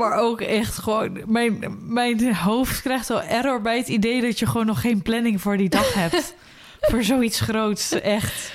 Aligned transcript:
Maar 0.00 0.18
ook 0.18 0.40
echt 0.40 0.78
gewoon... 0.78 1.20
Mijn, 1.26 1.64
mijn 1.80 2.34
hoofd 2.34 2.82
krijgt 2.82 3.10
al 3.10 3.22
error 3.22 3.60
bij 3.60 3.76
het 3.76 3.88
idee... 3.88 4.20
dat 4.20 4.38
je 4.38 4.46
gewoon 4.46 4.66
nog 4.66 4.80
geen 4.80 5.02
planning 5.02 5.40
voor 5.40 5.56
die 5.56 5.68
dag 5.68 5.94
hebt. 5.94 6.34
voor 6.90 7.02
zoiets 7.02 7.40
groots, 7.40 7.92
echt. 7.92 8.52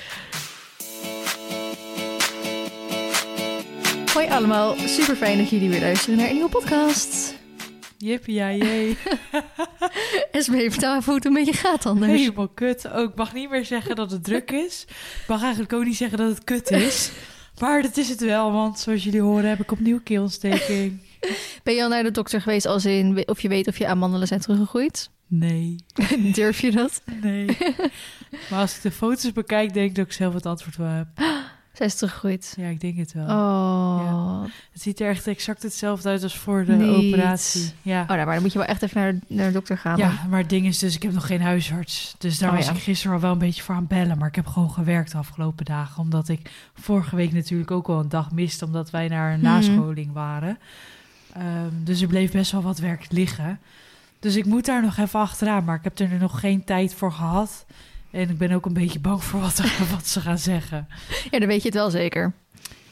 Hoi 4.12 4.28
allemaal, 4.28 4.74
super 4.76 5.16
fijn 5.16 5.38
dat 5.38 5.50
jullie 5.50 5.68
weer 5.68 5.80
luisteren 5.80 6.18
naar 6.18 6.28
een 6.28 6.34
nieuwe 6.34 6.50
podcast. 6.50 7.34
Jippie, 7.98 8.34
ja, 8.34 8.52
jee. 8.52 8.96
Esmee, 10.32 10.70
vertel 10.70 10.94
even 10.94 11.04
hoe 11.04 11.14
het 11.14 11.24
een 11.24 11.32
beetje 11.32 11.52
gaat 11.52 11.86
anders. 11.86 12.12
Helemaal 12.12 12.48
kut. 12.48 12.88
Ook, 12.88 13.10
ik 13.10 13.16
mag 13.16 13.34
niet 13.34 13.50
meer 13.50 13.64
zeggen 13.64 13.96
dat 13.96 14.10
het 14.10 14.24
druk 14.24 14.50
is. 14.50 14.84
Ik 15.22 15.28
mag 15.28 15.42
eigenlijk 15.42 15.72
ook 15.72 15.84
niet 15.84 15.96
zeggen 15.96 16.18
dat 16.18 16.28
het 16.28 16.44
kut 16.44 16.70
is. 16.70 17.10
Maar 17.58 17.82
dat 17.82 17.96
is 17.96 18.08
het 18.08 18.20
wel, 18.20 18.52
want 18.52 18.78
zoals 18.78 19.04
jullie 19.04 19.20
horen 19.20 19.48
heb 19.48 19.60
ik 19.60 19.72
opnieuw 19.72 20.00
keelontsteking. 20.02 21.05
Ben 21.62 21.74
je 21.74 21.82
al 21.82 21.88
naar 21.88 22.02
de 22.02 22.10
dokter 22.10 22.40
geweest 22.40 22.66
als 22.66 22.84
in 22.84 23.28
of 23.28 23.40
je 23.40 23.48
weet 23.48 23.66
of 23.68 23.78
je 23.78 23.86
amandelen 23.86 24.26
zijn 24.26 24.40
teruggegroeid? 24.40 25.10
Nee. 25.26 25.76
Durf 26.34 26.60
je 26.60 26.70
dat? 26.70 27.02
Nee. 27.22 27.46
Maar 28.50 28.60
als 28.60 28.76
ik 28.76 28.82
de 28.82 28.90
foto's 28.90 29.32
bekijk, 29.32 29.74
denk 29.74 29.88
ik 29.88 29.94
dat 29.94 30.06
ik 30.06 30.12
zelf 30.12 30.34
het 30.34 30.46
antwoord 30.46 30.76
wel 30.76 30.88
heb. 30.88 31.06
Zij 31.72 31.86
is 31.86 31.94
teruggegroeid. 31.94 32.54
Ja, 32.56 32.66
ik 32.68 32.80
denk 32.80 32.96
het 32.96 33.12
wel. 33.12 33.24
Oh. 33.26 34.42
Het 34.72 34.82
ziet 34.82 35.00
er 35.00 35.08
echt 35.08 35.26
exact 35.26 35.62
hetzelfde 35.62 36.08
uit 36.08 36.22
als 36.22 36.36
voor 36.36 36.64
de 36.64 36.72
Niet. 36.72 36.96
operatie. 36.96 37.72
Ja. 37.82 38.00
Oh, 38.02 38.08
nou, 38.08 38.24
maar 38.24 38.34
dan 38.34 38.42
moet 38.42 38.52
je 38.52 38.58
wel 38.58 38.66
echt 38.66 38.82
even 38.82 39.00
naar 39.00 39.12
de, 39.12 39.20
naar 39.28 39.46
de 39.46 39.52
dokter 39.52 39.78
gaan. 39.78 39.96
Ja, 39.96 40.12
maar 40.30 40.40
het 40.40 40.48
ding 40.48 40.66
is 40.66 40.78
dus, 40.78 40.94
ik 40.94 41.02
heb 41.02 41.12
nog 41.12 41.26
geen 41.26 41.40
huisarts. 41.40 42.14
Dus 42.18 42.38
daar 42.38 42.50
Oh, 42.50 42.56
was 42.56 42.66
ja. 42.66 42.72
ik 42.72 42.78
gisteren 42.82 43.14
al 43.16 43.20
wel 43.22 43.32
een 43.32 43.38
beetje 43.38 43.62
voor 43.62 43.74
aan 43.74 43.86
bellen. 43.86 44.18
Maar 44.18 44.28
ik 44.28 44.34
heb 44.34 44.46
gewoon 44.46 44.70
gewerkt 44.70 45.12
de 45.12 45.18
afgelopen 45.18 45.64
dagen. 45.64 46.02
Omdat 46.02 46.28
ik 46.28 46.50
vorige 46.74 47.16
week 47.16 47.32
natuurlijk 47.32 47.70
ook 47.70 47.86
wel 47.86 47.98
een 48.00 48.08
dag 48.08 48.30
miste. 48.32 48.64
Omdat 48.64 48.90
wij 48.90 49.08
naar 49.08 49.32
een 49.32 49.40
Mhm. 49.40 49.48
nascholing 49.48 50.12
waren. 50.12 50.58
Ehm, 51.38 51.68
dus 51.84 52.00
er 52.00 52.08
bleef 52.08 52.32
best 52.32 52.52
wel 52.52 52.62
wat 52.62 52.78
werk 52.78 53.06
liggen. 53.10 53.60
Dus 54.20 54.36
ik 54.36 54.44
moet 54.44 54.64
daar 54.64 54.82
nog 54.82 54.96
even 54.96 55.20
achteraan. 55.20 55.64
Maar 55.64 55.76
ik 55.76 55.84
heb 55.84 55.98
er 55.98 56.18
nog 56.18 56.40
geen 56.40 56.64
tijd 56.64 56.94
voor 56.94 57.12
gehad. 57.12 57.66
En 58.10 58.30
ik 58.30 58.38
ben 58.38 58.52
ook 58.52 58.66
een 58.66 58.72
beetje 58.72 58.98
bang 59.00 59.24
voor 59.24 59.40
wat, 59.40 59.62
wat 59.94 60.06
ze 60.08 60.20
gaan 60.20 60.38
zeggen. 60.38 60.88
Ja, 61.30 61.38
dan 61.38 61.48
weet 61.48 61.62
je 61.62 61.68
het 61.68 61.76
wel 61.76 61.90
zeker. 61.90 62.32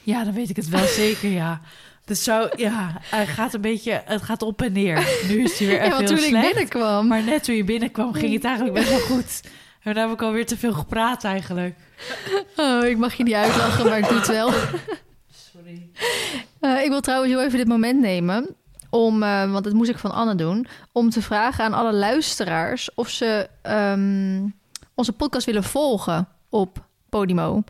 Ja, 0.02 0.24
dan 0.24 0.34
weet 0.34 0.50
ik 0.50 0.56
het 0.56 0.68
wel 0.68 0.86
zeker, 0.86 1.30
ja. 1.30 1.60
Dus 2.04 2.22
zo, 2.24 2.48
ja, 2.56 3.00
het 3.00 3.28
gaat 3.28 3.54
een 3.54 3.60
beetje, 3.60 4.02
het 4.04 4.22
gaat 4.22 4.42
op 4.42 4.62
en 4.62 4.72
neer. 4.72 4.94
Nu 5.28 5.42
is 5.42 5.58
hij 5.58 5.68
weer 5.68 5.82
Ja, 5.84 5.88
want 5.88 5.98
heel 5.98 6.08
toen 6.08 6.18
ik 6.18 6.24
slecht. 6.24 6.46
binnenkwam... 6.46 7.06
Maar 7.06 7.22
net 7.22 7.44
toen 7.44 7.54
je 7.54 7.64
binnenkwam, 7.64 8.12
ging 8.12 8.32
het 8.32 8.44
eigenlijk 8.44 8.74
best 8.76 8.88
wel 8.88 8.98
goed. 8.98 9.40
En 9.82 9.94
dan 9.94 10.02
heb 10.08 10.12
ik 10.12 10.22
alweer 10.22 10.46
te 10.46 10.56
veel 10.56 10.72
gepraat 10.72 11.24
eigenlijk. 11.24 11.74
Oh, 12.56 12.84
ik 12.84 12.96
mag 12.96 13.14
je 13.14 13.22
niet 13.22 13.34
uitlachen, 13.34 13.84
maar 13.84 13.98
ik 13.98 14.08
doe 14.08 14.18
het 14.18 14.26
wel. 14.26 14.52
Eh, 16.60 16.82
ik 16.82 16.88
wil 16.88 17.00
trouwens 17.00 17.32
heel 17.32 17.42
even 17.42 17.58
dit 17.58 17.68
moment 17.68 18.00
nemen 18.00 18.56
om, 18.90 19.22
eh, 19.22 19.52
want 19.52 19.64
dat 19.64 19.72
moest 19.72 19.90
ik 19.90 19.98
van 19.98 20.10
Anne 20.10 20.34
doen, 20.34 20.66
om 20.92 21.10
te 21.10 21.22
vragen 21.22 21.64
aan 21.64 21.72
alle 21.72 21.92
luisteraars 21.92 22.94
of 22.94 23.08
ze 23.08 23.48
ehm, 23.62 24.48
onze 24.94 25.12
podcast 25.12 25.46
willen 25.46 25.64
volgen 25.64 26.28
op 26.48 26.86
Podimo. 27.08 27.62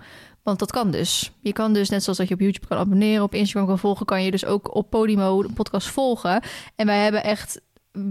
Want 0.42 0.58
dat 0.58 0.72
kan 0.72 0.90
dus. 0.90 1.32
Je 1.40 1.52
kan 1.52 1.72
dus, 1.72 1.88
net 1.88 2.02
zoals 2.02 2.18
dat 2.18 2.28
je 2.28 2.34
op 2.34 2.40
YouTube 2.40 2.66
kan 2.66 2.78
abonneren, 2.78 3.22
op 3.22 3.34
Instagram 3.34 3.66
kan 3.68 3.78
volgen, 3.78 4.06
kan 4.06 4.22
je 4.24 4.30
dus 4.30 4.44
ook 4.44 4.74
op 4.74 4.90
Podimo 4.90 5.42
de 5.42 5.52
podcast 5.52 5.88
volgen. 5.88 6.42
En 6.76 6.86
wij 6.86 7.02
hebben 7.02 7.24
echt, 7.24 7.60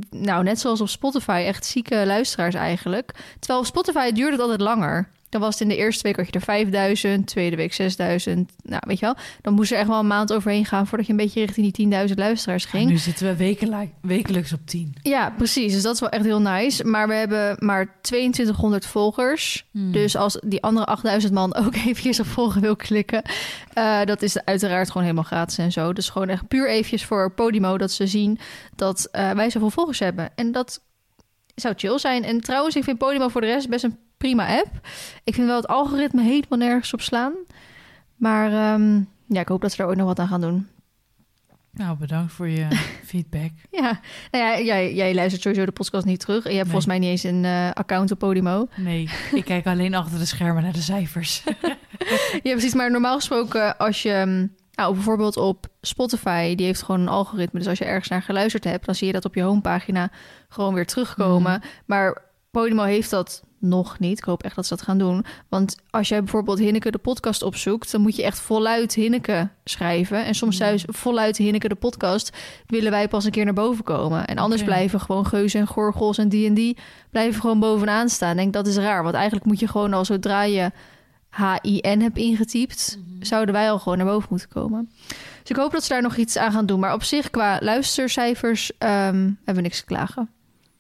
nou 0.10 0.44
net 0.44 0.60
zoals 0.60 0.82
op 0.82 0.90
Spotify, 0.90 1.44
echt 1.46 1.66
zieke 1.66 2.06
luisteraars 2.06 2.56
eigenlijk. 2.56 3.36
Terwijl 3.40 3.60
op 3.60 3.66
Spotify 3.66 4.12
duurde 4.12 4.32
het 4.32 4.42
altijd 4.42 4.62
langer. 4.62 5.10
Dan 5.34 5.42
was 5.42 5.60
het 5.60 5.62
in 5.62 5.68
de 5.68 5.76
eerste 5.76 6.04
week 6.04 6.16
had 6.16 6.26
je 6.26 6.32
er 6.32 6.42
5000, 6.42 7.28
tweede 7.28 7.56
week 7.56 7.74
6000. 7.74 8.52
Nou, 8.64 8.82
weet 8.88 9.00
je 9.00 9.06
wel. 9.06 9.16
Dan 9.42 9.54
moest 9.54 9.72
er 9.72 9.78
echt 9.78 9.88
wel 9.88 10.00
een 10.00 10.08
maand 10.08 10.34
overheen 10.34 10.66
gaan 10.66 10.88
voordat 10.88 11.08
je 11.08 11.12
een 11.14 11.18
beetje 11.18 11.40
richting 11.40 11.74
die 11.74 12.08
10.000 12.08 12.14
luisteraars 12.16 12.66
ging. 12.66 12.90
nu 12.90 12.98
zitten 12.98 13.28
we 13.28 13.36
wekelijk, 13.36 13.90
wekelijks 14.02 14.54
op 14.54 14.60
10. 14.66 14.96
Ja, 15.02 15.30
precies. 15.30 15.74
Dus 15.74 15.82
dat 15.82 15.94
is 15.94 16.00
wel 16.00 16.10
echt 16.10 16.24
heel 16.24 16.42
nice. 16.42 16.84
Maar 16.84 17.08
we 17.08 17.14
hebben 17.14 17.56
maar 17.60 17.96
2200 18.02 18.86
volgers. 18.86 19.66
Hmm. 19.72 19.92
Dus 19.92 20.16
als 20.16 20.40
die 20.44 20.62
andere 20.62 20.86
8000 20.86 21.34
man 21.34 21.56
ook 21.56 21.76
eventjes 21.88 22.20
op 22.20 22.26
volgen 22.26 22.62
wil 22.62 22.76
klikken... 22.76 23.22
eh, 23.74 24.04
dat 24.04 24.22
is 24.22 24.46
uiteraard 24.46 24.88
gewoon 24.88 25.04
helemaal 25.04 25.24
gratis 25.24 25.58
en 25.58 25.72
zo. 25.72 25.94
Dus 25.94 26.10
gewoon 26.10 26.30
echt 26.30 26.48
puur 26.48 26.70
eventjes 26.70 27.06
voor 27.06 27.32
Podimo... 27.32 27.78
dat 27.78 27.92
ze 27.92 28.08
zien 28.08 28.40
dat 28.76 29.08
eh, 29.12 29.32
wij 29.32 29.50
zoveel 29.50 29.70
volgers 29.70 30.00
hebben. 30.00 30.30
En 30.36 30.52
dat 30.52 30.82
zou 31.56 31.74
chill 31.78 32.00
zijn. 32.00 32.24
En 32.24 32.42
trouwens, 32.42 32.76
ik 32.76 32.84
vind 32.84 32.98
Podimo 32.98 33.28
voor 33.28 33.42
de 33.42 33.48
rest 33.48 33.70
best 33.70 33.84
een 33.84 33.98
prima 34.24 34.58
app. 34.60 34.88
Ik 35.24 35.34
vind 35.34 35.48
wel 35.48 35.56
het 35.56 35.68
algoritme 35.68 36.22
helemaal 36.22 36.60
nergens 36.60 36.94
op 36.94 37.02
slaan. 37.02 37.34
Maar 38.16 38.52
ehm, 38.52 39.02
ja, 39.28 39.40
ik 39.42 39.48
hoop 39.48 39.62
dat 39.62 39.72
ze 39.72 39.84
er 39.84 39.90
ook 39.90 39.96
nog 39.96 40.06
wat 40.08 40.20
aan 40.20 40.28
gaan 40.28 40.42
doen. 40.42 40.68
Nou, 41.72 41.98
bedankt 41.98 42.34
voor 42.34 42.48
je 42.48 42.68
feedback. 43.12 43.52
Ja, 43.72 44.00
nou 44.32 44.44
ja, 44.44 44.60
jij, 44.60 44.94
jij 44.94 45.14
luistert 45.14 45.42
sowieso 45.42 45.66
de 45.66 45.72
podcast 45.72 46.06
niet 46.06 46.20
terug. 46.20 46.44
En 46.46 46.52
je 46.52 46.58
hebt 46.58 46.70
Nee. 46.70 46.80
volgens 46.82 46.86
mij 46.86 47.00
niet 47.00 47.10
eens 47.10 47.24
een 47.24 47.46
eh, 47.46 47.72
account 47.72 48.12
op 48.12 48.20
Podimo. 48.20 48.68
Nee, 48.76 49.10
ik 49.34 49.46
kijk 49.46 49.66
alleen 49.68 49.96
achter 49.96 50.20
de 50.20 50.26
schermen 50.26 50.64
naar 50.64 50.74
de 50.74 50.82
cijfers. 50.82 51.44
Ja, 52.44 52.52
precies. 52.52 52.74
Maar 52.74 52.92
normaal 52.92 53.16
gesproken, 53.16 53.78
als 53.78 54.02
je... 54.02 54.22
hm, 54.24 54.48
Nou, 54.76 54.94
bijvoorbeeld 54.94 55.38
op 55.38 55.68
Spotify, 55.82 56.56
die 56.56 56.66
heeft 56.66 56.84
gewoon 56.84 57.02
een 57.02 57.08
algoritme. 57.08 57.60
Dus 57.60 57.68
als 57.68 57.78
je 57.78 57.86
ergens 57.86 58.08
naar 58.08 58.22
geluisterd 58.22 58.64
hebt, 58.64 58.86
dan 58.86 58.96
zie 58.96 59.08
je 59.08 59.14
dat 59.14 59.26
op 59.26 59.36
je 59.36 59.42
homepagina 59.42 60.12
gewoon 60.50 60.74
weer 60.74 60.86
terugkomen. 60.86 61.62
Maar 61.86 62.22
Podimo 62.52 62.84
heeft 62.84 63.10
dat 63.10 63.44
nog 63.64 64.00
niet. 64.00 64.18
Ik 64.18 64.24
hoop 64.24 64.44
echt 64.44 64.56
dat 64.56 64.66
ze 64.66 64.76
dat 64.76 64.84
gaan 64.84 64.98
doen. 64.98 65.26
Want 65.50 65.78
als 65.90 66.08
jij 66.08 66.20
bijvoorbeeld 66.20 66.60
Hinneke 66.60 66.92
de 66.92 66.98
podcast 66.98 67.44
opzoekt, 67.44 67.92
dan 67.92 68.02
moet 68.02 68.16
je 68.16 68.24
echt 68.24 68.40
voluit 68.40 68.94
Hinneke 68.94 69.50
schrijven. 69.64 70.26
En 70.26 70.36
soms 70.36 70.58
zelfs 70.58 70.84
voluit 70.88 71.38
Hinneke 71.38 71.68
de 71.68 71.76
podcast 71.76 72.38
willen 72.68 72.92
wij 72.92 73.08
pas 73.08 73.26
een 73.26 73.32
keer 73.32 73.46
naar 73.46 73.54
boven 73.54 73.84
komen. 73.84 74.26
En 74.26 74.38
anders 74.38 74.64
blijven 74.64 75.00
gewoon 75.00 75.26
geuzen 75.26 75.60
en 75.60 75.68
gorgels 75.68 76.18
en 76.18 76.30
die 76.30 76.48
en 76.48 76.54
die 76.54 76.78
blijven 77.10 77.42
gewoon 77.42 77.60
bovenaan 77.60 78.10
staan. 78.10 78.32
Ik 78.32 78.38
denk 78.38 78.54
dat 78.54 78.68
is 78.68 78.78
raar, 78.78 79.04
want 79.04 79.16
eigenlijk 79.16 79.46
moet 79.46 79.60
je 79.60 79.68
gewoon 79.68 79.94
al 79.94 80.06
zodra 80.06 80.44
je 80.44 80.72
H-I-N 81.30 82.00
hebt 82.00 82.18
ingetypt, 82.18 83.00
zouden 83.20 83.54
wij 83.54 83.72
al 83.72 83.80
gewoon 83.80 83.98
naar 83.98 84.08
boven 84.08 84.28
moeten 84.30 84.50
komen. 84.50 84.90
Dus 85.42 85.50
ik 85.50 85.56
hoop 85.56 85.72
dat 85.72 85.84
ze 85.84 85.94
daar 85.94 86.02
nog 86.02 86.16
iets 86.16 86.38
aan 86.38 86.52
gaan 86.52 86.66
doen. 86.66 86.80
Maar 86.80 86.94
op 86.94 87.04
zich, 87.04 87.30
qua 87.30 87.60
luistercijfers, 87.62 88.78
ehm, 88.78 89.16
hebben 89.26 89.56
we 89.56 89.62
niks 89.62 89.80
te 89.80 89.86
klagen. 89.86 90.30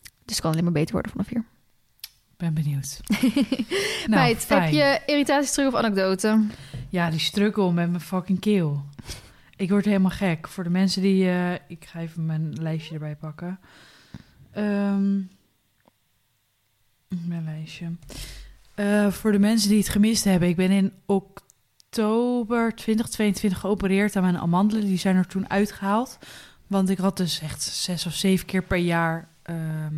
Dus 0.01 0.35
het 0.35 0.41
kan 0.41 0.51
alleen 0.51 0.63
maar 0.63 0.73
beter 0.73 0.93
worden 0.93 1.11
vanaf 1.11 1.27
hier. 1.29 1.43
Ben 2.37 2.53
benieuwd. 2.53 2.99
nou, 4.07 4.21
Meid, 4.21 4.37
heb 4.37 4.59
fijn. 4.59 4.73
je 4.73 5.01
irritaties 5.05 5.51
terug 5.51 5.73
of 5.73 5.79
anekdote? 5.79 6.45
Ja, 6.89 7.09
die 7.09 7.19
struggle 7.19 7.71
met 7.71 7.89
mijn 7.89 8.01
fucking 8.01 8.39
keel. 8.39 8.83
Ik 9.55 9.69
word 9.69 9.85
helemaal 9.85 10.11
gek. 10.11 10.47
Voor 10.47 10.63
de 10.63 10.69
mensen 10.69 11.01
die... 11.01 11.29
eh, 11.29 11.53
ik 11.67 11.85
ga 11.85 11.99
even 11.99 12.25
mijn 12.25 12.53
lijstje 12.61 12.93
erbij 12.93 13.15
pakken. 13.15 13.59
Ehm, 14.51 15.13
mijn 17.07 17.43
lijstje. 17.43 17.91
Eh, 18.75 19.11
voor 19.11 19.31
de 19.31 19.39
mensen 19.39 19.69
die 19.69 19.77
het 19.77 19.89
gemist 19.89 20.23
hebben. 20.23 20.49
Ik 20.49 20.55
ben 20.55 20.71
in 20.71 20.91
oktober 21.05 22.75
2022 22.75 23.59
geopereerd 23.59 24.15
aan 24.15 24.23
mijn 24.23 24.37
amandelen. 24.37 24.85
Die 24.85 24.97
zijn 24.97 25.15
er 25.15 25.27
toen 25.27 25.49
uitgehaald. 25.49 26.17
Want 26.67 26.89
ik 26.89 26.97
had 26.97 27.17
dus 27.17 27.39
echt 27.39 27.61
zes 27.63 28.05
of 28.05 28.13
zeven 28.13 28.45
keer 28.45 28.63
per 28.63 28.77
jaar... 28.77 29.27
ehm, 29.43 29.95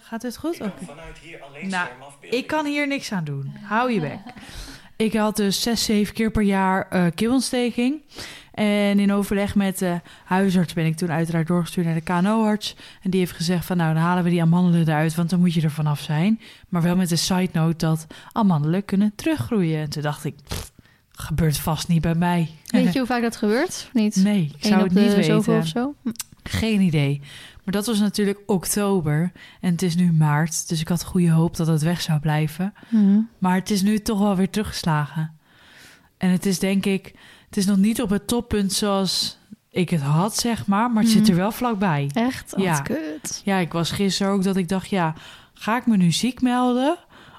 Gaat 0.00 0.22
het 0.22 0.36
goed? 0.36 0.60
Oké. 0.60 0.84
Vanuit 0.84 1.18
hier 1.18 1.42
alleen 1.42 1.68
Nou. 1.68 1.88
Ik 2.20 2.46
kan 2.46 2.66
hier 2.66 2.86
niks 2.86 3.12
aan 3.12 3.24
doen. 3.24 3.52
Hou 3.62 3.92
je 3.92 4.00
bek. 4.00 4.18
Ik 4.96 5.12
had 5.12 5.36
dus 5.36 5.62
zes, 5.62 5.84
zeven 5.84 6.14
keer 6.14 6.30
per 6.30 6.42
jaar 6.42 6.88
eh 6.88 7.04
keelontsteking. 7.14 8.02
En 8.52 8.98
in 8.98 9.12
overleg 9.12 9.54
met 9.54 9.78
de 9.78 10.00
huisarts 10.24 10.72
ben 10.72 10.86
ik 10.86 10.96
toen 10.96 11.10
uiteraard 11.12 11.46
doorgestuurd 11.46 11.86
naar 11.86 11.94
de 11.94 12.00
KNO-arts. 12.00 12.76
En 13.02 13.10
die 13.10 13.20
heeft 13.20 13.32
gezegd 13.32 13.64
van 13.64 13.76
nou, 13.76 13.94
dan 13.94 14.02
halen 14.02 14.24
we 14.24 14.30
die 14.30 14.42
amandelen 14.42 14.80
eruit, 14.88 15.14
want 15.14 15.30
dan 15.30 15.40
moet 15.40 15.54
je 15.54 15.62
er 15.62 15.70
vanaf 15.70 16.00
zijn. 16.00 16.40
Maar 16.68 16.82
wel 16.82 16.96
met 16.96 17.08
de 17.08 17.16
side 17.16 17.48
note 17.52 17.86
dat 17.86 18.06
amandelen 18.32 18.84
kunnen 18.84 19.12
teruggroeien. 19.16 19.80
En 19.80 19.90
toen 19.90 20.02
dacht 20.02 20.24
ik, 20.24 20.34
pff, 20.48 20.72
gebeurt 21.10 21.58
vast 21.58 21.88
niet 21.88 22.00
bij 22.00 22.14
mij. 22.14 22.50
Weet 22.66 22.92
je 22.92 22.98
hoe 22.98 23.08
vaak 23.08 23.22
dat 23.22 23.36
gebeurt? 23.36 23.90
Niet? 23.92 24.16
Nee, 24.16 24.42
ik 24.56 24.64
Eén 24.64 24.70
zou 24.70 24.82
het 24.82 24.94
niet 24.94 25.14
weten. 25.14 25.58
of 25.58 25.66
zo? 25.66 25.94
Geen 26.48 26.80
idee. 26.80 27.20
Maar 27.64 27.74
dat 27.74 27.86
was 27.86 27.98
natuurlijk 27.98 28.38
oktober 28.46 29.32
en 29.60 29.70
het 29.72 29.82
is 29.82 29.94
nu 29.96 30.12
maart. 30.12 30.68
Dus 30.68 30.80
ik 30.80 30.88
had 30.88 31.04
goede 31.04 31.30
hoop 31.30 31.56
dat 31.56 31.66
het 31.66 31.82
weg 31.82 32.00
zou 32.00 32.20
blijven. 32.20 32.74
Mhm. 32.88 33.18
Maar 33.38 33.54
het 33.54 33.70
is 33.70 33.82
nu 33.82 33.98
toch 33.98 34.18
wel 34.18 34.36
weer 34.36 34.50
teruggeslagen. 34.50 35.32
En 36.18 36.30
het 36.30 36.46
is 36.46 36.58
denk 36.58 36.86
ik, 36.86 37.14
het 37.46 37.56
is 37.56 37.66
nog 37.66 37.76
niet 37.76 38.02
op 38.02 38.10
het 38.10 38.26
toppunt 38.26 38.72
zoals 38.72 39.38
ik 39.70 39.90
het 39.90 40.00
had, 40.02 40.36
zeg 40.36 40.66
maar. 40.66 40.90
Maar 40.90 41.02
het 41.02 41.12
zit 41.12 41.22
Mhm. 41.22 41.30
er 41.30 41.36
wel 41.36 41.52
vlakbij. 41.52 42.10
Echt? 42.12 42.54
Oh, 42.54 42.62
Ja. 42.62 42.80
kut. 42.80 43.42
Ja, 43.44 43.56
ik 43.58 43.72
was 43.72 43.90
gisteren 43.90 44.32
ook 44.32 44.42
dat 44.42 44.56
ik 44.56 44.68
dacht, 44.68 44.88
ja, 44.88 45.14
ga 45.54 45.76
ik 45.76 45.86
me 45.86 45.96
nu 45.96 46.12
ziek 46.12 46.40
melden? 46.40 46.96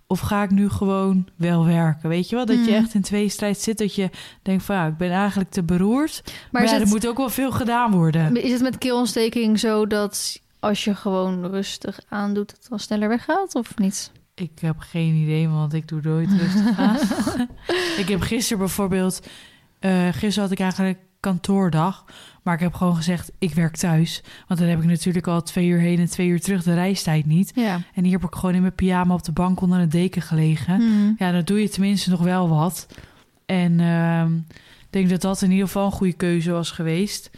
Of 0.08 0.20
ga 0.20 0.44
ik 0.44 0.52
nu 0.52 0.70
gewoon 0.70 1.28
wel 1.36 1.66
werken? 1.66 2.10
Weet 2.10 2.30
je 2.30 2.36
wel, 2.36 2.46
dat 2.46 2.56
je 2.56 2.62
Mhm. 2.72 2.84
echt 2.84 2.94
in 2.94 3.02
twee 3.02 3.30
strijd 3.30 3.58
zit. 3.60 3.78
Dat 3.78 3.96
je 3.96 4.10
denkt 4.42 4.64
van, 4.64 4.76
ja, 4.76 4.86
ik 4.88 4.98
ben 4.98 5.12
eigenlijk 5.12 5.50
te 5.50 5.64
beroerd. 5.64 6.22
Maar, 6.26 6.34
Maar 6.52 6.64
is 6.64 6.70
ja, 6.70 6.76
het- 6.76 6.86
er 6.86 6.90
moet 6.94 7.08
ook 7.08 7.18
wel 7.18 7.30
veel 7.30 7.52
gedaan 7.52 7.92
worden. 7.92 8.44
Is 8.44 8.52
het 8.52 8.62
met 8.62 8.78
keelontsteking 8.78 9.60
zo 9.60 9.88
dat 9.88 10.42
als 10.60 10.84
je 10.84 10.96
gewoon 10.96 11.46
rustig 11.46 12.00
aandoet, 12.10 12.52
het 12.52 12.66
dan 12.70 12.80
sneller 12.80 13.08
weggaat 13.10 13.56
of 13.56 13.78
niet? 13.78 14.12
Ik 14.36 14.52
heb 14.62 14.76
geen 14.80 15.14
idee, 15.14 15.48
want 15.50 15.74
ik 15.74 15.88
doe 15.88 16.00
nooit 16.04 16.30
rustig 16.32 16.78
aan. 16.80 16.98
ik 18.02 18.08
heb 18.08 18.22
gisteren 18.22 18.58
bijvoorbeeld... 18.60 19.20
eh 19.80 20.08
gisteren 20.12 20.42
had 20.42 20.52
ik 20.52 20.60
eigenlijk 20.60 21.00
kantoordag. 21.20 22.06
Maar 22.44 22.54
ik 22.54 22.60
heb 22.62 22.74
gewoon 22.74 22.96
gezegd, 22.96 23.32
ik 23.40 23.54
werk 23.54 23.76
thuis. 23.76 24.24
Want 24.48 24.60
dan 24.60 24.70
heb 24.70 24.80
ik 24.80 24.86
natuurlijk 24.86 25.28
al 25.28 25.44
twee 25.44 25.68
uur 25.68 25.80
heen 25.80 26.00
en 26.00 26.10
twee 26.10 26.28
uur 26.28 26.42
terug 26.42 26.64
de 26.64 26.74
reistijd 26.74 27.26
niet. 27.26 27.52
Ja. 27.56 27.82
En 27.94 28.04
hier 28.04 28.14
heb 28.20 28.24
ik 28.30 28.36
gewoon 28.36 28.56
in 28.56 28.62
mijn 28.62 28.76
pyjama 28.76 29.14
op 29.14 29.24
de 29.24 29.32
bank 29.32 29.62
onder 29.62 29.80
een 29.80 29.90
deken 29.90 30.22
gelegen. 30.22 30.78
Mhm. 30.78 31.12
Ja, 31.18 31.32
dan 31.32 31.44
doe 31.44 31.62
je 31.62 31.70
tenminste 31.70 32.10
nog 32.10 32.22
wel 32.22 32.50
wat. 32.50 32.88
En 33.46 33.80
ehm, 33.80 34.36
ik 34.80 34.88
denk 34.90 35.10
dat 35.10 35.22
dat 35.22 35.42
in 35.42 35.52
ieder 35.52 35.66
geval 35.66 35.86
een 35.86 35.92
goede 35.92 36.14
keuze 36.14 36.52
was 36.52 36.72
geweest. 36.72 37.30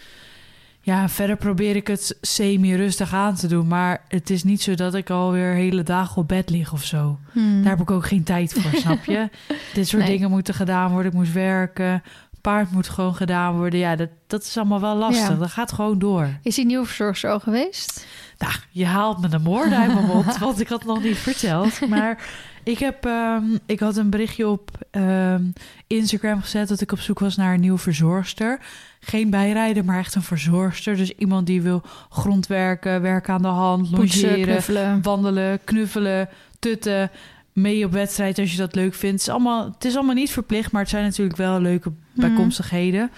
Ja, 0.82 1.10
verder 1.10 1.36
probeer 1.38 1.76
ik 1.76 1.88
het 1.88 2.18
semi-rustig 2.22 3.14
aan 3.14 3.36
te 3.36 3.48
doen. 3.48 3.68
Maar 3.68 4.02
het 4.08 4.30
is 4.30 4.44
niet 4.44 4.62
zo 4.62 4.76
dat 4.76 4.96
ik 4.96 5.10
alweer 5.10 5.54
hele 5.54 5.84
dagen 5.84 6.18
op 6.22 6.28
bed 6.28 6.50
lig 6.50 6.74
of 6.74 6.84
zo. 6.84 7.20
Mhm. 7.34 7.62
Daar 7.62 7.72
heb 7.72 7.82
ik 7.82 7.92
ook 7.92 8.06
geen 8.06 8.24
tijd 8.24 8.54
voor, 8.54 8.80
snap 8.80 9.04
je? 9.06 9.30
Dit 9.74 9.88
soort 9.88 10.04
Nee. 10.04 10.12
dingen 10.12 10.30
moeten 10.30 10.54
gedaan 10.54 10.92
worden. 10.92 11.12
Ik 11.12 11.18
moest 11.18 11.34
werken. 11.34 12.04
Paard 12.42 12.72
moet 12.72 12.90
gewoon 12.90 13.16
gedaan 13.16 13.58
worden. 13.58 13.80
Ja, 13.80 13.96
dat, 13.96 14.10
dat 14.28 14.44
is 14.44 14.58
allemaal 14.58 14.82
wel 14.82 14.96
lastig. 14.96 15.30
Ja. 15.30 15.36
Dat 15.36 15.50
gaat 15.52 15.72
gewoon 15.72 16.00
door. 16.00 16.28
Is 16.44 16.56
die 16.56 16.66
nieuwe 16.66 16.86
verzorgster 16.86 17.30
al 17.32 17.40
geweest? 17.40 18.06
Nou, 18.38 18.54
je 18.70 18.86
haalt 18.86 19.22
me 19.22 19.28
de 19.28 19.40
moorden 19.40 19.78
uit 19.78 19.94
mijn 19.94 20.06
mond, 20.06 20.38
want 20.48 20.60
ik 20.60 20.68
had 20.68 20.80
het 20.80 20.88
nog 20.88 21.04
niet 21.04 21.18
verteld. 21.18 21.88
Maar 21.88 22.24
ik, 22.64 22.80
heb, 22.80 23.06
ehm, 23.06 23.44
ik 23.66 23.80
had 23.80 23.98
een 23.98 24.10
berichtje 24.10 24.48
op 24.48 24.72
ehm, 24.92 25.44
Instagram 25.88 26.42
gezet 26.42 26.68
dat 26.68 26.82
ik 26.82 26.92
op 26.92 27.00
zoek 27.00 27.20
was 27.20 27.36
naar 27.36 27.54
een 27.54 27.60
nieuwe 27.60 27.78
verzorgster. 27.78 28.60
Geen 29.00 29.30
bijrijder, 29.30 29.86
maar 29.86 30.00
echt 30.00 30.16
een 30.16 30.22
verzorgster. 30.22 30.96
Dus 30.96 31.12
iemand 31.16 31.48
die 31.48 31.62
wil 31.62 31.82
grondwerken, 32.10 33.02
werken 33.02 33.34
aan 33.34 33.42
de 33.42 33.48
hand, 33.48 33.92
Poetsen, 33.92 34.22
logeren, 34.30 34.48
knuffelen. 34.48 35.02
wandelen, 35.02 35.60
knuffelen, 35.64 36.30
tutten, 36.60 37.12
mee 37.62 37.86
op 37.86 37.92
wedstrijd 37.92 38.40
als 38.40 38.52
je 38.52 38.58
dat 38.58 38.76
leuk 38.76 38.94
vindt. 38.94 39.20
Het 39.20 39.28
is 39.28 39.34
allemaal, 39.34 39.66
het 39.66 39.86
is 39.86 39.96
allemaal 39.96 40.16
niet 40.16 40.32
verplicht, 40.32 40.72
maar 40.72 40.82
het 40.82 40.90
zijn 40.90 41.04
natuurlijk 41.04 41.38
wel 41.38 41.62
leuke 41.62 41.92
bijkomstigheden. 42.14 43.12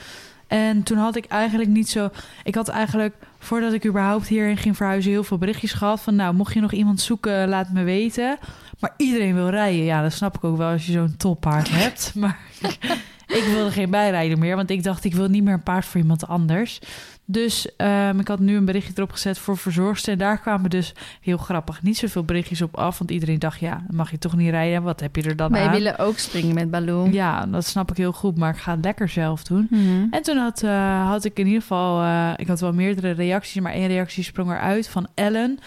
En 0.47 0.83
toen 0.83 0.97
had 0.97 1.15
ik 1.15 1.25
eigenlijk 1.25 1.69
niet 1.69 1.89
zo... 1.89 2.09
Ik 2.43 2.55
had 2.55 2.67
eigenlijk, 2.67 3.15
voordat 3.39 3.73
ik 3.73 3.85
überhaupt 3.85 4.27
hierheen 4.27 4.57
ging 4.57 4.77
verhuizen... 4.77 5.11
heel 5.11 5.23
veel 5.23 5.38
berichtjes 5.38 5.73
gehad 5.73 6.01
van... 6.01 6.15
nou, 6.15 6.33
mocht 6.33 6.53
je 6.53 6.59
nog 6.59 6.71
iemand 6.71 7.01
zoeken, 7.01 7.49
laat 7.49 7.71
me 7.71 7.83
weten. 7.83 8.38
Maar 8.79 8.93
iedereen 8.97 9.33
wil 9.33 9.49
rijden. 9.49 9.83
Ja, 9.83 10.01
dat 10.01 10.13
snap 10.13 10.35
ik 10.35 10.44
ook 10.44 10.57
wel 10.57 10.71
als 10.71 10.85
je 10.85 10.91
zo'n 10.91 11.17
toppaard 11.17 11.69
hebt. 11.81 12.11
Maar 12.15 12.39
ik 13.33 13.44
wilde 13.54 13.72
geen 13.72 13.89
bijrijder 13.89 14.38
meer. 14.38 14.56
Want 14.56 14.69
ik 14.69 14.83
dacht, 14.83 15.04
ik 15.04 15.13
wil 15.13 15.28
niet 15.28 15.44
meer 15.44 15.54
een 15.54 15.63
paard 15.63 15.86
voor 15.86 16.01
iemand 16.01 16.28
anders. 16.28 16.80
Dus 17.25 17.75
ehm, 17.75 18.19
ik 18.19 18.28
had 18.28 18.39
nu 18.39 18.56
een 18.56 18.66
berichtje 18.66 18.94
erop 18.95 19.12
gezet 19.12 19.38
voor 19.38 19.57
verzorgster. 19.57 20.13
En 20.13 20.19
daar 20.19 20.39
kwamen 20.39 20.69
dus 20.69 20.94
heel 21.22 21.38
grappig 21.38 21.81
niet 21.81 21.98
zoveel 21.98 22.24
berichtjes 22.24 22.62
op 22.62 22.78
af. 22.78 22.98
Want 22.98 23.12
iedereen 23.12 23.39
dacht, 23.39 23.60
ja, 23.60 23.83
dan 23.88 23.95
mag 23.95 24.12
je 24.12 24.18
toch 24.18 24.36
niet 24.36 24.50
rijden. 24.50 24.83
Wat 24.83 25.00
heb 25.00 25.16
je 25.16 25.24
er 25.24 25.36
dan 25.36 25.51
Wij 25.51 25.66
aan? 25.66 25.72
willen 25.72 25.98
ook 26.00 26.18
springen 26.18 26.54
met 26.56 26.72
Baloo. 26.72 27.07
Ja, 27.12 27.45
dat 27.45 27.66
snap 27.66 27.92
ik 27.92 27.98
heel 27.98 28.12
goed. 28.12 28.38
Maar 28.38 28.54
ik 28.54 28.60
ga 28.60 28.72
het 28.75 28.83
lekker 28.83 29.10
zelf 29.10 29.44
doen. 29.44 29.68
Mhm. 29.69 30.06
En 30.12 30.22
toen 30.22 30.38
had, 30.38 30.63
eh, 30.63 31.07
had 31.07 31.25
ik 31.25 31.39
in 31.39 31.45
ieder 31.45 31.62
geval... 31.62 32.01
eh, 32.01 32.30
ik 32.36 32.48
had 32.48 32.60
wel 32.60 32.74
meerdere 32.74 33.12
reacties, 33.12 33.62
maar 33.62 33.74
één 33.74 33.88
reactie 33.88 34.24
sprong 34.24 34.50
eruit 34.51 34.88
van 34.89 35.07
Ellen. 35.13 35.60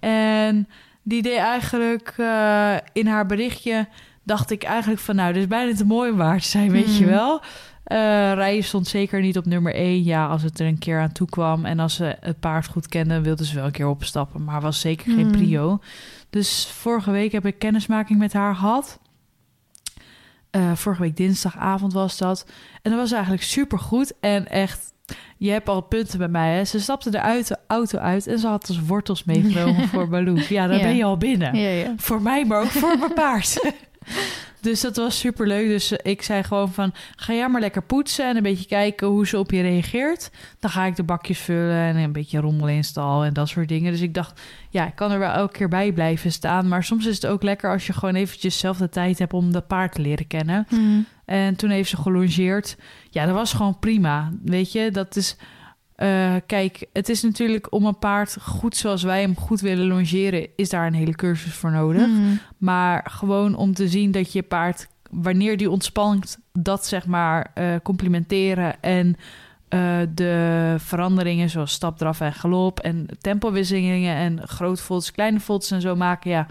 En 0.00 0.68
die 1.02 1.22
deed 1.22 1.36
eigenlijk 1.38 2.14
eh, 2.16 2.74
in 2.92 3.06
haar 3.06 3.26
berichtje... 3.26 3.86
dacht 4.22 4.50
ik 4.50 4.62
eigenlijk 4.62 5.00
van... 5.00 5.16
nou, 5.16 5.32
dit 5.32 5.42
is 5.42 5.48
bijna 5.48 5.74
te 5.74 5.84
mooi 5.84 6.10
om 6.10 6.16
waar 6.16 6.40
te 6.40 6.48
zijn, 6.48 6.70
weet 6.70 6.96
je 6.96 7.04
Mhm. 7.04 7.12
wel. 7.14 7.40
Eh 7.84 7.98
rijden 8.32 8.64
stond 8.64 8.86
zeker 8.86 9.20
niet 9.20 9.36
op 9.38 9.46
nummer 9.46 9.74
één. 9.74 10.02
Ja, 10.02 10.26
als 10.26 10.42
het 10.42 10.60
er 10.60 10.66
een 10.66 10.78
keer 10.78 11.00
aan 11.00 11.12
toe 11.12 11.28
kwam... 11.28 11.64
en 11.64 11.78
als 11.78 11.94
ze 11.94 12.16
het 12.20 12.40
paard 12.40 12.66
goed 12.66 12.88
kenden... 12.88 13.22
wilden 13.22 13.46
ze 13.46 13.54
wel 13.54 13.64
een 13.64 13.70
keer 13.70 13.88
opstappen. 13.88 14.44
Maar 14.44 14.60
was 14.60 14.80
zeker 14.80 15.12
geen 15.12 15.26
Mhm. 15.26 15.36
prio. 15.36 15.78
Dus 16.30 16.66
vorige 16.66 17.10
week 17.10 17.32
heb 17.32 17.46
ik 17.46 17.58
kennismaking 17.58 18.18
met 18.18 18.32
haar 18.32 18.54
gehad... 18.54 18.98
Eh, 20.50 20.72
vorige 20.74 21.02
week 21.02 21.16
dinsdagavond 21.16 21.92
was 21.92 22.18
dat. 22.18 22.46
En 22.82 22.90
dat 22.90 23.00
was 23.00 23.12
eigenlijk 23.12 23.42
super 23.42 23.78
goed. 23.78 24.12
En 24.20 24.48
echt, 24.48 24.92
je 25.36 25.50
hebt 25.50 25.68
al 25.68 25.80
punten 25.80 26.18
bij 26.18 26.28
mij. 26.28 26.54
Hè? 26.54 26.64
Ze 26.64 26.80
stapte 26.80 27.10
eruit 27.14 27.48
de 27.48 27.58
auto 27.66 27.98
uit 27.98 28.26
en 28.26 28.38
ze 28.38 28.46
had 28.46 28.66
dus 28.66 28.80
wortels 28.80 29.24
meegenomen 29.24 29.88
voor 29.88 30.08
Baloo. 30.08 30.36
Ja, 30.48 30.66
dan 30.66 30.76
Ja. 30.76 30.82
ben 30.82 30.96
je 30.96 31.04
al 31.04 31.16
binnen. 31.16 31.54
Ja, 31.54 31.68
ja. 31.68 31.94
Voor 31.96 32.22
mij, 32.22 32.44
maar 32.44 32.60
ook 32.60 32.66
voor 32.70 32.98
mijn 32.98 33.14
paard. 33.14 33.58
dus 34.60 34.80
dat 34.80 34.96
was 34.96 35.18
super 35.18 35.46
leuk. 35.46 35.68
Dus 35.68 35.92
ik 35.92 36.22
zei 36.22 36.42
gewoon 36.42 36.72
van, 36.72 36.92
ga 37.16 37.32
jij 37.32 37.48
maar 37.48 37.60
lekker 37.60 37.82
poetsen 37.82 38.28
en 38.28 38.36
een 38.36 38.42
beetje 38.42 38.66
kijken 38.66 39.06
hoe 39.06 39.26
ze 39.26 39.38
op 39.38 39.50
je 39.50 39.62
reageert. 39.62 40.30
Dan 40.58 40.70
ga 40.70 40.84
ik 40.84 40.96
de 40.96 41.02
bakjes 41.02 41.38
vullen 41.38 41.76
en 41.76 41.96
een 41.96 42.12
beetje 42.12 42.40
rommelen 42.40 42.74
in 42.74 42.84
stal 42.84 43.24
en 43.24 43.32
dat 43.32 43.48
soort 43.48 43.68
dingen. 43.68 43.92
Dus 43.92 44.00
ik 44.00 44.14
dacht, 44.14 44.40
ja, 44.70 44.86
ik 44.86 44.94
kan 44.94 45.10
er 45.10 45.18
wel 45.18 45.32
elke 45.32 45.52
keer 45.52 45.68
bij 45.68 45.92
blijven 45.92 46.32
staan. 46.32 46.68
Maar 46.68 46.84
soms 46.84 47.06
is 47.06 47.14
het 47.14 47.26
ook 47.26 47.42
lekker 47.42 47.70
als 47.70 47.86
je 47.86 47.92
gewoon 47.92 48.14
eventjes 48.14 48.58
zelf 48.58 48.76
de 48.76 48.88
tijd 48.88 49.18
hebt 49.18 49.32
om 49.32 49.52
dat 49.52 49.66
paard 49.66 49.92
te 49.92 50.00
leren 50.00 50.26
kennen. 50.26 50.66
Mhm. 50.70 51.00
En 51.24 51.56
toen 51.56 51.70
heeft 51.70 51.90
ze 51.90 51.96
gelongeerd. 51.96 52.76
Ja, 53.10 53.26
dat 53.26 53.34
was 53.34 53.52
gewoon 53.52 53.78
prima. 53.78 54.32
Weet 54.44 54.72
je, 54.72 54.90
dat 54.90 55.16
is. 55.16 55.36
Eh, 56.02 56.34
kijk, 56.46 56.86
het 56.92 57.08
is 57.08 57.22
natuurlijk 57.22 57.72
om 57.72 57.86
een 57.86 57.98
paard 57.98 58.36
goed 58.40 58.76
zoals 58.76 59.02
wij 59.02 59.20
hem 59.20 59.36
goed 59.36 59.60
willen 59.60 59.86
longeren, 59.86 60.48
is 60.56 60.68
daar 60.68 60.86
een 60.86 60.94
hele 60.94 61.14
cursus 61.14 61.54
voor 61.54 61.70
nodig. 61.70 62.06
Mhm. 62.06 62.34
Maar 62.58 63.06
gewoon 63.10 63.54
om 63.54 63.74
te 63.74 63.88
zien 63.88 64.10
dat 64.10 64.32
je 64.32 64.42
paard, 64.42 64.88
wanneer 65.10 65.56
die 65.56 65.70
ontspant, 65.70 66.38
dat 66.52 66.86
zeg 66.86 67.06
maar 67.06 67.50
eh, 67.54 67.74
complimenteren 67.82 68.82
en 68.82 69.16
eh, 69.68 69.98
de 70.14 70.74
veranderingen 70.78 71.50
zoals 71.50 71.72
stap, 71.72 71.98
draf 71.98 72.20
en 72.20 72.32
galop 72.32 72.80
en 72.80 73.06
tempowisselingen 73.20 74.16
en 74.16 74.48
grote 74.48 74.82
volts, 74.82 75.10
kleine 75.12 75.40
volts 75.40 75.70
en 75.70 75.80
zo 75.80 75.96
maken, 75.96 76.30
ja, 76.30 76.46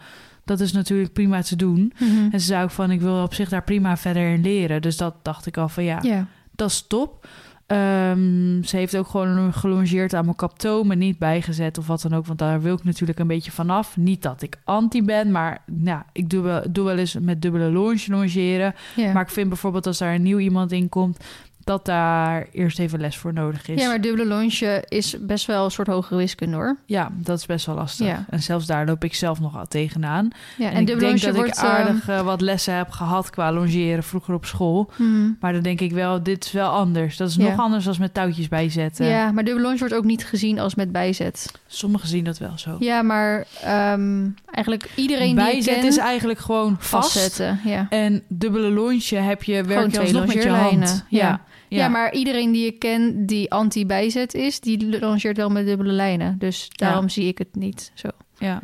dat 0.45 0.59
is 0.59 0.71
natuurlijk 0.71 1.13
prima 1.13 1.41
te 1.41 1.55
doen. 1.55 1.93
Mhm. 1.99 2.27
En 2.31 2.39
ze 2.39 2.45
zei 2.45 2.63
ook 2.63 2.71
van, 2.71 2.91
ik 2.91 3.01
wil 3.01 3.23
op 3.23 3.33
zich 3.33 3.49
daar 3.49 3.63
prima 3.63 3.97
verder 3.97 4.33
in 4.33 4.41
leren. 4.41 4.81
Dus 4.81 4.97
dat 4.97 5.15
dacht 5.21 5.45
ik 5.45 5.57
al 5.57 5.69
van, 5.69 5.83
ja, 5.83 5.99
Ja. 6.01 6.27
dat 6.55 6.69
is 6.69 6.85
top. 6.87 7.27
Ehm, 7.71 8.63
ze 8.63 8.77
heeft 8.77 8.97
ook 8.97 9.07
gewoon 9.07 9.53
gelongeerd 9.53 10.13
aan 10.13 10.23
mijn 10.23 10.35
kaptoon, 10.35 10.87
maar 10.87 10.95
niet 10.95 11.17
bijgezet 11.17 11.77
of 11.77 11.87
wat 11.87 12.01
dan 12.01 12.13
ook. 12.13 12.25
Want 12.25 12.39
daar 12.39 12.61
wil 12.61 12.73
ik 12.73 12.83
natuurlijk 12.83 13.19
een 13.19 13.27
beetje 13.27 13.51
vanaf. 13.51 13.97
Niet 13.97 14.21
dat 14.21 14.41
ik 14.41 14.57
anti 14.63 15.03
ben, 15.03 15.31
maar 15.31 15.61
nou, 15.65 16.01
ik 16.11 16.29
doe 16.29 16.43
wel, 16.43 16.63
doe 16.69 16.85
wel 16.85 16.97
eens 16.97 17.17
met 17.19 17.41
dubbele 17.41 17.71
longe 17.71 18.03
longeren. 18.07 18.75
Maar 19.13 19.21
ik 19.21 19.29
vind 19.29 19.47
bijvoorbeeld 19.47 19.87
als 19.87 19.97
daar 19.97 20.13
een 20.13 20.21
nieuw 20.21 20.37
iemand 20.37 20.71
in 20.71 20.89
komt, 20.89 21.19
dat 21.63 21.85
daar 21.85 22.47
eerst 22.51 22.79
even 22.79 22.99
les 22.99 23.17
voor 23.17 23.33
nodig 23.33 23.67
is. 23.67 23.81
ja, 23.81 23.87
maar 23.87 24.01
dubbele 24.01 24.25
longe 24.25 24.85
is 24.87 25.15
best 25.21 25.45
wel 25.45 25.65
een 25.65 25.71
soort 25.71 25.87
hogere 25.87 26.15
wiskunde 26.19 26.55
hoor. 26.55 26.77
Ja, 26.85 27.11
dat 27.13 27.37
is 27.37 27.45
best 27.45 27.65
wel 27.65 27.75
lastig. 27.75 28.07
Ja. 28.07 28.25
En 28.29 28.41
zelfs 28.41 28.65
daar 28.65 28.85
loop 28.85 29.03
ik 29.03 29.15
zelf 29.15 29.39
nog 29.39 29.57
al 29.57 29.67
tegenaan. 29.67 30.29
Ja, 30.57 30.69
En, 30.69 30.73
en, 30.73 30.81
ik 30.81 30.99
denk 30.99 31.21
dat 31.21 31.35
wordt 31.35 31.57
ik 31.57 31.63
aardig 31.63 32.09
ehm, 32.09 32.19
eh, 32.19 32.25
wat 32.25 32.41
lessen 32.41 32.75
heb 32.75 32.89
gehad 32.89 33.29
qua 33.29 33.51
longeren 33.53 34.03
vroeger 34.03 34.33
op 34.33 34.45
school. 34.45 34.91
mhm. 34.97 35.29
Maar 35.39 35.53
dan 35.53 35.61
denk 35.61 35.79
ik 35.81 35.91
wel, 35.91 36.23
dit 36.23 36.45
is 36.45 36.51
wel 36.51 36.69
anders. 36.69 37.17
Dat 37.17 37.29
is 37.29 37.35
Ja. 37.35 37.49
nog 37.49 37.59
anders 37.59 37.85
dan 37.85 37.95
met 37.99 38.13
touwtjes 38.13 38.47
bijzetten. 38.47 39.05
Ja, 39.05 39.31
maar 39.31 39.43
dubbele 39.43 39.65
longe 39.65 39.79
wordt 39.79 39.93
ook 39.93 40.03
niet 40.03 40.25
gezien 40.25 40.59
als 40.59 40.75
met 40.75 40.91
bijzet. 40.91 41.51
Sommigen 41.67 42.07
zien 42.07 42.23
dat 42.23 42.37
wel 42.37 42.53
zo. 42.57 42.75
Ja, 42.79 43.01
maar 43.01 43.45
ehm, 43.61 44.27
eigenlijk 44.51 44.89
iedereen 44.95 45.35
die 45.35 45.43
Bijzet 45.43 45.63
je 45.65 45.71
kent, 45.71 45.83
is 45.83 45.97
eigenlijk 45.97 46.39
gewoon 46.39 46.75
vast. 46.79 47.11
vastzetten. 47.11 47.59
Ja. 47.65 47.87
En 47.89 48.23
dubbele 48.27 48.69
lontje 48.69 49.17
heb 49.17 49.43
je, 49.43 49.53
werk 49.53 49.67
Gewoon 49.67 49.89
je 49.89 49.99
alsnog 49.99 50.25
met 50.25 50.43
je 50.43 50.49
hand. 50.49 51.05
Ja. 51.09 51.19
Ja. 51.27 51.41
Ja. 51.77 51.87
maar 51.87 52.13
iedereen 52.13 52.51
die 52.51 52.65
je 52.65 52.71
kent 52.71 53.27
die 53.27 53.51
anti-bijzet 53.51 54.33
is, 54.33 54.59
die 54.59 54.99
longeert 54.99 55.37
wel 55.37 55.49
met 55.49 55.65
dubbele 55.65 55.91
lijnen. 55.91 56.37
Dus 56.37 56.69
daarom 56.69 57.09
zie 57.09 57.27
ik 57.27 57.37
het 57.37 57.55
niet 57.55 57.91
zo. 57.93 58.07
Ja. 58.37 58.61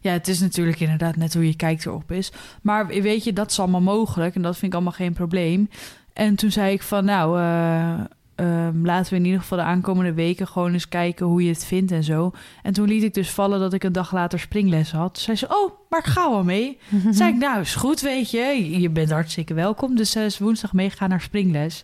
Ja, 0.00 0.12
het 0.12 0.28
is 0.28 0.40
natuurlijk 0.40 0.80
inderdaad 0.80 1.16
net 1.16 1.34
hoe 1.34 1.46
je 1.46 1.56
kijkt 1.56 1.86
erop 1.86 2.12
is. 2.12 2.32
Maar 2.62 2.86
weet 2.86 3.24
je, 3.24 3.32
dat 3.32 3.50
is 3.50 3.58
allemaal 3.58 3.80
mogelijk 3.80 4.34
en 4.34 4.42
dat 4.42 4.54
vind 4.54 4.66
ik 4.66 4.74
allemaal 4.74 4.92
geen 4.92 5.12
probleem. 5.12 5.68
En 6.12 6.34
toen 6.34 6.50
zei 6.50 6.72
ik 6.72 6.82
van, 6.82 7.04
nou, 7.04 7.40
eh, 7.40 8.04
ehm, 8.36 8.84
laten 8.86 9.12
we 9.12 9.18
in 9.18 9.24
ieder 9.24 9.40
geval 9.40 9.58
de 9.58 9.64
aankomende 9.64 10.12
weken 10.12 10.46
gewoon 10.48 10.72
eens 10.72 10.88
kijken 10.88 11.26
hoe 11.26 11.42
je 11.42 11.48
het 11.48 11.64
vindt 11.64 11.92
en 11.92 12.04
zo. 12.04 12.32
En 12.62 12.72
toen 12.72 12.88
liet 12.88 13.02
ik 13.02 13.14
dus 13.14 13.30
vallen 13.30 13.60
dat 13.60 13.72
ik 13.72 13.84
een 13.84 13.92
dag 13.92 14.12
later 14.12 14.38
springles 14.38 14.92
had. 14.92 15.14
Toen 15.14 15.22
zei 15.22 15.36
ze, 15.36 15.46
oh, 15.48 15.72
maar 15.90 16.00
ik 16.00 16.06
ga 16.06 16.30
wel 16.30 16.44
mee. 16.44 16.78
Toen 17.02 17.14
zei 17.14 17.32
ik, 17.32 17.38
nou, 17.38 17.60
is 17.60 17.74
goed, 17.74 18.00
weet 18.00 18.30
je. 18.30 18.80
Je 18.80 18.90
bent 18.90 19.10
hartstikke 19.10 19.54
welkom. 19.54 19.96
Dus 19.96 20.10
ze 20.10 20.20
is 20.24 20.38
woensdag 20.38 20.72
meegaan 20.72 21.08
naar 21.08 21.20
springles. 21.20 21.82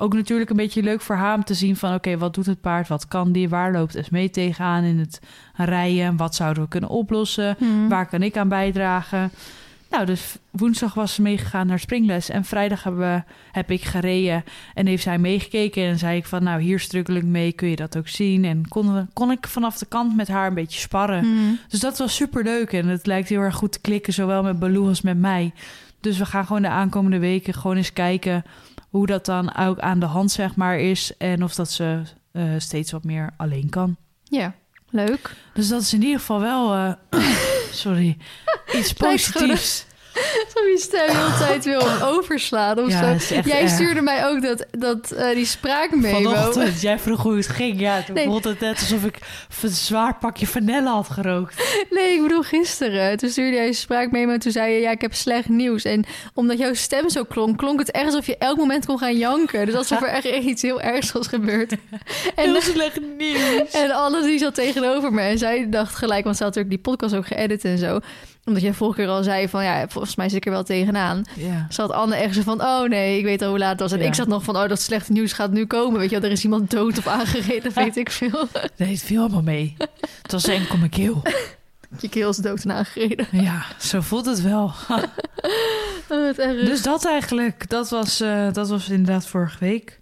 Ook 0.00 0.14
natuurlijk 0.14 0.50
een 0.50 0.56
beetje 0.56 0.82
leuk 0.82 1.00
voor 1.00 1.16
haar 1.16 1.34
om 1.34 1.44
te 1.44 1.54
zien 1.54 1.76
van... 1.76 1.94
oké, 1.94 2.18
wat 2.18 2.34
doet 2.34 2.46
het 2.46 2.60
paard, 2.60 2.88
wat 2.88 3.08
kan 3.08 3.32
die, 3.32 3.48
waar 3.48 3.72
loopt 3.72 3.94
Esmee 3.94 4.30
tegenaan 4.30 4.82
in 4.84 4.98
het 4.98 5.20
rijden... 5.54 6.16
wat 6.16 6.34
zouden 6.34 6.62
we 6.62 6.68
kunnen 6.68 6.90
oplossen, 6.90 7.56
Mhm. 7.58 7.88
waar 7.88 8.06
kan 8.08 8.22
ik 8.22 8.36
aan 8.36 8.48
bijdragen... 8.48 9.30
Nou, 9.90 10.06
dus 10.06 10.36
woensdag 10.50 10.94
was 10.94 11.14
ze 11.14 11.22
meegegaan 11.22 11.66
naar 11.66 11.78
springles. 11.78 12.28
En 12.28 12.44
vrijdag 12.44 12.82
hebben 12.82 13.00
we, 13.14 13.22
heb 13.52 13.70
ik 13.70 13.82
gereden 13.84 14.44
en 14.74 14.86
heeft 14.86 15.02
zij 15.02 15.18
meegekeken. 15.18 15.82
En 15.82 15.98
zei 15.98 16.16
ik 16.16 16.24
van, 16.26 16.42
nou, 16.42 16.60
hier 16.60 16.80
strukkel 16.80 17.14
ik 17.14 17.24
mee, 17.24 17.52
kun 17.52 17.68
je 17.68 17.76
dat 17.76 17.96
ook 17.96 18.08
zien? 18.08 18.44
En 18.44 18.68
kon, 18.68 18.94
we- 18.94 19.06
kon 19.12 19.30
ik 19.30 19.46
vanaf 19.46 19.78
de 19.78 19.86
kant 19.86 20.16
met 20.16 20.28
haar 20.28 20.46
een 20.46 20.54
beetje 20.54 20.80
sparren. 20.80 21.26
Mhm. 21.34 21.54
Dus 21.68 21.80
dat 21.80 21.98
was 21.98 22.14
super 22.14 22.42
leuk. 22.44 22.72
En 22.72 22.86
het 22.88 23.06
lijkt 23.06 23.28
heel 23.28 23.40
erg 23.40 23.54
goed 23.54 23.72
te 23.72 23.80
klikken, 23.80 24.12
zowel 24.12 24.42
met 24.42 24.58
Baloo 24.58 24.88
als 24.88 25.00
met 25.00 25.18
mij. 25.18 25.52
Dus 26.00 26.18
we 26.18 26.26
gaan 26.26 26.46
gewoon 26.46 26.62
de 26.62 26.68
aankomende 26.68 27.18
weken 27.18 27.54
gewoon 27.54 27.76
eens 27.76 27.92
kijken 27.92 28.44
hoe 28.90 29.06
dat 29.06 29.24
dan 29.26 29.56
ook 29.56 29.78
aan 29.78 29.98
de 30.00 30.06
hand 30.06 30.30
zeg 30.30 30.56
maar 30.56 30.78
is. 30.78 31.16
En 31.16 31.42
of 31.44 31.54
dat 31.54 31.70
ze 31.70 32.02
eh, 32.32 32.44
steeds 32.58 32.92
wat 32.92 33.04
meer 33.04 33.30
alleen 33.36 33.68
kan. 33.68 33.96
Ja, 34.24 34.54
leuk. 34.90 35.34
Dus 35.54 35.68
dat 35.68 35.80
is 35.82 35.92
in 35.92 36.02
ieder 36.02 36.18
geval 36.18 36.40
wel, 36.40 36.74
eh, 36.74 36.92
sorry, 37.72 38.16
iets 38.74 38.92
positiefs. 38.92 39.86
alsof 40.44 40.68
je 40.70 40.78
stem 40.78 41.06
de 41.06 41.12
hele 41.16 41.46
tijd 41.46 41.64
wil 41.64 41.82
overslaan 42.02 42.78
of 42.78 42.90
Ja, 42.90 43.18
zo. 43.18 43.34
Jij 43.34 43.60
erg. 43.60 43.70
stuurde 43.70 44.00
mij 44.00 44.26
ook 44.26 44.42
dat, 44.42 44.66
dat, 44.70 45.10
eh, 45.10 45.34
die 45.34 45.44
spraakmemo. 45.44 46.30
Vanochtend, 46.30 46.80
jij 46.80 46.98
vroeg 46.98 47.22
hoe 47.22 47.36
het 47.36 47.48
ging. 47.48 47.80
Ja, 47.80 48.02
toen 48.02 48.14
Nee. 48.14 48.24
voelde 48.26 48.48
het 48.48 48.60
net 48.60 48.78
alsof 48.80 49.04
ik 49.04 49.18
een 49.62 49.68
zwaar 49.68 50.14
pakje 50.18 50.46
vanille 50.46 50.88
had 50.88 51.08
gerookt. 51.10 51.86
Nee, 51.90 52.14
ik 52.14 52.22
bedoel 52.22 52.42
gisteren. 52.42 53.16
Toen 53.16 53.30
stuurde 53.30 53.56
jij 53.56 53.66
een 53.66 53.74
spraakmemo 53.74 54.32
en 54.32 54.38
toen 54.38 54.52
zei 54.52 54.72
je... 54.72 54.80
ja, 54.80 54.90
ik 54.90 55.00
heb 55.00 55.14
slecht 55.14 55.48
nieuws. 55.48 55.84
En 55.84 56.04
omdat 56.34 56.58
jouw 56.58 56.74
stem 56.74 57.08
zo 57.08 57.24
klonk... 57.24 57.58
klonk 57.58 57.78
het 57.78 57.90
echt 57.90 58.04
alsof 58.04 58.26
je 58.26 58.36
elk 58.38 58.56
moment 58.56 58.86
kon 58.86 58.98
gaan 58.98 59.16
janken. 59.16 59.66
Dus 59.66 59.74
alsof 59.74 60.02
er 60.02 60.08
echt 60.08 60.24
iets 60.24 60.62
heel 60.62 60.80
ergs 60.80 61.12
was 61.12 61.26
gebeurd. 61.26 61.72
En, 62.34 62.44
Heel 62.50 62.60
slecht 62.60 63.00
nieuws. 63.18 63.70
en 63.82 63.90
Anne 63.90 64.22
die 64.22 64.38
zat 64.38 64.54
tegenover 64.54 65.12
me 65.12 65.20
en 65.20 65.38
zij 65.38 65.66
dacht 65.70 65.94
gelijk... 65.94 66.24
want 66.24 66.36
ze 66.36 66.42
had 66.44 66.54
natuurlijk 66.54 66.82
die 66.84 66.92
podcast 66.94 67.14
ook 67.14 67.26
geëdit 67.26 67.64
en 67.64 67.78
zo... 67.78 67.98
omdat 68.48 68.62
jij 68.62 68.72
vorige 68.72 69.00
keer 69.00 69.08
al 69.08 69.22
zei 69.22 69.48
van... 69.48 69.64
ja, 69.64 69.88
volgens 69.88 70.16
mij 70.16 70.28
zit 70.28 70.36
ik 70.36 70.46
er 70.46 70.52
wel 70.52 70.64
tegenaan. 70.64 71.24
Ja. 71.36 71.66
Zat 71.68 71.92
Anne 71.92 72.14
echt 72.14 72.34
zo 72.34 72.42
van... 72.42 72.62
oh 72.62 72.88
nee, 72.88 73.18
ik 73.18 73.24
weet 73.24 73.42
al 73.42 73.48
hoe 73.48 73.58
laat 73.58 73.70
het 73.70 73.80
was. 73.80 73.92
En 73.92 74.00
ik 74.00 74.14
zat 74.14 74.26
nog 74.26 74.42
van... 74.42 74.56
oh, 74.56 74.68
dat 74.68 74.80
slechte 74.80 75.12
nieuws 75.12 75.32
gaat 75.32 75.50
nu 75.50 75.66
komen. 75.66 76.00
Weet 76.00 76.10
je 76.10 76.20
er 76.20 76.30
is 76.30 76.44
iemand 76.44 76.70
dood 76.70 76.98
of 76.98 77.06
aangereden, 77.06 77.72
weet 77.74 77.96
ik 77.96 78.10
veel. 78.10 78.48
Nee, 78.76 78.90
het 78.90 79.02
viel 79.02 79.20
allemaal 79.20 79.42
mee. 79.42 79.76
Het 80.22 80.32
was 80.32 80.46
enkel 80.46 80.76
mijn 80.76 80.90
keel. 80.90 81.22
Je 82.00 82.08
keel 82.08 82.28
is 82.28 82.36
dood 82.36 82.64
en 82.64 82.72
aangereden. 82.72 83.26
Ja, 83.30 83.64
zo 83.78 84.00
voelt 84.00 84.26
het 84.26 84.42
wel. 84.42 84.72
Oh. 86.10 86.36
Dus 86.64 86.82
dat 86.82 87.04
eigenlijk, 87.04 87.68
dat 87.68 87.88
was, 87.88 88.20
eh, 88.20 88.52
dat 88.52 88.68
was 88.68 88.88
inderdaad 88.88 89.26
vorige 89.26 89.56
week. 89.60 90.00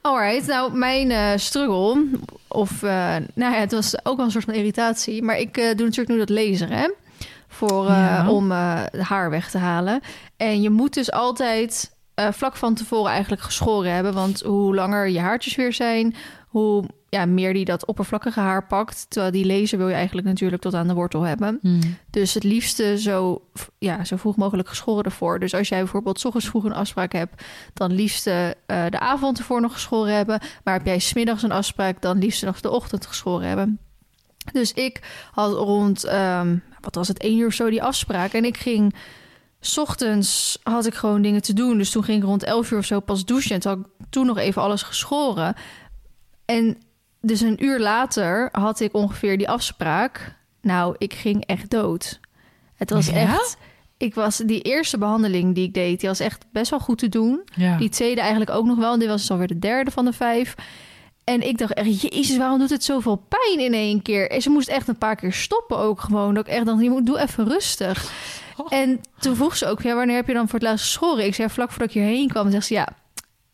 Alright, 0.00 0.46
nou 0.46 0.76
mijn 0.76 1.10
eh, 1.10 1.32
struggle, 1.36 2.06
of 2.48 2.82
uh, 2.82 3.16
nou 3.34 3.54
ja, 3.54 3.60
het 3.60 3.72
was 3.72 4.04
ook 4.04 4.16
wel 4.16 4.24
een 4.24 4.30
soort 4.30 4.44
van 4.44 4.54
irritatie, 4.54 5.22
maar 5.22 5.38
ik 5.38 5.56
uh, 5.58 5.64
doe 5.64 5.86
natuurlijk 5.86 6.08
nu 6.08 6.18
dat 6.18 6.28
laser, 6.28 6.68
hè, 6.70 6.88
voor 7.48 7.84
uh, 7.84 7.90
Ja. 7.90 8.30
om 8.30 8.50
haar 8.90 9.30
weg 9.30 9.50
te 9.50 9.58
halen. 9.58 10.00
En 10.36 10.62
je 10.62 10.70
moet 10.70 10.94
dus 10.94 11.12
altijd 11.12 11.96
uh, 12.16 12.28
vlak 12.32 12.56
van 12.56 12.74
tevoren 12.74 13.10
eigenlijk 13.10 13.42
geschoren 13.42 13.92
hebben, 13.92 14.14
want 14.14 14.40
hoe 14.40 14.74
langer 14.74 15.08
je 15.08 15.20
haartjes 15.20 15.54
weer 15.54 15.72
zijn, 15.72 16.14
hoe 16.48 16.84
ja, 17.08 17.26
meer 17.26 17.52
die 17.52 17.64
dat 17.64 17.86
oppervlakkige 17.86 18.40
haar 18.40 18.66
pakt. 18.66 19.06
Terwijl 19.08 19.32
die 19.32 19.46
laser 19.46 19.78
wil 19.78 19.88
je 19.88 19.94
eigenlijk 19.94 20.26
natuurlijk 20.26 20.62
tot 20.62 20.74
aan 20.74 20.88
de 20.88 20.94
wortel 20.94 21.22
hebben. 21.22 21.58
Dus 22.10 22.34
het 22.34 22.44
liefste 22.44 22.98
zo, 22.98 23.42
ja, 23.78 24.04
zo 24.04 24.16
vroeg 24.16 24.36
mogelijk 24.36 24.68
geschoren 24.68 25.04
ervoor. 25.04 25.38
Dus 25.38 25.54
als 25.54 25.68
jij 25.68 25.78
bijvoorbeeld 25.78 26.20
's 26.20 26.24
ochtends 26.24 26.48
vroeg 26.48 26.64
een 26.64 26.72
afspraak 26.74 27.12
hebt, 27.12 27.42
dan 27.74 27.92
liefste 27.92 28.56
uh, 28.66 28.84
de 28.90 28.98
avond 28.98 29.38
ervoor 29.38 29.60
nog 29.60 29.72
geschoren 29.72 30.14
hebben. 30.14 30.40
Maar 30.64 30.74
heb 30.74 30.86
jij 30.86 30.98
smiddags 30.98 31.42
een 31.42 31.52
afspraak, 31.52 32.02
dan 32.02 32.18
liefste 32.18 32.44
nog 32.44 32.60
de 32.60 32.70
ochtend 32.70 33.06
geschoren 33.06 33.48
hebben. 33.48 33.78
Dus 34.52 34.72
ik 34.72 35.00
had 35.32 35.52
rond, 35.52 36.12
um, 36.12 36.62
wat 36.80 36.94
was 36.94 37.08
het, 37.08 37.18
één 37.18 37.38
uur 37.38 37.46
of 37.46 37.52
zo 37.52 37.70
die 37.70 37.82
afspraak. 37.82 38.32
En 38.32 38.44
ik 38.44 38.56
ging, 38.56 38.94
s 39.60 39.78
ochtends 39.78 40.58
had 40.62 40.86
ik 40.86 40.94
gewoon 40.94 41.22
dingen 41.22 41.42
te 41.42 41.52
doen. 41.52 41.78
Dus 41.78 41.90
toen 41.90 42.04
ging 42.04 42.18
ik 42.22 42.28
rond 42.28 42.42
elf 42.42 42.70
uur 42.70 42.78
of 42.78 42.84
zo 42.84 43.00
pas 43.00 43.24
douchen. 43.24 43.54
En 43.54 43.60
toen 43.60 43.70
had 43.72 43.80
ik 43.86 44.06
toen 44.10 44.26
nog 44.26 44.38
even 44.38 44.62
alles 44.62 44.82
geschoren. 44.82 45.54
En 46.44 46.76
dus 47.20 47.40
een 47.40 47.64
uur 47.64 47.80
later 47.80 48.48
had 48.52 48.80
ik 48.80 48.94
ongeveer 48.94 49.38
die 49.38 49.48
afspraak. 49.48 50.36
Nou, 50.62 50.94
ik 50.98 51.14
ging 51.14 51.44
echt 51.46 51.70
dood. 51.70 52.20
Het 52.74 52.90
was 52.90 53.06
Ja? 53.06 53.12
echt. 53.14 53.56
Ik 53.96 54.14
was 54.14 54.36
die 54.36 54.62
eerste 54.62 54.98
behandeling 54.98 55.54
die 55.54 55.64
ik 55.66 55.74
deed, 55.74 56.00
die 56.00 56.08
was 56.08 56.20
echt 56.20 56.44
best 56.52 56.70
wel 56.70 56.80
goed 56.80 56.98
te 56.98 57.08
doen. 57.08 57.42
Ja. 57.54 57.76
Die 57.76 57.88
tweede 57.88 58.20
eigenlijk 58.20 58.50
ook 58.50 58.66
nog 58.66 58.76
wel. 58.78 58.98
Dit 58.98 59.08
was 59.08 59.30
alweer 59.30 59.46
de 59.46 59.58
derde 59.58 59.90
van 59.90 60.04
de 60.04 60.12
vijf. 60.12 60.54
En 61.28 61.48
ik 61.48 61.58
dacht 61.58 61.72
echt, 61.72 62.00
jezus, 62.00 62.36
waarom 62.36 62.58
doet 62.58 62.70
het 62.70 62.84
zoveel 62.84 63.22
pijn 63.28 63.60
in 63.60 63.74
één 63.74 64.02
keer? 64.02 64.30
En 64.30 64.42
ze 64.42 64.50
moest 64.50 64.68
echt 64.68 64.88
een 64.88 64.98
paar 64.98 65.16
keer 65.16 65.32
stoppen 65.32 65.78
ook 65.78 66.00
gewoon. 66.00 66.34
Dat 66.34 66.46
ik 66.46 66.52
echt 66.52 66.66
dacht, 66.66 66.82
je 66.82 66.90
moet 66.90 67.06
doe 67.06 67.20
even 67.20 67.48
rustig. 67.48 68.12
En 68.68 69.00
toen 69.18 69.36
vroeg 69.36 69.56
ze 69.56 69.66
ook, 69.66 69.82
ja, 69.82 69.94
wanneer 69.94 70.16
heb 70.16 70.26
je 70.26 70.32
dan 70.32 70.48
voor 70.48 70.58
het 70.58 70.68
laatst 70.68 70.84
geschoren? 70.84 71.24
Ik 71.24 71.34
zei, 71.34 71.48
vlak 71.48 71.70
voordat 71.70 71.88
ik 71.88 71.94
hierheen 71.94 72.28
kwam, 72.28 72.50
zegt 72.50 72.66
ze, 72.66 72.74
ja, 72.74 72.88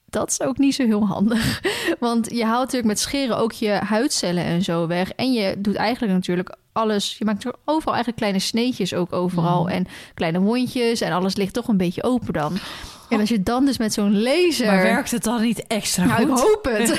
dat 0.05 0.31
is 0.31 0.41
ook 0.41 0.59
niet 0.59 0.75
zo 0.75 0.85
heel 0.85 1.07
handig. 1.07 1.61
Want 2.01 2.31
je 2.31 2.45
haalt 2.45 2.61
natuurlijk 2.61 2.87
met 2.87 3.01
scheren 3.01 3.39
ook 3.39 3.53
je 3.53 3.71
huidcellen 3.71 4.45
en 4.45 4.63
zo 4.63 4.87
weg. 4.87 5.11
En 5.11 5.33
je 5.33 5.55
doet 5.59 5.77
eigenlijk 5.77 6.13
natuurlijk 6.13 6.57
alles. 6.73 7.19
Je 7.19 7.25
maakt 7.25 7.45
er 7.45 7.55
overal 7.65 7.95
eigenlijk 7.95 8.23
kleine 8.23 8.39
sneetjes 8.39 8.95
ook 8.95 9.13
overal. 9.13 9.63
Mm. 9.63 9.69
En 9.69 9.87
kleine 10.15 10.41
wondjes. 10.41 11.01
En 11.01 11.13
alles 11.13 11.37
ligt 11.37 11.55
toch 11.55 11.69
een 11.69 11.77
beetje 11.77 12.03
open 12.03 12.33
dan. 12.33 12.59
En 13.09 13.21
als 13.21 13.29
je 13.29 13.43
dan 13.43 13.65
dus 13.65 13.79
met 13.79 13.93
zo'n 13.93 14.23
laser... 14.23 14.67
Maar 14.67 14.83
werkt 14.83 15.11
het 15.11 15.23
dan 15.23 15.43
niet 15.43 15.67
extra 15.67 16.05
Nou, 16.05 16.23
ik 16.23 16.29
goed? 16.29 16.41
hoop 16.41 16.65
het. 16.65 16.89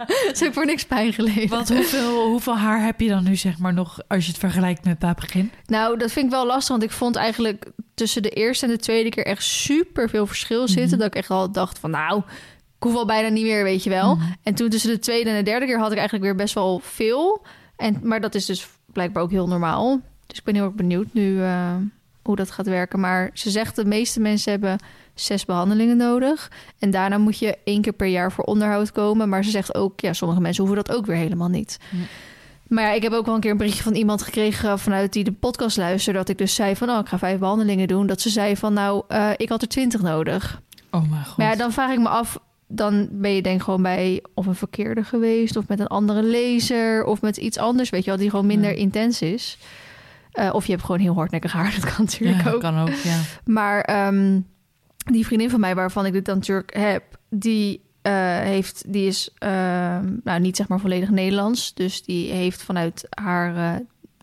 Ze 0.36 0.44
heeft 0.44 0.54
voor 0.54 0.66
niks 0.66 0.84
pijn 0.84 1.12
geleden. 1.12 1.48
Want 1.48 1.68
hoeveel, 1.68 2.26
hoeveel 2.28 2.56
haar 2.56 2.84
heb 2.84 3.00
je 3.00 3.08
dan 3.08 3.24
nu 3.24 3.36
zeg 3.36 3.58
maar 3.58 3.74
nog 3.74 3.98
als 4.08 4.24
je 4.24 4.30
het 4.30 4.40
vergelijkt 4.40 4.84
met 4.84 5.14
begin? 5.16 5.50
Nou, 5.66 5.98
dat 5.98 6.12
vind 6.12 6.24
ik 6.26 6.30
wel 6.32 6.46
lastig, 6.46 6.68
want 6.68 6.82
ik 6.82 6.90
vond 6.90 7.16
eigenlijk 7.16 7.70
tussen 7.94 8.22
de 8.22 8.30
eerste 8.30 8.66
en 8.66 8.72
de 8.72 8.78
tweede 8.78 9.08
keer 9.08 9.26
echt 9.26 9.42
super 9.42 10.08
veel 10.08 10.26
verschil 10.26 10.68
zitten. 10.68 10.88
Mhm. 10.88 10.98
Dat 10.98 11.06
ik 11.06 11.14
echt 11.14 11.30
al 11.30 11.52
dacht 11.52 11.78
van, 11.78 11.90
nou, 11.90 12.22
ik 12.76 12.82
hoef 12.88 12.94
al 12.94 13.06
bijna 13.06 13.28
niet 13.28 13.44
meer, 13.44 13.64
weet 13.64 13.84
je 13.84 13.90
wel. 13.90 14.14
Mhm. 14.14 14.24
En 14.42 14.54
toen 14.54 14.68
tussen 14.68 14.90
de 14.90 14.98
tweede 14.98 15.30
en 15.30 15.36
de 15.36 15.42
derde 15.42 15.66
keer 15.66 15.78
had 15.78 15.90
ik 15.90 15.98
eigenlijk 15.98 16.24
weer 16.26 16.36
best 16.36 16.54
wel 16.54 16.80
veel. 16.84 17.46
En, 17.76 18.00
maar 18.02 18.20
dat 18.20 18.34
is 18.34 18.46
dus 18.46 18.68
blijkbaar 18.92 19.22
ook 19.22 19.30
heel 19.30 19.48
normaal. 19.48 20.00
Dus 20.26 20.38
ik 20.38 20.44
ben 20.44 20.54
heel 20.54 20.64
erg 20.64 20.74
benieuwd 20.74 21.06
nu 21.12 21.42
eh, 21.42 21.74
hoe 22.22 22.36
dat 22.36 22.50
gaat 22.50 22.66
werken. 22.66 23.00
Maar 23.00 23.30
ze 23.32 23.50
zegt 23.50 23.76
de 23.76 23.84
meeste 23.84 24.20
mensen 24.20 24.50
hebben 24.50 24.78
zes 25.14 25.44
behandelingen 25.44 25.96
nodig. 25.96 26.50
En 26.78 26.90
daarna 26.90 27.18
moet 27.18 27.38
je 27.38 27.58
één 27.64 27.82
keer 27.82 27.92
per 27.92 28.06
jaar 28.06 28.32
voor 28.32 28.44
onderhoud 28.44 28.92
komen. 28.92 29.28
Maar 29.28 29.44
ze 29.44 29.50
zegt 29.50 29.74
ook, 29.74 30.00
ja, 30.00 30.12
sommige 30.12 30.40
mensen 30.40 30.64
hoeven 30.64 30.84
dat 30.84 30.96
ook 30.96 31.06
weer 31.06 31.16
helemaal 31.16 31.48
niet. 31.48 31.78
Ja. 31.90 31.98
Maar 32.68 32.84
ja, 32.84 32.92
ik 32.92 33.02
heb 33.02 33.12
ook 33.12 33.26
wel 33.26 33.34
een 33.34 33.40
keer 33.40 33.50
een 33.50 33.56
berichtje 33.56 33.82
van 33.82 33.94
iemand 33.94 34.22
gekregen 34.22 34.78
vanuit 34.78 35.12
die 35.12 35.24
de 35.24 35.32
podcast 35.32 35.76
luisterde. 35.76 36.18
Dat 36.18 36.28
ik 36.28 36.38
dus 36.38 36.54
zei 36.54 36.76
van, 36.76 36.90
oh, 36.90 36.98
ik 36.98 37.06
ga 37.06 37.18
vijf 37.18 37.38
behandelingen 37.38 37.88
doen. 37.88 38.06
Dat 38.06 38.20
ze 38.20 38.30
zei 38.30 38.56
van, 38.56 38.72
nou, 38.72 39.02
eh, 39.08 39.30
ik 39.36 39.48
had 39.48 39.62
er 39.62 39.68
twintig 39.68 40.02
nodig. 40.02 40.60
Oh 40.90 41.10
mijn 41.10 41.24
god. 41.24 41.36
Maar 41.36 41.46
ja, 41.50 41.56
dan 41.56 41.72
vraag 41.72 41.92
ik 41.92 41.98
me 41.98 42.08
af, 42.08 42.38
dan 42.66 43.08
ben 43.10 43.30
je 43.30 43.42
denk 43.42 43.56
ik 43.56 43.62
gewoon 43.62 43.82
bij 43.82 44.22
of 44.34 44.46
een 44.46 44.54
verkeerde 44.54 45.04
geweest... 45.04 45.56
of 45.56 45.68
met 45.68 45.80
een 45.80 45.86
andere 45.86 46.22
laser 46.24 47.04
of 47.04 47.20
met 47.20 47.36
iets 47.36 47.58
anders, 47.58 47.90
weet 47.90 48.04
je 48.04 48.10
wel... 48.10 48.18
die 48.18 48.30
gewoon 48.30 48.46
minder 48.46 48.70
Ja. 48.70 48.76
intens 48.76 49.22
is. 49.22 49.58
Eh, 50.32 50.50
of 50.52 50.64
je 50.64 50.72
hebt 50.72 50.84
gewoon 50.84 51.00
heel 51.00 51.14
hardnekkig 51.14 51.52
haar, 51.52 51.74
dat 51.80 51.94
kan 51.94 52.04
natuurlijk 52.04 52.42
ja, 52.42 52.50
ook. 52.50 52.60
kan 52.60 52.78
ook, 52.78 52.94
ja. 52.94 53.20
Maar 53.44 53.80
ehm, 53.80 54.40
die 54.96 55.26
vriendin 55.26 55.50
van 55.50 55.60
mij, 55.60 55.74
waarvan 55.74 56.06
ik 56.06 56.12
dit 56.12 56.24
dan 56.24 56.36
natuurlijk 56.36 56.76
heb... 56.76 57.02
die, 57.30 57.80
eh, 58.02 58.12
heeft, 58.38 58.84
die 58.92 59.06
is 59.06 59.30
ehm, 59.38 60.16
nou, 60.24 60.40
niet 60.40 60.56
zeg 60.56 60.68
maar 60.68 60.80
volledig 60.80 61.10
Nederlands. 61.10 61.74
Dus 61.74 62.02
die 62.02 62.30
heeft 62.30 62.62
vanuit 62.62 63.06
haar... 63.10 63.56
eh, 63.56 63.80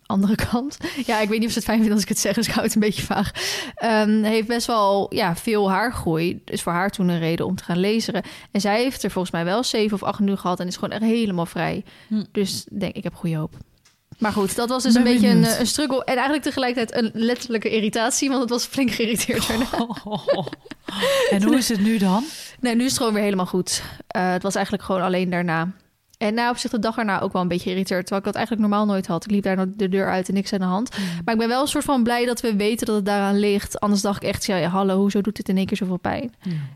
andere 0.10 0.36
kant. 0.52 0.78
Ja, 1.06 1.20
ik 1.20 1.30
weet 1.30 1.40
niet 1.40 1.48
of 1.48 1.54
ze 1.54 1.60
het 1.60 1.68
fijn 1.68 1.80
vindt 1.80 1.94
als 1.94 2.02
ik 2.02 2.10
het 2.10 2.20
zeg, 2.20 2.34
dus 2.34 2.48
ik 2.48 2.54
hou 2.54 2.66
het 2.66 2.76
een 2.76 2.82
beetje 2.82 3.02
vaag. 3.02 3.32
Ehm, 3.76 4.24
heeft 4.24 4.48
best 4.48 4.68
wel 4.68 5.14
ja, 5.16 5.36
veel 5.36 5.72
haargroei. 5.72 6.42
Dus 6.46 6.62
voor 6.62 6.72
haar 6.72 6.90
toen 6.90 7.08
een 7.08 7.20
reden 7.20 7.46
om 7.46 7.56
te 7.56 7.64
gaan 7.64 7.80
laseren. 7.80 8.24
En 8.52 8.62
zij 8.62 8.82
heeft 8.82 9.04
er 9.04 9.12
volgens 9.12 9.34
mij 9.34 9.46
wel 9.46 9.64
zeven 9.64 9.94
of 9.94 10.04
acht 10.04 10.20
nu 10.20 10.36
gehad 10.36 10.60
en 10.60 10.68
is 10.68 10.76
gewoon 10.76 10.92
echt 10.92 11.04
helemaal 11.04 11.46
vrij. 11.46 11.84
Hm. 12.08 12.24
Dus 12.32 12.66
denk 12.72 12.96
ik 12.96 13.04
heb 13.04 13.16
goede 13.16 13.36
hoop. 13.36 13.58
Maar 14.20 14.32
goed, 14.32 14.56
dat 14.56 14.70
was 14.70 14.84
dus 14.84 14.94
Ben 14.94 15.06
een 15.06 15.12
beetje 15.12 15.28
een, 15.28 15.42
benieuwd. 15.42 15.60
een 15.60 15.68
struggle. 15.68 16.04
En 16.04 16.14
eigenlijk 16.14 16.44
tegelijkertijd 16.44 17.04
een 17.04 17.12
letterlijke 17.14 17.70
irritatie, 17.70 18.30
want 18.30 18.42
het 18.42 18.50
was 18.50 18.66
flink 18.66 18.92
geïrriteerd 18.92 19.48
daarna. 19.48 19.68
en 21.30 21.44
hoe 21.44 21.58
is 21.58 21.70
het 21.70 21.82
nu 21.82 21.98
dan? 21.98 22.24
Nee, 22.60 22.76
nu 22.76 22.84
is 22.84 22.90
het 22.90 22.98
gewoon 22.98 23.14
weer 23.14 23.24
helemaal 23.24 23.46
goed. 23.46 23.84
Eh, 24.08 24.32
het 24.32 24.44
was 24.44 24.56
eigenlijk 24.56 24.86
gewoon 24.86 25.02
alleen 25.02 25.30
daarna. 25.30 25.72
En 26.18 26.34
na 26.34 26.50
op 26.50 26.58
zich 26.58 26.72
de 26.72 26.80
dag 26.80 26.98
erna 26.98 27.20
ook 27.22 27.34
wel 27.34 27.42
een 27.42 27.48
beetje 27.48 27.64
geïrriteerd. 27.64 28.00
Terwijl 28.00 28.20
ik 28.20 28.26
dat 28.26 28.36
eigenlijk 28.36 28.70
normaal 28.70 28.86
nooit 28.86 29.08
had. 29.08 29.24
Ik 29.24 29.32
liep 29.32 29.44
daar 29.44 29.76
de 29.76 29.90
deur 29.90 30.10
uit 30.10 30.28
en 30.28 30.34
niks 30.34 30.54
aan 30.54 30.60
de 30.60 30.66
hand. 30.66 30.90
Maar 31.26 31.34
ik 31.34 31.40
ben 31.40 31.48
wel 31.48 31.62
een 31.62 31.68
soort 31.68 31.84
van 31.84 32.04
blij 32.04 32.26
dat 32.26 32.42
we 32.42 32.56
weten 32.56 32.86
dat 32.86 32.96
het 32.96 33.06
daaraan 33.06 33.40
ligt. 33.40 33.80
Anders 33.80 34.02
dacht 34.02 34.24
ik 34.24 34.30
echt, 34.30 34.46
ja, 34.46 34.60
hallo, 34.62 34.98
hoezo 34.98 35.22
doet 35.22 35.36
dit 35.36 35.50
in 35.50 35.58
één 35.58 35.66
keer 35.66 35.78
zoveel 35.78 35.98
pijn? 35.98 36.34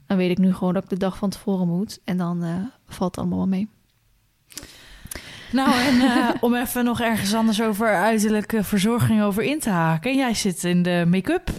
Dan 0.07 0.17
weet 0.17 0.29
ik 0.31 0.37
nu 0.37 0.53
gewoon 0.53 0.73
dat 0.73 0.83
ik 0.83 0.89
de 0.89 0.97
dag 0.97 1.17
van 1.17 1.29
tevoren 1.29 1.67
moet. 1.67 1.99
En 2.03 2.17
dan 2.17 2.43
eh, 2.43 2.49
valt 2.87 3.09
het 3.15 3.17
allemaal 3.19 3.37
wel 3.37 3.47
mee. 3.47 3.69
Nou, 5.53 5.71
en 5.71 6.01
eh, 6.01 6.29
om 6.45 6.55
even 6.55 6.83
nog 6.83 7.01
ergens 7.01 7.33
anders 7.33 7.61
over 7.61 7.95
uiterlijke 7.95 8.63
verzorging 8.63 9.21
over 9.23 9.43
in 9.43 9.59
te 9.59 9.69
haken. 9.69 10.15
Jij 10.15 10.33
zit 10.33 10.63
in 10.63 10.83
de 10.83 11.05
make-up. 11.07 11.49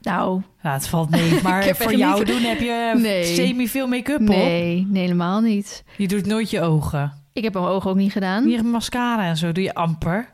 Nou, 0.00 0.42
Nou, 0.62 0.74
het 0.74 0.88
valt 0.88 1.10
mee, 1.10 1.38
maar 1.42 1.76
voor 1.76 1.94
jou 1.94 2.18
niet- 2.18 2.26
doen 2.26 2.42
heb 2.42 2.58
je 2.60 2.92
Nee. 2.96 3.24
semi 3.24 3.68
veel 3.68 3.86
make-up 3.86 4.20
op. 4.20 4.26
nee, 4.28 4.86
nee, 4.88 5.02
helemaal 5.02 5.40
niet. 5.40 5.84
Je 5.96 6.08
doet 6.08 6.26
nooit 6.26 6.50
je 6.50 6.60
ogen. 6.60 7.12
Ik 7.32 7.42
heb 7.44 7.52
mijn 7.52 7.64
ogen 7.64 7.90
ook 7.90 7.96
niet 7.96 8.12
gedaan. 8.12 8.48
Je 8.48 8.62
mascara 8.62 9.24
en 9.28 9.36
zo 9.36 9.52
doe 9.52 9.62
je 9.64 9.74
amper. 9.74 10.28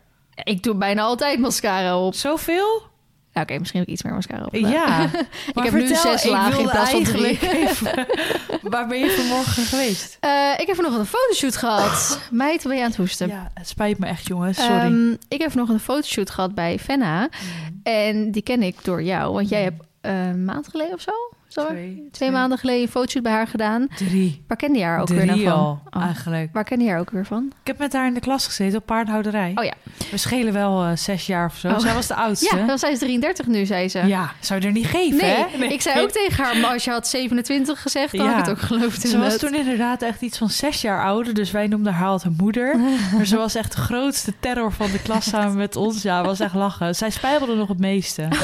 Ik 0.45 0.63
doe 0.63 0.75
bijna 0.75 1.03
altijd 1.03 1.39
mascara 1.39 1.99
op. 1.99 2.15
Zoveel? 2.15 2.83
Ja, 3.37 3.43
Oké, 3.43 3.59
misschien 3.59 3.79
heb 3.81 3.89
ik 3.89 3.95
iets 3.95 4.03
meer 4.03 4.15
mascara 4.15 4.45
op. 4.45 4.55
Ja. 4.55 5.03
ik 5.55 5.63
heb 5.63 5.73
nu 5.73 5.87
zes 5.87 6.25
lagen 6.25 6.61
in 6.61 6.69
plaats 6.69 6.91
van 6.91 7.03
drie. 7.03 7.39
even- 7.67 8.07
waar 8.63 8.87
ben 8.87 8.99
je 8.99 9.11
vanmorgen 9.11 9.63
geweest? 9.65 10.17
Eh, 10.27 10.53
ik 10.59 10.67
heb 10.67 10.77
vanochtend 10.77 11.03
een 11.03 11.19
fotoshoot 11.19 11.57
gehad. 11.57 12.21
Meid, 12.31 12.57
wat 12.63 12.67
ben 12.67 12.77
je 12.77 12.83
aan 12.83 12.89
het 12.89 12.97
hoesten? 12.97 13.29
Ja, 13.29 13.51
het 13.55 13.69
spijt 13.69 13.99
me 13.99 14.07
echt, 14.07 14.27
jongens. 14.27 14.57
Sorry. 14.59 14.75
Ehm, 14.81 15.11
ik 15.29 15.41
heb 15.41 15.55
nog 15.55 15.69
een 15.69 15.81
fotoshoot 15.81 16.31
gehad 16.31 16.55
bij 16.55 16.79
Fenna. 16.79 17.29
En 17.83 18.31
die 18.31 18.43
ken 18.43 18.63
ik 18.63 18.77
door 18.85 19.03
jou. 19.03 19.33
Want 19.35 19.49
jij 19.49 19.63
hebt 19.63 19.83
een 20.01 20.45
maand 20.45 20.69
geleden 20.69 20.95
of 20.95 21.01
zo... 21.01 21.13
Zo, 21.49 21.67
twee, 21.67 21.77
Twee, 21.95 22.09
twee 22.11 22.31
maanden 22.31 22.59
geleden 22.59 22.83
een 22.83 22.89
fotoshoot 22.89 23.23
bij 23.23 23.33
haar 23.33 23.47
gedaan. 23.47 23.87
Drie. 23.97 24.43
Waar 24.49 24.57
kende 24.57 24.79
je 24.79 24.85
haar 24.85 25.01
ook 25.01 25.09
weer 25.09 25.19
Drie 25.19 25.31
nou 25.31 25.43
van? 25.43 25.53
al, 25.53 25.81
Oh. 25.93 26.03
eigenlijk. 26.03 26.49
Waar 26.53 26.65
kende 26.65 26.85
je 26.85 26.91
haar 26.91 27.01
ook 27.01 27.11
weer 27.11 27.27
van? 27.27 27.53
Ik 27.61 27.67
heb 27.67 27.79
met 27.79 27.93
haar 27.93 28.07
in 28.07 28.15
de 28.15 28.21
klas 28.21 28.47
gezeten 28.47 28.79
op 28.79 28.87
paardhouderij. 28.87 29.53
Oh 29.55 29.65
ja. 29.65 29.73
We 30.11 30.17
schelen 30.17 30.53
wel 30.53 30.85
eh, 30.85 30.97
zes 30.97 31.27
jaar 31.27 31.47
of 31.47 31.57
zo. 31.57 31.69
Oh. 31.69 31.79
Zij 31.79 31.95
was 31.95 32.07
de 32.07 32.15
oudste. 32.25 32.57
Ja, 32.57 32.67
dan 32.67 32.79
zij 32.79 32.93
is 32.93 32.99
33 32.99 33.47
nu, 33.47 33.67
zei 33.67 33.89
ze. 33.89 33.99
Ja, 34.07 34.33
zou 34.41 34.61
je 34.61 34.67
er 34.67 34.73
niet 34.73 34.87
geven, 34.87 35.17
Nee, 35.17 35.45
hè? 35.59 35.65
ik 35.65 35.81
zei 35.83 36.01
ook 36.01 36.11
tegen 36.11 36.45
haar, 36.45 36.57
maar 36.57 36.73
als 36.73 36.85
je 36.85 36.91
had 36.91 37.09
27 37.09 37.83
gezegd, 37.83 38.17
dan 38.17 38.27
Ja. 38.27 38.33
had 38.33 38.41
ik 38.41 38.47
het 38.47 38.57
ook 38.59 38.63
geloofd. 38.65 39.01
Ze 39.09 39.19
was 39.19 39.37
toen 39.37 39.55
inderdaad 39.55 40.03
echt 40.03 40.21
iets 40.23 40.39
van 40.39 40.49
zes 40.51 40.81
jaar 40.81 41.05
ouder. 41.05 41.35
Dus 41.35 41.51
wij 41.51 41.67
noemden 41.67 41.93
haar 41.93 42.09
altijd 42.09 42.39
moeder. 42.39 42.77
Maar 43.17 43.27
ze 43.27 43.37
was 43.37 43.55
echt 43.55 43.73
de 43.75 43.81
grootste 43.81 44.33
terror 44.41 44.73
van 44.73 44.91
de 44.91 45.03
klas 45.03 45.29
samen 45.29 45.57
met 45.57 45.77
ons. 45.77 46.03
Ja, 46.03 46.25
was 46.25 46.41
echt 46.41 46.55
lachen. 46.55 46.95
Zij 46.95 47.11
spijbelde 47.11 47.55
nog 47.55 47.69
het 47.69 47.79
meeste. 47.79 48.29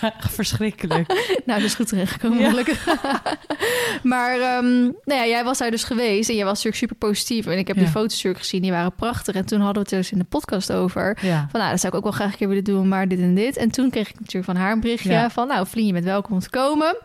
Ja, 0.00 0.12
verschrikkelijk. 0.30 1.08
Nou, 1.46 1.60
dat 1.60 1.68
is 1.68 1.74
goed 1.74 1.88
terechtgekomen, 1.88 2.27
Ja. 2.34 2.52
maar 4.02 4.40
ehm, 4.40 4.80
nou 4.82 4.92
ja, 5.20 5.26
jij 5.26 5.44
was 5.44 5.58
daar 5.58 5.70
dus 5.70 5.84
geweest 5.84 6.28
en 6.28 6.34
jij 6.34 6.44
was 6.44 6.52
natuurlijk 6.64 6.76
super 6.82 6.96
positief. 6.96 7.46
En 7.46 7.58
ik 7.58 7.66
heb 7.66 7.76
Ja. 7.76 7.82
die 7.82 7.90
foto's 7.90 8.12
natuurlijk 8.14 8.38
gezien, 8.44 8.62
die 8.62 8.70
waren 8.70 8.92
prachtig. 8.94 9.34
En 9.34 9.46
toen 9.46 9.60
hadden 9.60 9.82
we 9.82 9.88
het 9.88 9.98
dus 9.98 10.12
in 10.12 10.18
de 10.18 10.24
podcast 10.24 10.72
over. 10.72 11.18
Ja. 11.20 11.46
Van 11.50 11.60
nou, 11.60 11.70
dat 11.70 11.80
zou 11.80 11.92
ik 11.92 11.98
ook 11.98 12.04
wel 12.04 12.12
graag 12.12 12.30
een 12.32 12.36
keer 12.38 12.48
willen 12.48 12.64
doen, 12.64 12.88
maar 12.88 13.08
dit 13.08 13.18
en 13.20 13.34
dit. 13.34 13.56
En 13.56 13.70
toen 13.70 13.90
kreeg 13.90 14.08
ik 14.08 14.18
natuurlijk 14.20 14.44
van 14.44 14.56
haar 14.56 14.72
een 14.72 14.80
berichtje 14.80 15.26
van... 15.30 15.46
nou, 15.48 15.66
Vlien, 15.66 15.86
je 15.86 15.92
bent 15.92 16.04
welkom 16.04 16.32
om 16.32 16.40
te 16.40 16.50
komen. 16.50 16.96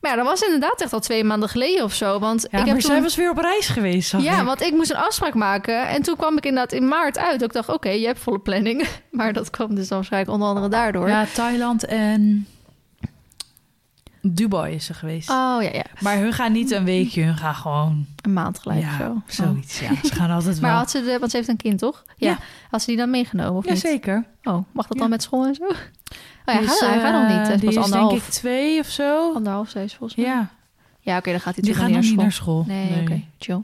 Maar 0.00 0.10
ja, 0.10 0.16
dat 0.16 0.26
was 0.26 0.40
inderdaad 0.42 0.80
echt 0.82 0.92
al 0.92 1.00
twee 1.00 1.24
maanden 1.24 1.48
geleden 1.48 1.84
of 1.84 1.94
zo. 1.94 2.18
Want 2.18 2.44
ik 2.44 2.50
heb 2.50 2.64
maar 2.66 2.72
toen... 2.72 2.80
zij 2.80 3.02
was 3.02 3.16
weer 3.16 3.30
op 3.30 3.38
reis 3.38 3.68
geweest, 3.68 4.12
Ja, 4.18 4.38
ik. 4.40 4.44
want 4.46 4.60
ik 4.62 4.72
moest 4.72 4.90
een 4.90 4.96
afspraak 4.96 5.34
maken. 5.34 5.88
En 5.88 6.02
toen 6.02 6.16
kwam 6.16 6.36
ik 6.36 6.46
inderdaad 6.46 6.72
in 6.72 6.88
maart 6.88 7.18
uit. 7.18 7.42
Ik 7.42 7.52
dacht, 7.52 7.68
oké, 7.68 7.88
je 7.90 8.06
hebt 8.06 8.18
volle 8.18 8.38
planning. 8.38 8.86
Maar 9.10 9.32
dat 9.32 9.50
kwam 9.50 9.74
dus 9.74 9.88
dan 9.88 9.96
waarschijnlijk 9.98 10.32
onder 10.32 10.48
andere 10.48 10.68
daardoor. 10.68 11.08
Ja, 11.08 11.26
Thailand 11.34 11.84
en 11.84 12.46
Dubai 14.34 14.74
is 14.74 14.84
ze 14.84 14.94
geweest. 14.94 15.30
Oh 15.30 15.56
ja, 15.62 15.70
ja. 15.72 15.84
Maar 16.00 16.16
hun 16.18 16.32
gaan 16.32 16.52
niet 16.52 16.70
een 16.70 16.84
weekje, 16.84 17.22
hun 17.22 17.36
gaan 17.36 17.54
gewoon... 17.54 18.06
Een 18.22 18.32
maand 18.32 18.58
gelijk 18.58 18.80
ja, 18.80 18.96
zo. 18.98 19.04
Oh. 19.10 19.16
zoiets. 19.26 19.80
Ja, 19.80 19.90
ze 20.04 20.14
gaan 20.14 20.30
altijd 20.30 20.60
Maar 20.60 20.70
wel... 20.70 20.78
had 20.78 20.90
ze 20.90 21.02
de, 21.04 21.16
want 21.18 21.30
ze 21.30 21.36
heeft 21.36 21.48
een 21.48 21.56
kind, 21.56 21.78
toch? 21.78 22.04
Ja. 22.16 22.28
Ja. 22.30 22.38
Had 22.70 22.80
ze 22.80 22.86
die 22.86 22.96
dan 22.96 23.10
meegenomen 23.10 23.54
of 23.54 23.64
niet? 23.64 23.80
Jazeker. 23.80 24.24
Oh, 24.42 24.64
mag 24.72 24.86
dat 24.86 24.98
dan 24.98 25.10
met 25.10 25.22
school 25.22 25.46
en 25.46 25.54
zo? 25.54 25.64
Oh 25.64 25.74
ja, 26.44 26.52
hij, 26.54 27.00
gaat 27.00 27.12
nog 27.12 27.28
niet. 27.38 27.46
eh, 27.46 27.48
Het 27.48 27.60
Die 27.60 27.68
was 27.68 27.76
is 27.78 27.82
anderhalf. 27.84 28.10
denk 28.12 28.22
ik 28.22 28.28
twee 28.30 28.80
of 28.80 28.86
zo. 28.86 29.32
Anderhalf, 29.34 29.68
zei 29.68 29.88
ze 29.88 29.96
volgens 29.96 30.18
mij. 30.20 30.28
Ja, 30.28 30.48
Ja, 31.00 31.16
oké, 31.16 31.30
dan 31.30 31.40
gaat 31.40 31.54
hij 31.56 31.64
nog 31.68 31.78
nog 31.88 32.00
niet 32.00 32.14
naar 32.14 32.22
naar 32.22 32.32
school. 32.32 32.64
Nee, 32.66 33.00
oké, 33.00 33.22
chill. 33.38 33.62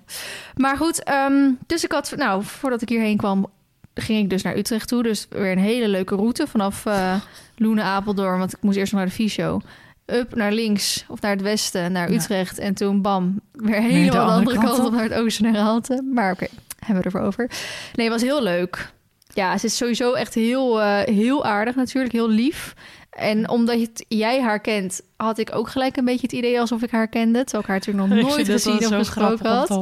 Maar 0.57 0.77
goed, 0.77 1.03
ehm, 1.03 1.51
dus 1.67 1.85
ik 1.85 1.93
had, 1.93 2.15
nou, 2.17 2.45
voordat 2.45 2.83
ik 2.83 2.89
hierheen 2.89 3.17
kwam, 3.17 3.47
ging 3.95 4.23
ik 4.23 4.31
dus 4.31 4.43
naar 4.43 4.57
Utrecht 4.57 4.89
toe. 4.89 5.03
Dus 5.03 5.27
weer 5.31 5.53
een 5.53 5.59
hele 5.59 5.89
leuke 5.89 6.15
route 6.15 6.47
vanaf 6.47 6.87
eh 6.87 7.15
Loenen, 7.57 7.85
Apeldoorn, 7.85 8.39
want 8.39 8.53
ik 8.53 8.59
moest 8.63 8.77
eerst 8.77 8.93
nog 8.93 9.01
naar 9.01 9.11
de 9.11 9.17
Fysio. 9.17 9.61
Up 10.07 10.35
naar 10.35 10.53
links 10.53 11.05
of 11.09 11.21
naar 11.21 11.31
het 11.31 11.43
westen, 11.43 11.93
naar 11.93 12.11
Ja. 12.11 12.17
Utrecht. 12.17 12.59
En 12.59 12.75
toen 12.75 13.03
bam, 13.03 13.41
weer 13.53 13.81
helemaal 13.81 14.11
de 14.11 14.19
andere 14.19 14.37
andere 14.39 14.57
kant 14.59 14.69
kant 14.77 14.87
op 14.87 14.93
naar 14.93 15.03
het 15.03 15.13
oosten 15.15 15.53
naar. 15.53 16.03
Maar 16.13 16.33
oké, 16.33 16.47
hebben 16.79 16.87
we 16.89 16.95
het 16.95 17.05
ervoor 17.05 17.21
over. 17.21 17.51
Nee, 17.95 18.11
het 18.11 18.21
was 18.21 18.23
heel 18.31 18.43
leuk. 18.43 18.91
Ja, 19.35 19.59
ze 19.59 19.67
is 19.67 19.77
sowieso 19.77 20.13
echt 20.13 20.35
heel, 20.35 20.81
eh, 20.83 21.15
heel 21.15 21.45
aardig 21.45 21.75
natuurlijk, 21.75 22.13
heel 22.13 22.29
lief. 22.29 22.75
En 23.11 23.49
omdat 23.49 23.75
je 23.81 23.83
het- 23.87 24.05
jij 24.09 24.41
haar 24.43 24.61
kent, 24.61 25.01
had 25.17 25.39
ik 25.39 25.55
ook 25.55 25.69
gelijk 25.69 25.97
een 25.97 26.05
beetje 26.05 26.23
het 26.23 26.33
idee 26.33 26.61
alsof 26.61 26.83
ik 26.83 26.91
haar 26.91 27.09
kende. 27.09 27.39
Terwijl 27.45 27.63
ik 27.63 27.69
haar 27.69 27.79
natuurlijk 27.79 28.09
nog 28.09 28.19
nooit 28.37 28.49
gezien 28.49 28.77
of 28.87 28.95
gesproken 28.95 29.47
had. 29.47 29.81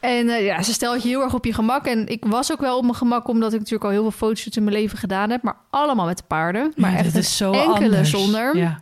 En 0.00 0.28
eh, 0.28 0.44
ja, 0.44 0.62
ze 0.62 0.72
stelt 0.72 1.02
je 1.02 1.08
heel 1.08 1.22
erg 1.22 1.34
op 1.34 1.44
je 1.44 1.52
gemak. 1.54 1.86
En 1.86 2.06
ik 2.06 2.24
was 2.26 2.52
ook 2.52 2.60
wel 2.60 2.76
op 2.76 2.82
mijn 2.82 2.94
gemak, 2.94 3.28
omdat 3.28 3.52
ik 3.52 3.58
natuurlijk 3.58 3.84
al 3.84 3.90
heel 3.90 4.02
veel 4.02 4.10
foto's 4.10 4.46
in 4.46 4.64
mijn 4.64 4.76
leven 4.76 4.98
gedaan 4.98 5.30
heb. 5.30 5.42
Maar 5.42 5.56
allemaal 5.70 6.06
met 6.06 6.16
de 6.16 6.22
paarden. 6.26 6.72
Maar 6.76 6.90
Ja, 6.92 6.96
echt 6.98 7.14
is 7.16 7.36
zo 7.36 7.52
enkele 7.52 7.84
anders. 7.84 8.10
zonder. 8.10 8.56
Ja. 8.56 8.80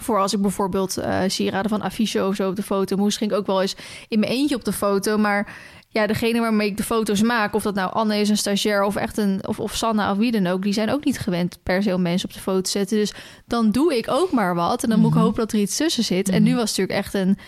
Voor 0.00 0.18
als 0.20 0.32
ik 0.32 0.40
bijvoorbeeld 0.42 0.96
eh 0.96 1.20
sieraden 1.26 1.70
van 1.70 1.82
Affiche 1.82 2.26
of 2.26 2.34
zo 2.34 2.48
op 2.48 2.56
de 2.56 2.62
foto 2.62 2.96
moest, 2.96 3.18
ging 3.18 3.30
ik 3.30 3.36
ook 3.36 3.46
wel 3.46 3.60
eens 3.62 3.76
in 4.08 4.18
mijn 4.20 4.32
eentje 4.32 4.54
op 4.56 4.64
de 4.64 4.72
foto. 4.72 5.18
Maar 5.18 5.56
ja, 5.90 6.06
degene 6.06 6.40
waarmee 6.40 6.68
ik 6.68 6.76
de 6.76 6.82
foto's 6.82 7.22
maak, 7.22 7.54
of 7.54 7.62
dat 7.62 7.74
nou 7.74 7.92
Anne 7.92 8.20
is, 8.20 8.28
een 8.28 8.36
stagiair 8.36 8.82
of 8.82 8.96
echt 8.96 9.16
een 9.18 9.40
of, 9.48 9.60
of 9.60 9.74
Sanna 9.74 10.10
of 10.10 10.16
wie 10.18 10.32
dan 10.32 10.46
ook, 10.46 10.62
die 10.62 10.72
zijn 10.72 10.90
ook 10.90 11.04
niet 11.04 11.18
gewend 11.18 11.58
per 11.62 11.82
se 11.82 11.94
om 11.94 12.02
mensen 12.02 12.28
op 12.28 12.34
de 12.34 12.40
foto 12.40 12.60
te 12.60 12.70
zetten. 12.70 12.96
Dus 12.96 13.12
dan 13.46 13.70
doe 13.70 13.96
ik 13.96 14.10
ook 14.10 14.30
maar 14.32 14.54
wat. 14.54 14.82
En 14.82 14.88
dan 14.90 14.98
moet 14.98 15.08
ik 15.08 15.14
Mhm. 15.14 15.24
hopen 15.24 15.40
dat 15.40 15.52
er 15.52 15.58
iets 15.58 15.76
tussen 15.76 16.04
zit. 16.04 16.28
En 16.28 16.34
Mhm. 16.42 16.50
nu 16.50 16.56
was 16.56 16.68
het 16.70 16.78
natuurlijk 16.78 16.98
echt 17.06 17.14
een, 17.14 17.38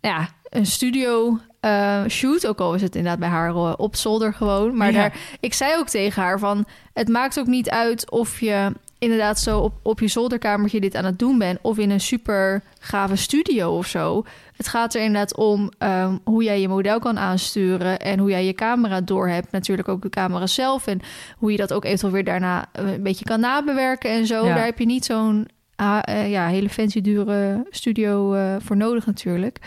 ja, 0.00 0.28
een 0.48 0.66
studio 0.66 1.38
eh, 1.60 2.02
shoot. 2.08 2.46
Ook 2.46 2.58
al 2.60 2.74
is 2.74 2.82
het 2.82 2.94
inderdaad 2.96 3.20
bij 3.20 3.28
haar 3.28 3.48
eh, 3.48 3.72
op 3.76 3.96
zolder 3.96 4.34
gewoon. 4.34 4.76
Maar 4.76 4.92
Ja. 4.92 4.98
daar, 4.98 5.16
ik 5.40 5.54
zei 5.54 5.76
ook 5.78 5.88
tegen 5.88 6.22
haar 6.22 6.38
van, 6.38 6.66
het 6.92 7.08
maakt 7.08 7.38
ook 7.38 7.46
niet 7.46 7.70
uit 7.70 8.10
of 8.10 8.40
je 8.40 8.72
inderdaad 9.02 9.38
zo 9.38 9.58
op, 9.58 9.72
op 9.82 10.00
je 10.00 10.08
zolderkamertje 10.08 10.80
dit 10.80 10.94
aan 10.94 11.04
het 11.04 11.18
doen 11.18 11.38
bent... 11.38 11.58
of 11.62 11.78
in 11.78 11.90
een 11.90 12.00
super 12.00 12.62
gave 12.78 13.16
studio 13.16 13.76
of 13.76 13.86
zo. 13.86 14.24
Het 14.56 14.68
gaat 14.68 14.94
er 14.94 15.00
inderdaad 15.00 15.36
om 15.36 15.70
ehm, 15.78 16.16
hoe 16.24 16.42
jij 16.42 16.60
je 16.60 16.68
model 16.68 16.98
kan 16.98 17.18
aansturen... 17.18 17.98
en 17.98 18.18
hoe 18.18 18.30
jij 18.30 18.44
je 18.44 18.52
camera 18.52 19.00
door 19.00 19.28
hebt. 19.28 19.52
Natuurlijk 19.52 19.88
ook 19.88 20.02
de 20.02 20.08
camera 20.08 20.46
zelf... 20.46 20.86
en 20.86 21.00
hoe 21.36 21.50
je 21.50 21.56
dat 21.56 21.72
ook 21.72 21.84
eventueel 21.84 22.12
weer 22.12 22.24
daarna 22.24 22.66
eh, 22.72 22.92
een 22.92 23.02
beetje 23.02 23.24
kan 23.24 23.40
nabewerken 23.40 24.10
en 24.10 24.26
zo. 24.26 24.46
Ja. 24.46 24.54
Daar 24.54 24.64
heb 24.64 24.78
je 24.78 24.86
niet 24.86 25.04
zo'n 25.04 25.48
eh, 25.76 26.30
ja, 26.30 26.46
hele 26.46 26.68
fancy 26.68 27.00
dure 27.00 27.66
studio 27.70 28.34
eh, 28.34 28.56
voor 28.58 28.76
nodig 28.76 29.06
natuurlijk. 29.06 29.58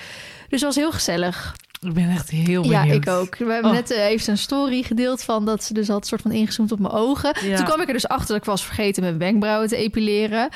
Dus 0.49 0.61
het 0.61 0.61
was 0.61 0.75
heel 0.75 0.91
gezellig. 0.91 1.55
Ik 1.85 1.93
ben 1.93 2.09
echt 2.09 2.29
heel 2.29 2.61
benieuwd. 2.61 2.85
Ja, 2.85 2.91
ik 2.93 3.07
ook. 3.09 3.37
We 3.37 3.51
hebben 3.51 3.71
Oh. 3.71 3.77
net 3.77 3.91
eh, 3.91 4.05
even 4.05 4.31
een 4.31 4.37
story 4.37 4.83
gedeeld 4.83 5.23
van 5.23 5.45
dat 5.45 5.63
ze 5.63 5.73
dus 5.73 5.87
had 5.87 6.07
soort 6.07 6.21
van 6.21 6.31
ingezoomd 6.31 6.71
op 6.71 6.79
mijn 6.79 6.93
ogen. 6.93 7.35
Ja. 7.43 7.55
Toen 7.55 7.65
kwam 7.65 7.81
ik 7.81 7.87
er 7.87 7.93
dus 7.93 8.07
achter 8.07 8.27
dat 8.27 8.37
ik 8.37 8.43
was 8.43 8.65
vergeten 8.65 9.03
mijn 9.03 9.17
wenkbrauwen 9.17 9.67
te 9.69 9.75
epileren. 9.75 10.49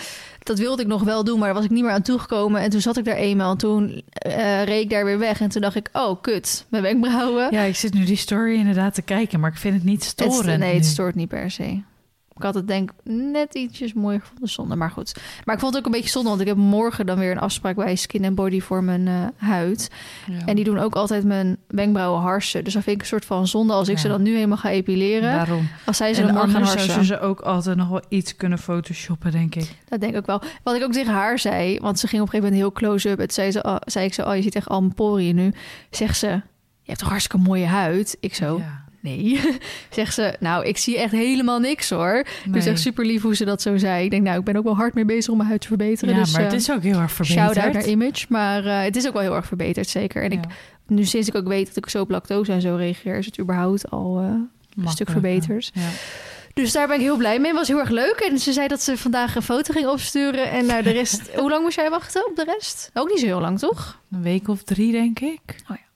Dat 0.43 0.59
wilde 0.59 0.81
ik 0.81 0.87
nog 0.87 1.03
wel 1.03 1.23
doen, 1.23 1.37
maar 1.37 1.45
daar 1.47 1.55
was 1.55 1.63
ik 1.65 1.69
niet 1.71 1.83
meer 1.83 1.91
aan 1.91 2.01
toegekomen. 2.01 2.61
En 2.61 2.69
toen 2.69 2.81
zat 2.81 2.97
ik 2.97 3.05
daar 3.05 3.15
eenmaal 3.15 3.51
en 3.51 3.57
toen 3.57 4.01
eh 4.11 4.63
reed 4.63 4.83
ik 4.83 4.89
daar 4.89 5.05
weer 5.05 5.19
weg. 5.19 5.41
En 5.41 5.49
toen 5.49 5.61
dacht 5.61 5.75
ik, 5.75 5.89
oh 5.93 6.21
kut, 6.21 6.65
mijn 6.69 6.83
wenkbrauwen. 6.83 7.47
Ja, 7.51 7.61
ik 7.61 7.75
zit 7.75 7.93
nu 7.93 8.03
die 8.05 8.15
story 8.15 8.55
inderdaad 8.55 8.93
te 8.93 9.01
kijken, 9.01 9.39
maar 9.39 9.51
ik 9.51 9.57
vind 9.57 9.73
het 9.75 9.83
niet 9.83 9.99
Het- 10.03 10.09
storend. 10.31 10.59
nee, 10.59 10.75
het 10.75 10.85
stoort 10.85 11.15
niet 11.15 11.27
per 11.29 11.51
se. 11.51 11.81
Ik 12.39 12.45
had 12.45 12.53
het 12.55 12.67
denk 12.67 12.89
ik 12.91 12.95
net 13.13 13.55
ietsjes 13.55 13.93
mooier 13.93 14.19
gevonden 14.21 14.49
zonder, 14.49 14.77
maar 14.77 14.91
goed. 14.91 15.15
Maar 15.45 15.55
ik 15.55 15.61
vond 15.61 15.73
het 15.73 15.81
ook 15.85 15.93
een 15.93 15.99
beetje 15.99 16.09
zonde, 16.09 16.29
want 16.29 16.41
ik 16.41 16.47
heb 16.47 16.57
morgen 16.57 17.05
dan 17.05 17.17
weer 17.19 17.31
een 17.31 17.39
afspraak 17.39 17.75
bij 17.75 17.95
Skin 17.95 18.25
and 18.25 18.35
Body 18.35 18.59
voor 18.61 18.83
mijn 18.83 19.07
eh, 19.07 19.13
huid. 19.35 19.89
Ja. 20.27 20.45
En 20.45 20.55
die 20.55 20.63
doen 20.63 20.77
ook 20.79 20.95
altijd 20.95 21.23
mijn 21.23 21.57
wenkbrauwen 21.67 22.21
harsen. 22.21 22.63
Dus 22.63 22.73
dat 22.73 22.83
vind 22.83 22.95
ik 22.95 23.01
een 23.01 23.07
soort 23.07 23.25
van 23.25 23.47
zonde 23.47 23.73
als 23.73 23.87
ik 23.87 23.95
Ja. 23.95 24.01
ze 24.01 24.07
dan 24.07 24.21
nu 24.21 24.33
helemaal 24.35 24.57
ga 24.57 24.69
epileren. 24.69 25.31
Daarom. 25.31 25.67
Als 25.85 25.97
zij 25.97 26.13
ze 26.13 26.19
En 26.21 26.25
dan 26.27 26.35
morgen 26.35 26.51
gaan 26.53 26.61
harsen. 26.61 26.93
ze 26.93 27.05
ze 27.05 27.19
ook 27.19 27.39
altijd 27.39 27.77
nog 27.77 27.87
wel 27.89 28.01
iets 28.09 28.35
kunnen 28.35 28.57
photoshoppen, 28.59 29.31
denk 29.31 29.55
ik. 29.55 29.75
Dat 29.89 29.99
denk 29.99 30.11
ik 30.13 30.17
ook 30.19 30.25
wel. 30.25 30.41
Wat 30.63 30.75
ik 30.75 30.83
ook 30.83 30.91
tegen 30.91 31.13
haar 31.13 31.39
zei, 31.39 31.79
want 31.79 31.99
ze 31.99 32.07
ging 32.07 32.21
op 32.21 32.27
een 32.27 32.33
gegeven 32.33 32.53
moment 32.53 32.79
heel 32.79 32.89
close-up. 32.89 33.17
Het 33.19 33.33
zei, 33.33 33.51
ze, 33.51 33.63
oh, 33.63 33.75
zei 33.85 34.05
ik 34.05 34.13
zo, 34.13 34.21
oh, 34.29 34.35
je 34.35 34.41
ziet 34.41 34.55
echt 34.55 34.67
al 34.67 34.81
mijn 34.81 34.93
poriën 34.93 35.35
nu. 35.35 35.53
Zegt 35.89 36.17
ze, 36.17 36.27
je 36.27 36.41
hebt 36.95 36.99
toch 36.99 37.09
hartstikke 37.09 37.45
mooie 37.47 37.65
huid? 37.65 38.17
Ik 38.19 38.35
zo, 38.35 38.57
Ja. 38.57 38.87
Nee. 38.99 39.39
Zegt 39.89 40.13
ze, 40.13 40.35
nou, 40.39 40.65
ik 40.65 40.77
zie 40.77 40.97
echt 40.97 41.11
helemaal 41.11 41.59
niks 41.59 41.89
hoor. 41.89 42.25
Dus 42.49 42.65
echt 42.65 42.79
super 42.79 43.05
lief 43.05 43.21
hoe 43.21 43.35
ze 43.35 43.45
dat 43.45 43.61
zo 43.61 43.77
zei. 43.77 44.03
Ik 44.03 44.11
denk, 44.11 44.23
nou, 44.23 44.39
ik 44.39 44.45
ben 44.45 44.55
ook 44.55 44.63
wel 44.63 44.75
hard 44.75 44.93
mee 44.93 45.05
bezig 45.05 45.31
om 45.31 45.37
mijn 45.37 45.49
huid 45.49 45.61
te 45.61 45.67
verbeteren. 45.67 46.15
Ja, 46.15 46.19
dus, 46.19 46.31
maar 46.31 46.41
het 46.41 46.51
eh, 46.51 46.57
is 46.57 46.71
ook 46.71 46.81
heel 46.81 46.99
erg 46.99 47.11
verbeterd. 47.11 47.53
Shout-out 47.53 47.73
naar 47.73 47.87
Image. 47.87 48.25
Maar 48.29 48.65
eh, 48.65 48.81
het 48.81 48.95
is 48.95 49.07
ook 49.07 49.13
wel 49.13 49.21
heel 49.21 49.35
erg 49.35 49.45
verbeterd, 49.45 49.87
zeker. 49.87 50.23
En 50.23 50.31
ik, 50.31 50.43
Ja, 50.43 50.49
nu 50.87 51.05
sinds 51.05 51.27
ik 51.27 51.35
ook 51.35 51.47
weet 51.47 51.67
dat 51.67 51.77
ik 51.77 51.89
zo 51.89 52.01
op 52.01 52.09
lactose 52.09 52.51
en 52.51 52.61
zo 52.61 52.75
reageer... 52.75 53.17
is 53.17 53.25
het 53.25 53.39
überhaupt 53.39 53.89
al 53.89 54.19
eh, 54.19 54.25
een 54.83 54.89
stuk 54.89 55.09
verbeterd. 55.09 55.71
Ja. 55.73 55.89
Dus 56.53 56.71
daar 56.71 56.87
ben 56.87 56.95
ik 56.95 57.01
heel 57.01 57.17
blij 57.17 57.39
mee. 57.39 57.53
was 57.53 57.67
heel 57.67 57.79
erg 57.79 57.89
leuk. 57.89 58.25
En 58.29 58.39
ze 58.39 58.53
zei 58.53 58.67
dat 58.67 58.81
ze 58.81 58.97
vandaag 58.97 59.35
een 59.35 59.41
foto 59.41 59.73
ging 59.73 59.87
opsturen. 59.87 60.51
En 60.51 60.65
naar 60.65 60.83
de 60.83 60.91
rest... 60.91 61.29
Hoe 61.35 61.49
lang 61.49 61.63
moest 61.63 61.75
jij 61.75 61.89
wachten 61.89 62.27
op 62.27 62.35
de 62.35 62.43
rest? 62.43 62.89
Ook 62.93 63.09
niet 63.09 63.19
zo 63.19 63.25
heel 63.25 63.39
lang, 63.39 63.59
toch? 63.59 64.01
Een 64.11 64.21
week 64.21 64.47
of 64.47 64.63
drie, 64.63 64.91
denk 64.91 65.19
ik. 65.19 65.41
Nou, 65.67 65.79
dat 65.79 65.88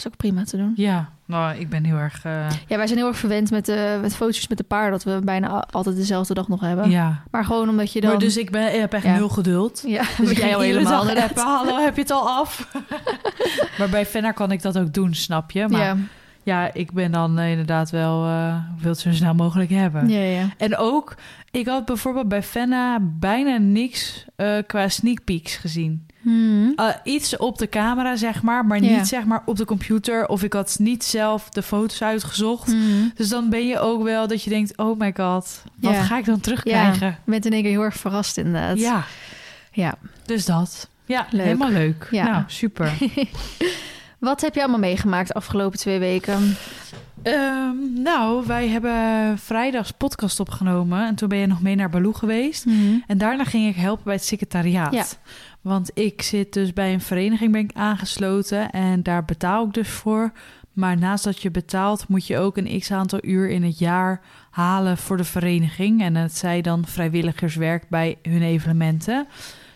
is 0.00 0.06
ook 0.06 0.16
prima 0.16 0.44
te 0.44 0.56
doen. 0.56 0.72
Ja, 0.76 1.08
nou, 1.26 1.56
ik 1.58 1.68
ben 1.68 1.84
heel 1.84 1.96
erg... 1.96 2.24
eh, 2.24 2.32
Ja, 2.66 2.76
wij 2.76 2.86
zijn 2.86 2.98
heel 2.98 3.08
erg 3.08 3.16
verwend 3.16 3.50
met, 3.50 3.66
de 3.66 3.98
met 4.00 4.16
foto's 4.16 4.48
met 4.48 4.58
de 4.58 4.64
paarden... 4.64 4.90
dat 4.90 5.02
we 5.04 5.20
bijna 5.24 5.64
altijd 5.70 5.96
dezelfde 5.96 6.34
dag 6.34 6.48
nog 6.48 6.60
hebben. 6.60 6.90
ja. 6.90 7.22
Maar 7.30 7.44
gewoon 7.44 7.68
omdat 7.68 7.92
je 7.92 8.00
dan... 8.00 8.10
Maar 8.10 8.18
dus 8.18 8.36
ik, 8.36 8.50
ben, 8.50 8.74
ik 8.74 8.80
heb 8.80 8.92
echt 8.92 9.04
Ja. 9.04 9.16
nul 9.16 9.28
geduld. 9.28 9.82
ja, 9.86 10.02
Dus 10.18 10.30
ik 10.30 10.38
jij 10.38 10.54
al 10.54 10.60
helemaal 10.60 11.04
dag 11.14 11.34
hallo, 11.34 11.78
heb 11.84 11.94
je 11.94 12.00
het 12.00 12.10
al 12.10 12.28
af? 12.28 12.72
maar 13.78 13.88
bij 13.88 14.06
Fenna 14.06 14.32
kan 14.32 14.50
ik 14.52 14.62
dat 14.62 14.78
ook 14.78 14.92
doen, 14.92 15.14
snap 15.14 15.50
je? 15.50 15.68
Maar 15.68 15.80
ja, 15.80 15.96
Ja. 16.42 16.70
ik 16.72 16.92
ben 16.92 17.12
dan 17.12 17.38
eh, 17.38 17.50
inderdaad 17.50 17.90
wel... 17.90 18.24
eh 18.26 18.54
wil 18.78 18.90
het 18.90 19.00
zo 19.00 19.12
snel 19.12 19.34
mogelijk 19.34 19.70
hebben. 19.70 20.08
ja, 20.08 20.20
ja. 20.20 20.48
En 20.58 20.76
ook, 20.76 21.14
ik 21.50 21.66
had 21.66 21.84
bijvoorbeeld 21.84 22.28
bij 22.28 22.42
Fenna 22.42 22.98
bijna 23.02 23.56
niks 23.58 24.24
eh, 24.36 24.56
qua 24.66 24.88
sneak 24.88 25.24
peeks 25.24 25.56
gezien. 25.56 26.06
Hmm. 26.22 26.72
Uh, 26.76 26.88
iets 27.04 27.36
op 27.36 27.58
de 27.58 27.68
camera, 27.68 28.16
zeg 28.16 28.42
maar, 28.42 28.66
maar 28.66 28.82
Ja. 28.82 28.96
niet 28.96 29.06
zeg 29.08 29.24
maar 29.24 29.42
op 29.46 29.56
de 29.56 29.64
computer. 29.64 30.26
Of 30.28 30.42
ik 30.42 30.52
had 30.52 30.76
niet 30.80 31.04
zelf 31.04 31.48
de 31.48 31.62
foto's 31.62 32.02
uitgezocht. 32.02 32.66
Hmm. 32.70 33.12
Dus 33.14 33.28
dan 33.28 33.50
ben 33.50 33.66
je 33.66 33.78
ook 33.78 34.02
wel 34.02 34.26
dat 34.28 34.42
je 34.42 34.50
denkt, 34.50 34.76
oh 34.76 34.98
my 34.98 35.12
god, 35.16 35.62
wat 35.80 35.92
Ja. 35.92 36.02
ga 36.02 36.18
ik 36.18 36.24
dan 36.24 36.40
terugkrijgen? 36.40 37.06
Je 37.24 37.30
bent 37.30 37.46
in 37.46 37.52
één 37.52 37.62
keer 37.62 37.70
heel 37.70 37.82
erg 37.82 37.96
verrast 37.96 38.36
inderdaad. 38.36 38.78
Ja, 38.78 39.04
ja. 39.72 39.94
dus 40.26 40.44
dat. 40.44 40.88
Ja, 41.06 41.26
Leuk. 41.30 41.44
helemaal 41.44 41.70
leuk. 41.70 42.08
Ja. 42.10 42.24
Nou, 42.24 42.42
super. 42.46 42.92
Wat 44.18 44.40
heb 44.40 44.54
je 44.54 44.60
allemaal 44.60 44.78
meegemaakt 44.80 45.28
de 45.28 45.34
afgelopen 45.34 45.78
twee 45.78 45.98
weken? 45.98 46.56
Ehm, 47.22 48.02
nou, 48.02 48.46
wij 48.46 48.68
hebben 48.68 49.38
vrijdags 49.38 49.90
podcast 49.90 50.40
opgenomen. 50.40 51.06
En 51.06 51.14
toen 51.14 51.28
ben 51.28 51.38
je 51.38 51.46
nog 51.46 51.62
mee 51.62 51.74
naar 51.74 51.90
Baloo 51.90 52.12
geweest. 52.12 52.64
En 53.06 53.18
daarna 53.18 53.44
ging 53.44 53.68
ik 53.68 53.76
helpen 53.76 54.04
bij 54.04 54.14
het 54.14 54.24
secretariaat. 54.24 54.92
Ja. 54.92 55.04
Want 55.60 55.90
ik 55.94 56.22
zit 56.22 56.52
dus 56.52 56.72
bij 56.72 56.92
een 56.92 57.00
vereniging 57.00 57.52
ben 57.52 57.60
ik 57.60 57.72
aangesloten 57.74 58.70
en 58.70 59.02
daar 59.02 59.24
betaal 59.24 59.66
ik 59.66 59.72
dus 59.74 59.88
voor. 59.88 60.32
Maar 60.72 60.98
naast 60.98 61.24
dat 61.24 61.42
je 61.42 61.50
betaalt, 61.50 62.08
moet 62.08 62.26
je 62.26 62.38
ook 62.38 62.56
een 62.56 62.78
x 62.78 62.90
aantal 62.90 63.18
uur 63.22 63.48
in 63.48 63.62
het 63.62 63.78
jaar 63.78 64.20
halen 64.50 64.96
voor 64.96 65.16
de 65.16 65.24
vereniging. 65.24 66.02
En 66.02 66.14
het 66.14 66.36
zij 66.36 66.60
dan 66.60 66.86
vrijwilligerswerk 66.86 67.88
bij 67.88 68.18
hun 68.22 68.42
evenementen. 68.42 69.26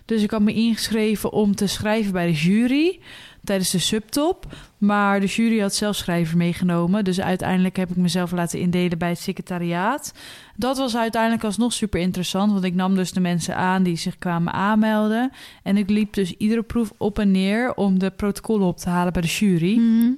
Dus 0.04 0.22
ik 0.22 0.30
had 0.30 0.40
me 0.40 0.52
ingeschreven 0.52 1.32
om 1.32 1.54
te 1.54 1.66
schrijven 1.66 2.12
bij 2.12 2.26
de 2.26 2.32
jury 2.32 3.00
tijdens 3.44 3.70
de 3.70 3.78
subtop. 3.78 4.46
Maar 4.78 5.20
de 5.20 5.26
jury 5.26 5.60
had 5.60 5.74
zelf 5.74 5.96
schrijver 5.96 6.36
meegenomen. 6.36 7.04
Dus 7.04 7.20
uiteindelijk 7.20 7.76
heb 7.76 7.90
ik 7.90 7.96
mezelf 7.96 8.30
laten 8.30 8.58
indelen 8.58 8.98
bij 8.98 9.08
het 9.08 9.18
secretariaat. 9.18 10.12
Dat 10.56 10.78
was 10.78 10.96
uiteindelijk 10.96 11.44
alsnog 11.44 11.72
super 11.72 12.00
interessant. 12.00 12.52
Want 12.52 12.64
ik 12.64 12.74
nam 12.74 12.94
dus 12.94 13.12
de 13.12 13.20
mensen 13.20 13.56
aan 13.56 13.82
die 13.82 13.96
zich 13.96 14.18
kwamen 14.18 14.52
aanmelden. 14.52 15.30
En 15.62 15.76
ik 15.76 15.90
liep 15.90 16.12
dus 16.12 16.32
iedere 16.36 16.62
proef 16.62 16.92
op 16.96 17.18
en 17.18 17.30
neer 17.30 17.74
om 17.74 17.98
de 17.98 18.10
protocollen 18.10 18.66
op 18.66 18.78
te 18.78 18.88
halen 18.88 19.12
bij 19.12 19.22
de 19.22 19.28
jury. 19.28 19.78
Mhm. 19.78 20.12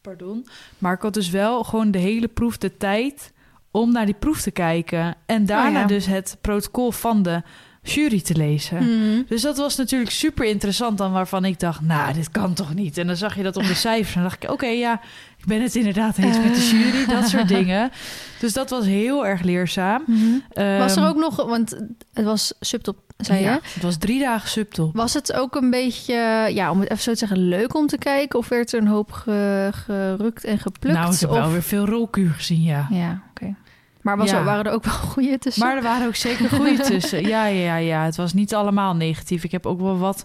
Pardon. 0.00 0.46
Maar 0.78 0.94
ik 0.94 1.02
had 1.02 1.14
dus 1.14 1.30
wel 1.30 1.64
gewoon 1.64 1.90
de 1.90 1.98
hele 1.98 2.28
proef 2.28 2.58
de 2.58 2.76
tijd 2.76 3.32
om 3.70 3.92
naar 3.92 4.06
die 4.06 4.14
proef 4.14 4.40
te 4.40 4.50
kijken. 4.50 5.16
En 5.26 5.46
daarna 5.46 5.68
Oh 5.68 5.80
ja. 5.80 5.86
dus 5.86 6.06
het 6.06 6.38
protocol 6.40 6.90
van 6.90 7.22
de 7.22 7.42
jury 7.88 8.20
te 8.20 8.34
lezen. 8.36 8.76
Mhm. 8.76 9.22
Dus 9.28 9.42
dat 9.42 9.56
was 9.56 9.76
natuurlijk 9.76 10.10
super 10.10 10.44
interessant 10.46 10.98
dan 10.98 11.12
waarvan 11.12 11.44
ik 11.44 11.60
dacht, 11.60 11.80
nou, 11.80 12.12
dit 12.12 12.30
kan 12.30 12.54
toch 12.54 12.74
niet? 12.74 12.98
En 12.98 13.06
dan 13.06 13.16
zag 13.16 13.36
je 13.36 13.42
dat 13.42 13.56
op 13.56 13.66
de 13.66 13.74
cijfers 13.88 14.14
en 14.14 14.20
dan 14.20 14.30
dacht 14.30 14.42
ik, 14.44 14.50
oké, 14.50 14.66
ja, 14.66 15.00
ik 15.38 15.44
ben 15.46 15.62
het 15.62 15.74
inderdaad 15.74 16.18
eens 16.18 16.36
met 16.36 16.54
de 16.54 16.68
jury, 16.68 17.06
dat 17.06 17.28
soort 17.28 17.48
dingen. 17.58 17.90
Dus 18.40 18.52
dat 18.52 18.70
was 18.70 18.84
heel 18.84 19.26
erg 19.26 19.42
leerzaam. 19.42 20.02
Mhm. 20.06 20.18
Was 20.78 20.96
er 20.96 21.02
Ehm, 21.02 21.08
ook 21.08 21.16
nog, 21.16 21.36
want 21.46 21.76
het 22.12 22.24
was 22.24 22.52
subtop, 22.60 22.98
zei 23.16 23.42
ja, 23.42 23.52
je? 23.52 23.60
het 23.74 23.82
was 23.82 23.96
drie 23.98 24.20
dagen 24.20 24.48
subtop. 24.48 24.96
Was 24.96 25.14
het 25.14 25.32
ook 25.32 25.54
een 25.54 25.70
beetje, 25.70 26.14
ja, 26.54 26.70
om 26.70 26.80
het 26.80 26.90
even 26.90 27.02
zo 27.02 27.10
te 27.12 27.18
zeggen, 27.18 27.38
leuk 27.48 27.74
om 27.74 27.86
te 27.86 27.98
kijken? 27.98 28.38
Of 28.38 28.48
werd 28.48 28.72
er 28.72 28.80
een 28.80 28.86
hoop 28.86 29.12
ge- 29.12 29.70
gerukt 29.72 30.44
en 30.44 30.58
geplukt? 30.58 30.96
nou, 30.98 31.14
ik 31.14 31.20
heb 31.20 31.30
of... 31.30 31.36
wel 31.36 31.50
weer 31.50 31.62
veel 31.62 31.86
rolkuur 31.86 32.30
gezien, 32.30 32.62
ja. 32.62 32.86
Ja, 32.90 33.22
oké. 33.30 33.54
Maar 34.08 34.16
was 34.16 34.30
Ja. 34.30 34.38
er, 34.38 34.44
waren 34.44 34.64
er 34.64 34.72
ook 34.72 34.84
wel 34.84 34.94
goede 35.14 35.38
tussen? 35.38 35.66
Maar 35.66 35.76
er 35.76 35.82
waren 35.82 36.06
ook 36.06 36.14
zeker 36.14 36.48
goede 36.48 36.78
tussen. 36.92 37.26
Ja, 37.26 37.46
ja, 37.46 37.76
ja. 37.76 38.04
Het 38.04 38.16
was 38.16 38.32
niet 38.32 38.54
allemaal 38.54 38.94
negatief. 38.94 39.44
Ik 39.44 39.50
heb 39.50 39.66
ook 39.66 39.80
wel 39.80 39.98
wat, 39.98 40.24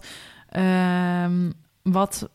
ehm, 0.49 1.51
wat 1.81 2.29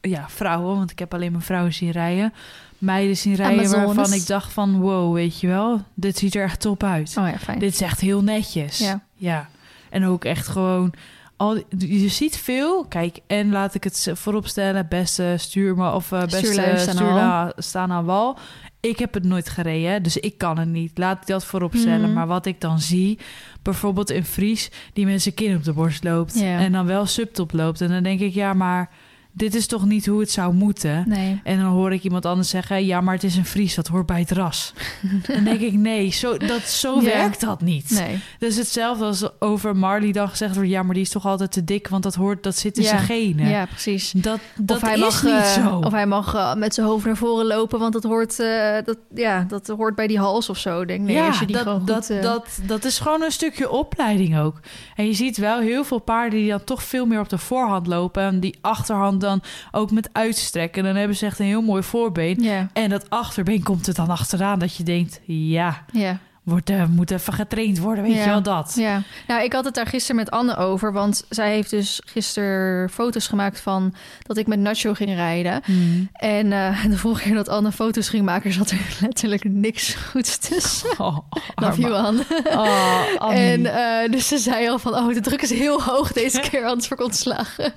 ja, 0.00 0.28
vrouwen, 0.28 0.76
want 0.76 0.90
ik 0.90 0.98
heb 0.98 1.14
alleen 1.14 1.32
maar 1.32 1.42
vrouwen 1.42 1.72
zien 1.72 1.90
rijden. 1.90 2.32
Meiden 2.78 3.16
zien 3.16 3.34
rijden 3.34 3.58
Amazones. 3.58 3.94
waarvan 3.94 4.12
ik 4.14 4.26
dacht 4.26 4.52
van... 4.52 4.80
wow, 4.80 5.14
weet 5.14 5.40
je 5.40 5.46
wel, 5.46 5.82
dit 5.94 6.18
ziet 6.18 6.34
er 6.34 6.42
echt 6.44 6.60
top 6.60 6.82
uit. 6.82 7.16
Oh 7.18 7.28
ja, 7.28 7.38
fijn. 7.38 7.58
Dit 7.58 7.72
is 7.72 7.80
echt 7.80 8.00
heel 8.00 8.22
netjes. 8.22 8.78
Ja. 8.78 9.02
ja. 9.14 9.48
En 9.88 10.04
ook 10.06 10.24
echt 10.24 10.48
gewoon... 10.48 10.92
Al, 11.40 11.56
je 11.78 12.08
ziet 12.08 12.36
veel. 12.36 12.84
Kijk, 12.84 13.18
en 13.26 13.50
laat 13.50 13.74
ik 13.74 13.84
het 13.84 14.10
voorop 14.14 14.46
stellen. 14.46 14.86
Beste 14.88 15.34
stuurman 15.38 15.94
of 15.94 16.12
eh, 16.12 16.20
beste 16.20 16.36
Stuurlui 16.78 17.52
staan 17.56 17.92
aan 17.92 18.04
wal. 18.04 18.38
Ik 18.80 18.98
heb 18.98 19.14
het 19.14 19.24
nooit 19.24 19.48
gereden, 19.48 20.02
dus 20.02 20.16
ik 20.16 20.38
kan 20.38 20.58
het 20.58 20.68
niet. 20.68 20.98
Laat 20.98 21.20
ik 21.20 21.26
dat 21.26 21.44
voorop 21.44 21.74
stellen. 21.74 22.00
Mhm. 22.00 22.12
Maar 22.12 22.26
wat 22.26 22.46
ik 22.46 22.60
dan 22.60 22.80
zie, 22.80 23.18
bijvoorbeeld 23.62 24.10
in 24.10 24.24
Fries... 24.24 24.70
die 24.92 25.06
met 25.06 25.22
zijn 25.22 25.34
kin 25.34 25.56
op 25.56 25.64
de 25.64 25.72
borst 25.72 26.04
loopt... 26.04 26.42
En 26.42 26.72
dan 26.72 26.86
wel 26.86 27.06
subtop 27.06 27.52
loopt. 27.52 27.80
En 27.80 27.88
dan 27.88 28.02
denk 28.02 28.20
ik, 28.20 28.34
ja, 28.34 28.52
maar 28.52 28.90
dit 29.32 29.54
is 29.54 29.66
toch 29.66 29.84
niet 29.84 30.06
hoe 30.06 30.20
het 30.20 30.30
zou 30.30 30.54
moeten? 30.54 31.04
Nee. 31.08 31.40
En 31.44 31.58
dan 31.58 31.66
hoor 31.66 31.92
ik 31.92 32.02
iemand 32.02 32.26
anders 32.26 32.48
zeggen: 32.48 32.84
Ja, 32.86 33.00
maar 33.00 33.14
het 33.14 33.24
is 33.24 33.36
een 33.36 33.44
Fries, 33.46 33.74
dat 33.74 33.86
hoort 33.86 34.06
bij 34.06 34.18
het 34.20 34.30
ras. 34.30 34.72
dan 35.34 35.44
denk 35.44 35.60
ik: 35.60 35.72
Nee, 35.72 36.10
zo, 36.12 36.36
dat, 36.36 36.62
zo 36.62 36.94
Ja. 36.94 37.02
werkt 37.02 37.40
dat 37.40 37.60
niet. 37.60 37.90
Nee. 37.90 38.18
Dus 38.38 38.56
hetzelfde 38.56 39.04
als 39.04 39.40
over 39.40 39.76
Marley 39.76 40.12
dan 40.12 40.28
gezegd 40.28 40.54
wordt: 40.54 40.70
Ja, 40.70 40.82
maar 40.82 40.94
die 40.94 41.02
is 41.02 41.10
toch 41.10 41.26
altijd 41.26 41.52
te 41.52 41.64
dik, 41.64 41.88
want 41.88 42.02
dat, 42.02 42.14
hoort, 42.14 42.42
dat 42.42 42.56
zit 42.56 42.76
in 42.76 42.82
Ja. 42.82 42.88
zijn 42.88 43.02
genen. 43.02 43.48
Ja, 43.48 43.66
precies. 43.66 44.10
Dat, 44.16 44.38
dat 44.56 44.76
of 44.76 44.82
hij 44.82 44.94
is 44.94 45.00
mag, 45.00 45.22
niet 45.22 45.32
eh, 45.32 45.44
zo. 45.64 45.76
Of 45.84 45.92
hij 45.92 46.06
mag 46.06 46.34
eh, 46.34 46.54
met 46.54 46.74
zijn 46.74 46.86
hoofd 46.86 47.04
naar 47.06 47.16
voren 47.16 47.46
lopen, 47.46 47.78
want 47.78 47.92
dat 47.92 48.02
hoort, 48.02 48.38
eh, 48.40 48.76
dat, 48.84 48.98
ja, 49.14 49.44
dat 49.48 49.66
hoort 49.66 49.94
bij 49.94 50.06
die 50.06 50.18
hals 50.18 50.48
of 50.48 50.58
zo. 50.58 50.84
Denk 50.84 51.00
ik. 51.00 51.06
Nee, 51.06 51.16
ja, 51.16 51.26
als 51.26 51.38
je 51.38 51.46
die 51.46 51.54
dat, 51.56 51.64
gewoon 51.64 51.78
goed, 51.78 51.88
dat, 51.88 52.12
dat, 52.22 52.60
dat 52.66 52.84
is 52.84 52.98
gewoon 52.98 53.22
een 53.22 53.32
stukje 53.32 53.70
opleiding 53.70 54.38
ook. 54.38 54.60
En 54.96 55.06
je 55.06 55.12
ziet 55.14 55.36
wel 55.36 55.60
heel 55.60 55.84
veel 55.84 55.98
paarden 55.98 56.38
die 56.38 56.48
dan 56.48 56.64
toch 56.64 56.82
veel 56.82 57.06
meer 57.06 57.20
op 57.20 57.28
de 57.28 57.38
voorhand 57.38 57.86
lopen. 57.86 58.22
En 58.22 58.40
die 58.40 58.58
achterhand 58.60 59.20
dan 59.20 59.29
ook 59.70 59.90
met 59.90 60.08
uitstrekken. 60.12 60.84
Dan 60.84 60.96
hebben 60.96 61.16
ze 61.16 61.26
echt 61.26 61.38
een 61.38 61.46
heel 61.46 61.62
mooi 61.62 61.82
voorbeen. 61.82 62.42
Ja, 62.42 62.68
En 62.72 62.88
dat 62.88 63.10
achterbeen 63.10 63.62
komt 63.62 63.86
er 63.86 63.94
dan 63.94 64.08
achteraan 64.08 64.58
dat 64.58 64.76
je 64.76 64.82
denkt... 64.82 65.20
Ja, 65.24 65.84
ja. 65.92 66.18
Wordt, 66.42 66.70
eh, 66.70 66.84
moet 66.86 67.10
even 67.10 67.32
getraind 67.32 67.78
worden, 67.78 68.04
weet 68.04 68.14
Ja. 68.14 68.22
je 68.24 68.28
wel 68.28 68.42
dat. 68.42 68.72
Ja, 68.76 69.02
nou, 69.26 69.42
ik 69.42 69.52
had 69.52 69.64
het 69.64 69.74
daar 69.74 69.86
gisteren 69.86 70.16
met 70.16 70.30
Anne 70.30 70.56
over. 70.56 70.92
Want 70.92 71.24
zij 71.28 71.50
heeft 71.52 71.70
dus 71.70 72.00
gisteren 72.04 72.90
foto's 72.90 73.26
gemaakt 73.26 73.60
van 73.60 73.94
dat 74.22 74.36
ik 74.36 74.46
met 74.46 74.58
Nacho 74.58 74.94
ging 74.94 75.14
rijden. 75.14 75.62
Hmm. 75.64 76.08
En 76.12 76.52
eh, 76.52 76.84
de 76.90 76.98
vorige 76.98 77.22
keer 77.22 77.34
dat 77.34 77.48
Anne 77.48 77.72
foto's 77.72 78.08
ging 78.08 78.24
maken, 78.24 78.52
zat 78.52 78.70
er 78.70 78.78
letterlijk 79.00 79.44
niks 79.44 79.94
goeds 79.94 80.38
tussen. 80.38 80.88
Oh, 80.98 81.18
Love 81.54 81.80
you, 81.80 81.92
Anne. 81.92 82.24
Oh. 82.44 83.34
En 83.34 83.66
eh, 83.66 84.10
dus 84.10 84.28
ze 84.28 84.38
zei 84.38 84.68
al 84.68 84.78
van, 84.78 84.94
oh, 84.94 85.14
de 85.14 85.20
druk 85.20 85.42
is 85.42 85.50
heel 85.50 85.82
hoog 85.82 86.12
deze 86.12 86.40
keer, 86.40 86.64
anders 86.64 86.88
word 86.88 87.00
ik 87.00 87.06
ontslagen. 87.06 87.72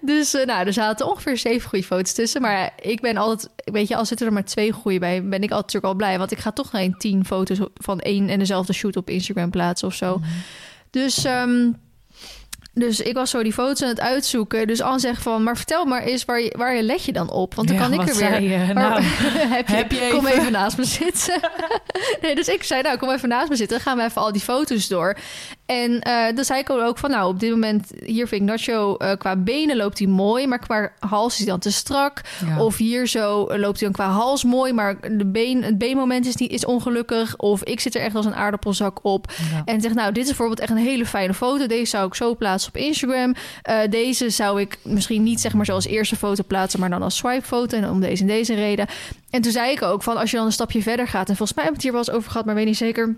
dus 0.00 0.32
nou, 0.32 0.66
er 0.66 0.72
zaten 0.72 1.06
ongeveer 1.10 1.38
zeven 1.38 1.68
goede 1.68 1.84
foto's 1.84 2.12
tussen. 2.12 2.40
Maar 2.40 2.70
ik 2.80 3.00
ben 3.00 3.16
altijd, 3.16 3.48
weet 3.64 3.88
je, 3.88 3.96
als 3.96 4.08
zitten 4.08 4.26
er 4.26 4.32
maar 4.32 4.44
twee 4.44 4.72
goede 4.72 4.98
bij, 4.98 5.24
ben 5.24 5.42
ik 5.42 5.50
altijd 5.50 5.50
natuurlijk 5.50 5.84
al 5.84 5.94
blij. 5.94 6.18
Want 6.18 6.30
ik 6.30 6.38
ga 6.38 6.50
toch 6.50 6.70
geen 6.70 6.94
tien 6.98 7.24
foto's 7.34 7.58
van 7.74 8.00
één 8.00 8.28
en 8.28 8.38
dezelfde 8.38 8.72
shoot 8.72 8.96
op 8.96 9.10
Instagram 9.10 9.50
plaatsen 9.50 9.88
of 9.88 9.94
zo. 9.94 10.20
Dus... 10.90 11.24
ehm, 11.24 11.70
dus 12.74 13.00
ik 13.00 13.14
was 13.14 13.30
zo 13.30 13.42
die 13.42 13.52
foto's 13.52 13.82
aan 13.82 13.88
het 13.88 14.00
uitzoeken. 14.00 14.66
Dus 14.66 14.80
Anne 14.80 14.98
zegt 14.98 15.22
van, 15.22 15.42
maar 15.42 15.56
vertel 15.56 15.84
maar 15.84 16.02
eens, 16.02 16.24
waar, 16.24 16.40
je, 16.40 16.54
waar 16.56 16.74
je 16.74 16.82
let 16.82 17.04
je 17.04 17.12
dan 17.12 17.30
op? 17.30 17.54
Want 17.54 17.68
dan 17.68 17.76
Ja, 17.76 17.82
kan 17.82 17.92
ik 17.92 18.00
er 18.00 18.06
weer... 18.06 18.14
zei 18.14 18.48
je? 18.48 18.58
Waar- 18.74 18.74
Nou, 18.74 19.02
heb 19.56 19.68
je, 19.68 19.74
heb 19.74 19.92
je 19.92 20.08
kom 20.10 20.26
even- 20.26 20.40
even 20.40 20.52
naast 20.52 20.76
me 20.76 20.84
zitten. 20.84 21.40
nee, 22.22 22.34
dus 22.34 22.48
ik 22.48 22.62
zei, 22.62 22.82
nou, 22.82 22.96
kom 22.98 23.10
even 23.10 23.28
naast 23.28 23.48
me 23.48 23.56
zitten. 23.56 23.76
Dan 23.76 23.86
gaan 23.86 23.96
we 23.96 24.04
even 24.04 24.22
al 24.22 24.32
die 24.32 24.40
foto's 24.42 24.88
door. 24.88 25.16
En 25.70 26.00
eh 26.00 26.34
dan 26.34 26.44
zei 26.44 26.60
ik 26.60 26.70
ook 26.70 26.98
van, 26.98 27.10
nou, 27.10 27.28
op 27.28 27.40
dit 27.40 27.50
moment... 27.50 27.90
Hier 28.04 28.28
vind 28.28 28.40
ik 28.42 28.48
Nacho, 28.48 28.96
eh, 28.96 29.16
qua 29.18 29.36
benen 29.36 29.76
loopt 29.76 29.98
hij 29.98 30.08
mooi... 30.08 30.46
maar 30.46 30.58
qua 30.58 30.92
hals 30.98 31.32
is 31.32 31.38
hij 31.38 31.46
dan 31.46 31.58
te 31.58 31.72
strak. 31.72 32.20
Ja. 32.46 32.62
Of 32.62 32.76
hier 32.76 33.06
zo 33.06 33.46
eh, 33.46 33.58
loopt 33.58 33.80
hij 33.80 33.88
dan 33.90 34.06
qua 34.06 34.14
hals 34.14 34.44
mooi... 34.44 34.72
maar 34.72 34.96
de 35.16 35.26
been, 35.26 35.62
het 35.62 35.78
beenmoment 35.78 36.26
is, 36.26 36.36
niet, 36.36 36.50
is 36.50 36.64
ongelukkig. 36.64 37.36
Of 37.36 37.64
ik 37.64 37.80
zit 37.80 37.94
er 37.94 38.00
echt 38.00 38.14
als 38.14 38.26
een 38.26 38.34
aardappelzak 38.34 38.98
op. 39.02 39.32
Ja. 39.52 39.62
En 39.64 39.80
zeg, 39.80 39.94
nou, 39.94 40.12
dit 40.12 40.22
is 40.22 40.28
bijvoorbeeld 40.28 40.60
echt 40.60 40.70
een 40.70 40.76
hele 40.76 41.06
fijne 41.06 41.34
foto. 41.34 41.66
Deze 41.66 41.90
zou 41.90 42.06
ik 42.06 42.14
zo 42.14 42.36
plaatsen 42.36 42.74
op 42.74 42.80
Instagram. 42.80 43.34
Deze 43.90 44.30
zou 44.30 44.60
ik 44.60 44.78
misschien 44.82 45.22
niet 45.22 45.40
zeg 45.40 45.54
maar 45.54 45.66
zoals 45.66 45.86
eerste 45.86 46.16
foto 46.16 46.42
plaatsen, 46.46 46.80
maar 46.80 46.90
dan 46.90 47.02
als 47.02 47.16
swipe-foto. 47.16 47.76
En 47.76 47.90
om 47.90 48.00
deze 48.00 48.22
en 48.22 48.28
deze 48.28 48.54
reden. 48.54 48.86
En 49.30 49.42
toen 49.42 49.52
zei 49.52 49.72
ik 49.72 49.82
ook 49.82 50.02
van, 50.02 50.16
als 50.16 50.30
je 50.30 50.36
dan 50.36 50.46
een 50.46 50.52
stapje 50.52 50.82
verder 50.82 51.08
gaat... 51.08 51.28
en 51.28 51.36
volgens 51.36 51.54
mij 51.54 51.64
hebben 51.64 51.82
we 51.82 51.88
het 51.88 51.96
hier 51.96 52.04
wel 52.04 52.14
eens 52.14 52.18
over 52.18 52.30
gehad, 52.30 52.46
maar 52.46 52.54
weet 52.54 52.66
niet 52.66 52.76
zeker... 52.76 53.16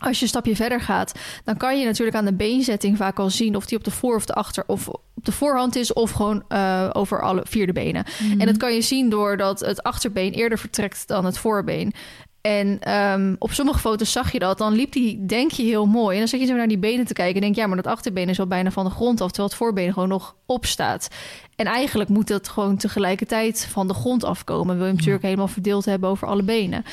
Als 0.00 0.16
je 0.16 0.22
een 0.22 0.28
stapje 0.28 0.56
verder 0.56 0.80
gaat, 0.80 1.12
dan 1.44 1.56
kan 1.56 1.78
je 1.78 1.84
natuurlijk 1.84 2.16
aan 2.16 2.24
de 2.24 2.32
beenzetting 2.32 2.96
vaak 2.96 3.18
al 3.18 3.30
zien 3.30 3.56
of 3.56 3.66
die 3.66 3.78
op 3.78 3.84
de 3.84 3.90
voor 3.90 4.16
of 4.16 4.24
de 4.26 4.34
achter 4.34 4.64
of 4.66 4.88
op 4.88 5.02
de 5.14 5.32
voorhand 5.32 5.76
is 5.76 5.92
of 5.92 6.10
gewoon 6.10 6.44
eh, 6.48 6.90
over 6.92 7.22
alle 7.22 7.42
vier 7.44 7.66
de 7.66 7.72
benen. 7.72 8.04
Mhm. 8.22 8.40
En 8.40 8.46
dat 8.46 8.56
kan 8.56 8.74
je 8.74 8.82
zien 8.82 9.10
doordat 9.10 9.60
het 9.60 9.82
achterbeen 9.82 10.32
eerder 10.32 10.58
vertrekt 10.58 11.08
dan 11.08 11.24
het 11.24 11.38
voorbeen. 11.38 11.92
En 12.40 12.80
ehm, 12.80 13.34
op 13.38 13.52
sommige 13.52 13.78
foto's 13.78 14.12
zag 14.12 14.32
je 14.32 14.38
dat. 14.38 14.58
Dan 14.58 14.72
liep 14.72 14.92
die, 14.92 15.26
denk 15.26 15.50
je, 15.50 15.62
heel 15.62 15.86
mooi. 15.86 16.12
En 16.12 16.18
dan 16.18 16.28
zat 16.28 16.40
je 16.40 16.46
zo 16.46 16.54
naar 16.54 16.68
die 16.68 16.78
benen 16.78 17.06
te 17.06 17.12
kijken. 17.12 17.34
En 17.34 17.40
denk, 17.40 17.54
ja, 17.54 17.66
maar 17.66 17.76
dat 17.76 17.86
achterbeen 17.86 18.28
is 18.28 18.40
al 18.40 18.46
bijna 18.46 18.70
van 18.70 18.84
de 18.84 18.90
grond 18.90 19.20
af. 19.20 19.26
Terwijl 19.26 19.48
het 19.48 19.58
voorbeen 19.58 19.92
gewoon 19.92 20.08
nog 20.08 20.36
opstaat. 20.46 21.08
En 21.56 21.66
eigenlijk 21.66 22.10
moet 22.10 22.28
dat 22.28 22.48
gewoon 22.48 22.76
tegelijkertijd 22.76 23.66
van 23.70 23.88
de 23.88 23.94
grond 23.94 24.24
afkomen. 24.24 24.66
Wil 24.66 24.84
je 24.84 24.88
hem 24.88 24.96
natuurlijk 24.96 25.24
helemaal 25.24 25.48
verdeeld 25.48 25.84
hebben 25.84 26.10
over 26.10 26.28
alle 26.28 26.42
benen. 26.42 26.84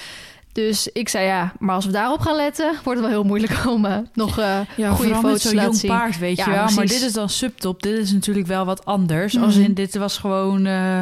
Dus 0.66 0.88
ik 0.94 1.10
zei 1.10 1.26
ja, 1.26 1.54
maar 1.60 1.76
als 1.76 1.86
we 1.86 1.92
daarop 1.92 2.20
gaan 2.20 2.36
letten, 2.36 2.66
wordt 2.84 3.00
het 3.00 3.10
wel 3.10 3.10
heel 3.10 3.24
moeilijk 3.24 3.66
om 3.68 3.86
eh, 3.86 3.98
nog 4.14 4.40
eh 4.40 4.60
Ja, 4.78 4.92
goede 4.92 5.16
foto's 5.16 5.42
te 5.42 5.48
laten 5.48 5.64
jong 5.70 5.76
zien. 5.76 5.90
paard, 5.92 6.20
weet 6.20 6.38
Ja, 6.38 6.46
je 6.46 6.52
wel. 6.52 6.70
Maar 6.76 6.86
dit 6.86 7.02
is 7.02 7.14
dan 7.14 7.30
subtop. 7.30 7.84
Dit 7.84 7.98
is 7.98 8.12
natuurlijk 8.12 8.48
wel 8.48 8.66
wat 8.66 8.86
anders. 8.86 9.38
Als 9.40 9.56
Mhm. 9.56 9.64
in, 9.64 9.74
dit 9.74 9.96
was 9.98 10.18
gewoon... 10.18 10.66
eh, 10.66 11.00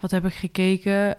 wat 0.00 0.10
heb 0.10 0.26
ik 0.26 0.34
gekeken? 0.34 1.16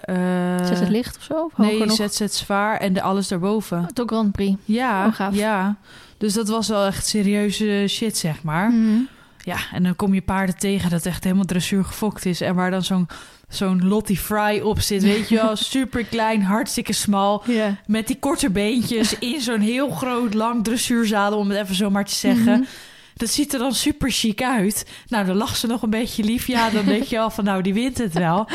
Zet 0.67 0.80
het 0.80 0.89
licht 0.89 1.17
of 1.17 1.24
zo? 1.24 1.34
Of 1.34 1.58
Nee, 1.58 1.86
nog? 1.86 1.96
zet 1.96 2.15
zet 2.15 2.34
zwaar 2.34 2.78
en 2.80 2.93
de 2.93 3.02
alles 3.02 3.28
daarboven. 3.28 3.88
Tot 3.93 4.10
Grand 4.10 4.32
Prix. 4.32 4.58
Ja, 4.65 5.13
Oh, 5.22 5.28
ja. 5.36 5.76
Dus 6.17 6.34
dat 6.34 6.48
was 6.48 6.67
wel 6.67 6.86
echt 6.86 7.08
serieuze 7.08 7.86
shit, 7.88 8.17
zeg 8.17 8.43
maar. 8.43 8.70
Mhm. 8.70 9.00
Ja, 9.43 9.58
en 9.74 9.84
dan 9.84 9.96
kom 9.96 10.13
je 10.13 10.22
paarden 10.22 10.58
tegen 10.58 10.89
dat 10.89 11.06
echt 11.06 11.24
helemaal 11.24 11.46
dressuur 11.46 11.84
gefokt 11.86 12.26
is. 12.26 12.41
En 12.41 12.56
waar 12.56 12.72
dan 12.72 12.84
zo'n 12.84 13.08
zo'n 13.49 13.88
Lottie 13.88 14.17
Fry 14.17 14.60
op 14.63 14.79
zit, 14.79 15.01
weet 15.03 15.29
je 15.29 15.36
wel. 15.36 15.55
Super 15.75 16.03
klein, 16.03 16.41
hartstikke 16.41 16.93
smal. 16.93 17.43
Met 17.86 18.07
die 18.07 18.19
korte 18.19 18.49
beentjes 18.49 19.19
in 19.19 19.41
zo'n 19.41 19.60
heel 19.60 19.89
groot, 19.89 20.33
lang 20.33 20.63
dressuurzadel, 20.63 21.38
om 21.38 21.49
het 21.49 21.60
even 21.60 21.75
zo 21.75 21.89
maar 21.89 22.05
te 22.05 22.15
zeggen. 22.15 22.60
Mhm. 22.60 22.69
Dat 23.17 23.30
ziet 23.30 23.53
er 23.53 23.60
dan 23.60 23.73
super 23.73 24.12
chic 24.12 24.41
uit. 24.41 24.86
Nou, 25.08 25.25
dan 25.25 25.36
lacht 25.36 25.58
ze 25.60 25.67
nog 25.67 25.82
een 25.82 25.89
beetje 25.89 26.23
lief. 26.23 26.47
Ja, 26.47 26.69
dan 26.69 26.86
denk 26.86 27.03
je 27.03 27.19
al 27.19 27.30
van, 27.30 27.43
nou, 27.43 27.62
die 27.62 27.73
wint 27.73 27.97
het 27.97 28.13
wel. 28.13 28.47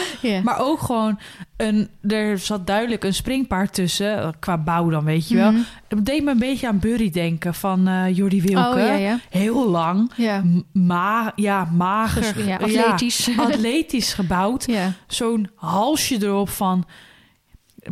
Maar 0.44 0.58
ook 0.58 0.80
gewoon, 0.80 1.18
een, 1.56 1.88
er 2.08 2.38
zat 2.38 2.66
duidelijk 2.66 3.04
een 3.04 3.14
springpaard 3.14 3.74
tussen. 3.74 4.34
Qua 4.38 4.58
bouw 4.58 4.88
dan, 4.88 5.04
weet 5.04 5.28
je 5.28 5.36
wel. 5.36 5.52
Mhm. 5.52 5.62
Het 5.88 6.06
deed 6.06 6.24
me 6.24 6.30
een 6.30 6.38
beetje 6.38 6.68
aan 6.68 6.78
Burry 6.78 7.10
denken 7.10 7.54
van 7.54 7.88
eh 7.88 8.16
Jordi 8.16 8.42
Wilke. 8.42 8.68
Oh, 8.68 8.76
ja, 8.76 8.92
ja. 8.92 9.18
Heel 9.30 9.68
lang. 9.68 10.10
Ja. 10.16 10.42
Ma 10.72 11.32
ja, 11.36 11.68
mager. 11.72 12.46
Ja, 12.46 12.56
atletisch. 12.56 13.26
Ja, 13.26 13.42
atletisch 13.46 14.12
gebouwd. 14.12 14.68
Zo'n 15.06 15.50
halsje 15.54 16.22
erop 16.22 16.48
van... 16.48 16.84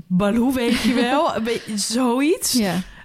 Baloo, 0.06 0.52
weet 0.52 0.80
je 0.80 0.94
wel. 0.94 1.32
Zoiets. 1.74 2.60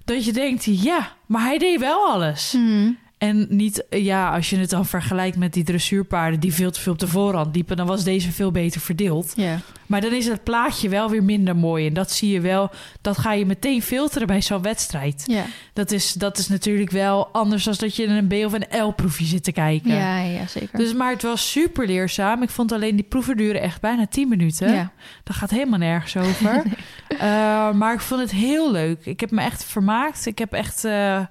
Dat 0.06 0.25
je 0.25 0.34
denkt, 0.34 0.63
ja, 0.63 1.12
maar 1.25 1.41
hij 1.41 1.58
deed 1.58 1.80
wel 1.80 2.08
alles. 2.08 2.54
Mhm. 2.58 2.91
En 3.25 3.45
niet, 3.49 3.85
ja, 3.89 4.35
als 4.35 4.49
je 4.49 4.57
het 4.57 4.69
dan 4.69 4.85
vergelijkt 4.85 5.38
met 5.38 5.53
die 5.53 5.63
dressuurpaarden... 5.63 6.39
die 6.39 6.53
veel 6.53 6.71
te 6.71 6.79
veel 6.79 6.91
op 6.91 6.99
de 6.99 7.07
voorhand 7.07 7.55
liepen... 7.55 7.77
dan 7.77 7.88
was 7.88 8.03
deze 8.03 8.31
veel 8.31 8.51
beter 8.51 8.81
verdeeld. 8.81 9.33
Ja. 9.35 9.59
Maar 9.85 10.01
dan 10.01 10.11
is 10.11 10.27
het 10.27 10.43
plaatje 10.43 10.89
wel 10.89 11.09
weer 11.09 11.23
minder 11.23 11.55
mooi. 11.55 11.88
En 11.88 11.93
dat 11.93 12.11
zie 12.11 12.31
je 12.31 12.41
wel, 12.41 12.71
dat 13.01 13.17
ga 13.17 13.33
je 13.33 13.45
meteen 13.45 13.81
filteren 13.81 14.27
bij 14.27 14.41
zo'n 14.41 14.61
wedstrijd. 14.61 15.23
Ja. 15.25 15.45
Dat 15.73 15.91
is, 15.91 16.13
dat 16.13 16.38
is 16.38 16.47
natuurlijk 16.47 16.91
wel 16.91 17.27
anders 17.27 17.63
dan 17.63 17.73
dat 17.77 17.95
je 17.95 18.03
in 18.03 18.11
een 18.11 18.27
B 18.27 18.45
of 18.45 18.53
een 18.53 18.85
L-proefje 18.85 19.25
zit 19.25 19.43
te 19.43 19.51
kijken. 19.51 19.95
Ja, 19.95 20.19
ja, 20.19 20.47
zeker. 20.47 20.77
Dus, 20.77 20.93
maar 20.93 21.11
het 21.11 21.21
was 21.21 21.51
super 21.51 21.88
leerzaam. 21.88 22.41
Ik 22.41 22.49
vond 22.49 22.71
alleen 22.71 22.95
die 22.95 23.05
proeven 23.05 23.38
duren 23.38 23.61
echt 23.61 23.81
bijna 23.81 24.07
10 24.07 24.27
minuten. 24.27 24.73
ja. 24.73 24.91
Dat 25.23 25.35
gaat 25.35 25.49
helemaal 25.49 25.79
nergens 25.79 26.17
over. 26.17 26.63
Eh, 27.19 27.71
maar 27.71 27.93
ik 27.93 27.99
vond 27.99 28.21
het 28.21 28.31
heel 28.31 28.71
leuk. 28.71 29.05
Ik 29.05 29.19
heb 29.19 29.31
me 29.31 29.41
echt 29.41 29.63
vermaakt. 29.63 30.25
Ik 30.25 30.38
heb 30.38 30.53
echt 30.53 30.83
eh, 30.85 31.21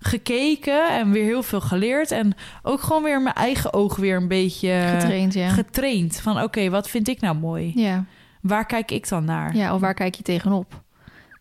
gekeken 0.00 0.90
en 0.90 1.10
weer 1.10 1.24
heel 1.24 1.42
veel 1.42 1.60
geleerd. 1.60 2.10
En 2.10 2.34
ook 2.62 2.80
gewoon 2.80 3.02
weer 3.02 3.22
mijn 3.22 3.34
eigen 3.34 3.72
oog 3.72 3.96
weer 3.96 4.16
een 4.16 4.28
beetje 4.28 4.82
Getraind, 5.00 5.34
ja. 5.34 5.48
getraind. 5.48 6.20
Van 6.20 6.42
oké, 6.42 6.70
wat 6.70 6.88
vind 6.88 7.08
ik 7.08 7.20
nou 7.20 7.36
mooi? 7.36 7.72
ja. 7.74 8.04
Waar 8.40 8.66
kijk 8.66 8.90
ik 8.90 9.08
dan 9.08 9.24
naar? 9.24 9.56
Ja, 9.56 9.74
of 9.74 9.80
waar 9.80 9.94
kijk 9.94 10.14
je 10.14 10.22
tegenop? 10.22 10.82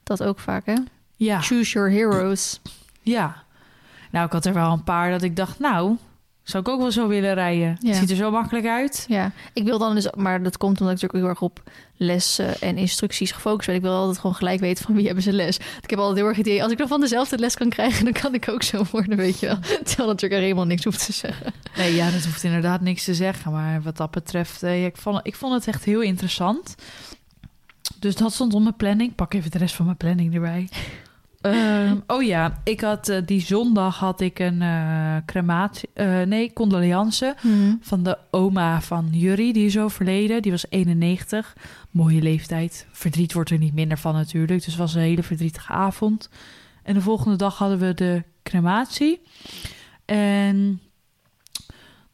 Dat 0.03 0.23
ook 0.23 0.39
vaak, 0.39 0.65
hè? 0.65 0.73
Ja. 1.15 1.41
Choose 1.41 1.71
your 1.71 1.91
heroes. 1.91 2.61
ja. 3.01 3.43
Nou, 4.11 4.25
ik 4.25 4.31
had 4.31 4.45
er 4.45 4.53
wel 4.53 4.71
een 4.71 4.83
paar 4.83 5.11
dat 5.11 5.21
ik 5.21 5.35
dacht, 5.35 5.59
nou, 5.59 5.95
zou 6.49 6.63
ik 6.63 6.69
ook 6.69 6.79
wel 6.79 6.91
zo 6.91 7.07
willen 7.07 7.33
rijden. 7.33 7.77
Ja. 7.79 7.89
Het 7.89 7.97
ziet 7.97 8.09
er 8.09 8.15
zo 8.15 8.31
makkelijk 8.31 8.65
uit. 8.65 9.05
Ja, 9.07 9.31
ik 9.53 9.63
wil 9.63 9.77
dan 9.77 9.95
dus, 9.95 10.11
maar 10.17 10.43
dat 10.43 10.57
komt 10.57 10.81
omdat 10.81 10.95
ik 10.95 11.01
natuurlijk 11.01 11.19
heel 11.19 11.29
erg 11.29 11.41
op 11.41 11.63
lessen 11.97 12.61
en 12.61 12.77
instructies 12.77 13.31
gefocust 13.31 13.67
ben. 13.67 13.75
Ik 13.75 13.81
wil 13.81 13.93
altijd 13.93 14.17
gewoon 14.17 14.35
gelijk 14.35 14.59
weten 14.59 14.85
van 14.85 14.95
wie 14.95 15.05
hebben 15.05 15.23
ze 15.23 15.33
les. 15.33 15.57
Ik 15.81 15.89
heb 15.89 15.99
altijd 15.99 16.17
heel 16.17 16.27
erg 16.27 16.37
het 16.37 16.47
idee, 16.47 16.63
als 16.63 16.71
ik 16.71 16.77
dan 16.77 16.87
van 16.87 16.99
dezelfde 16.99 17.37
les 17.37 17.55
kan 17.55 17.69
krijgen, 17.69 18.03
dan 18.03 18.13
kan 18.13 18.33
ik 18.33 18.49
ook 18.49 18.63
zo 18.63 18.83
worden, 18.91 19.17
weet 19.17 19.39
je 19.39 19.45
wel. 19.45 19.59
Terwijl 19.59 20.07
natuurlijk 20.09 20.33
er 20.33 20.41
helemaal 20.41 20.65
niks 20.65 20.83
hoeft 20.83 21.05
te 21.05 21.13
zeggen. 21.13 21.53
Nee, 21.77 21.95
ja, 21.95 22.11
dat 22.11 22.23
hoeft 22.23 22.43
inderdaad 22.43 22.81
niks 22.81 23.03
te 23.03 23.13
zeggen. 23.13 23.51
Maar 23.51 23.81
wat 23.81 23.97
dat 23.97 24.11
betreft, 24.11 24.63
eh, 24.63 24.85
ik, 24.85 24.97
vond, 24.97 25.19
ik 25.23 25.35
vond 25.35 25.53
het 25.53 25.67
echt 25.67 25.83
heel 25.83 26.01
interessant. 26.01 26.75
Dus 27.99 28.15
dat 28.15 28.33
stond 28.33 28.53
op 28.53 28.61
mijn 28.61 28.75
planning. 28.75 29.09
Ik 29.09 29.15
pak 29.15 29.33
even 29.33 29.51
de 29.51 29.57
rest 29.57 29.75
van 29.75 29.85
mijn 29.85 29.97
planning 29.97 30.33
erbij. 30.33 30.69
Ehm, 31.41 31.97
oh 32.07 32.23
ja, 32.23 32.61
ik 32.63 32.81
had 32.81 33.09
eh, 33.09 33.21
die 33.25 33.41
zondag 33.41 33.97
had 33.97 34.21
ik 34.21 34.39
een 34.39 34.61
eh, 34.61 35.15
crematie, 35.25 35.89
eh, 35.93 36.21
nee, 36.21 36.53
condoleance 36.53 37.35
van 37.81 38.03
de 38.03 38.17
oma 38.31 38.81
van 38.81 39.07
Jurrie, 39.11 39.53
die 39.53 39.65
is 39.65 39.77
overleden. 39.77 40.41
Die 40.41 40.51
was 40.51 40.65
91, 40.69 41.55
mooie 41.91 42.21
leeftijd. 42.21 42.87
Verdriet 42.91 43.33
wordt 43.33 43.49
er 43.49 43.57
niet 43.57 43.73
minder 43.73 43.97
van 43.97 44.13
natuurlijk, 44.13 44.63
dus 44.63 44.65
het 44.65 44.75
was 44.75 44.93
een 44.93 45.01
hele 45.01 45.23
verdrietige 45.23 45.71
avond. 45.71 46.29
En 46.83 46.93
de 46.93 47.01
volgende 47.01 47.37
dag 47.37 47.57
hadden 47.57 47.79
we 47.79 47.93
de 47.93 48.23
crematie. 48.43 49.21
En 50.05 50.81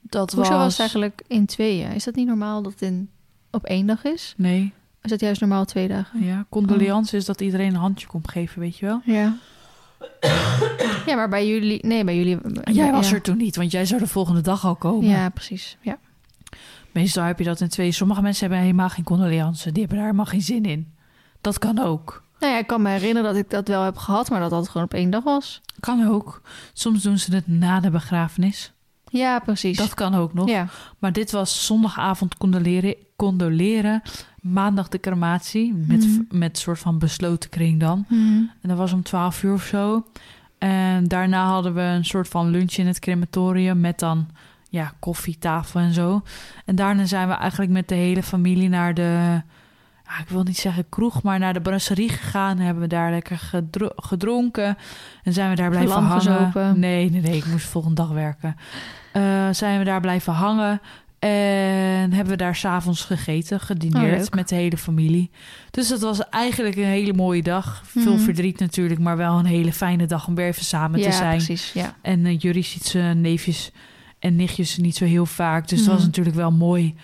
dat 0.02 0.32
Hoezo 0.32 0.52
was... 0.52 0.60
was 0.60 0.80
eigenlijk 0.80 1.24
in 1.28 1.46
tweeën? 1.46 1.92
Is 1.92 2.04
dat 2.04 2.16
niet 2.16 2.28
normaal 2.28 2.62
dat 2.62 2.72
het 2.72 2.82
in, 2.82 3.10
op 3.52 3.64
één 3.64 3.88
dag 3.88 4.04
is? 4.04 4.34
Nee, 4.38 4.74
Is 5.06 5.12
dat 5.12 5.20
juist 5.20 5.42
normaal 5.42 5.66
twee 5.66 5.88
dagen? 5.88 6.24
ja, 6.24 6.46
condoleance 6.50 7.18
is 7.18 7.26
dat 7.26 7.42
iedereen 7.42 7.68
een 7.68 7.80
handje 7.80 8.08
komt 8.08 8.32
geven, 8.32 8.60
weet 8.60 8.78
je 8.78 8.86
wel. 8.86 9.02
Ja. 9.04 9.36
ja, 11.06 11.16
maar 11.16 11.30
bij 11.30 11.48
jullie... 11.48 11.86
Nee, 11.86 12.04
bij 12.04 12.18
jullie... 12.18 12.38
Jij 12.64 12.92
was 12.92 13.10
ja. 13.10 13.16
er 13.16 13.22
toen 13.22 13.38
niet, 13.38 13.56
want 13.56 13.72
jij 13.72 13.86
zou 13.86 14.00
de 14.00 14.08
volgende 14.08 14.42
dag 14.42 14.66
al 14.66 14.76
komen. 14.76 15.10
Ja, 15.10 15.30
precies. 15.30 15.78
Ja. 15.82 15.98
Meestal 16.92 17.24
heb 17.24 17.40
je 17.40 17.46
dat 17.46 17.62
in 17.62 17.70
twee. 17.70 17.92
Sommige 17.92 18.22
mensen 18.22 18.42
hebben 18.42 18.60
helemaal 18.66 18.90
geen 18.90 19.04
condoleance. 19.04 19.72
Die 19.72 19.80
hebben 19.80 19.98
daar 19.98 20.06
helemaal 20.06 20.26
geen 20.26 20.42
zin 20.42 20.66
in. 20.66 20.94
Dat 21.42 21.60
kan 21.60 21.80
ook. 21.80 22.24
Nou 22.40 22.54
ja, 22.54 22.60
ik 22.60 22.68
kan 22.68 22.82
me 22.82 22.90
herinneren 22.90 23.34
dat 23.34 23.44
ik 23.44 23.50
dat 23.50 23.68
wel 23.68 23.84
heb 23.84 23.98
gehad, 23.98 24.30
maar 24.30 24.40
dat 24.40 24.50
dat 24.50 24.70
gewoon 24.70 24.86
op 24.86 24.94
één 24.94 25.10
dag 25.10 25.24
was. 25.24 25.62
Kan 25.80 26.08
ook. 26.08 26.42
Soms 26.74 27.04
doen 27.04 27.18
ze 27.18 27.36
het 27.36 27.48
na 27.48 27.80
de 27.80 27.90
begrafenis. 27.90 28.74
Ja, 29.10 29.40
precies. 29.40 29.78
Dat 29.78 29.94
kan 29.94 30.16
ook 30.16 30.34
nog. 30.34 30.50
Ja. 30.50 30.68
Maar 31.00 31.14
dit 31.14 31.32
was 31.32 31.66
zondagavond 31.66 32.38
condoleren. 32.38 32.96
condoleren 33.16 34.02
maandag 34.46 34.88
de 34.90 35.00
crematie. 35.00 35.74
Met, 35.74 36.08
Mhm. 36.08 36.38
met 36.40 36.58
soort 36.58 36.80
van 36.80 37.00
besloten 37.00 37.50
kring 37.50 37.80
dan. 37.80 38.06
En 38.62 38.70
dat 38.70 38.78
was 38.78 38.94
om 38.94 39.04
12 39.04 39.44
uur 39.44 39.54
of 39.54 39.64
zo. 39.64 40.06
En 40.58 41.08
daarna 41.08 41.46
hadden 41.46 41.74
we 41.74 41.82
een 41.82 42.06
soort 42.06 42.28
van 42.28 42.50
lunch 42.50 42.74
in 42.74 42.88
het 42.88 43.00
crematorium. 43.00 43.80
Met 43.80 44.00
dan 44.00 44.28
ja, 44.70 44.94
koffie, 45.00 45.38
tafel 45.38 45.80
en 45.80 45.94
zo. 45.94 46.22
En 46.66 46.76
daarna 46.76 47.06
zijn 47.06 47.28
we 47.28 47.34
eigenlijk 47.34 47.72
met 47.72 47.88
de 47.88 47.96
hele 47.96 48.24
familie 48.24 48.70
naar 48.70 48.94
de... 48.94 49.42
ja, 50.06 50.20
ik 50.22 50.30
wil 50.30 50.44
niet 50.44 50.58
zeggen 50.58 50.90
kroeg, 50.90 51.24
maar 51.24 51.40
naar 51.40 51.54
de 51.54 51.62
brasserie 51.62 52.10
gegaan. 52.10 52.58
Hebben 52.58 52.82
we 52.84 52.90
daar 52.90 53.12
lekker 53.12 53.38
gedro- 53.38 53.94
gedronken. 53.96 54.78
En 55.24 55.34
zijn 55.34 55.50
we 55.50 55.56
daar 55.56 55.70
blijven 55.70 56.02
hangen. 56.04 56.80
Nee, 56.80 57.10
nee, 57.10 57.22
nee. 57.22 57.36
Ik 57.38 57.46
moest 57.46 57.64
de 57.66 57.72
volgende 57.72 57.96
dag 58.02 58.10
werken. 58.10 58.56
Eh, 59.12 59.48
zijn 59.52 59.80
we 59.80 59.86
daar 59.86 60.02
blijven 60.02 60.34
hangen. 60.34 60.82
En 61.30 62.14
hebben 62.14 62.28
we 62.28 62.36
daar 62.36 62.56
s'avonds 62.56 63.02
gegeten, 63.04 63.58
Oh, 63.58 63.64
gedineerd 63.66 64.20
leuk. 64.20 64.34
met 64.36 64.50
de 64.50 64.56
hele 64.56 64.78
familie. 64.78 65.30
Dus 65.72 65.88
dat 65.88 66.02
was 66.02 66.30
eigenlijk 66.30 66.76
een 66.76 66.84
hele 66.84 67.14
mooie 67.14 67.42
dag. 67.44 67.82
Veel 67.86 68.14
Mhm. 68.14 68.24
verdriet 68.24 68.60
natuurlijk, 68.60 69.00
maar 69.00 69.18
wel 69.18 69.40
een 69.40 69.46
hele 69.46 69.74
fijne 69.74 70.06
dag 70.06 70.28
om 70.28 70.36
weer 70.36 70.48
even 70.48 70.64
samen 70.66 71.00
ja, 71.00 71.06
te 71.10 71.16
zijn. 71.16 71.36
precies. 71.38 71.72
Ja. 71.74 71.96
En 72.02 72.26
uh, 72.26 72.40
Jury 72.40 72.62
ziet 72.62 72.86
zijn 72.86 73.22
neefjes 73.22 73.72
en 74.20 74.36
nichtjes 74.36 74.78
niet 74.78 74.96
zo 74.96 75.06
heel 75.06 75.26
vaak. 75.26 75.68
Dus 75.68 75.80
Mhm. 75.80 75.88
het 75.90 75.98
was 75.98 76.06
natuurlijk 76.06 76.36
wel 76.36 76.52
mooi 76.52 76.96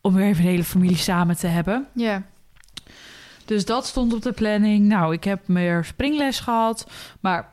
om 0.00 0.14
weer 0.14 0.26
even 0.26 0.42
de 0.44 0.48
hele 0.50 0.64
familie 0.64 0.96
samen 0.96 1.36
te 1.36 1.46
hebben. 1.46 1.86
ja. 1.94 2.22
Dus 3.44 3.64
dat 3.64 3.86
stond 3.86 4.14
op 4.14 4.22
de 4.22 4.32
planning. 4.32 4.86
Nou, 4.86 5.12
ik 5.12 5.24
heb 5.24 5.48
meer 5.48 5.84
springles 5.84 6.40
gehad. 6.40 6.90
Maar 7.20 7.50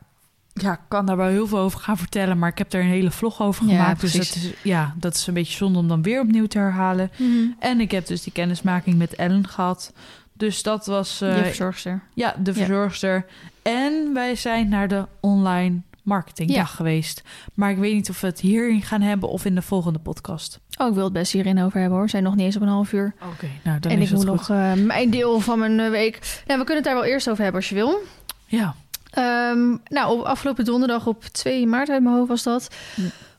ja, 0.62 0.74
ik 0.74 0.80
kan 0.88 1.06
daar 1.06 1.18
wel 1.18 1.28
heel 1.28 1.48
veel 1.48 1.58
over 1.60 1.80
gaan 1.80 1.98
vertellen. 1.98 2.38
Maar 2.40 2.50
ik 2.50 2.58
heb 2.58 2.74
er 2.74 2.80
een 2.82 2.86
hele 2.88 3.12
vlog 3.12 3.42
over 3.42 3.66
Ja, 3.66 3.72
gemaakt. 3.72 4.02
dus 4.02 4.12
dat 4.12 4.22
precies. 4.28 4.44
is, 4.52 4.54
ja, 4.64 4.94
dat 4.98 5.16
is 5.16 5.28
een 5.28 5.34
beetje 5.34 5.54
zonde 5.58 5.80
om 5.80 5.88
dan 5.88 6.02
weer 6.02 6.22
opnieuw 6.22 6.46
te 6.46 6.58
herhalen. 6.58 7.12
En 7.60 7.80
ik 7.80 7.92
heb 7.92 8.06
dus 8.08 8.22
die 8.24 8.34
kennismaking 8.34 8.98
met 8.98 9.16
Ellen 9.16 9.48
gehad. 9.48 9.94
Dus 10.34 10.64
dat 10.64 10.86
was 10.86 11.22
eh, 11.22 11.38
Je 11.38 11.44
verzorgster. 11.44 12.02
ja, 12.14 12.36
de 12.40 12.52
Ja. 12.52 12.58
verzorgster. 12.58 13.26
En 13.62 14.14
wij 14.14 14.36
zijn 14.36 14.70
naar 14.70 14.88
de 14.88 15.06
online 15.20 15.82
marketingdag 16.04 16.58
Ja. 16.58 16.64
geweest. 16.66 17.24
Maar 17.54 17.72
ik 17.72 17.78
weet 17.78 17.94
niet 17.94 18.10
of 18.10 18.22
we 18.22 18.28
het 18.28 18.40
hierin 18.40 18.82
gaan 18.82 19.02
hebben 19.02 19.30
of 19.30 19.46
in 19.46 19.56
de 19.56 19.62
volgende 19.62 20.00
podcast. 20.00 20.60
Oh, 20.78 20.88
ik 20.88 20.94
wil 20.94 21.04
het 21.04 21.14
best 21.14 21.32
hierin 21.32 21.62
over 21.62 21.80
hebben 21.80 21.96
hoor. 21.96 22.04
We 22.06 22.10
zijn 22.12 22.24
nog 22.24 22.36
niet 22.36 22.46
eens 22.46 22.56
op 22.56 22.62
een 22.62 22.68
half 22.68 22.94
uur. 22.94 23.14
Oké, 23.34 23.48
nou 23.64 23.80
dan 23.80 23.92
en 23.92 23.98
is 23.98 24.04
ik 24.12 24.18
het 24.18 24.26
moet 24.26 24.40
goed. 24.40 24.48
nog 24.50 24.58
eh, 24.58 24.74
mijn 24.74 25.10
deel 25.10 25.40
van 25.40 25.60
mijn 25.60 25.80
eh, 25.80 25.90
week. 25.90 26.42
Ja, 26.48 26.58
we 26.58 26.64
kunnen 26.64 26.76
het 26.76 26.84
daar 26.84 26.94
wel 26.96 27.04
eerst 27.06 27.30
over 27.30 27.44
hebben 27.44 27.62
als 27.62 27.70
je 27.70 27.76
wil. 27.76 28.00
Ja, 28.46 28.76
Ehm, 29.18 29.78
nou, 29.88 30.20
op 30.20 30.26
afgelopen 30.26 30.66
donderdag 30.66 31.08
op 31.08 31.24
2 31.24 31.68
maart 31.68 31.90
uit 31.90 32.04
mijn 32.04 32.16
hoofd 32.16 32.28
was 32.28 32.44
dat. 32.44 32.68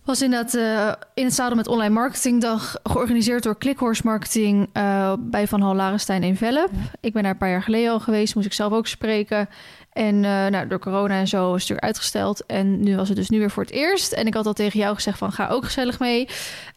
Was 0.05 0.23
inderdaad 0.23 0.55
eh 0.55 0.93
in 1.15 1.25
het 1.25 1.35
zadel 1.35 1.57
met 1.57 1.69
online 1.69 1.95
marketingdag 1.95 2.77
georganiseerd 2.83 3.43
door 3.43 3.59
Clickhorse 3.59 4.03
Marketing 4.05 4.69
eh, 4.73 5.13
bij 5.19 5.49
Van 5.49 5.61
Hal 5.61 5.75
Larenstein 5.75 6.23
in 6.23 6.37
Velp. 6.37 6.71
Ja. 6.73 6.79
Ik 7.01 7.13
ben 7.13 7.23
daar 7.23 7.33
een 7.33 7.39
paar 7.39 7.51
jaar 7.51 7.63
geleden 7.63 7.91
al 7.91 8.01
geweest, 8.01 8.35
moest 8.35 8.47
ik 8.47 8.53
zelf 8.53 8.73
ook 8.73 8.87
spreken. 8.87 9.49
En 9.93 10.15
eh, 10.25 10.47
nou, 10.47 10.67
door 10.67 10.79
corona 10.79 11.19
en 11.19 11.29
zo 11.29 11.47
is 11.47 11.51
het 11.51 11.61
natuurlijk 11.61 11.87
uitgesteld. 11.87 12.47
En 12.47 12.81
nu 12.81 12.97
was 12.97 13.09
het 13.09 13.17
dus 13.17 13.29
nu 13.29 13.39
weer 13.39 13.51
voor 13.51 13.63
het 13.63 13.73
eerst. 13.73 14.13
En 14.13 14.27
ik 14.27 14.35
had 14.35 14.47
al 14.47 14.53
tegen 14.53 14.79
jou 14.79 14.95
gezegd 14.95 15.19
van 15.19 15.33
ga 15.33 15.49
ook 15.49 15.65
gezellig 15.65 15.99
mee. 15.99 16.29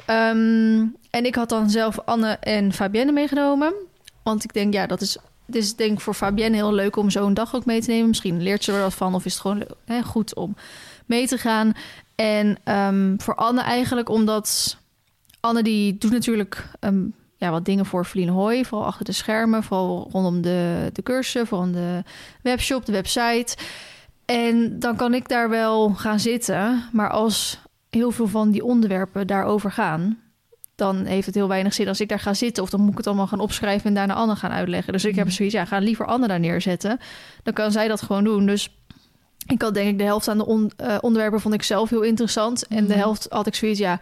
Ehm, 0.05 0.85
en 1.09 1.25
ik 1.25 1.35
had 1.35 1.49
dan 1.49 1.69
zelf 1.69 1.99
Anne 1.99 2.37
en 2.39 2.73
Fabienne 2.73 3.11
meegenomen. 3.11 3.73
Want 4.23 4.43
ik 4.43 4.53
denk, 4.53 4.73
ja, 4.73 4.85
dat 4.85 5.01
is 5.01 5.17
is 5.55 5.75
denk 5.75 6.01
voor 6.01 6.13
Fabienne 6.13 6.55
heel 6.55 6.73
leuk 6.73 6.95
om 6.95 7.09
zo'n 7.09 7.33
dag 7.33 7.55
ook 7.55 7.65
mee 7.65 7.81
te 7.81 7.89
nemen. 7.89 8.07
Misschien 8.07 8.41
leert 8.41 8.63
ze 8.63 8.71
er 8.71 8.81
wat 8.81 8.93
van 8.93 9.15
of 9.15 9.25
is 9.25 9.33
het 9.33 9.41
gewoon 9.41 9.63
hè, 9.85 10.01
goed 10.01 10.35
om 10.35 10.55
mee 11.05 11.27
te 11.27 11.37
gaan. 11.37 11.73
En 12.15 12.57
ehm, 12.63 13.17
voor 13.17 13.35
Anne 13.35 13.61
eigenlijk 13.61 14.09
omdat 14.09 14.77
Anne 15.39 15.63
die 15.63 15.97
doet 15.97 16.11
natuurlijk 16.11 16.67
ehm, 16.79 17.03
ja, 17.37 17.51
wat 17.51 17.65
dingen 17.65 17.85
voor 17.85 18.05
Verlien 18.05 18.29
Hoy. 18.29 18.65
Vooral 18.65 18.87
achter 18.87 19.05
de 19.05 19.11
schermen, 19.11 19.63
vooral 19.63 20.09
rondom 20.11 20.41
de, 20.41 20.89
de 20.93 21.03
cursussen, 21.03 21.47
vooral 21.47 21.71
de 21.71 22.03
webshop, 22.41 22.85
de 22.85 22.91
website. 22.91 23.57
En 24.25 24.79
dan 24.79 24.95
kan 24.95 25.13
ik 25.13 25.29
daar 25.29 25.49
wel 25.49 25.89
gaan 25.89 26.19
zitten. 26.19 26.83
Maar 26.91 27.09
als 27.09 27.59
heel 27.89 28.11
veel 28.11 28.27
van 28.27 28.51
die 28.51 28.63
onderwerpen 28.63 29.27
daarover 29.27 29.71
gaan 29.71 30.30
dan 30.81 31.05
heeft 31.05 31.25
het 31.25 31.35
heel 31.35 31.47
weinig 31.47 31.73
zin 31.73 31.87
als 31.87 32.01
ik 32.01 32.09
daar 32.09 32.19
ga 32.19 32.33
zitten. 32.33 32.63
Of 32.63 32.69
dan 32.69 32.79
moet 32.81 32.91
ik 32.91 32.97
het 32.97 33.07
allemaal 33.07 33.27
gaan 33.27 33.39
opschrijven 33.39 33.87
en 33.87 33.93
daarna 33.93 34.13
Anne 34.13 34.35
gaan 34.35 34.51
uitleggen. 34.51 34.93
Dus 34.93 35.05
ik 35.05 35.15
heb 35.15 35.25
Mhm. 35.25 35.33
zoiets, 35.35 35.55
ja, 35.55 35.65
ga 35.65 35.77
liever 35.77 36.05
Anne 36.05 36.27
daar 36.27 36.39
neerzetten. 36.39 36.99
Dan 37.43 37.53
kan 37.53 37.71
zij 37.71 37.87
dat 37.87 38.01
gewoon 38.01 38.23
doen. 38.23 38.45
Dus 38.45 38.75
Ik 39.47 39.61
had 39.61 39.73
denk 39.73 39.89
ik 39.89 39.97
de 39.97 40.03
helft 40.03 40.27
aan 40.27 40.37
de 40.37 40.45
on- 40.45 40.71
eh, 40.77 40.97
onderwerpen 41.01 41.41
vond 41.41 41.53
ik 41.53 41.63
zelf 41.63 41.89
heel 41.89 42.01
interessant. 42.01 42.67
En 42.67 42.77
de 42.85 42.89
Mhm. 42.89 42.97
helft 42.97 43.25
had 43.29 43.47
ik 43.47 43.55
zoiets, 43.55 43.79
ja, 43.79 43.99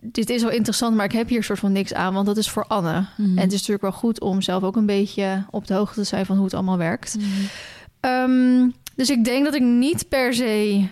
dit 0.00 0.30
is 0.30 0.42
wel 0.42 0.50
interessant, 0.50 0.96
maar 0.96 1.04
ik 1.04 1.12
heb 1.12 1.28
hier 1.28 1.42
soort 1.44 1.58
van 1.58 1.72
niks 1.72 1.94
aan, 1.94 2.14
want 2.14 2.26
dat 2.26 2.36
is 2.36 2.50
voor 2.50 2.64
Anne. 2.66 3.06
Mhm. 3.16 3.28
En 3.28 3.36
het 3.42 3.46
is 3.52 3.58
natuurlijk 3.58 3.82
wel 3.82 3.92
goed 3.92 4.20
om 4.20 4.42
zelf 4.42 4.62
ook 4.62 4.76
een 4.76 4.86
beetje 4.86 5.44
op 5.50 5.66
de 5.66 5.74
hoogte 5.74 5.94
te 6.00 6.04
zijn 6.06 6.26
van 6.26 6.36
hoe 6.36 6.44
het 6.44 6.54
allemaal 6.54 6.78
werkt. 6.78 7.16
Ehm, 8.00 8.68
dus 8.96 9.10
ik 9.10 9.24
denk 9.24 9.44
dat 9.44 9.54
ik 9.54 9.62
niet 9.62 10.08
per 10.08 10.34
se 10.34 10.86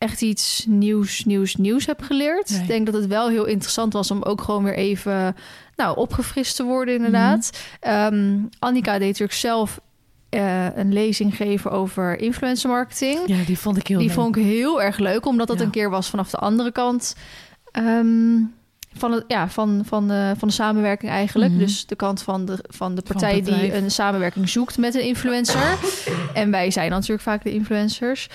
echt 0.00 0.22
iets 0.22 0.64
nieuws, 0.68 1.24
nieuws, 1.24 1.54
nieuws 1.56 1.86
heb 1.86 2.02
geleerd. 2.02 2.50
Nee. 2.50 2.60
Ik 2.60 2.66
denk 2.66 2.86
dat 2.86 2.94
het 2.94 3.06
wel 3.06 3.28
heel 3.28 3.44
interessant 3.44 3.92
was 3.92 4.10
om 4.10 4.22
ook 4.22 4.40
gewoon 4.42 4.64
weer 4.64 4.74
even 4.76 5.36
nou, 5.76 5.96
opgefrist 5.96 6.56
te 6.56 6.62
worden, 6.64 6.94
inderdaad. 6.94 7.50
Ehm, 7.80 8.38
Annika 8.58 8.92
deed 8.98 9.06
natuurlijk 9.06 9.38
zelf 9.38 9.80
eh, 10.28 10.76
een 10.76 10.92
lezing 10.92 11.36
geven 11.36 11.70
over 11.70 12.18
influencer 12.20 12.70
marketing. 12.70 13.18
Ja, 13.26 13.36
die 13.46 13.58
vond 13.58 13.76
ik 13.76 13.86
heel 13.86 13.98
Die 13.98 14.06
leuk. 14.06 14.16
vond 14.16 14.36
ik 14.36 14.42
heel 14.42 14.82
erg 14.82 14.98
leuk, 14.98 15.26
omdat 15.26 15.46
dat 15.46 15.58
Ja. 15.58 15.64
een 15.64 15.70
keer 15.70 15.90
was 15.90 16.08
vanaf 16.10 16.30
de 16.30 16.36
andere 16.38 16.72
kant. 16.72 17.14
ehm, 17.72 18.38
van, 18.94 19.12
het, 19.12 19.24
ja, 19.28 19.48
van, 19.48 19.82
van, 19.86 20.08
de, 20.08 20.34
van 20.38 20.48
de 20.48 20.54
samenwerking 20.54 21.10
eigenlijk. 21.10 21.50
Mhm. 21.50 21.60
Dus 21.60 21.86
de 21.86 21.96
kant 21.96 22.22
van 22.22 22.44
de, 22.44 22.58
van 22.68 22.94
de 22.94 23.02
partij 23.02 23.42
die 23.42 23.74
een 23.74 23.90
samenwerking 23.90 24.48
zoekt 24.48 24.78
met 24.78 24.94
een 24.94 25.04
influencer. 25.04 25.76
En 26.34 26.50
wij 26.50 26.70
zijn 26.70 26.90
natuurlijk 26.90 27.22
vaak 27.22 27.42
de 27.42 27.52
influencers. 27.52 28.28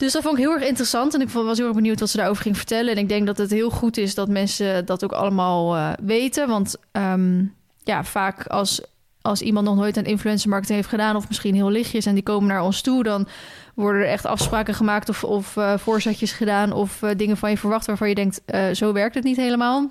Dus 0.00 0.12
dat 0.12 0.22
vond 0.22 0.38
ik 0.38 0.44
heel 0.44 0.52
erg 0.52 0.66
interessant. 0.66 1.14
En 1.14 1.20
ik 1.20 1.28
was 1.28 1.58
heel 1.58 1.66
erg 1.66 1.76
benieuwd 1.76 2.00
wat 2.00 2.10
ze 2.10 2.16
daarover 2.16 2.42
ging 2.42 2.56
vertellen. 2.56 2.92
En 2.92 2.98
ik 2.98 3.08
denk 3.08 3.26
dat 3.26 3.38
het 3.38 3.50
heel 3.50 3.70
goed 3.70 3.96
is 3.96 4.14
dat 4.14 4.28
mensen 4.28 4.86
dat 4.86 5.04
ook 5.04 5.12
allemaal 5.12 5.76
eh, 5.76 5.92
weten. 6.02 6.48
Want 6.48 6.76
ehm, 6.92 7.44
ja, 7.84 8.04
vaak 8.04 8.46
als, 8.46 8.80
als 9.22 9.42
iemand 9.42 9.66
nog 9.66 9.76
nooit 9.76 9.96
aan 9.96 10.04
influencer 10.04 10.48
marketing 10.48 10.76
heeft 10.76 10.90
gedaan... 10.90 11.16
of 11.16 11.28
misschien 11.28 11.54
heel 11.54 11.70
lichtjes 11.70 12.06
en 12.06 12.14
die 12.14 12.22
komen 12.22 12.48
naar 12.48 12.62
ons 12.62 12.80
toe... 12.80 13.02
dan 13.02 13.28
worden 13.74 14.02
er 14.02 14.08
echt 14.08 14.26
afspraken 14.26 14.74
gemaakt 14.74 15.08
of, 15.08 15.24
of 15.24 15.56
eh, 15.56 15.78
voorzetjes 15.78 16.32
gedaan... 16.32 16.72
of 16.72 17.02
eh, 17.02 17.10
dingen 17.16 17.36
van 17.36 17.50
je 17.50 17.58
verwacht 17.58 17.86
waarvan 17.86 18.08
je 18.08 18.14
denkt... 18.14 18.40
zo 18.72 18.92
werkt 18.92 19.14
het 19.14 19.24
niet 19.24 19.36
helemaal. 19.36 19.90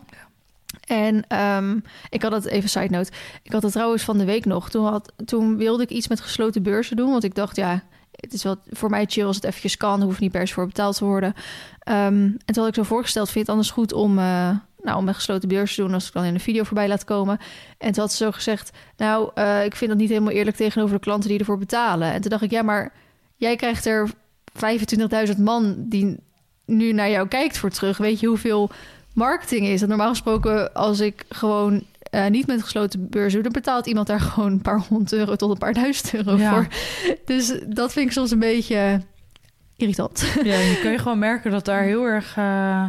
En 0.88 1.28
ehm, 1.28 1.80
ik 2.10 2.22
had 2.22 2.32
het 2.32 2.46
even 2.46 2.70
side 2.70 2.90
note. 2.90 3.12
Ik 3.44 3.52
had 3.52 3.64
het 3.64 3.72
trouwens 3.72 4.04
van 4.04 4.18
de 4.18 4.26
week 4.26 4.46
nog. 4.46 4.70
Toen, 4.70 4.86
had, 4.86 5.14
toen 5.26 5.58
wilde 5.58 5.84
ik 5.84 5.90
iets 5.90 6.08
met 6.08 6.22
gesloten 6.22 6.64
beurzen 6.64 6.96
doen. 6.96 7.12
Want 7.12 7.24
ik 7.24 7.36
dacht, 7.36 7.56
ja, 7.56 7.84
het 8.20 8.34
is 8.34 8.44
wel 8.44 8.56
voor 8.70 8.90
mij 8.90 9.06
chill 9.08 9.26
als 9.26 9.36
het 9.36 9.46
eventjes 9.46 9.78
kan. 9.78 10.02
Hoeft 10.02 10.20
niet 10.20 10.32
per 10.32 10.48
se 10.48 10.54
voor 10.54 10.66
betaald 10.66 10.96
te 10.96 11.06
worden. 11.06 11.34
Ehm, 11.80 12.14
en 12.16 12.40
toen 12.46 12.58
had 12.58 12.68
ik 12.68 12.76
zo 12.76 12.84
voorgesteld, 12.84 13.30
vind 13.30 13.46
het 13.46 13.56
anders 13.56 13.72
goed 13.72 13.94
om, 13.94 14.20
eh, 14.20 14.50
nou, 14.82 14.98
om 14.98 15.08
een 15.08 15.14
gesloten 15.14 15.50
beurs 15.50 15.76
te 15.76 15.82
doen... 15.82 15.94
als 15.94 16.08
ik 16.08 16.14
dan 16.14 16.24
in 16.24 16.34
een 16.34 16.40
video 16.40 16.64
voorbij 16.64 16.88
laat 16.88 17.04
komen. 17.04 17.38
En 17.78 17.92
toen 17.92 18.02
had 18.02 18.12
ze 18.12 18.24
zo 18.24 18.32
gezegd, 18.32 18.72
nou, 18.98 19.32
eh, 19.34 19.66
ik 19.66 19.76
vind 19.76 19.90
dat 19.90 20.00
niet 20.00 20.10
helemaal 20.10 20.34
eerlijk 20.34 20.58
tegenover 20.58 20.96
de 20.96 21.02
klanten 21.02 21.30
die 21.30 21.40
ervoor 21.40 21.58
betalen. 21.58 22.12
En 22.12 22.22
toen 22.22 22.30
dacht 22.30 22.44
ik, 22.44 22.52
ja, 22.52 22.62
maar 22.62 22.94
jij 23.36 23.56
krijgt 23.56 23.86
er 23.86 24.10
25.000 24.54 25.38
man 25.38 25.76
die 25.78 26.18
nu 26.66 26.92
naar 26.92 27.10
jou 27.10 27.28
kijkt 27.28 27.58
voor 27.58 27.70
terug. 27.70 27.98
Weet 27.98 28.20
je 28.20 28.28
hoeveel 28.28 28.70
marketing 29.14 29.68
is? 29.68 29.82
En 29.82 29.88
normaal 29.88 30.10
gesproken, 30.10 30.74
als 30.74 31.00
ik 31.00 31.26
gewoon 31.30 31.84
eh, 32.10 32.28
niet 32.28 32.48
met 32.48 32.62
gesloten 32.62 33.10
beurs 33.10 33.34
dan 33.34 33.52
betaalt 33.52 33.88
iemand 33.88 34.08
daar 34.08 34.20
gewoon 34.20 34.52
een 34.52 34.62
paar 34.62 34.80
honderd 34.90 35.14
euro 35.14 35.36
tot 35.36 35.52
een 35.52 35.58
paar 35.58 35.74
duizend 35.74 36.14
euro 36.14 36.38
Ja. 36.38 36.54
voor. 36.54 36.68
Dus 37.26 37.60
dat 37.68 37.92
vind 37.92 38.06
ik 38.06 38.12
soms 38.12 38.32
een 38.32 38.40
beetje 38.40 39.02
irritant. 39.76 40.34
Ja, 40.44 40.56
je 40.58 40.80
kun 40.82 40.92
je 40.92 40.98
gewoon 40.98 41.20
merken 41.20 41.52
dat 41.52 41.66
daar 41.66 41.84
heel 41.84 42.04
erg... 42.06 42.38
eh, 42.38 42.84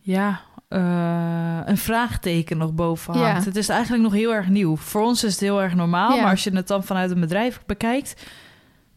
ja, 0.00 0.40
eh, 0.68 1.60
een 1.64 1.78
vraagteken 1.78 2.58
nog 2.58 2.72
boven 2.74 3.14
hangt. 3.14 3.38
Ja. 3.42 3.44
Het 3.44 3.56
is 3.56 3.68
eigenlijk 3.68 4.02
nog 4.02 4.12
heel 4.12 4.34
erg 4.34 4.48
nieuw. 4.48 4.76
Voor 4.76 5.02
ons 5.02 5.24
is 5.24 5.30
het 5.32 5.40
heel 5.40 5.62
erg 5.62 5.74
normaal. 5.74 6.14
Ja. 6.14 6.22
Maar 6.22 6.30
als 6.30 6.44
je 6.44 6.50
het 6.56 6.68
dan 6.68 6.84
vanuit 6.84 7.10
een 7.10 7.20
bedrijf 7.20 7.60
bekijkt... 7.66 8.22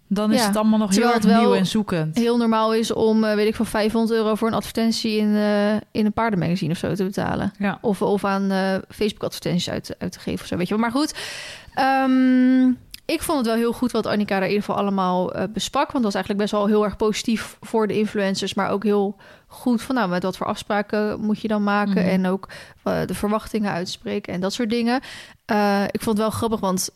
dan 0.08 0.32
is 0.32 0.40
Ja. 0.40 0.48
het 0.48 0.56
allemaal 0.56 0.80
nog 0.80 0.96
heel 0.96 1.14
erg 1.14 1.24
nieuw 1.24 1.54
en 1.54 1.66
zoekend. 1.66 2.16
Heel 2.18 2.38
normaal 2.38 2.74
is 2.74 2.94
om, 2.94 3.24
eh, 3.24 3.36
weet 3.36 3.48
ik 3.48 3.56
van 3.56 3.66
500 3.66 4.20
euro 4.20 4.36
voor 4.36 4.48
een 4.48 4.54
advertentie 4.54 5.18
in, 5.18 5.36
eh, 5.36 5.74
in 5.74 6.06
een 6.06 6.14
paardenmagazine 6.14 6.72
of 6.72 6.78
zo 6.78 6.94
te 6.94 7.04
betalen. 7.04 7.54
Ja. 7.58 7.78
Of, 7.82 8.02
of 8.02 8.26
aan 8.26 8.52
eh, 8.52 8.76
Facebook 8.90 9.24
advertenties 9.24 9.70
uit, 9.70 9.96
uit 10.00 10.12
te 10.12 10.20
geven 10.20 10.42
of 10.42 10.48
zo, 10.48 10.58
weet 10.58 10.68
je 10.68 10.74
wel. 10.74 10.84
Maar 10.84 10.92
goed, 10.92 11.14
ehm, 11.74 12.68
ik 13.06 13.22
vond 13.22 13.38
het 13.38 13.48
wel 13.48 13.56
heel 13.56 13.74
goed 13.74 13.92
wat 13.92 14.06
Annika 14.06 14.34
daar 14.34 14.44
in 14.44 14.50
ieder 14.54 14.64
geval 14.66 14.82
allemaal 14.82 15.34
eh, 15.34 15.44
besprak. 15.54 15.92
Want 15.92 16.04
dat 16.04 16.14
was 16.14 16.14
eigenlijk 16.14 16.44
best 16.44 16.52
wel 16.62 16.68
heel 16.68 16.84
erg 16.84 16.96
positief 16.96 17.58
voor 17.62 17.88
de 17.88 17.98
influencers. 17.98 18.54
Maar 18.54 18.70
ook 18.70 18.84
heel 18.84 19.16
goed 19.48 19.82
van, 19.82 19.96
nou, 19.96 20.10
met 20.10 20.24
wat 20.24 20.38
voor 20.38 20.48
afspraken 20.48 21.20
moet 21.20 21.42
je 21.42 21.48
dan 21.48 21.64
maken? 21.64 22.02
Mhm. 22.02 22.10
En 22.10 22.28
ook 22.28 22.50
de 22.84 23.14
verwachtingen 23.14 23.72
uitspreken 23.72 24.34
en 24.34 24.40
dat 24.42 24.54
soort 24.54 24.70
dingen. 24.70 24.96
Ik 25.92 26.02
vond 26.02 26.06
het 26.06 26.18
wel 26.18 26.30
grappig, 26.30 26.60
want 26.60 26.90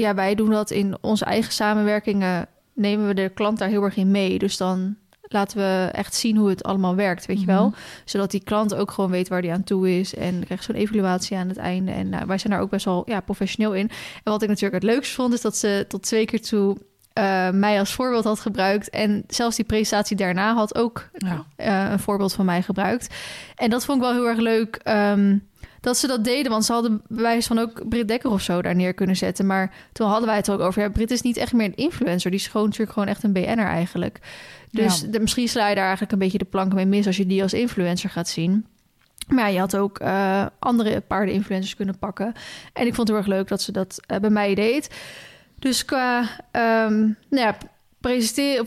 ja, 0.00 0.14
wij 0.14 0.34
doen 0.34 0.50
dat 0.50 0.70
in 0.70 0.96
onze 1.00 1.24
eigen 1.24 1.52
samenwerkingen. 1.52 2.46
Nemen 2.74 3.06
we 3.06 3.14
de 3.14 3.28
klant 3.34 3.58
daar 3.58 3.68
heel 3.68 3.82
erg 3.82 3.96
in 3.96 4.10
mee. 4.10 4.38
Dus 4.38 4.56
dan 4.56 4.96
laten 5.20 5.56
we 5.58 5.88
echt 5.92 6.14
zien 6.14 6.36
hoe 6.36 6.48
het 6.48 6.62
allemaal 6.64 6.94
werkt, 6.94 7.26
weet 7.26 7.40
je 7.40 7.46
wel. 7.46 7.66
Mhm. 7.68 7.76
Zodat 8.04 8.30
die 8.30 8.44
klant 8.44 8.74
ook 8.74 8.90
gewoon 8.90 9.10
weet 9.10 9.28
waar 9.28 9.42
die 9.42 9.52
aan 9.52 9.64
toe 9.64 9.98
is. 9.98 10.14
En 10.14 10.44
krijgt 10.44 10.64
zo'n 10.64 10.74
evaluatie 10.74 11.36
aan 11.36 11.48
het 11.48 11.56
einde. 11.56 11.92
En 11.92 12.08
nou, 12.08 12.26
wij 12.26 12.38
zijn 12.38 12.52
daar 12.52 12.62
ook 12.62 12.70
best 12.70 12.84
wel 12.84 13.02
ja, 13.06 13.20
professioneel 13.20 13.74
in. 13.74 13.88
En 14.24 14.32
wat 14.32 14.42
ik 14.42 14.48
natuurlijk 14.48 14.82
het 14.82 14.92
leukste 14.92 15.14
vond, 15.14 15.32
is 15.32 15.40
dat 15.40 15.56
ze 15.56 15.84
tot 15.88 16.02
twee 16.02 16.24
keer 16.24 16.42
toe 16.42 16.76
eh, 17.12 17.50
mij 17.50 17.78
als 17.78 17.92
voorbeeld 17.94 18.24
had 18.24 18.40
gebruikt. 18.40 18.90
En 18.90 19.24
zelfs 19.28 19.56
die 19.56 19.64
presentatie 19.64 20.16
daarna 20.16 20.54
had 20.54 20.74
ook 20.74 21.08
Ja. 21.12 21.44
eh, 21.56 21.90
een 21.90 21.98
voorbeeld 21.98 22.32
van 22.32 22.44
mij 22.44 22.62
gebruikt. 22.62 23.14
En 23.56 23.70
dat 23.70 23.84
vond 23.84 23.98
ik 23.98 24.04
wel 24.04 24.12
heel 24.14 24.28
erg 24.28 24.38
leuk. 24.38 24.80
ehm, 24.82 25.36
dat 25.80 25.96
ze 25.96 26.06
dat 26.06 26.24
deden, 26.24 26.50
want 26.50 26.64
ze 26.64 26.72
hadden 26.72 27.02
bewijs 27.08 27.46
van 27.46 27.58
ook 27.58 27.88
Britt 27.88 28.08
Dekker 28.08 28.30
of 28.30 28.42
zo 28.42 28.62
daar 28.62 28.74
neer 28.76 28.94
kunnen 28.94 29.16
zetten. 29.16 29.46
Maar 29.46 29.74
toen 29.92 30.08
hadden 30.08 30.26
wij 30.26 30.36
het 30.36 30.46
er 30.46 30.54
ook 30.54 30.60
over. 30.60 30.82
Ja, 30.82 30.88
Britt 30.90 31.10
is 31.10 31.20
niet 31.22 31.36
echt 31.36 31.52
meer 31.52 31.66
een 31.66 31.74
influencer. 31.76 32.30
Die 32.30 32.40
is 32.40 32.46
gewoon 32.46 32.66
natuurlijk 32.66 32.92
gewoon 32.92 33.08
echt 33.08 33.22
een 33.22 33.32
BN'er 33.32 33.66
eigenlijk. 33.66 34.18
Dus 34.70 35.00
Ja. 35.00 35.06
de, 35.06 35.20
misschien 35.20 35.48
sla 35.48 35.68
je 35.68 35.74
daar 35.74 35.82
eigenlijk 35.84 36.12
een 36.12 36.18
beetje 36.18 36.38
de 36.38 36.44
plank 36.44 36.72
mee 36.74 36.86
mis 36.86 37.06
als 37.06 37.16
je 37.16 37.26
die 37.26 37.42
als 37.42 37.52
influencer 37.54 38.10
gaat 38.10 38.28
zien. 38.28 38.66
Maar 39.28 39.44
ja, 39.44 39.46
je 39.46 39.58
had 39.58 39.76
ook 39.76 39.98
eh, 39.98 40.46
andere 40.58 41.00
paardeninfluencers 41.00 41.76
kunnen 41.76 41.98
pakken. 41.98 42.32
En 42.72 42.86
ik 42.86 42.94
vond 42.94 43.08
het 43.08 43.08
heel 43.08 43.16
erg 43.16 43.26
leuk 43.26 43.48
dat 43.48 43.62
ze 43.62 43.72
dat 43.72 44.00
eh, 44.06 44.18
bij 44.18 44.30
mij 44.30 44.54
deed. 44.54 44.90
Dus 45.58 45.84
qua 45.84 46.20
ehm, 46.50 46.98
nou 46.98 47.14
ja, 47.46 47.56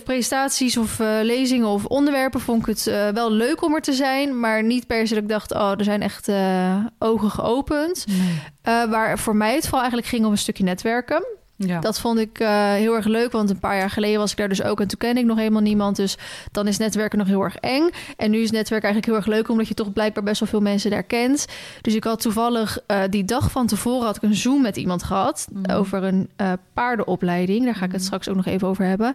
presentaties 0.04 0.78
of 0.78 1.00
eh, 1.00 1.08
lezingen 1.22 1.68
of 1.68 1.86
onderwerpen 1.86 2.40
vond 2.40 2.62
ik 2.62 2.66
het 2.66 2.88
eh, 2.88 3.10
wel 3.10 3.32
leuk 3.32 3.62
om 3.64 3.76
er 3.76 3.82
te 3.82 3.94
zijn. 3.94 4.40
Maar 4.40 4.64
niet 4.64 4.88
per 4.88 5.08
se 5.08 5.14
dat 5.14 5.24
ik 5.24 5.30
dacht, 5.30 5.54
oh, 5.54 5.72
er 5.78 5.84
zijn 5.84 6.02
echt 6.02 6.28
eh, 6.28 6.86
ogen 7.00 7.32
geopend. 7.32 8.06
Nee. 8.08 8.88
Waar 8.88 9.20
voor 9.20 9.36
mij 9.36 9.54
het 9.54 9.64
vooral 9.64 9.80
eigenlijk 9.80 10.10
ging 10.10 10.26
om 10.26 10.32
een 10.32 10.38
stukje 10.38 10.64
netwerken. 10.64 11.26
Ja. 11.56 11.80
Dat 11.80 12.00
vond 12.00 12.20
ik 12.20 12.40
eh, 12.40 12.74
heel 12.74 12.96
erg 12.96 13.06
leuk, 13.06 13.32
want 13.32 13.50
een 13.50 13.60
paar 13.60 13.78
jaar 13.78 13.90
geleden 13.90 14.20
was 14.20 14.32
ik 14.32 14.38
daar 14.38 14.50
dus 14.50 14.64
ook 14.64 14.82
en 14.82 14.88
toen 14.88 14.98
kende 14.98 15.20
ik 15.20 15.26
nog 15.26 15.38
helemaal 15.38 15.62
niemand. 15.62 15.96
Dus 15.96 16.18
dan 16.52 16.68
is 16.68 16.78
netwerken 16.78 17.18
nog 17.18 17.28
heel 17.28 17.42
erg 17.42 17.56
eng. 17.56 17.90
En 18.18 18.32
nu 18.32 18.38
is 18.38 18.52
netwerken 18.52 18.90
eigenlijk 18.90 19.06
heel 19.06 19.16
erg 19.16 19.38
leuk, 19.40 19.50
omdat 19.50 19.68
je 19.68 19.74
toch 19.74 19.94
blijkbaar 19.94 20.24
best 20.24 20.40
wel 20.40 20.50
veel 20.50 20.62
mensen 20.62 20.92
daar 20.92 21.04
kent. 21.04 21.46
Dus 21.82 21.96
ik 21.96 22.04
had 22.04 22.22
toevallig 22.22 22.80
eh, 22.88 23.02
die 23.10 23.26
dag 23.26 23.52
van 23.52 23.68
tevoren 23.68 24.06
had 24.06 24.16
ik 24.16 24.22
een 24.22 24.36
Zoom 24.36 24.62
met 24.62 24.78
iemand 24.78 25.04
gehad 25.04 25.48
Mhm. 25.52 25.72
over 25.72 26.04
een 26.04 26.30
eh, 26.36 26.52
paardenopleiding. 26.74 27.66
Daar 27.66 27.76
ga 27.76 27.86
ik 27.86 27.92
het 27.92 27.98
Mhm. 28.00 28.06
straks 28.06 28.30
ook 28.30 28.36
nog 28.36 28.46
even 28.46 28.68
over 28.68 28.86
hebben. 28.86 29.14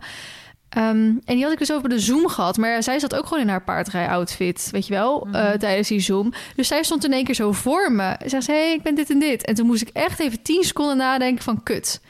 Ehm, 0.68 0.86
en 1.24 1.34
die 1.34 1.42
had 1.42 1.52
ik 1.52 1.58
dus 1.58 1.72
over 1.72 1.88
de 1.88 1.98
Zoom 2.00 2.28
gehad. 2.28 2.56
Maar 2.56 2.82
zij 2.82 2.98
zat 2.98 3.14
ook 3.14 3.26
gewoon 3.26 3.42
in 3.42 3.48
haar 3.48 3.62
paardrij-outfit, 3.64 4.68
weet 4.72 4.86
je 4.86 4.94
wel, 4.94 5.26
Mhm. 5.30 5.58
tijdens 5.58 5.88
die 5.88 6.00
Zoom. 6.00 6.32
Dus 6.56 6.68
zij 6.68 6.82
stond 6.82 7.04
in 7.04 7.12
één 7.12 7.24
keer 7.24 7.34
zo 7.34 7.52
voor 7.52 7.92
me. 7.92 8.16
Ze 8.28 8.40
zei, 8.40 8.58
hey, 8.58 8.72
ik 8.72 8.82
ben 8.82 8.94
dit 8.94 9.10
en 9.10 9.18
dit. 9.18 9.44
En 9.44 9.54
toen 9.54 9.66
moest 9.66 9.82
ik 9.82 9.88
echt 9.92 10.20
even 10.20 10.42
tien 10.42 10.62
seconden 10.64 10.96
nadenken 10.96 11.44
van, 11.44 11.62
kut, 11.62 12.00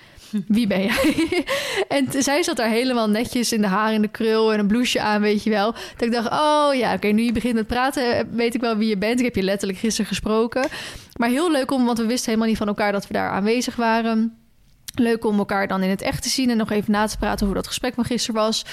wie 0.46 0.66
ben 0.66 0.82
jij? 0.82 1.44
en 1.98 2.22
zij 2.22 2.42
zat 2.42 2.56
daar 2.56 2.68
helemaal 2.68 3.08
netjes 3.08 3.52
in 3.52 3.60
de 3.60 3.66
haar 3.66 3.92
in 3.92 4.02
de 4.02 4.08
krul 4.08 4.52
en 4.52 4.58
een 4.58 4.66
blouseje 4.66 5.04
aan, 5.04 5.20
weet 5.20 5.42
je 5.42 5.50
wel. 5.50 5.72
Dat 5.72 6.02
ik 6.02 6.12
dacht, 6.12 6.30
oh 6.30 6.74
ja, 6.74 6.94
oké, 6.94 7.08
nu 7.08 7.22
je 7.22 7.32
begint 7.32 7.54
met 7.54 7.66
praten, 7.66 8.16
eh, 8.16 8.24
weet 8.30 8.54
ik 8.54 8.60
wel 8.60 8.76
wie 8.76 8.88
je 8.88 8.98
bent. 8.98 9.18
Ik 9.18 9.24
heb 9.24 9.34
je 9.34 9.42
letterlijk 9.42 9.78
gisteren 9.78 10.06
gesproken. 10.06 10.68
Maar 11.16 11.28
heel 11.28 11.50
leuk 11.50 11.70
om, 11.70 11.84
want 11.84 11.98
we 11.98 12.06
wisten 12.06 12.26
helemaal 12.26 12.48
niet 12.48 12.58
van 12.58 12.68
elkaar 12.68 12.92
dat 12.92 13.06
we 13.06 13.12
daar 13.12 13.30
aanwezig 13.30 13.76
waren. 13.76 14.36
Leuk 14.94 15.24
om 15.24 15.38
elkaar 15.38 15.68
dan 15.68 15.82
in 15.82 15.90
het 15.90 16.02
echt 16.02 16.22
te 16.22 16.28
zien 16.28 16.50
en 16.50 16.56
nog 16.56 16.70
even 16.70 16.92
na 16.92 17.06
te 17.06 17.18
praten 17.18 17.46
hoe 17.46 17.54
dat 17.54 17.66
gesprek 17.66 17.94
van 17.94 18.04
gisteren 18.04 18.40
was. 18.40 18.64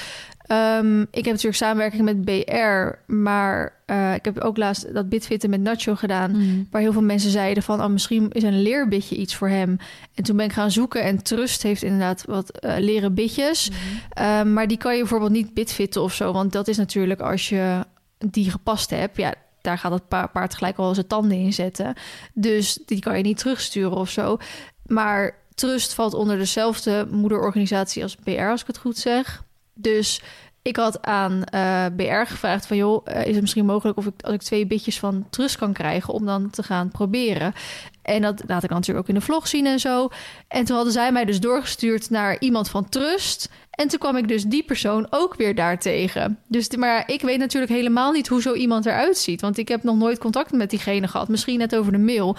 Ehm, 0.47 1.01
ik 1.01 1.07
heb 1.11 1.25
natuurlijk 1.25 1.55
samenwerking 1.55 2.03
met 2.03 2.25
BR, 2.25 3.11
maar 3.13 3.73
eh, 3.85 4.13
ik 4.13 4.25
heb 4.25 4.39
ook 4.39 4.57
laatst 4.57 4.93
dat 4.93 5.09
bitfitten 5.09 5.49
met 5.49 5.61
Nacho 5.61 5.95
gedaan. 5.95 6.31
Mhm. 6.31 6.63
Waar 6.71 6.81
heel 6.81 6.93
veel 6.93 7.01
mensen 7.01 7.31
zeiden 7.31 7.63
van 7.63 7.81
oh, 7.81 7.87
misschien 7.89 8.29
is 8.31 8.43
een 8.43 8.61
leerbitje 8.61 9.15
iets 9.15 9.35
voor 9.35 9.49
hem. 9.49 9.77
En 10.13 10.23
toen 10.23 10.35
ben 10.37 10.45
ik 10.45 10.53
gaan 10.53 10.71
zoeken 10.71 11.03
en 11.03 11.23
Trust 11.23 11.63
heeft 11.63 11.83
inderdaad 11.83 12.23
wat 12.25 12.49
eh, 12.59 12.75
leren 12.79 13.13
bitjes. 13.13 13.69
Ehm, 14.13 14.53
maar 14.53 14.67
die 14.67 14.77
kan 14.77 14.93
je 14.93 14.99
bijvoorbeeld 14.99 15.31
niet 15.31 15.53
bitfitten 15.53 16.01
of 16.01 16.13
zo. 16.13 16.31
Want 16.33 16.51
dat 16.51 16.67
is 16.67 16.77
natuurlijk 16.77 17.19
als 17.19 17.49
je 17.49 17.79
die 18.17 18.51
gepast 18.51 18.89
hebt. 18.89 19.17
Ja, 19.17 19.33
daar 19.61 19.77
gaat 19.77 19.91
het 19.91 20.07
pa- 20.07 20.27
paard 20.27 20.55
gelijk 20.55 20.77
al 20.77 20.93
zijn 20.93 21.07
tanden 21.07 21.37
in 21.37 21.53
zetten. 21.53 21.93
Dus 22.33 22.79
die 22.85 22.99
kan 22.99 23.17
je 23.17 23.23
niet 23.23 23.37
terugsturen 23.37 23.97
of 23.97 24.09
zo. 24.09 24.37
Maar 24.85 25.35
Trust 25.55 25.93
valt 25.93 26.13
onder 26.13 26.37
dezelfde 26.37 27.07
moederorganisatie 27.11 28.03
als 28.03 28.15
BR, 28.15 28.41
als 28.41 28.61
ik 28.61 28.67
het 28.67 28.77
goed 28.77 28.97
zeg. 28.97 29.43
Dus 29.75 30.21
ik 30.61 30.75
had 30.75 31.05
aan 31.05 31.43
eh, 31.43 31.85
BR 31.95 32.25
gevraagd 32.25 32.67
van... 32.67 32.77
joh, 32.77 33.01
eh, 33.05 33.25
is 33.25 33.31
het 33.31 33.41
misschien 33.41 33.65
mogelijk 33.65 33.97
of 33.97 34.05
ik, 34.05 34.13
als 34.21 34.33
ik 34.33 34.41
twee 34.41 34.65
bitjes 34.65 34.99
van 34.99 35.25
Trust 35.29 35.57
kan 35.57 35.73
krijgen... 35.73 36.13
om 36.13 36.25
dan 36.25 36.49
te 36.49 36.63
gaan 36.63 36.89
proberen. 36.89 37.53
En 38.01 38.21
dat 38.21 38.43
laat 38.47 38.63
ik 38.63 38.69
dan 38.69 38.77
natuurlijk 38.77 39.07
ook 39.07 39.13
in 39.13 39.19
de 39.19 39.25
vlog 39.25 39.47
zien 39.47 39.65
en 39.65 39.79
zo. 39.79 40.09
En 40.47 40.65
toen 40.65 40.75
hadden 40.75 40.93
zij 40.93 41.11
mij 41.11 41.25
dus 41.25 41.39
doorgestuurd 41.39 42.09
naar 42.09 42.39
iemand 42.39 42.69
van 42.69 42.89
Trust... 42.89 43.49
En 43.75 43.87
toen 43.87 43.99
kwam 43.99 44.17
ik 44.17 44.27
dus 44.27 44.43
die 44.43 44.63
persoon 44.63 45.07
ook 45.09 45.35
weer 45.35 45.55
daar 45.55 45.79
tegen. 45.79 46.39
Dus, 46.47 46.69
maar 46.69 47.03
ik 47.11 47.21
weet 47.21 47.37
natuurlijk 47.37 47.71
helemaal 47.71 48.11
niet 48.11 48.27
hoe 48.27 48.41
zo 48.41 48.53
iemand 48.53 48.85
eruit 48.85 49.17
ziet. 49.17 49.41
Want 49.41 49.57
ik 49.57 49.67
heb 49.67 49.83
nog 49.83 49.97
nooit 49.97 50.17
contact 50.17 50.51
met 50.51 50.69
diegene 50.69 51.07
gehad. 51.07 51.27
Misschien 51.27 51.57
net 51.57 51.75
over 51.75 51.91
de 51.91 51.97
mail. 51.97 52.35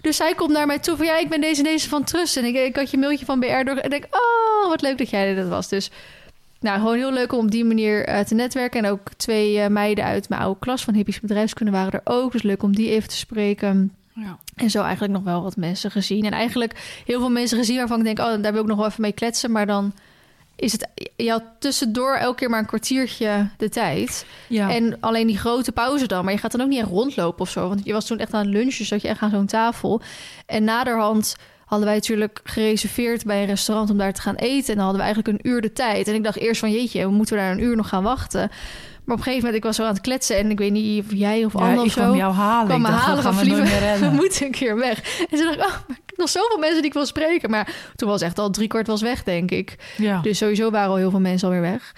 Dus 0.00 0.18
hij 0.18 0.34
komt 0.34 0.52
naar 0.52 0.66
mij 0.66 0.78
toe 0.78 0.96
van... 0.96 1.06
ja, 1.06 1.18
ik 1.18 1.28
ben 1.28 1.40
deze 1.40 1.62
en 1.62 1.64
deze 1.64 1.88
van 1.88 2.04
Trust. 2.04 2.36
En 2.36 2.44
ik, 2.44 2.56
ik 2.56 2.76
had 2.76 2.90
je 2.90 2.98
mailtje 2.98 3.24
van 3.24 3.40
BR 3.40 3.46
door... 3.46 3.76
En 3.76 3.84
ik 3.84 3.90
denk, 3.90 4.04
oh, 4.10 4.68
wat 4.68 4.82
leuk 4.82 4.98
dat 4.98 5.10
jij 5.10 5.34
dat 5.34 5.48
was. 5.48 5.68
Dus 5.68 5.90
nou, 6.60 6.78
gewoon 6.78 6.96
heel 6.96 7.12
leuk 7.12 7.32
om 7.32 7.44
op 7.44 7.50
die 7.50 7.64
manier 7.64 8.08
uh, 8.08 8.20
te 8.20 8.34
netwerken. 8.34 8.84
En 8.84 8.90
ook 8.90 9.12
twee 9.16 9.56
uh, 9.56 9.66
meiden 9.66 10.04
uit 10.04 10.28
mijn 10.28 10.40
oude 10.40 10.58
klas 10.60 10.84
van 10.84 10.94
Hippies 10.94 11.20
Bedrijfskunde 11.20 11.72
waren 11.72 11.92
er 11.92 12.00
ook. 12.04 12.32
Dus 12.32 12.42
leuk 12.42 12.62
om 12.62 12.74
die 12.74 12.90
even 12.90 13.08
te 13.08 13.16
spreken. 13.16 13.94
Ja. 14.14 14.38
En 14.54 14.70
zo 14.70 14.82
eigenlijk 14.82 15.12
nog 15.12 15.22
wel 15.22 15.42
wat 15.42 15.56
mensen 15.56 15.90
gezien. 15.90 16.24
En 16.24 16.32
eigenlijk 16.32 17.02
heel 17.06 17.18
veel 17.18 17.30
mensen 17.30 17.58
gezien 17.58 17.76
waarvan 17.76 17.98
ik 17.98 18.04
denk... 18.04 18.18
oh, 18.18 18.42
daar 18.42 18.52
wil 18.52 18.62
ik 18.62 18.68
nog 18.68 18.76
wel 18.76 18.86
even 18.86 19.00
mee 19.00 19.12
kletsen. 19.12 19.50
Maar 19.50 19.66
dan 19.66 19.92
is 20.56 20.72
het... 20.72 20.88
Je 21.16 21.30
had 21.30 21.42
tussendoor 21.58 22.14
elke 22.14 22.36
keer 22.36 22.50
maar 22.50 22.58
een 22.58 22.66
kwartiertje 22.66 23.48
de 23.56 23.68
tijd. 23.68 24.26
Ja. 24.48 24.70
En 24.70 24.96
alleen 25.00 25.26
die 25.26 25.38
grote 25.38 25.72
pauze 25.72 26.06
dan. 26.06 26.24
Maar 26.24 26.32
je 26.32 26.38
gaat 26.38 26.52
dan 26.52 26.60
ook 26.60 26.68
niet 26.68 26.80
echt 26.80 26.88
rondlopen 26.88 27.40
of 27.40 27.50
zo. 27.50 27.68
Want 27.68 27.80
je 27.84 27.92
was 27.92 28.06
toen 28.06 28.18
echt 28.18 28.34
aan 28.34 28.44
het 28.44 28.54
lunchen. 28.54 28.84
Zat 28.84 29.02
je 29.02 29.08
echt 29.08 29.20
aan 29.20 29.30
zo'n 29.30 29.46
tafel. 29.46 30.00
En 30.46 30.64
naderhand 30.64 31.36
hadden 31.70 31.88
wij 31.88 31.96
natuurlijk 31.96 32.40
gereserveerd 32.44 33.24
bij 33.24 33.40
een 33.40 33.46
restaurant 33.46 33.90
om 33.90 33.98
daar 33.98 34.12
te 34.12 34.20
gaan 34.20 34.34
eten. 34.34 34.68
En 34.68 34.74
dan 34.74 34.84
hadden 34.84 34.96
we 34.96 35.06
eigenlijk 35.06 35.28
een 35.28 35.50
uur 35.50 35.60
de 35.60 35.72
tijd. 35.72 36.08
En 36.08 36.14
ik 36.14 36.24
dacht 36.24 36.36
eerst 36.36 36.60
van 36.60 36.70
jeetje, 36.70 37.04
we 37.04 37.10
moeten 37.10 37.36
daar 37.36 37.50
een 37.50 37.62
uur 37.62 37.76
nog 37.76 37.88
gaan 37.88 38.02
wachten. 38.02 38.40
Maar 38.40 39.14
op 39.14 39.16
een 39.16 39.22
gegeven 39.22 39.36
moment, 39.36 39.54
ik 39.54 39.62
was 39.62 39.76
zo 39.76 39.82
aan 39.82 39.92
het 39.92 40.00
kletsen 40.00 40.36
en 40.36 40.50
ik 40.50 40.58
weet 40.58 40.72
niet 40.72 41.04
of 41.04 41.12
jij 41.12 41.44
of 41.44 41.52
ja, 41.52 41.82
of 41.82 41.90
zo. 41.90 42.00
kwam 42.00 42.16
jou 42.16 42.32
halen. 42.32 42.66
Kwam 42.66 42.82
me 42.82 42.88
halen 42.88 43.22
van 43.22 43.34
vliegen. 43.34 44.00
We 44.08 44.10
moeten 44.14 44.46
een 44.46 44.52
keer 44.52 44.76
weg. 44.76 45.18
En 45.30 45.38
toen 45.38 45.46
dacht 45.46 45.54
ik, 45.54 45.64
oh, 45.64 45.96
ik 46.06 46.16
nog 46.16 46.28
zoveel 46.28 46.58
mensen 46.58 46.78
die 46.78 46.86
ik 46.86 46.92
wil 46.92 47.06
spreken. 47.06 47.50
Maar 47.50 47.74
toen 47.96 48.08
was 48.08 48.20
echt 48.20 48.38
al 48.38 48.50
drie 48.50 48.68
kwart 48.68 48.86
was 48.86 49.02
weg, 49.02 49.22
denk 49.22 49.50
ik. 49.50 49.76
Ja. 49.96 50.20
Dus 50.20 50.38
sowieso 50.38 50.70
waren 50.70 50.90
al 50.90 50.96
heel 50.96 51.10
veel 51.10 51.20
mensen 51.20 51.48
alweer 51.48 51.62
weg. 51.62 51.94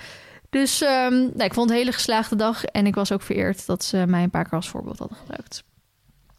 Dus 0.50 0.82
um, 0.82 0.88
nou, 1.12 1.44
ik 1.44 1.54
vond 1.54 1.68
het 1.68 1.70
een 1.70 1.84
hele 1.84 1.92
geslaagde 1.92 2.36
dag. 2.36 2.64
En 2.64 2.86
ik 2.86 2.94
was 2.94 3.12
ook 3.12 3.22
vereerd 3.22 3.66
dat 3.66 3.84
ze 3.84 4.04
mij 4.06 4.22
een 4.22 4.30
paar 4.30 4.44
keer 4.44 4.52
als 4.52 4.68
voorbeeld 4.68 4.98
hadden 4.98 5.16
gebruikt. 5.16 5.64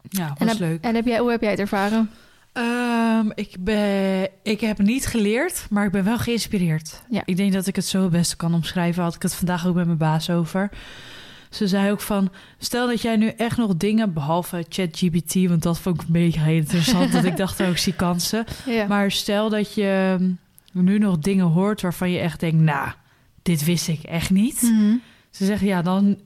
Ja, 0.02 0.36
was 0.38 0.50
en 0.50 0.58
leuk. 0.60 0.84
En 0.84 0.96
heb 0.96 1.06
jij, 1.06 1.20
hoe 1.20 1.32
heb 1.32 1.42
jij 1.42 1.50
het 1.50 1.60
ervaren? 1.60 2.12
Um, 2.54 3.32
ik, 3.36 3.56
ben, 3.60 4.30
ik 4.44 4.62
heb 4.62 4.78
niet 4.78 5.06
geleerd, 5.06 5.66
maar 5.70 5.86
ik 5.86 5.92
ben 5.92 6.04
wel 6.04 6.18
geïnspireerd. 6.18 7.04
Ja. 7.10 7.22
Ik 7.26 7.38
denk 7.38 7.54
dat 7.54 7.68
ik 7.68 7.76
het 7.76 7.86
zo 7.86 8.02
het 8.02 8.12
beste 8.12 8.36
kan 8.36 8.54
omschrijven. 8.54 9.04
Had 9.04 9.16
ik 9.16 9.22
het 9.22 9.36
vandaag 9.36 9.68
ook 9.68 9.76
met 9.76 9.86
mijn 9.86 9.98
baas 9.98 10.30
over. 10.30 10.70
Ze 11.50 11.68
zei 11.68 11.92
ook 11.92 12.02
van, 12.02 12.32
stel 12.58 12.88
dat 12.88 13.02
jij 13.02 13.16
nu 13.16 13.28
echt 13.28 13.58
nog 13.58 13.76
dingen, 13.76 14.14
behalve 14.14 14.66
ChatGPT, 14.70 15.34
want 15.34 15.64
dat 15.64 15.80
vond 15.80 16.02
ik 16.02 16.10
mega 16.10 16.46
interessant, 16.46 17.12
dat 17.12 17.24
ik 17.24 17.38
dacht, 17.38 17.62
ook 17.62 17.68
oh, 17.74 17.76
zie 17.76 17.94
kansen. 17.94 18.46
Ja. 18.66 18.88
Maar 18.88 19.12
stel 19.12 19.50
dat 19.50 19.74
je 19.74 20.18
nu 20.72 20.98
nog 20.98 21.18
dingen 21.20 21.46
hoort 21.46 21.82
waarvan 21.82 22.12
je 22.12 22.20
echt 22.20 22.40
denkt, 22.40 22.62
nou, 22.62 22.92
dit 23.42 23.66
wist 23.66 23.88
ik 23.88 24.04
echt 24.04 24.30
niet. 24.30 24.62
Mm 24.62 24.78
-hmm. 24.78 25.02
Ze 25.30 25.46
zeggen, 25.46 25.68
ja, 25.68 25.82
dan 25.82 26.18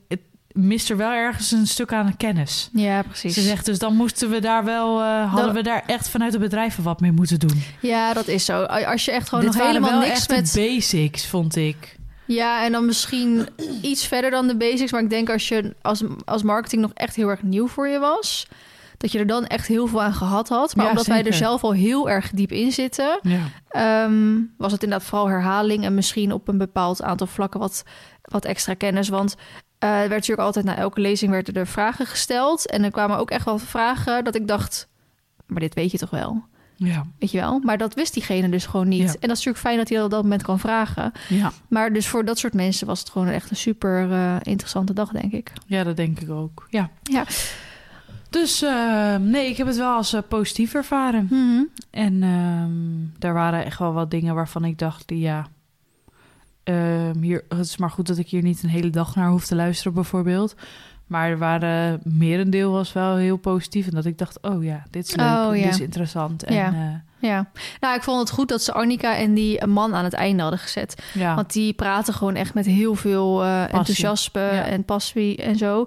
mist 0.58 0.90
er 0.90 0.96
wel 0.96 1.12
ergens 1.12 1.50
een 1.50 1.66
stuk 1.66 1.92
aan 1.92 2.16
kennis. 2.16 2.68
Ja, 2.72 3.02
precies. 3.02 3.34
Ze 3.34 3.40
zegt 3.40 3.66
dus 3.66 3.78
dan 3.78 3.94
moesten 3.94 4.30
we 4.30 4.40
daar 4.40 4.64
wel, 4.64 5.00
uh, 5.00 5.32
hadden 5.34 5.54
we 5.54 5.62
daar 5.62 5.82
echt 5.86 6.08
vanuit 6.08 6.32
de 6.32 6.38
bedrijven 6.38 6.82
wat 6.84 7.00
mee 7.00 7.12
moeten 7.12 7.38
doen. 7.38 7.62
Ja, 7.80 8.12
dat 8.12 8.28
is 8.28 8.44
zo. 8.44 8.62
Als 8.62 9.04
je 9.04 9.12
echt 9.12 9.28
gewoon 9.28 9.44
Dit 9.44 9.54
nog 9.54 9.66
helemaal 9.66 10.00
niks 10.00 10.28
met 10.28 10.52
basics, 10.54 11.26
vond 11.26 11.56
ik. 11.56 11.96
Ja, 12.24 12.64
en 12.64 12.72
dan 12.72 12.86
misschien 12.86 13.48
iets 13.82 14.06
verder 14.06 14.30
dan 14.30 14.46
de 14.46 14.56
basics. 14.56 14.92
Maar 14.92 15.02
ik 15.02 15.10
denk 15.10 15.30
als 15.30 15.48
je 15.48 15.74
als, 15.82 16.02
als 16.24 16.42
marketing 16.42 16.82
nog 16.82 16.90
echt 16.94 17.16
heel 17.16 17.28
erg 17.28 17.42
nieuw 17.42 17.68
voor 17.68 17.88
je 17.88 17.98
was, 17.98 18.48
dat 18.96 19.12
je 19.12 19.18
er 19.18 19.26
dan 19.26 19.46
echt 19.46 19.66
heel 19.66 19.86
veel 19.86 20.02
aan 20.02 20.14
gehad 20.14 20.48
had. 20.48 20.76
Maar 20.76 20.88
omdat 20.88 21.06
wij 21.06 21.24
er 21.24 21.34
zelf 21.34 21.62
al 21.62 21.72
heel 21.72 22.10
erg 22.10 22.30
diep 22.30 22.52
in 22.52 22.72
zitten, 22.72 23.20
ja. 23.22 24.04
um, 24.04 24.54
was 24.56 24.72
het 24.72 24.82
inderdaad 24.82 25.08
vooral 25.08 25.28
herhaling 25.28 25.84
en 25.84 25.94
misschien 25.94 26.32
op 26.32 26.48
een 26.48 26.58
bepaald 26.58 27.02
aantal 27.02 27.26
vlakken 27.26 27.60
wat, 27.60 27.82
wat 28.22 28.44
extra 28.44 28.74
kennis. 28.74 29.08
Want 29.08 29.36
uh, 29.84 29.90
er 29.90 29.98
werd 29.98 30.10
natuurlijk 30.10 30.46
altijd 30.46 30.64
na 30.64 30.76
elke 30.76 31.00
lezing 31.00 31.30
werden 31.30 31.54
er 31.54 31.66
vragen 31.66 32.06
gesteld. 32.06 32.66
En 32.66 32.84
er 32.84 32.90
kwamen 32.90 33.18
ook 33.18 33.30
echt 33.30 33.44
wel 33.44 33.58
vragen 33.58 34.24
dat 34.24 34.34
ik 34.34 34.48
dacht... 34.48 34.88
maar 35.46 35.60
dit 35.60 35.74
weet 35.74 35.90
je 35.90 35.98
toch 35.98 36.10
wel? 36.10 36.44
Ja. 36.76 37.06
Weet 37.18 37.30
je 37.30 37.38
wel? 37.38 37.58
Maar 37.58 37.78
dat 37.78 37.94
wist 37.94 38.14
diegene 38.14 38.48
dus 38.48 38.66
gewoon 38.66 38.88
niet. 38.88 39.00
En 39.00 39.06
dat 39.08 39.20
is 39.20 39.44
natuurlijk 39.44 39.58
fijn 39.58 39.76
dat 39.76 39.88
hij 39.88 39.96
dat 39.96 40.06
op 40.06 40.12
dat 40.12 40.22
moment 40.22 40.42
kan 40.42 40.58
vragen. 40.58 41.12
Ja. 41.28 41.52
Maar 41.68 41.92
dus 41.92 42.08
voor 42.08 42.24
dat 42.24 42.38
soort 42.38 42.54
mensen 42.54 42.86
was 42.86 42.98
het 43.00 43.10
gewoon 43.10 43.28
echt 43.28 43.50
een 43.50 43.56
super 43.56 44.10
uh, 44.10 44.36
interessante 44.42 44.92
dag, 44.92 45.10
denk 45.10 45.32
ik. 45.32 45.52
Ja, 45.66 45.84
dat 45.84 45.96
denk 45.96 46.20
ik 46.20 46.30
ook. 46.30 46.66
Ja. 46.70 46.90
ja. 47.02 47.24
Dus 48.30 48.62
uh, 48.62 49.16
nee, 49.16 49.48
ik 49.48 49.56
heb 49.56 49.66
het 49.66 49.76
wel 49.76 49.94
als 49.94 50.14
uh, 50.14 50.20
positief 50.28 50.74
ervaren. 50.74 51.28
Mm 51.30 51.50
-hmm. 51.50 51.68
En 51.90 52.22
um, 52.22 53.12
daar 53.18 53.34
waren 53.34 53.64
echt 53.64 53.78
wel 53.78 53.92
wat 53.92 54.10
dingen 54.10 54.34
waarvan 54.34 54.64
ik 54.64 54.78
dacht... 54.78 55.04
ja, 55.06 55.46
Um, 56.68 57.22
hier, 57.22 57.44
het 57.48 57.58
is 57.58 57.76
maar 57.76 57.90
goed 57.90 58.06
dat 58.06 58.18
ik 58.18 58.28
hier 58.28 58.42
niet 58.42 58.62
een 58.62 58.68
hele 58.68 58.90
dag 58.90 59.14
naar 59.14 59.28
hoef 59.28 59.46
te 59.46 59.54
luisteren, 59.54 59.92
bijvoorbeeld. 59.92 60.54
Maar 61.06 61.30
er 61.30 61.38
waren 61.38 62.00
merendeel 62.04 62.72
was 62.72 62.92
wel 62.92 63.16
heel 63.16 63.36
positief. 63.36 63.86
En 63.86 63.94
dat 63.94 64.04
ik 64.04 64.18
dacht, 64.18 64.42
oh 64.42 64.64
ja, 64.64 64.82
dit 64.90 65.08
is 65.08 65.16
leuk, 65.16 65.26
oh, 65.26 65.56
ja. 65.56 65.62
dit 65.62 65.72
is 65.72 65.80
interessant. 65.80 66.42
En, 66.42 66.54
ja. 66.54 66.72
Uh, 66.72 66.78
ja, 67.20 67.50
nou, 67.80 67.96
ik 67.96 68.02
vond 68.02 68.20
het 68.20 68.30
goed 68.30 68.48
dat 68.48 68.62
ze 68.62 68.72
Annika 68.72 69.16
en 69.16 69.34
die 69.34 69.66
man 69.66 69.94
aan 69.94 70.04
het 70.04 70.12
einde 70.12 70.42
hadden 70.42 70.60
gezet. 70.60 71.02
Ja. 71.14 71.34
Want 71.34 71.52
die 71.52 71.72
praten 71.72 72.14
gewoon 72.14 72.34
echt 72.34 72.54
met 72.54 72.66
heel 72.66 72.94
veel 72.94 73.44
uh, 73.44 73.62
enthousiasme 73.62 74.40
ja. 74.40 74.64
en 74.64 74.84
passie 74.84 75.36
en 75.36 75.56
zo. 75.56 75.86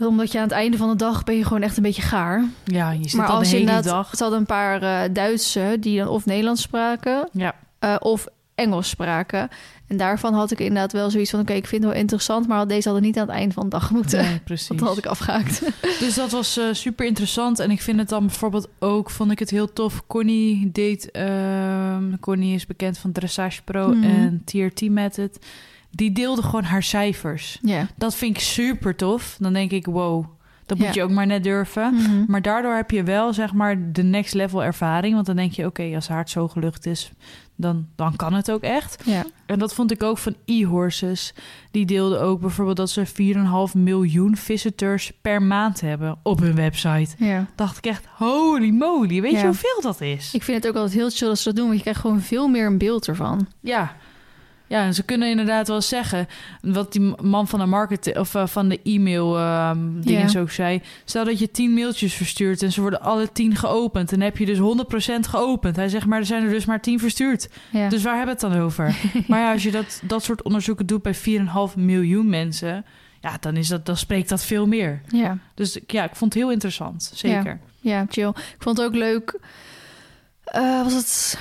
Omdat 0.00 0.32
je 0.32 0.38
aan 0.38 0.44
het 0.44 0.52
einde 0.52 0.76
van 0.76 0.88
de 0.88 0.96
dag 0.96 1.24
ben 1.24 1.36
je 1.36 1.44
gewoon 1.44 1.62
echt 1.62 1.76
een 1.76 1.82
beetje 1.82 2.02
gaar. 2.02 2.44
Ja, 2.64 2.90
je 2.90 3.08
zit 3.08 3.12
maar 3.12 3.26
als 3.26 3.50
de 3.50 3.56
hele 3.56 3.82
dag. 3.82 4.10
Het 4.10 4.20
hadden 4.20 4.38
een 4.38 4.46
paar 4.46 4.82
uh, 4.82 5.00
Duitse 5.12 5.76
die 5.80 5.98
dan 5.98 6.08
of 6.08 6.26
Nederlands 6.26 6.62
spraken... 6.62 7.28
Ja. 7.32 7.54
of 7.98 8.26
Engels 8.58 8.88
spraken. 8.88 9.48
En 9.86 9.96
daarvan 9.96 10.34
had 10.34 10.50
ik 10.50 10.58
inderdaad 10.58 10.92
wel 10.92 11.10
zoiets 11.10 11.30
van... 11.30 11.40
oké, 11.40 11.52
ik 11.52 11.66
vind 11.66 11.82
het 11.82 11.92
wel 11.92 12.00
interessant... 12.00 12.48
maar 12.48 12.66
deze 12.66 12.88
hadden 12.88 13.06
niet 13.06 13.18
aan 13.18 13.26
het 13.26 13.36
eind 13.36 13.52
van 13.52 13.62
de 13.62 13.68
dag 13.68 13.90
moeten. 13.90 14.24
Nee, 14.24 14.38
precies. 14.38 14.76
Dat 14.78 14.88
had 14.88 14.98
ik 14.98 15.06
afgehaakt. 15.06 15.62
Dus 16.00 16.14
dat 16.14 16.30
was 16.30 16.58
uh, 16.58 16.64
super 16.72 17.06
interessant. 17.06 17.58
En 17.58 17.70
ik 17.70 17.82
vind 17.82 17.98
het 17.98 18.08
dan 18.08 18.26
bijvoorbeeld 18.26 18.68
ook... 18.78 19.10
vond 19.10 19.30
ik 19.30 19.38
het 19.38 19.50
heel 19.50 19.72
tof. 19.72 20.06
Connie 20.06 20.70
deed... 20.72 21.08
Uh, 21.12 21.96
Connie 22.20 22.54
is 22.54 22.66
bekend 22.66 22.98
van 22.98 23.12
Dressage 23.12 23.62
Pro 23.62 23.88
mm. 23.88 24.02
en 24.02 24.42
TRT 24.44 24.90
Method. 24.90 25.38
Die 25.90 26.12
deelde 26.12 26.42
gewoon 26.42 26.64
haar 26.64 26.82
cijfers. 26.82 27.58
Ja. 27.62 27.86
Dat 27.96 28.14
vind 28.14 28.36
ik 28.36 28.42
super 28.42 28.96
tof. 28.96 29.36
Dan 29.38 29.52
denk 29.52 29.70
ik, 29.70 29.86
wow... 29.86 30.24
Dat 30.66 30.78
moet 30.78 30.94
je 30.94 31.02
ook 31.02 31.10
maar 31.10 31.26
net 31.26 31.44
durven. 31.44 31.94
Mm 31.94 32.04
-hmm. 32.04 32.24
Maar 32.28 32.42
daardoor 32.42 32.74
heb 32.74 32.90
je 32.90 33.02
wel, 33.02 33.32
zeg 33.32 33.52
maar, 33.52 33.92
de 33.92 34.02
next 34.02 34.34
level 34.34 34.64
ervaring. 34.64 35.14
Want 35.14 35.26
dan 35.26 35.36
denk 35.36 35.52
je, 35.52 35.66
oké, 35.66 35.80
okay, 35.80 35.94
als 35.94 36.08
haar 36.08 36.28
zo 36.28 36.48
gelukt 36.48 36.86
is, 36.86 37.12
dan, 37.60 37.86
dan 37.96 38.16
kan 38.16 38.34
het 38.34 38.50
ook 38.50 38.62
echt. 38.62 39.02
Ja. 39.04 39.24
En 39.46 39.58
dat 39.58 39.74
vond 39.74 39.90
ik 39.90 40.02
ook 40.02 40.18
van 40.18 40.34
e-horses. 40.44 41.34
Die 41.70 41.86
deelden 41.86 42.20
ook 42.20 42.40
bijvoorbeeld 42.40 42.76
dat 42.76 42.90
ze 42.90 43.06
4,5 43.72 43.78
miljoen 43.78 44.36
visitors 44.36 45.12
per 45.22 45.42
maand 45.42 45.80
hebben 45.80 46.18
op 46.22 46.38
hun 46.38 46.54
website. 46.54 47.24
Ja. 47.24 47.46
Dacht 47.54 47.76
ik 47.76 47.86
echt, 47.86 48.06
holy 48.16 48.70
moly, 48.70 49.20
weet 49.20 49.40
je 49.40 49.44
hoeveel 49.44 49.80
dat 49.80 50.00
is? 50.00 50.34
Ik 50.34 50.42
vind 50.42 50.62
het 50.62 50.72
ook 50.72 50.80
altijd 50.80 50.94
heel 50.94 51.10
chill 51.10 51.28
dat 51.28 51.38
ze 51.38 51.44
dat 51.44 51.56
doen, 51.56 51.64
want 51.64 51.76
je 51.76 51.82
krijgt 51.82 52.00
gewoon 52.00 52.20
veel 52.20 52.48
meer 52.48 52.66
een 52.66 52.78
beeld 52.78 53.08
ervan. 53.08 53.48
Ja, 53.60 53.96
ja, 54.68 54.84
en 54.84 54.94
ze 54.94 55.02
kunnen 55.02 55.30
inderdaad 55.30 55.68
wel 55.68 55.80
zeggen 55.80 56.26
wat 56.60 56.92
die 56.92 57.14
man 57.22 57.48
van 57.48 57.58
de 57.58 57.66
market 57.66 58.18
of 58.18 58.34
uh, 58.34 58.46
van 58.46 58.68
de 58.68 58.80
e-mail 58.82 59.38
uh, 59.38 59.70
dingen 59.76 60.02
yeah. 60.20 60.28
zo 60.28 60.46
zei. 60.46 60.82
Stel 61.04 61.24
dat 61.24 61.38
je 61.38 61.50
tien 61.50 61.74
mailtjes 61.74 62.14
verstuurt 62.14 62.62
en 62.62 62.72
ze 62.72 62.80
worden 62.80 63.00
alle 63.00 63.32
tien 63.32 63.56
geopend. 63.56 64.12
En 64.12 64.20
heb 64.20 64.36
je 64.36 64.46
dus 64.46 64.58
100% 64.58 65.28
geopend. 65.28 65.76
Hij 65.76 65.88
zegt, 65.88 66.06
maar 66.06 66.18
er 66.18 66.26
zijn 66.26 66.44
er 66.44 66.50
dus 66.50 66.64
maar 66.64 66.80
tien 66.80 66.98
verstuurd. 66.98 67.48
Ja. 67.70 67.88
Dus 67.88 68.02
waar 68.02 68.16
hebben 68.16 68.36
we 68.36 68.46
het 68.46 68.52
dan 68.52 68.62
over? 68.62 68.96
maar 69.28 69.40
ja, 69.40 69.52
als 69.52 69.62
je 69.62 69.70
dat, 69.70 70.00
dat 70.04 70.24
soort 70.24 70.42
onderzoeken 70.42 70.86
doet 70.86 71.02
bij 71.02 71.16
4,5 71.16 71.22
miljoen 71.76 72.28
mensen, 72.28 72.84
ja, 73.20 73.36
dan, 73.40 73.56
is 73.56 73.68
dat, 73.68 73.86
dan 73.86 73.96
spreekt 73.96 74.28
dat 74.28 74.44
veel 74.44 74.66
meer. 74.66 75.00
Ja. 75.08 75.38
Dus 75.54 75.78
ja, 75.86 76.04
ik 76.04 76.14
vond 76.14 76.34
het 76.34 76.42
heel 76.42 76.52
interessant. 76.52 77.10
Zeker. 77.14 77.60
Ja, 77.80 77.98
ja 77.98 78.06
chill. 78.08 78.28
Ik 78.28 78.56
vond 78.58 78.76
het 78.76 78.86
ook 78.86 78.94
leuk. 78.94 79.38
Uh, 80.54 80.82
was 80.82 80.94
het 80.94 81.38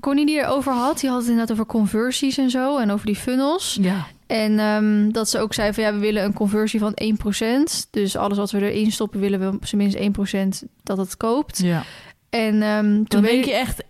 Connie 0.00 0.26
die 0.26 0.38
erover 0.38 0.72
had, 0.72 1.00
die 1.00 1.10
had 1.10 1.18
het 1.18 1.28
inderdaad 1.28 1.52
over 1.52 1.66
conversies 1.66 2.38
en 2.38 2.50
zo 2.50 2.78
en 2.78 2.90
over 2.90 3.06
die 3.06 3.16
funnels. 3.16 3.78
Ja. 3.80 4.06
En 4.26 4.60
um, 4.60 5.12
dat 5.12 5.28
ze 5.28 5.38
ook 5.38 5.54
zei 5.54 5.72
van 5.72 5.82
ja, 5.82 5.92
we 5.92 5.98
willen 5.98 6.24
een 6.24 6.32
conversie 6.32 6.80
van 6.80 6.96
1%. 7.02 7.88
Dus 7.90 8.16
alles 8.16 8.38
wat 8.38 8.50
we 8.50 8.70
erin 8.70 8.92
stoppen, 8.92 9.20
willen 9.20 9.40
we 9.40 9.56
op 9.56 9.66
zijn 9.66 9.80
minst 9.80 10.64
1% 10.64 10.68
dat 10.82 10.98
het 10.98 11.16
koopt. 11.16 11.58
Ja. 11.58 11.82
En 12.30 12.62
um, 12.62 13.08
toen 13.08 13.22
denk 13.22 13.44
je 13.44 13.52
echt 13.52 13.82
1%. 13.82 13.86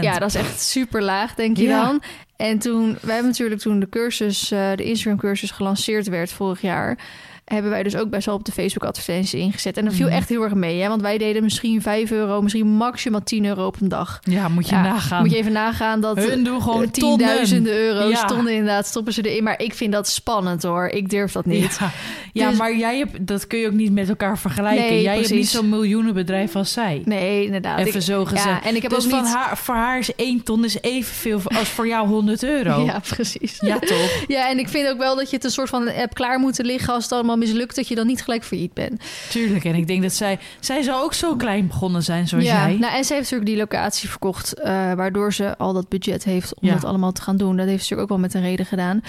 Ja, 0.00 0.18
dat 0.18 0.28
is 0.28 0.34
echt 0.34 0.60
super 0.60 1.02
laag, 1.02 1.34
denk 1.34 1.56
je 1.56 1.62
ja. 1.62 1.84
dan. 1.84 2.02
En 2.36 2.58
toen, 2.58 2.98
wij 3.02 3.14
hebben 3.14 3.30
natuurlijk 3.30 3.60
toen 3.60 3.80
de 3.80 3.88
cursus, 3.88 4.52
uh, 4.52 4.70
de 4.74 4.84
Instagram 4.84 5.18
cursus 5.18 5.50
gelanceerd 5.50 6.08
werd 6.08 6.32
vorig 6.32 6.60
jaar. 6.60 6.98
Hebben 7.46 7.70
wij 7.70 7.82
dus 7.82 7.96
ook 7.96 8.10
best 8.10 8.26
wel 8.26 8.34
op 8.34 8.44
de 8.44 8.52
Facebook-advertenties 8.52 9.34
ingezet. 9.34 9.76
En 9.76 9.84
dat 9.84 9.94
viel 9.94 10.06
Mhm. 10.06 10.14
echt 10.16 10.28
heel 10.28 10.42
erg 10.42 10.54
mee, 10.54 10.80
hè? 10.80 10.88
want 10.88 11.00
wij 11.02 11.18
deden 11.18 11.42
misschien 11.42 11.82
5 11.82 12.10
euro, 12.10 12.42
misschien 12.42 12.66
maximaal 12.66 13.22
10 13.22 13.44
euro 13.44 13.66
op 13.66 13.80
een 13.80 13.88
dag. 13.88 14.18
Ja, 14.22 14.48
moet 14.48 14.68
je 14.68 14.74
Ja, 14.74 14.82
nagaan. 14.82 15.20
Moet 15.22 15.30
je 15.30 15.36
even 15.36 15.52
nagaan 15.52 16.00
dat 16.00 16.16
Hun 16.16 16.44
doen 16.44 16.62
gewoon 16.62 16.82
eh, 16.82 16.88
tienduizenden 16.90 17.72
euro's 17.72 18.10
Ja. 18.10 18.26
stonden 18.26 18.52
inderdaad, 18.52 18.86
stoppen 18.86 19.12
ze 19.12 19.22
erin. 19.22 19.42
Maar 19.44 19.60
ik 19.60 19.74
vind 19.74 19.92
dat 19.92 20.08
spannend 20.08 20.62
hoor. 20.62 20.86
Ik 20.88 21.10
durf 21.10 21.32
dat 21.32 21.44
niet. 21.46 21.76
Ja, 21.80 21.90
ja 22.38 22.48
Dus- 22.48 22.58
maar 22.58 22.76
jij 22.76 22.98
hebt, 22.98 23.26
dat 23.26 23.46
kun 23.46 23.58
je 23.58 23.66
ook 23.66 23.72
niet 23.72 23.92
met 23.92 24.08
elkaar 24.08 24.38
vergelijken. 24.38 24.84
Nee, 24.84 25.02
jij 25.02 25.14
hebt 25.16 25.28
niet 25.30 25.34
precies. 25.38 25.50
zo'n 25.56 25.68
miljoenenbedrijf 25.68 26.56
als 26.56 26.72
zij. 26.72 27.02
Nee, 27.04 27.44
inderdaad. 27.44 27.78
Even 27.78 27.94
Ik- 28.00 28.06
zo 28.06 28.24
gezegd. 28.24 28.44
Ja, 28.44 28.62
en 28.64 28.76
ik 28.76 28.82
heb 28.82 28.90
dus 28.90 29.04
ook 29.04 29.10
van 29.10 29.22
niet... 29.22 29.32
haar, 29.34 29.56
voor 29.58 29.74
haar 29.74 29.98
is 29.98 30.14
één 30.14 30.42
ton 30.42 30.64
is 30.64 30.80
evenveel 30.80 31.40
als 31.44 31.68
voor 31.68 31.86
jou 31.88 32.08
100 32.08 32.42
euro. 32.42 32.84
Ja, 32.86 33.00
precies. 33.08 33.56
Ja, 33.60 33.78
toch? 33.78 34.24
Ja, 34.26 34.50
en 34.50 34.58
ik 34.58 34.68
vind 34.68 34.88
ook 34.88 34.98
wel 34.98 35.16
dat 35.16 35.30
je 35.30 35.36
het 35.36 35.44
een 35.44 35.50
soort 35.50 35.68
van 35.68 35.88
hebt 35.88 36.14
klaar 36.14 36.38
moeten 36.38 36.64
liggen 36.66 36.94
als 36.94 37.02
het 37.02 37.12
allemaal 37.12 37.36
mislukt, 37.36 37.76
dat 37.76 37.88
je 37.88 37.94
dan 37.94 38.06
niet 38.06 38.22
gelijk 38.22 38.44
failliet 38.44 38.74
bent. 38.74 39.00
Tuurlijk. 39.30 39.64
En 39.64 39.74
ik 39.74 39.86
denk 39.86 40.02
dat 40.02 40.12
zij... 40.12 40.38
Zij 40.60 40.82
zou 40.82 41.02
ook 41.04 41.14
zo 41.14 41.36
klein 41.36 41.66
begonnen 41.66 42.02
zijn 42.02 42.28
zoals 42.28 42.44
ja, 42.44 42.66
jij. 42.68 42.76
nou, 42.78 42.94
en 42.94 43.04
ze 43.04 43.12
heeft 43.14 43.30
natuurlijk 43.30 43.50
die 43.50 43.56
locatie 43.58 44.08
verkocht, 44.08 44.54
eh, 44.54 44.92
waardoor 44.92 45.32
ze 45.32 45.56
al 45.58 45.72
dat 45.72 45.88
budget 45.88 46.24
heeft 46.24 46.54
om 46.54 46.68
Ja. 46.68 46.74
dat 46.74 46.84
allemaal 46.84 47.12
te 47.12 47.22
gaan 47.22 47.36
doen. 47.36 47.56
Dat 47.56 47.66
heeft 47.66 47.84
ze 47.84 47.94
natuurlijk 47.94 48.02
ook 48.02 48.08
wel 48.08 48.18
met 48.18 48.34
een 48.34 48.42
reden 48.50 48.66
gedaan. 48.66 49.00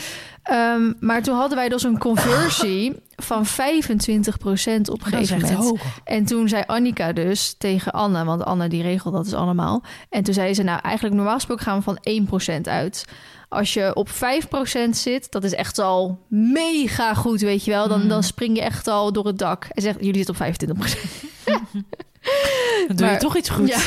Ehm, 0.47 0.93
maar 0.99 1.21
toen 1.23 1.35
hadden 1.35 1.57
wij 1.57 1.69
dus 1.69 1.83
een 1.83 1.97
conversie 1.97 2.95
van 3.15 3.45
25% 3.45 4.89
op 4.89 5.05
een 5.05 5.19
is 5.19 5.29
gegeven 5.29 5.57
moment. 5.57 5.81
En 6.03 6.25
toen 6.25 6.47
zei 6.49 6.63
Annika 6.67 7.13
dus 7.13 7.55
tegen 7.57 7.91
Anne, 7.91 8.23
want 8.25 8.43
Anne 8.43 8.67
die 8.67 8.81
regelt 8.81 9.13
dat 9.13 9.23
dus 9.23 9.33
allemaal. 9.33 9.83
En 10.09 10.23
toen 10.23 10.33
zei 10.33 10.53
ze, 10.53 10.63
nou 10.63 10.79
eigenlijk 10.81 11.15
normaal 11.15 11.33
gesproken 11.35 11.63
gaan 11.63 11.77
we 11.77 11.83
van 11.83 11.97
1% 12.59 12.61
uit. 12.67 13.05
Als 13.49 13.73
je 13.73 13.95
op 13.95 14.09
5% 14.09 14.89
zit, 14.89 15.31
dat 15.31 15.43
is 15.43 15.53
echt 15.53 15.79
al 15.79 16.19
mega 16.29 17.13
goed, 17.13 17.41
weet 17.41 17.65
je 17.65 17.71
wel. 17.71 17.87
Dan, 17.87 18.01
Mm. 18.01 18.07
dan 18.07 18.23
spring 18.23 18.55
je 18.55 18.61
echt 18.63 18.87
al 18.87 19.11
door 19.13 19.25
het 19.25 19.37
dak. 19.37 19.65
En 19.71 19.81
zegt, 19.81 19.97
jullie 19.99 20.23
zitten 20.23 20.35
op 20.35 20.41
25%. 20.41 20.99
Dan 22.87 22.95
doe 22.95 23.05
Maar- 23.05 23.15
je 23.15 23.19
toch 23.21 23.37
iets 23.37 23.49
goed. 23.49 23.67
Ja. 23.67 23.77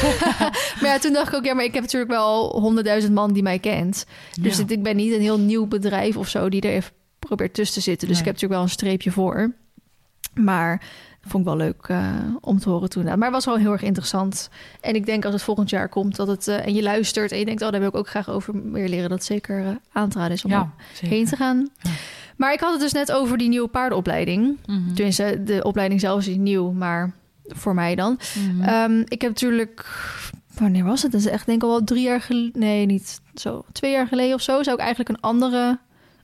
maar 0.80 0.90
ja, 0.90 0.98
toen 0.98 1.12
dacht 1.12 1.28
ik 1.28 1.34
ook, 1.34 1.44
ja, 1.44 1.54
maar 1.54 1.64
ik 1.64 1.74
heb 1.74 1.82
natuurlijk 1.82 2.10
wel 2.10 2.60
100.000 3.06 3.12
man 3.12 3.32
die 3.32 3.42
mij 3.42 3.58
kent. 3.58 4.06
Dus 4.40 4.56
Ja. 4.58 4.64
ik 4.66 4.82
ben 4.82 4.96
niet 4.96 5.12
een 5.12 5.20
heel 5.20 5.38
nieuw 5.38 5.66
bedrijf 5.66 6.16
of 6.16 6.28
zo 6.28 6.48
die 6.48 6.60
er 6.60 6.70
even 6.70 6.92
probeert 7.18 7.54
tussen 7.54 7.74
te 7.76 7.80
zitten. 7.82 8.08
Dus 8.08 8.16
Nee. 8.16 8.26
ik 8.26 8.32
heb 8.32 8.34
natuurlijk 8.40 8.60
wel 8.60 8.62
een 8.70 8.76
streepje 8.76 9.10
voor. 9.10 9.52
Maar 10.34 10.78
dat 11.22 11.30
vond 11.30 11.42
ik 11.42 11.48
wel 11.48 11.58
leuk 11.58 11.84
eh, 11.88 12.14
om 12.40 12.58
te 12.58 12.68
horen 12.70 12.88
toen. 12.90 13.04
Maar 13.04 13.18
het 13.18 13.30
was 13.30 13.44
wel 13.44 13.56
heel 13.56 13.72
erg 13.72 13.82
interessant. 13.82 14.48
En 14.80 14.94
ik 14.94 15.06
denk 15.06 15.24
als 15.24 15.34
het 15.34 15.42
volgend 15.42 15.70
jaar 15.70 15.88
komt 15.88 16.16
dat 16.16 16.26
het... 16.26 16.48
eh, 16.48 16.66
en 16.66 16.74
je 16.74 16.82
luistert 16.82 17.32
en 17.32 17.38
je 17.38 17.44
denkt, 17.44 17.62
oh, 17.62 17.70
daar 17.70 17.80
wil 17.80 17.88
ik 17.88 17.94
ook 17.96 18.08
graag 18.08 18.30
over 18.30 18.54
meer 18.56 18.88
leren. 18.88 19.10
Dat 19.10 19.24
zeker 19.24 19.64
eh, 19.64 19.70
aan 19.92 20.08
te 20.08 20.18
raden 20.18 20.32
is 20.32 20.44
om 20.44 20.50
Ja, 20.50 20.70
heen 21.00 21.26
te 21.26 21.36
gaan. 21.36 21.68
Ja. 21.82 21.90
Maar 22.36 22.52
ik 22.52 22.60
had 22.60 22.72
het 22.72 22.80
dus 22.80 22.92
net 22.92 23.12
over 23.12 23.38
die 23.38 23.48
nieuwe 23.48 23.68
paardenopleiding. 23.68 24.56
Mhm. 24.66 24.94
Tenminste, 24.94 25.42
de 25.44 25.62
opleiding 25.62 26.00
zelf 26.00 26.18
is 26.18 26.26
niet 26.26 26.38
nieuw, 26.38 26.70
maar 26.70 27.12
voor 27.54 27.74
mij 27.74 27.94
dan. 27.94 28.18
Mhm. 28.34 28.68
Ehm, 28.68 29.00
ik 29.00 29.20
heb 29.20 29.30
natuurlijk. 29.30 29.86
Wanneer 30.58 30.84
was 30.84 31.02
het? 31.02 31.12
Dat 31.12 31.20
is 31.20 31.26
echt 31.26 31.46
denk 31.46 31.62
ik 31.62 31.68
al 31.68 31.74
wel 31.74 31.84
drie 31.84 32.02
jaar 32.02 32.20
geleden. 32.20 32.60
Nee, 32.60 32.86
niet 32.86 33.20
zo. 33.34 33.64
Twee 33.72 33.92
jaar 33.92 34.06
geleden 34.06 34.34
of 34.34 34.42
zo 34.42 34.62
zou 34.62 34.76
ik 34.76 34.82
eigenlijk 34.82 35.08
een 35.08 35.20
andere 35.20 35.78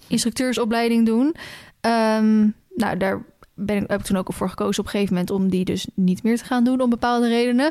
instructeursopleiding 0.07 1.07
doen. 1.07 1.35
Ehm, 1.81 2.49
nou, 2.75 2.97
daar 2.99 3.25
ben 3.55 3.77
ik, 3.77 3.91
heb 3.91 4.01
ik 4.01 4.07
toen 4.07 4.17
ook 4.17 4.33
voor 4.33 4.49
gekozen 4.49 4.81
op 4.81 4.85
een 4.85 4.91
gegeven 4.91 5.15
moment 5.15 5.31
om 5.31 5.49
die 5.51 5.65
dus 5.65 5.87
niet 5.95 6.23
meer 6.23 6.37
te 6.37 6.45
gaan 6.45 6.65
doen 6.65 6.81
om 6.81 6.91
bepaalde 6.91 7.29
redenen. 7.29 7.71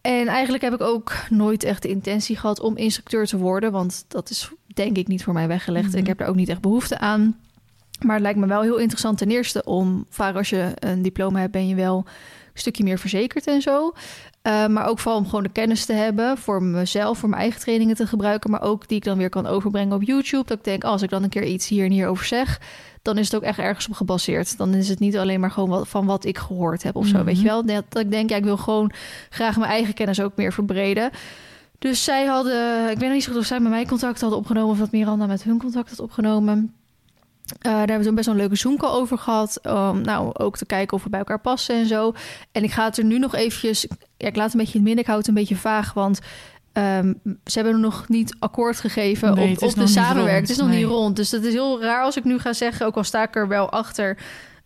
En 0.00 0.26
eigenlijk 0.26 0.62
heb 0.62 0.74
ik 0.74 0.80
ook 0.80 1.12
nooit 1.30 1.64
echt 1.64 1.82
de 1.82 1.88
intentie 1.88 2.36
gehad 2.36 2.60
om 2.60 2.76
instructeur 2.76 3.26
te 3.26 3.36
worden, 3.36 3.72
want 3.72 4.04
dat 4.08 4.30
is 4.30 4.50
denk 4.66 4.96
ik 4.96 5.08
niet 5.08 5.24
voor 5.24 5.32
mij 5.32 5.48
weggelegd. 5.48 5.88
Mhm. 5.88 5.96
Ik 5.96 6.06
heb 6.06 6.18
daar 6.18 6.28
ook 6.28 6.36
niet 6.36 6.48
echt 6.48 6.60
behoefte 6.60 6.98
aan. 6.98 7.36
Maar 8.00 8.14
het 8.14 8.22
lijkt 8.22 8.38
me 8.38 8.46
wel 8.46 8.62
heel 8.62 8.76
interessant 8.76 9.18
ten 9.18 9.30
eerste 9.30 9.64
om, 9.64 10.06
vaak 10.08 10.36
als 10.36 10.50
je 10.50 10.72
een 10.74 11.02
diploma 11.02 11.40
hebt, 11.40 11.52
ben 11.52 11.68
je 11.68 11.74
wel 11.74 12.04
stukje 12.58 12.84
meer 12.84 12.98
verzekerd 12.98 13.46
en 13.46 13.62
zo. 13.62 13.92
Uh, 14.42 14.66
maar 14.66 14.86
ook 14.86 14.98
vooral 14.98 15.20
om 15.20 15.24
gewoon 15.24 15.42
de 15.42 15.48
kennis 15.52 15.84
te 15.84 15.92
hebben 15.92 16.38
voor 16.38 16.62
mezelf, 16.62 17.18
voor 17.18 17.28
mijn 17.28 17.40
eigen 17.40 17.60
trainingen 17.60 17.96
te 17.96 18.06
gebruiken. 18.06 18.50
Maar 18.50 18.62
ook 18.62 18.88
die 18.88 18.96
ik 18.96 19.04
dan 19.04 19.18
weer 19.18 19.28
kan 19.28 19.46
overbrengen 19.46 19.94
op 19.96 20.02
YouTube. 20.02 20.44
Dat 20.46 20.58
ik 20.58 20.64
denk, 20.64 20.84
als 20.84 21.02
ik 21.02 21.10
dan 21.10 21.22
een 21.22 21.28
keer 21.28 21.44
iets 21.44 21.68
hier 21.68 21.84
en 21.84 21.90
hier 21.90 22.08
over 22.08 22.24
zeg, 22.24 22.60
dan 23.02 23.18
is 23.18 23.24
het 23.24 23.36
ook 23.36 23.42
echt 23.42 23.58
ergens 23.58 23.88
op 23.88 23.94
gebaseerd. 23.94 24.56
Dan 24.58 24.74
is 24.74 24.88
het 24.88 24.98
niet 24.98 25.16
alleen 25.18 25.40
maar 25.40 25.50
gewoon 25.50 25.68
wat, 25.68 25.88
van 25.88 26.06
wat 26.06 26.24
ik 26.24 26.38
gehoord 26.38 26.82
heb 26.82 26.96
of 26.96 27.06
zo, 27.06 27.16
Mhm. 27.16 27.24
weet 27.24 27.38
je 27.38 27.44
wel. 27.44 27.66
Dat, 27.66 27.84
dat 27.88 28.02
ik 28.02 28.10
denk, 28.10 28.30
ja, 28.30 28.36
ik 28.36 28.44
wil 28.44 28.56
gewoon 28.56 28.90
graag 29.30 29.56
mijn 29.56 29.70
eigen 29.70 29.94
kennis 29.94 30.20
ook 30.20 30.36
meer 30.36 30.52
verbreden. 30.52 31.10
Dus 31.78 32.04
zij 32.04 32.24
hadden, 32.26 32.82
ik 32.90 32.98
weet 32.98 33.00
nog 33.04 33.12
niet 33.12 33.22
zo 33.22 33.32
goed 33.32 33.40
of 33.40 33.46
zij 33.46 33.60
met 33.60 33.70
mij 33.70 33.86
contact 33.86 34.20
hadden 34.20 34.38
opgenomen 34.38 34.70
of 34.70 34.78
dat 34.78 34.92
Miranda 34.92 35.26
met 35.26 35.42
hun 35.42 35.58
contact 35.58 35.90
had 35.90 36.00
opgenomen. 36.00 36.74
Uh, 37.46 37.56
daar 37.62 37.78
hebben 37.78 37.98
we 37.98 38.04
toen 38.04 38.14
best 38.14 38.26
wel 38.26 38.34
een 38.34 38.40
leuke 38.40 38.56
Zoom-call 38.56 38.90
over 38.90 39.18
gehad. 39.18 39.58
Um, 39.62 40.00
nou, 40.00 40.30
ook 40.32 40.56
te 40.56 40.66
kijken 40.66 40.96
of 40.96 41.04
we 41.04 41.10
bij 41.10 41.18
elkaar 41.18 41.40
passen 41.40 41.76
en 41.76 41.86
zo. 41.86 42.14
En 42.52 42.62
ik 42.62 42.72
ga 42.72 42.84
het 42.84 42.98
er 42.98 43.04
nu 43.04 43.18
nog 43.18 43.34
eventjes... 43.34 43.86
Ja, 44.16 44.28
ik 44.28 44.36
laat 44.36 44.44
het 44.44 44.54
een 44.54 44.60
beetje 44.60 44.78
in 44.78 44.84
het 44.84 44.86
midden. 44.86 45.00
Ik 45.00 45.06
hou 45.06 45.18
het 45.18 45.28
een 45.28 45.34
beetje 45.34 45.56
vaag, 45.56 45.92
want... 45.92 46.20
Um, 46.72 47.20
ze 47.44 47.58
hebben 47.60 47.80
nog 47.80 48.08
niet 48.08 48.36
akkoord 48.38 48.80
gegeven 48.80 49.34
Nee, 49.34 49.56
op, 49.56 49.62
op 49.62 49.74
de 49.74 49.86
samenwerking. 49.86 50.40
Het 50.40 50.50
is 50.50 50.56
nog 50.56 50.68
nee. 50.68 50.78
niet 50.78 50.86
rond. 50.86 51.16
Dus 51.16 51.30
dat 51.30 51.42
is 51.42 51.52
heel 51.52 51.82
raar 51.82 52.02
als 52.02 52.16
ik 52.16 52.24
nu 52.24 52.38
ga 52.38 52.52
zeggen... 52.52 52.86
ook 52.86 52.96
al 52.96 53.04
sta 53.04 53.22
ik 53.22 53.36
er 53.36 53.48
wel 53.48 53.70
achter, 53.70 54.18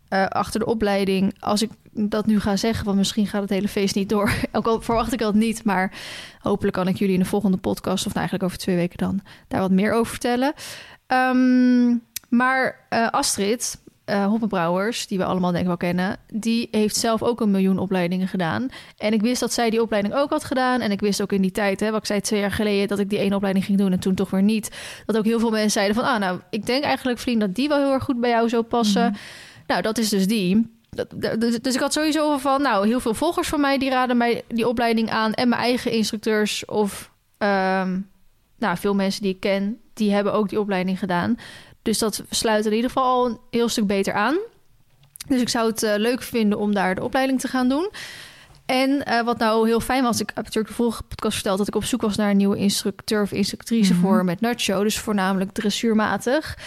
uh, 0.09 0.25
achter 0.25 0.59
de 0.59 0.65
opleiding... 0.65 1.35
als 1.39 1.61
ik 1.61 1.69
dat 1.91 2.25
nu 2.25 2.39
ga 2.39 2.55
zeggen, 2.55 2.85
want 2.85 2.97
misschien 2.97 3.27
gaat 3.27 3.41
het 3.41 3.49
hele 3.49 3.67
feest 3.67 3.95
niet 3.95 4.09
door. 4.09 4.33
ook 4.51 4.67
al 4.67 4.81
verwacht 4.81 5.13
ik 5.13 5.19
dat 5.19 5.33
niet, 5.33 5.63
maar 5.63 5.93
hopelijk 6.39 6.75
kan 6.75 6.87
ik 6.87 6.97
jullie 6.97 7.13
in 7.13 7.19
de 7.19 7.25
volgende 7.25 7.57
podcast... 7.57 8.05
of 8.05 8.13
nou 8.13 8.19
eigenlijk 8.19 8.43
over 8.43 8.57
twee 8.57 8.75
weken 8.75 8.97
dan, 8.97 9.21
daar 9.47 9.61
wat 9.61 9.71
meer 9.71 9.93
over 9.93 10.11
vertellen. 10.11 10.53
Um, 11.07 12.01
maar 12.31 12.85
uh, 12.89 13.09
Astrid, 13.09 13.81
uh, 14.05 14.25
Hoppenbrouwers, 14.25 15.07
die 15.07 15.17
we 15.17 15.25
allemaal 15.25 15.51
denk 15.51 15.61
ik 15.61 15.67
wel 15.67 15.77
kennen... 15.77 16.17
die 16.33 16.67
heeft 16.71 16.95
zelf 16.95 17.23
ook 17.23 17.41
een 17.41 17.51
miljoen 17.51 17.77
opleidingen 17.77 18.27
gedaan. 18.27 18.67
En 18.97 19.13
ik 19.13 19.21
wist 19.21 19.39
dat 19.39 19.53
zij 19.53 19.69
die 19.69 19.81
opleiding 19.81 20.15
ook 20.15 20.29
had 20.29 20.43
gedaan. 20.43 20.81
En 20.81 20.91
ik 20.91 20.99
wist 20.99 21.21
ook 21.21 21.31
in 21.31 21.41
die 21.41 21.51
tijd, 21.51 21.79
hè, 21.79 21.91
wat 21.91 21.99
ik 21.99 22.05
zei 22.05 22.21
twee 22.21 22.39
jaar 22.39 22.51
geleden... 22.51 22.87
dat 22.87 22.99
ik 22.99 23.09
die 23.09 23.19
ene 23.19 23.35
opleiding 23.35 23.65
ging 23.65 23.77
doen 23.77 23.91
en 23.91 23.99
toen 23.99 24.15
toch 24.15 24.29
weer 24.29 24.41
niet. 24.41 24.71
Dat 25.05 25.17
ook 25.17 25.25
heel 25.25 25.39
veel 25.39 25.49
mensen 25.49 25.71
zeiden 25.71 25.95
van... 25.95 26.05
ah, 26.05 26.19
nou, 26.19 26.39
ik 26.49 26.65
denk 26.65 26.83
eigenlijk, 26.83 27.19
vriend, 27.19 27.39
dat 27.39 27.55
die 27.55 27.67
wel 27.67 27.77
heel 27.77 27.93
erg 27.93 28.03
goed 28.03 28.19
bij 28.19 28.29
jou 28.29 28.49
zou 28.49 28.63
passen. 28.63 29.07
Mm 29.07 29.07
-hmm. 29.07 29.19
Nou, 29.67 29.81
dat 29.81 29.97
is 29.97 30.09
dus 30.09 30.27
die... 30.27 30.79
Dus, 31.15 31.59
dus 31.61 31.73
ik 31.75 31.79
had 31.79 31.93
sowieso 31.93 32.37
van, 32.37 32.61
nou, 32.61 32.87
heel 32.87 32.99
veel 32.99 33.13
volgers 33.13 33.47
van 33.47 33.61
mij... 33.61 33.77
die 33.77 33.89
raden 33.89 34.17
mij 34.17 34.43
die 34.47 34.67
opleiding 34.67 35.09
aan... 35.09 35.33
en 35.33 35.49
mijn 35.49 35.61
eigen 35.61 35.91
instructeurs 35.91 36.65
of... 36.65 37.11
Um, 37.37 38.09
nou, 38.57 38.77
veel 38.77 38.95
mensen 38.95 39.21
die 39.21 39.33
ik 39.33 39.39
ken... 39.39 39.79
die 39.93 40.13
hebben 40.13 40.33
ook 40.33 40.49
die 40.49 40.59
opleiding 40.59 40.99
gedaan... 40.99 41.37
Dus 41.81 41.97
dat 41.97 42.23
sluit 42.29 42.65
in 42.65 42.73
ieder 42.73 42.89
geval 42.89 43.03
al 43.03 43.25
een 43.25 43.39
heel 43.49 43.69
stuk 43.69 43.87
beter 43.87 44.13
aan. 44.13 44.37
Dus 45.27 45.41
ik 45.41 45.49
zou 45.49 45.69
het 45.69 45.83
uh, 45.83 45.93
leuk 45.97 46.21
vinden 46.21 46.59
om 46.59 46.73
daar 46.73 46.95
de 46.95 47.03
opleiding 47.03 47.39
te 47.39 47.47
gaan 47.47 47.69
doen. 47.69 47.89
En 48.65 49.03
uh, 49.07 49.21
wat 49.21 49.37
nou 49.37 49.67
heel 49.67 49.79
fijn 49.79 50.03
was, 50.03 50.19
ik 50.19 50.31
heb 50.33 50.45
natuurlijk 50.45 50.67
de 50.67 50.73
vorige 50.73 51.03
podcast 51.03 51.33
verteld 51.33 51.57
dat 51.57 51.67
ik 51.67 51.75
op 51.75 51.83
zoek 51.83 52.01
was 52.01 52.15
naar 52.15 52.29
een 52.29 52.37
nieuwe 52.37 52.57
instructeur 52.57 53.21
of 53.21 53.31
instructrice 53.31 53.93
Mhm. 53.93 53.93
mm 53.93 54.05
-hmm. 54.05 54.13
voor 54.15 54.25
met 54.25 54.41
Nacho, 54.41 54.83
dus 54.83 54.99
voornamelijk 54.99 55.51
dressuurmatig. 55.51 56.57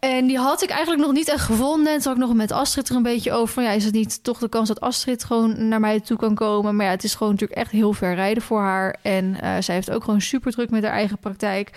En 0.00 0.26
die 0.26 0.38
had 0.38 0.62
ik 0.62 0.70
eigenlijk 0.70 1.02
nog 1.02 1.12
niet 1.12 1.28
echt 1.28 1.44
gevonden. 1.44 1.92
En 1.92 1.98
toen 1.98 2.12
had 2.12 2.20
ik 2.20 2.26
nog 2.28 2.36
met 2.36 2.52
Astrid 2.52 2.88
er 2.88 2.96
een 2.96 3.02
beetje 3.02 3.32
over. 3.32 3.54
Van 3.54 3.62
ja, 3.62 3.70
is 3.70 3.84
het 3.84 3.94
niet 3.94 4.24
toch 4.24 4.38
de 4.38 4.48
kans 4.48 4.68
dat 4.68 4.80
Astrid 4.80 5.24
gewoon 5.24 5.68
naar 5.68 5.80
mij 5.80 6.00
toe 6.00 6.16
kan 6.16 6.34
komen? 6.34 6.76
Maar 6.76 6.86
ja, 6.86 6.92
het 6.92 7.04
is 7.04 7.14
gewoon 7.14 7.32
natuurlijk 7.32 7.60
echt 7.60 7.70
heel 7.70 7.92
ver 7.92 8.14
rijden 8.14 8.42
voor 8.42 8.60
haar. 8.60 8.96
En 9.02 9.24
uh, 9.24 9.56
zij 9.60 9.74
heeft 9.74 9.90
ook 9.90 10.04
gewoon 10.04 10.20
super 10.20 10.52
druk 10.52 10.70
met 10.70 10.82
haar 10.82 10.92
eigen 10.92 11.18
praktijk. 11.18 11.70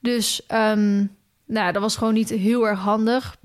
Dus 0.00 0.42
um, 0.48 1.16
nou, 1.54 1.72
dat 1.72 1.82
was 1.82 1.96
gewoon 1.96 2.14
niet 2.14 2.28
heel 2.28 2.66
erg 2.68 2.78
handig. 2.78 3.36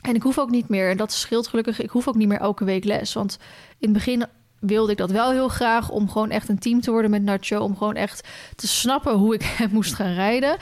En 0.00 0.14
ik 0.14 0.22
hoef 0.22 0.38
ook 0.38 0.50
niet 0.50 0.68
meer, 0.68 0.90
en 0.90 0.96
dat 0.96 1.12
scheelt 1.12 1.46
gelukkig, 1.48 1.80
ik 1.80 1.90
hoef 1.90 2.08
ook 2.08 2.14
niet 2.14 2.28
meer 2.28 2.40
elke 2.40 2.64
week 2.64 2.84
les. 2.84 3.12
Want 3.12 3.38
in 3.78 3.88
het 3.88 3.92
begin 3.92 4.24
wilde 4.60 4.92
ik 4.92 4.98
dat 4.98 5.10
wel 5.10 5.30
heel 5.30 5.48
graag 5.48 5.90
om 5.90 6.10
gewoon 6.10 6.30
echt 6.30 6.48
een 6.48 6.58
team 6.58 6.80
te 6.80 6.90
worden 6.90 7.10
met 7.10 7.22
Nacho. 7.22 7.60
Om 7.60 7.76
gewoon 7.76 7.94
echt 7.94 8.28
te 8.56 8.68
snappen 8.68 9.14
hoe 9.14 9.34
ik 9.34 9.42
hem 9.42 9.70
moest 9.78 9.94
gaan 9.94 10.14
rijden. 10.14 10.56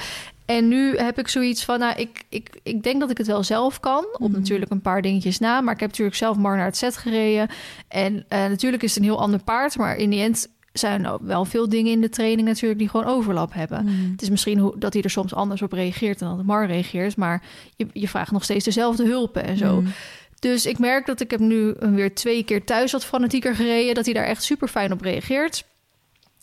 En 0.45 0.69
nu 0.69 0.97
heb 0.97 1.19
ik 1.19 1.29
zoiets 1.29 1.65
van, 1.65 1.79
nou, 1.79 1.95
ik, 1.97 2.25
ik, 2.29 2.61
ik 2.63 2.83
denk 2.83 3.01
dat 3.01 3.11
ik 3.11 3.19
het 3.19 3.27
wel 3.27 3.43
zelf 3.43 3.81
kan. 3.81 4.07
Op 4.13 4.21
Mhm. 4.21 4.33
natuurlijk 4.33 4.71
een 4.71 4.81
paar 4.81 5.03
dingetjes 5.03 5.39
na. 5.39 5.61
Maar 5.61 5.75
ik 5.75 5.81
heb 5.81 5.89
natuurlijk 5.89 6.17
zelf 6.17 6.37
maar 6.37 6.57
naar 6.57 6.65
het 6.65 6.77
set 6.77 6.97
gereden. 6.97 7.49
En 7.89 8.15
uh, 8.15 8.23
natuurlijk 8.29 8.83
is 8.83 8.95
het 8.95 8.99
een 8.99 9.09
heel 9.09 9.21
ander 9.21 9.43
paard. 9.43 9.77
Maar 9.77 9.97
in 9.97 10.11
die 10.11 10.23
end 10.23 10.49
zijn 10.79 11.19
wel 11.21 11.45
veel 11.45 11.69
dingen 11.69 11.93
in 11.93 12.01
de 12.01 12.09
training 12.09 12.49
natuurlijk 12.49 12.79
die 12.79 12.89
gewoon 12.89 13.07
overlap 13.07 13.55
hebben. 13.55 13.85
Mm. 13.85 14.11
Het 14.13 14.23
is 14.23 14.31
misschien 14.31 14.59
hoe, 14.59 14.79
dat 14.79 14.93
hij 14.93 15.03
er 15.03 15.11
soms 15.11 15.35
anders 15.35 15.63
op 15.63 15.73
reageert 15.73 16.19
dan 16.19 16.37
dat 16.37 16.47
Mar 16.47 16.67
reageert. 16.67 17.17
Maar 17.17 17.43
je, 17.77 17.87
je 17.93 18.09
vraagt 18.09 18.31
nog 18.31 18.45
steeds 18.45 18.65
dezelfde 18.65 19.05
hulpen 19.05 19.45
en 19.45 19.57
zo. 19.57 19.81
Mm. 19.81 19.93
Dus 20.39 20.67
ik 20.67 20.79
merk 20.79 21.07
dat 21.07 21.21
ik 21.21 21.31
heb 21.31 21.41
nu 21.41 21.75
weer 21.79 22.15
twee 22.15 22.45
keer 22.45 22.65
thuis 22.65 22.93
wat 22.93 23.05
fanatieker 23.05 23.55
gereden. 23.55 23.95
Dat 23.95 24.05
hij 24.05 24.15
daar 24.15 24.25
echt 24.25 24.43
super 24.43 24.69
fijn 24.69 24.93
op 24.93 25.01
reageert. 25.01 25.65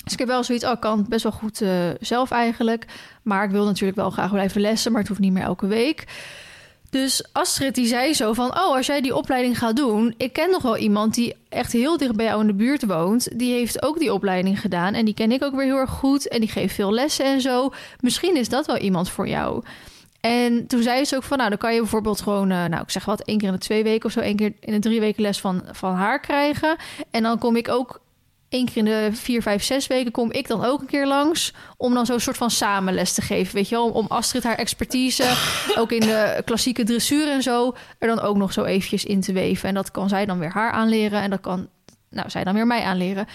Dus 0.04 0.14
ik 0.14 0.20
heb 0.20 0.28
wel 0.28 0.44
zoiets, 0.44 0.66
oh, 0.66 0.72
ik 0.72 0.80
kan 0.80 1.06
best 1.10 1.24
wel 1.24 1.32
goed 1.32 1.62
uh, 1.62 1.70
zelf 2.00 2.32
eigenlijk. 2.32 2.86
Maar 3.22 3.44
ik 3.44 3.52
wil 3.52 3.66
natuurlijk 3.66 3.98
wel 3.98 4.10
graag 4.10 4.32
blijven 4.32 4.62
lessen, 4.62 4.92
maar 4.92 5.00
het 5.00 5.10
hoeft 5.10 5.22
niet 5.22 5.32
meer 5.32 5.44
elke 5.44 5.68
week. 5.68 6.04
Dus 6.96 7.24
Astrid 7.32 7.76
die 7.76 7.86
zei 7.86 8.14
zo 8.14 8.34
van, 8.34 8.50
oh, 8.50 8.76
als 8.76 8.86
jij 8.86 9.02
die 9.02 9.16
opleiding 9.16 9.58
gaat 9.58 9.76
doen... 9.76 10.14
ik 10.18 10.34
ken 10.34 10.50
nog 10.50 10.62
wel 10.62 10.78
iemand 10.78 11.14
die 11.14 11.36
echt 11.50 11.72
heel 11.72 11.98
dicht 11.98 12.16
bij 12.16 12.26
jou 12.26 12.42
in 12.42 12.48
de 12.48 12.54
buurt 12.54 12.86
woont. 12.86 13.40
Die 13.40 13.54
heeft 13.54 13.84
ook 13.84 14.00
die 14.00 14.14
opleiding 14.14 14.60
gedaan 14.60 14.94
en 14.94 15.06
die 15.06 15.14
ken 15.14 15.32
ik 15.32 15.44
ook 15.44 15.56
weer 15.56 15.66
heel 15.66 15.78
erg 15.78 15.90
goed. 15.90 16.28
En 16.28 16.40
die 16.40 16.50
geeft 16.50 16.76
veel 16.76 16.92
lessen 16.94 17.26
en 17.26 17.42
zo. 17.42 17.72
Misschien 18.00 18.36
is 18.36 18.50
dat 18.50 18.66
wel 18.66 18.78
iemand 18.78 19.10
voor 19.10 19.28
jou. 19.28 19.64
En 20.22 20.68
toen 20.68 20.82
zei 20.82 21.06
ze 21.06 21.16
ook 21.16 21.24
van, 21.24 21.38
nou, 21.38 21.50
dan 21.50 21.58
kan 21.58 21.74
je 21.74 21.80
bijvoorbeeld 21.80 22.22
gewoon, 22.22 22.52
eh, 22.52 22.66
nou, 22.66 22.82
ik 22.82 22.90
zeg 22.90 23.06
wat, 23.06 23.22
één 23.22 23.38
keer 23.38 23.48
in 23.48 23.54
de 23.54 23.60
twee 23.60 23.84
weken 23.84 24.06
of 24.06 24.12
zo, 24.12 24.20
één 24.20 24.36
keer 24.36 24.54
in 24.60 24.74
de 24.74 24.80
drie 24.80 25.00
weken 25.00 25.22
les 25.22 25.40
van, 25.40 25.64
van 25.72 25.94
haar 25.94 26.20
krijgen. 26.20 26.76
En 27.12 27.24
dan 27.24 27.40
kom 27.40 27.56
ik 27.56 27.70
ook 27.70 28.00
één 28.50 28.66
keer 28.66 28.78
in 28.78 28.86
de 28.86 29.10
vier, 29.14 29.42
vijf, 29.42 29.64
zes 29.64 29.88
weken 29.88 30.12
kom 30.12 30.32
ik 30.32 30.48
dan 30.48 30.66
ook 30.66 30.82
een 30.82 30.88
keer 30.88 31.08
langs 31.08 31.54
om 31.78 31.94
dan 31.94 32.06
zo'n 32.06 32.20
soort 32.20 32.38
van 32.38 32.52
samenles 32.52 33.14
te 33.14 33.22
geven, 33.22 33.56
weet 33.56 33.70
je 33.70 33.76
wel, 33.76 33.90
om 33.90 34.06
Astrid 34.08 34.44
haar 34.44 34.58
expertise, 34.58 35.34
ook 35.80 35.92
in 35.92 36.00
de 36.00 36.42
klassieke 36.46 36.84
dressuur 36.84 37.28
en 37.28 37.42
zo, 37.44 37.76
er 38.00 38.08
dan 38.08 38.20
ook 38.20 38.38
nog 38.38 38.54
zo 38.54 38.64
eventjes 38.64 39.06
in 39.06 39.22
te 39.22 39.34
weven. 39.34 39.70
En 39.70 39.76
dat 39.76 39.92
kan 39.92 40.10
zij 40.10 40.26
dan 40.26 40.40
weer 40.40 40.52
haar 40.52 40.72
aanleren 40.72 41.22
en 41.22 41.30
dat 41.30 41.42
kan, 41.42 41.70
nou, 42.10 42.30
zij 42.30 42.44
dan 42.44 42.54
weer 42.54 42.68
mij 42.68 42.84
aanleren. 42.84 43.28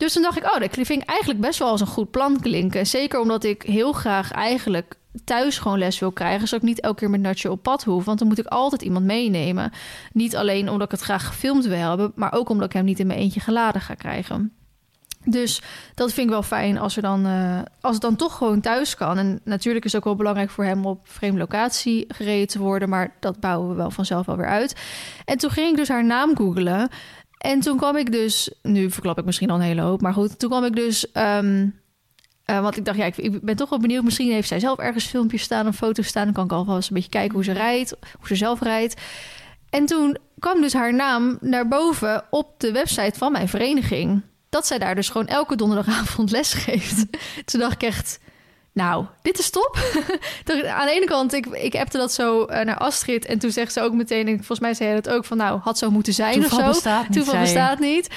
Dus 0.00 0.12
toen 0.12 0.22
dacht 0.22 0.36
ik, 0.36 0.44
oh, 0.44 0.58
dat 0.58 0.74
vind 0.74 1.02
ik 1.02 1.08
eigenlijk 1.08 1.40
best 1.40 1.58
wel 1.58 1.68
als 1.68 1.80
een 1.80 1.86
goed 1.86 2.10
plan 2.10 2.40
klinken. 2.40 2.86
Zeker 2.86 3.20
omdat 3.20 3.44
ik 3.44 3.62
heel 3.62 3.92
graag 3.92 4.32
eigenlijk 4.32 4.94
thuis 5.24 5.58
gewoon 5.58 5.78
les 5.78 5.98
wil 5.98 6.12
krijgen, 6.12 6.48
zodat 6.48 6.62
ik 6.62 6.68
niet 6.68 6.80
elke 6.80 6.98
keer 6.98 7.10
met 7.10 7.20
Natje 7.20 7.50
op 7.50 7.62
pad 7.62 7.84
hoef. 7.84 8.04
Want 8.04 8.18
dan 8.18 8.28
moet 8.28 8.38
ik 8.38 8.46
altijd 8.46 8.82
iemand 8.82 9.04
meenemen. 9.04 9.72
Niet 10.12 10.36
alleen 10.36 10.68
omdat 10.68 10.86
ik 10.86 10.90
het 10.90 11.00
graag 11.00 11.26
gefilmd 11.26 11.66
wil 11.66 11.88
hebben, 11.88 12.12
maar 12.14 12.32
ook 12.32 12.48
omdat 12.48 12.66
ik 12.66 12.72
hem 12.72 12.84
niet 12.84 12.98
in 12.98 13.06
mijn 13.06 13.18
eentje 13.18 13.40
geladen 13.40 13.80
ga 13.80 13.94
krijgen. 13.94 14.52
Dus 15.24 15.62
dat 15.94 16.12
vind 16.12 16.26
ik 16.26 16.32
wel 16.32 16.42
fijn 16.42 16.78
als, 16.78 16.96
er 16.96 17.02
dan, 17.02 17.26
uh, 17.26 17.58
als 17.80 17.92
het 17.92 18.02
dan 18.02 18.16
toch 18.16 18.36
gewoon 18.36 18.60
thuis 18.60 18.94
kan. 18.94 19.18
En 19.18 19.40
natuurlijk 19.44 19.84
is 19.84 19.92
het 19.92 20.00
ook 20.00 20.06
wel 20.06 20.16
belangrijk 20.16 20.50
voor 20.50 20.64
hem 20.64 20.86
op 20.86 21.00
vreemde 21.08 21.38
locatie 21.38 22.04
gereden 22.08 22.46
te 22.46 22.58
worden. 22.58 22.88
Maar 22.88 23.16
dat 23.20 23.40
bouwen 23.40 23.68
we 23.68 23.74
wel 23.74 23.90
vanzelf 23.90 24.26
wel 24.26 24.36
weer 24.36 24.46
uit. 24.46 24.76
En 25.24 25.38
toen 25.38 25.50
ging 25.50 25.70
ik 25.70 25.76
dus 25.76 25.88
haar 25.88 26.04
naam 26.04 26.36
googelen. 26.36 26.88
En 27.40 27.60
toen 27.60 27.76
kwam 27.76 27.96
ik 27.96 28.12
dus, 28.12 28.50
nu 28.62 28.90
verklap 28.90 29.18
ik 29.18 29.24
misschien 29.24 29.50
al 29.50 29.56
een 29.56 29.62
hele 29.62 29.80
hoop, 29.80 30.00
maar 30.00 30.12
goed, 30.12 30.38
toen 30.38 30.50
kwam 30.50 30.64
ik 30.64 30.76
dus, 30.76 31.06
um, 31.14 31.80
want 32.44 32.76
ik 32.76 32.84
dacht, 32.84 32.98
ja, 32.98 33.04
ik, 33.04 33.40
ben 33.40 33.56
toch 33.56 33.68
wel 33.70 33.78
benieuwd, 33.78 34.04
misschien 34.04 34.32
heeft 34.32 34.48
zij 34.48 34.60
zelf 34.60 34.78
ergens 34.78 35.04
filmpjes 35.04 35.42
staan, 35.42 35.66
een 35.66 35.74
foto 35.74 36.02
staan, 36.02 36.24
dan 36.24 36.32
kan 36.32 36.44
ik 36.44 36.52
alvast 36.52 36.88
een 36.88 36.94
beetje 36.94 37.10
kijken 37.10 37.34
hoe 37.34 37.44
ze 37.44 37.52
rijdt, 37.52 37.96
hoe 38.18 38.26
ze 38.26 38.34
zelf 38.34 38.60
rijdt. 38.60 39.00
En 39.70 39.86
toen 39.86 40.16
kwam 40.38 40.60
dus 40.60 40.72
haar 40.72 40.94
naam 40.94 41.38
naar 41.40 41.68
boven 41.68 42.24
op 42.30 42.60
de 42.60 42.72
website 42.72 43.18
van 43.18 43.32
mijn 43.32 43.48
vereniging. 43.48 44.22
Dat 44.48 44.66
zij 44.66 44.78
daar 44.78 44.94
dus 44.94 45.08
gewoon 45.08 45.26
elke 45.26 45.56
donderdagavond 45.56 46.30
les 46.36 46.52
geeft. 46.52 47.06
toen 47.44 47.60
dacht 47.60 47.74
ik 47.74 47.82
echt, 47.82 48.20
nou, 48.72 49.04
dit 49.22 49.38
is 49.38 49.50
top. 49.50 49.78
Aan 50.78 50.86
de 50.86 50.92
ene 50.94 51.06
kant, 51.06 51.32
ik, 51.34 51.46
ik 51.46 51.74
appte 51.74 51.98
dat 51.98 52.12
zo 52.12 52.40
uh, 52.42 52.46
naar 52.60 52.76
Astrid. 52.78 53.24
En 53.26 53.38
toen 53.38 53.50
zegt 53.50 53.72
ze 53.72 53.80
ook 53.80 53.92
meteen, 53.92 54.26
en 54.28 54.36
volgens 54.36 54.60
mij 54.60 54.74
zei 54.74 54.90
hij 54.90 55.00
dat 55.00 55.12
ook, 55.14 55.24
van 55.24 55.36
nou, 55.36 55.60
had 55.62 55.78
zo 55.78 55.90
moeten 55.90 56.12
zijn 56.12 56.40
Toeval 56.40 56.58
of 56.58 56.64
zo. 56.64 56.70
Bestaat 56.70 57.02
niet, 57.08 57.12
Toeval 57.12 57.32
zei 57.34 57.46
je. 57.46 57.52
bestaat 57.54 57.78
niet. 57.78 58.08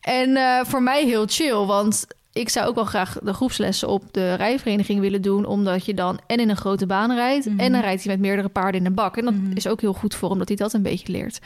En 0.00 0.28
uh, 0.30 0.60
voor 0.64 0.82
mij 0.82 1.04
heel 1.04 1.24
chill, 1.26 1.54
want 1.64 2.06
ik 2.32 2.48
zou 2.48 2.66
ook 2.68 2.74
wel 2.74 2.84
graag 2.84 3.18
de 3.22 3.32
groepslessen 3.32 3.88
op 3.88 4.02
de 4.10 4.34
rijvereniging 4.34 5.00
willen 5.00 5.22
doen. 5.22 5.44
Omdat 5.44 5.84
je 5.84 5.94
dan 5.94 6.20
en 6.26 6.38
in 6.38 6.48
een 6.48 6.56
grote 6.56 6.86
baan 6.86 7.14
rijdt. 7.14 7.46
Mhm. 7.46 7.60
En 7.60 7.72
dan 7.72 7.80
rijdt 7.80 8.04
hij 8.04 8.12
met 8.12 8.20
meerdere 8.26 8.48
paarden 8.48 8.80
in 8.80 8.86
een 8.86 8.94
bak. 8.94 9.16
En 9.16 9.24
dat 9.24 9.34
Mhm. 9.34 9.52
is 9.54 9.66
ook 9.66 9.80
heel 9.80 9.92
goed 9.92 10.14
voor, 10.14 10.30
omdat 10.30 10.48
hij 10.48 10.56
dat 10.56 10.72
een 10.72 10.82
beetje 10.82 11.12
leert. 11.12 11.38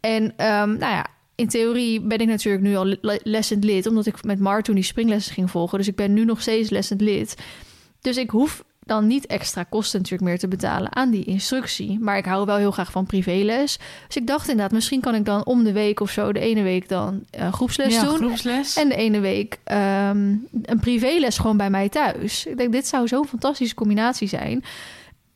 En 0.00 0.22
um, 0.22 0.32
nou 0.78 0.78
ja, 0.92 1.06
in 1.34 1.48
theorie 1.48 2.00
ben 2.00 2.18
ik 2.18 2.26
natuurlijk 2.28 2.64
nu 2.64 2.76
al 2.76 2.84
le- 3.00 3.18
lessend 3.22 3.64
lid, 3.64 3.86
omdat 3.86 4.06
ik 4.06 4.24
met 4.24 4.38
Mar 4.40 4.62
toen 4.62 4.74
die 4.74 4.84
springlessen 4.84 5.34
ging 5.34 5.50
volgen. 5.50 5.78
Dus 5.78 5.88
ik 5.88 5.96
ben 5.96 6.12
nu 6.12 6.24
nog 6.24 6.40
steeds 6.40 6.70
lessend 6.70 7.00
lid. 7.00 7.34
Dus 8.00 8.16
ik 8.16 8.30
hoef 8.30 8.64
dan 8.88 9.06
niet 9.06 9.26
extra 9.26 9.62
kosten 9.62 10.00
natuurlijk 10.00 10.30
meer 10.30 10.38
te 10.38 10.48
betalen 10.48 10.96
aan 10.96 11.10
die 11.10 11.24
instructie. 11.24 11.98
Maar 12.00 12.16
ik 12.16 12.24
hou 12.24 12.46
wel 12.46 12.56
heel 12.56 12.70
graag 12.70 12.90
van 12.90 13.06
privéles. 13.06 13.78
Dus 14.06 14.16
ik 14.16 14.26
dacht 14.26 14.48
inderdaad, 14.48 14.72
misschien 14.72 15.00
kan 15.00 15.14
ik 15.14 15.24
dan 15.24 15.44
om 15.44 15.64
de 15.64 15.72
week 15.72 16.00
of 16.00 16.10
zo... 16.10 16.32
de 16.32 16.40
ene 16.40 16.62
week 16.62 16.88
dan 16.88 17.24
uh, 17.38 17.52
groepsles 17.52 17.94
ja, 17.94 18.02
doen. 18.02 18.16
groepsles. 18.16 18.76
En 18.76 18.88
de 18.88 18.94
ene 18.94 19.20
week 19.20 19.58
um, 19.64 20.46
een 20.62 20.80
privéles 20.80 21.38
gewoon 21.38 21.56
bij 21.56 21.70
mij 21.70 21.88
thuis. 21.88 22.46
Ik 22.46 22.56
denk, 22.56 22.72
dit 22.72 22.86
zou 22.86 23.08
zo'n 23.08 23.28
fantastische 23.28 23.74
combinatie 23.74 24.28
zijn. 24.28 24.64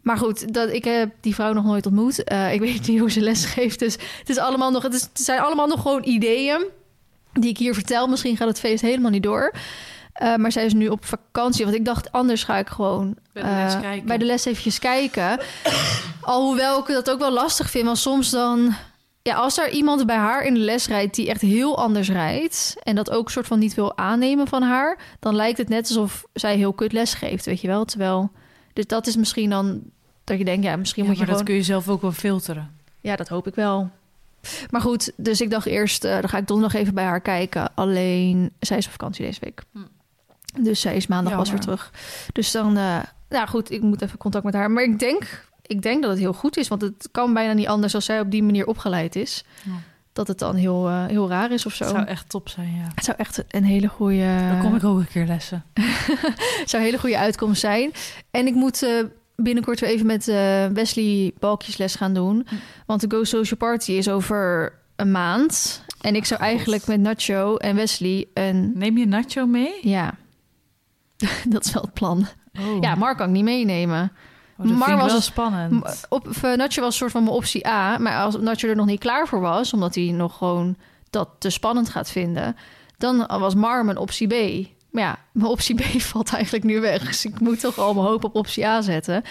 Maar 0.02 0.16
goed, 0.16 0.54
dat, 0.54 0.72
ik 0.72 0.84
heb 0.84 1.14
die 1.20 1.34
vrouw 1.34 1.52
nog 1.52 1.64
nooit 1.64 1.86
ontmoet. 1.86 2.32
Uh, 2.32 2.52
ik 2.52 2.60
weet 2.60 2.86
niet 2.86 2.98
hoe 2.98 3.10
ze 3.10 3.20
les 3.20 3.44
geeft. 3.44 3.78
Dus 3.78 3.92
het, 4.18 4.28
is 4.28 4.38
allemaal 4.38 4.70
nog, 4.70 4.82
het, 4.82 4.94
is, 4.94 5.02
het 5.02 5.20
zijn 5.20 5.40
allemaal 5.40 5.66
nog 5.66 5.82
gewoon 5.82 6.04
ideeën 6.04 6.64
die 7.32 7.50
ik 7.50 7.58
hier 7.58 7.74
vertel. 7.74 8.06
Misschien 8.06 8.36
gaat 8.36 8.48
het 8.48 8.58
feest 8.58 8.82
helemaal 8.82 9.10
niet 9.10 9.22
door. 9.22 9.52
Uh, 10.22 10.36
maar 10.36 10.52
zij 10.52 10.64
is 10.64 10.72
nu 10.72 10.88
op 10.88 11.04
vakantie. 11.04 11.64
Want 11.64 11.76
ik 11.76 11.84
dacht, 11.84 12.12
anders 12.12 12.44
ga 12.44 12.56
ik 12.56 12.68
gewoon 12.68 13.16
bij 13.32 13.42
de 13.42 13.48
les, 13.48 13.74
uh, 13.74 14.04
bij 14.04 14.18
de 14.18 14.24
les 14.24 14.44
eventjes 14.44 14.78
kijken. 14.78 15.40
Alhoewel 16.20 16.78
ik 16.78 16.86
dat 16.86 17.10
ook 17.10 17.18
wel 17.18 17.32
lastig 17.32 17.70
vind. 17.70 17.84
Want 17.84 17.98
soms 17.98 18.30
dan... 18.30 18.74
Ja, 19.22 19.34
als 19.34 19.58
er 19.58 19.70
iemand 19.70 20.06
bij 20.06 20.16
haar 20.16 20.44
in 20.44 20.54
de 20.54 20.60
les 20.60 20.86
rijdt 20.86 21.14
die 21.14 21.28
echt 21.28 21.40
heel 21.40 21.78
anders 21.78 22.10
rijdt... 22.10 22.76
en 22.82 22.94
dat 22.94 23.10
ook 23.10 23.30
soort 23.30 23.46
van 23.46 23.58
niet 23.58 23.74
wil 23.74 23.96
aannemen 23.96 24.46
van 24.46 24.62
haar... 24.62 24.98
dan 25.20 25.34
lijkt 25.34 25.58
het 25.58 25.68
net 25.68 25.88
alsof 25.88 26.24
zij 26.32 26.56
heel 26.56 26.72
kut 26.72 26.92
les 26.92 27.14
geeft, 27.14 27.44
weet 27.44 27.60
je 27.60 27.68
wel? 27.68 27.84
Terwijl... 27.84 28.30
Dus 28.72 28.86
dat 28.86 29.06
is 29.06 29.16
misschien 29.16 29.50
dan 29.50 29.82
dat 30.24 30.38
je 30.38 30.44
denkt, 30.44 30.64
ja, 30.64 30.76
misschien 30.76 31.02
ja, 31.02 31.08
moet 31.08 31.18
je 31.18 31.24
maar 31.24 31.34
gewoon... 31.34 31.46
dat 31.46 31.54
kun 31.54 31.54
je 31.54 31.62
zelf 31.62 31.88
ook 31.88 32.02
wel 32.02 32.12
filteren. 32.12 32.76
Ja, 33.00 33.16
dat 33.16 33.28
hoop 33.28 33.46
ik 33.46 33.54
wel. 33.54 33.90
Maar 34.70 34.80
goed, 34.80 35.12
dus 35.16 35.40
ik 35.40 35.50
dacht 35.50 35.66
eerst, 35.66 36.04
uh, 36.04 36.12
dan 36.12 36.28
ga 36.28 36.38
ik 36.38 36.46
donderdag 36.46 36.80
even 36.80 36.94
bij 36.94 37.04
haar 37.04 37.20
kijken. 37.20 37.74
Alleen, 37.74 38.52
zij 38.60 38.78
is 38.78 38.86
op 38.86 38.92
vakantie 38.92 39.24
deze 39.24 39.40
week. 39.40 39.62
Hm. 39.72 39.78
Dus 40.61 40.80
zij 40.80 40.96
is 40.96 41.07
maandag 41.07 41.36
pas 41.36 41.50
weer 41.50 41.61
terug. 41.61 41.90
Dus 42.32 42.50
dan, 42.50 42.76
uh, 42.76 43.03
ja 43.28 43.46
goed, 43.46 43.70
ik 43.70 43.82
moet 43.82 44.03
even 44.03 44.18
contact 44.18 44.44
met 44.44 44.55
haar. 44.55 44.70
Maar 44.70 44.82
ik 44.82 44.98
denk, 44.98 45.44
ik 45.62 45.82
denk 45.82 46.03
dat 46.03 46.11
het 46.11 46.20
heel 46.20 46.32
goed 46.32 46.57
is. 46.57 46.68
Want 46.68 46.82
het 46.82 47.09
kan 47.11 47.34
bijna 47.34 47.53
niet 47.53 47.66
anders 47.66 47.94
als 47.94 48.05
zij 48.05 48.20
op 48.20 48.30
die 48.30 48.42
manier 48.42 48.66
opgeleid 48.66 49.16
is. 49.16 49.44
Ja. 49.64 49.72
Dat 50.12 50.28
het 50.28 50.38
dan 50.38 50.57
heel, 50.57 50.88
uh, 50.88 51.07
heel 51.07 51.28
raar 51.28 51.53
is 51.53 51.66
of 51.66 51.74
zo. 51.74 51.84
Het 51.84 51.94
zou 51.94 52.07
echt 52.07 52.28
top 52.28 52.48
zijn, 52.48 52.74
ja. 52.74 52.90
Het 52.94 53.05
zou 53.05 53.16
echt 53.16 53.44
een 53.48 53.64
hele 53.64 53.88
goede... 53.88 54.46
Dan 54.50 54.61
kom 54.61 54.76
ik 54.76 54.84
ook 54.84 54.98
een 54.98 55.09
keer 55.09 55.26
lessen. 55.26 55.64
zou 56.64 56.82
een 56.82 56.88
hele 56.88 56.98
goede 56.98 57.18
uitkomst 57.18 57.61
zijn. 57.61 57.92
En 58.30 58.46
ik 58.46 58.55
moet 58.55 58.82
uh, 58.82 59.05
binnenkort 59.36 59.80
weer 59.80 59.90
even 59.90 60.07
met 60.07 60.24
Wesley 60.74 61.32
balkjesles 61.38 61.94
gaan 61.94 62.14
doen. 62.14 62.46
Hm. 62.48 62.55
Want 62.86 63.00
de 63.00 63.16
Go 63.16 63.24
Social 63.24 63.59
Party 63.59 63.92
is 63.92 64.09
over 64.09 64.72
een 64.96 65.11
maand. 65.11 65.84
En 66.00 66.14
ik 66.14 66.24
zou 66.24 66.40
God. 66.40 66.48
eigenlijk 66.48 66.86
met 66.86 67.00
Nacho 67.00 67.57
en 67.57 67.76
Wesley 67.76 68.26
een... 68.34 68.72
Neem 68.74 68.98
je 68.98 69.07
Nacho 69.07 69.46
mee? 69.46 69.78
Ja. 69.82 70.14
dat 71.48 71.64
is 71.64 71.72
wel 71.72 71.82
het 71.82 71.92
plan. 71.92 72.26
Oh. 72.60 72.80
Ja, 72.80 72.94
Mark 72.94 73.16
kan 73.16 73.26
ik 73.26 73.32
niet 73.32 73.44
meenemen. 73.44 74.12
Oh, 74.56 74.68
dat 74.68 74.98
was 74.98 75.12
wel 75.12 75.20
spannend. 75.20 76.06
Op, 76.08 76.28
uh, 76.44 76.52
Nacho 76.54 76.80
was 76.80 76.90
een 76.90 76.92
soort 76.92 77.10
van 77.10 77.22
mijn 77.22 77.36
optie 77.36 77.66
A. 77.66 77.98
Maar 77.98 78.22
als 78.22 78.36
Nacho 78.36 78.68
er 78.68 78.76
nog 78.76 78.86
niet 78.86 79.00
klaar 79.00 79.28
voor 79.28 79.40
was... 79.40 79.72
omdat 79.72 79.94
hij 79.94 80.04
nog 80.04 80.36
gewoon 80.36 80.76
dat 81.10 81.28
te 81.38 81.50
spannend 81.50 81.88
gaat 81.88 82.10
vinden... 82.10 82.56
dan 82.98 83.26
was 83.26 83.54
Mar 83.54 83.84
mijn 83.84 83.96
optie 83.96 84.26
B. 84.26 84.66
Maar 84.90 85.02
ja, 85.02 85.18
mijn 85.32 85.50
optie 85.50 85.74
B 85.74 85.82
valt 86.12 86.34
eigenlijk 86.34 86.64
nu 86.64 86.80
weg. 86.80 87.06
Dus 87.06 87.24
ik 87.24 87.40
moet 87.40 87.60
toch 87.60 87.78
al 87.78 87.94
mijn 87.94 88.06
hoop 88.06 88.24
op 88.24 88.34
optie 88.34 88.66
A 88.66 88.80
zetten. 88.80 89.22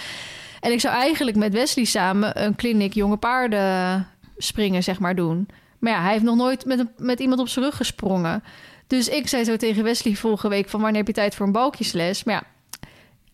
En 0.60 0.72
ik 0.72 0.80
zou 0.80 0.96
eigenlijk 0.96 1.38
met 1.38 1.54
Wesley 1.54 1.86
samen... 1.86 2.44
een 2.44 2.56
kliniek 2.56 2.94
jonge 2.94 3.18
paarden 3.18 4.08
springen, 4.38 4.84
zeg 4.84 5.00
maar, 5.00 5.16
doen. 5.16 5.48
Maar 5.80 5.92
ja, 5.92 6.02
hij 6.02 6.12
heeft 6.12 6.24
nog 6.24 6.36
nooit 6.36 6.66
met, 6.66 6.80
een, 6.80 6.90
met 6.98 7.20
iemand 7.20 7.40
op 7.40 7.48
zijn 7.48 7.66
rug 7.66 7.76
gesprongen. 7.76 8.44
Dus 8.92 9.10
ik 9.10 9.28
zei 9.28 9.44
zo 9.44 9.56
tegen 9.58 9.84
Wesley 9.84 10.16
vorige 10.16 10.48
week... 10.48 10.70
van 10.70 10.82
wanneer 10.82 10.98
heb 10.98 11.08
je 11.08 11.14
tijd 11.14 11.36
voor 11.36 11.46
een 11.46 11.52
balkjesles? 11.52 12.24
Maar 12.24 12.36
ja, 12.36 12.44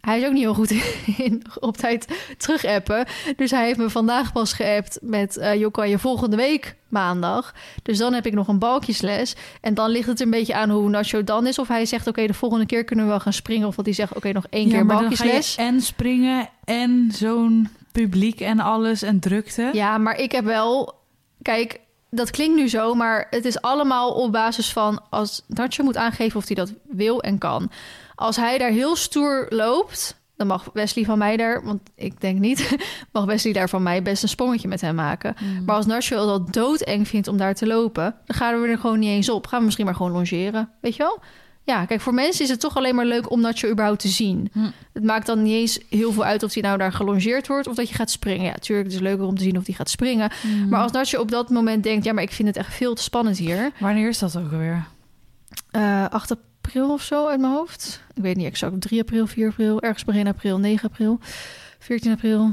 hij 0.01 0.19
is 0.19 0.25
ook 0.25 0.31
niet 0.31 0.41
heel 0.41 0.53
goed 0.53 0.71
in 1.27 1.43
op 1.59 1.77
tijd 1.77 2.07
terug 2.37 2.65
appen. 2.65 3.05
Dus 3.35 3.51
hij 3.51 3.65
heeft 3.65 3.77
me 3.77 3.89
vandaag 3.89 4.31
pas 4.31 4.53
geappt 4.53 4.99
met... 5.01 5.37
Uh, 5.37 5.55
joh, 5.55 5.71
kan 5.71 5.89
je 5.89 5.99
volgende 5.99 6.35
week 6.35 6.75
maandag? 6.87 7.53
Dus 7.83 7.97
dan 7.97 8.13
heb 8.13 8.25
ik 8.25 8.33
nog 8.33 8.47
een 8.47 8.59
balkjesles. 8.59 9.35
En 9.61 9.73
dan 9.73 9.89
ligt 9.89 10.07
het 10.07 10.19
een 10.19 10.29
beetje 10.29 10.55
aan 10.55 10.69
hoe 10.69 10.89
Nacho 10.89 11.23
dan 11.23 11.47
is. 11.47 11.59
Of 11.59 11.67
hij 11.67 11.85
zegt, 11.85 12.01
oké, 12.01 12.09
okay, 12.09 12.27
de 12.27 12.33
volgende 12.33 12.65
keer 12.65 12.83
kunnen 12.83 13.05
we 13.05 13.11
wel 13.11 13.19
gaan 13.19 13.33
springen. 13.33 13.67
Of 13.67 13.75
dat 13.75 13.85
hij 13.85 13.93
zegt, 13.93 14.09
oké, 14.09 14.17
okay, 14.17 14.31
nog 14.31 14.45
één 14.49 14.67
ja, 14.67 14.73
keer 14.73 14.85
balkjesles. 14.85 15.55
En 15.55 15.81
springen 15.81 16.49
en 16.63 17.09
zo'n 17.13 17.69
publiek 17.91 18.39
en 18.41 18.59
alles 18.59 19.01
en 19.01 19.19
drukte. 19.19 19.69
Ja, 19.73 19.97
maar 19.97 20.19
ik 20.19 20.31
heb 20.31 20.45
wel... 20.45 20.95
Kijk, 21.41 21.79
dat 22.09 22.31
klinkt 22.31 22.55
nu 22.55 22.69
zo, 22.69 22.93
maar 22.93 23.27
het 23.29 23.45
is 23.45 23.61
allemaal 23.61 24.11
op 24.11 24.31
basis 24.31 24.73
van... 24.73 25.01
als 25.09 25.43
Nacho 25.47 25.83
moet 25.83 25.97
aangeven 25.97 26.39
of 26.39 26.47
hij 26.47 26.55
dat 26.55 26.73
wil 26.83 27.21
en 27.21 27.37
kan... 27.37 27.71
Als 28.15 28.35
hij 28.35 28.57
daar 28.57 28.69
heel 28.69 28.95
stoer 28.95 29.45
loopt, 29.49 30.17
dan 30.35 30.47
mag 30.47 30.69
Wesley 30.73 31.05
van 31.05 31.17
mij 31.17 31.37
daar, 31.37 31.63
want 31.63 31.81
ik 31.95 32.21
denk 32.21 32.39
niet, 32.39 32.77
mag 33.11 33.25
Wesley 33.25 33.53
daar 33.53 33.69
van 33.69 33.83
mij 33.83 34.01
best 34.01 34.23
een 34.23 34.29
sprongetje 34.29 34.67
met 34.67 34.81
hem 34.81 34.95
maken. 34.95 35.35
Mm. 35.39 35.65
Maar 35.65 35.75
als 35.75 35.85
Nacho 35.85 36.25
dat 36.25 36.53
doodeng 36.53 37.07
vindt 37.07 37.27
om 37.27 37.37
daar 37.37 37.53
te 37.53 37.67
lopen, 37.67 38.15
dan 38.25 38.35
gaan 38.35 38.61
we 38.61 38.67
er 38.67 38.77
gewoon 38.77 38.99
niet 38.99 39.09
eens 39.09 39.29
op. 39.29 39.47
Gaan 39.47 39.59
we 39.59 39.65
misschien 39.65 39.85
maar 39.85 39.95
gewoon 39.95 40.11
longeren, 40.11 40.69
weet 40.81 40.95
je 40.95 41.03
wel? 41.03 41.19
Ja, 41.67 41.85
kijk, 41.85 42.01
voor 42.01 42.13
mensen 42.13 42.43
is 42.43 42.49
het 42.49 42.59
toch 42.59 42.75
alleen 42.75 42.95
maar 42.95 43.05
leuk 43.05 43.31
om 43.31 43.41
Nacho 43.41 43.69
überhaupt 43.69 43.99
te 43.99 44.07
zien. 44.07 44.49
Mm. 44.53 44.71
Het 44.93 45.03
maakt 45.03 45.25
dan 45.25 45.43
niet 45.43 45.53
eens 45.53 45.79
heel 45.89 46.11
veel 46.11 46.23
uit 46.23 46.43
of 46.43 46.53
hij 46.53 46.61
nou 46.61 46.77
daar 46.77 46.91
gelongeerd 46.91 47.47
wordt 47.47 47.67
of 47.67 47.75
dat 47.75 47.89
je 47.89 47.95
gaat 47.95 48.09
springen. 48.09 48.45
Ja, 48.45 48.51
natuurlijk, 48.51 48.87
het 48.87 48.95
is 48.97 49.03
leuker 49.03 49.25
om 49.25 49.35
te 49.35 49.43
zien 49.43 49.57
of 49.57 49.65
hij 49.65 49.75
gaat 49.75 49.89
springen. 49.89 50.31
Mm. 50.43 50.69
Maar 50.69 50.81
als 50.81 50.91
Nacho 50.91 51.19
op 51.19 51.31
dat 51.31 51.49
moment 51.49 51.83
denkt, 51.83 52.05
ja, 52.05 52.13
maar 52.13 52.23
ik 52.23 52.31
vind 52.31 52.47
het 52.47 52.57
echt 52.57 52.73
veel 52.73 52.93
te 52.93 53.01
spannend 53.01 53.37
hier. 53.37 53.71
Wanneer 53.79 54.09
is 54.09 54.19
dat 54.19 54.37
ook 54.37 54.51
alweer? 54.51 54.85
Uh, 55.71 56.05
8 56.09 56.35
april 56.61 56.93
of 56.93 57.01
zo 57.01 57.27
uit 57.27 57.39
mijn 57.39 57.53
hoofd. 57.53 58.01
Ik 58.13 58.21
weet 58.21 58.35
niet 58.35 58.45
exact. 58.45 58.81
3 58.81 59.01
april, 59.01 59.27
4 59.27 59.47
april, 59.47 59.81
ergens 59.81 60.03
begin 60.03 60.27
april, 60.27 60.57
9 60.57 60.89
april, 60.89 61.19
14 61.79 62.11
april. 62.11 62.51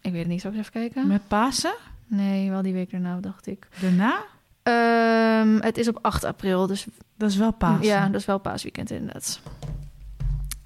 Ik 0.00 0.12
weet 0.12 0.20
het 0.20 0.30
niet. 0.30 0.40
Zal 0.40 0.52
ik 0.52 0.58
even 0.58 0.72
kijken? 0.72 1.06
Met 1.06 1.28
Pasen? 1.28 1.74
Nee, 2.06 2.50
wel 2.50 2.62
die 2.62 2.72
week 2.72 2.90
daarna, 2.90 3.20
dacht 3.20 3.46
ik. 3.46 3.68
Daarna? 3.80 4.24
Um, 4.68 5.60
het 5.60 5.78
is 5.78 5.88
op 5.88 5.98
8 6.02 6.24
april, 6.24 6.66
dus... 6.66 6.86
Dat 7.16 7.30
is 7.30 7.36
wel 7.36 7.52
Pasen. 7.52 7.84
Ja, 7.84 8.06
dat 8.06 8.20
is 8.20 8.26
wel 8.26 8.38
paasweekend 8.38 8.90
inderdaad. 8.90 9.40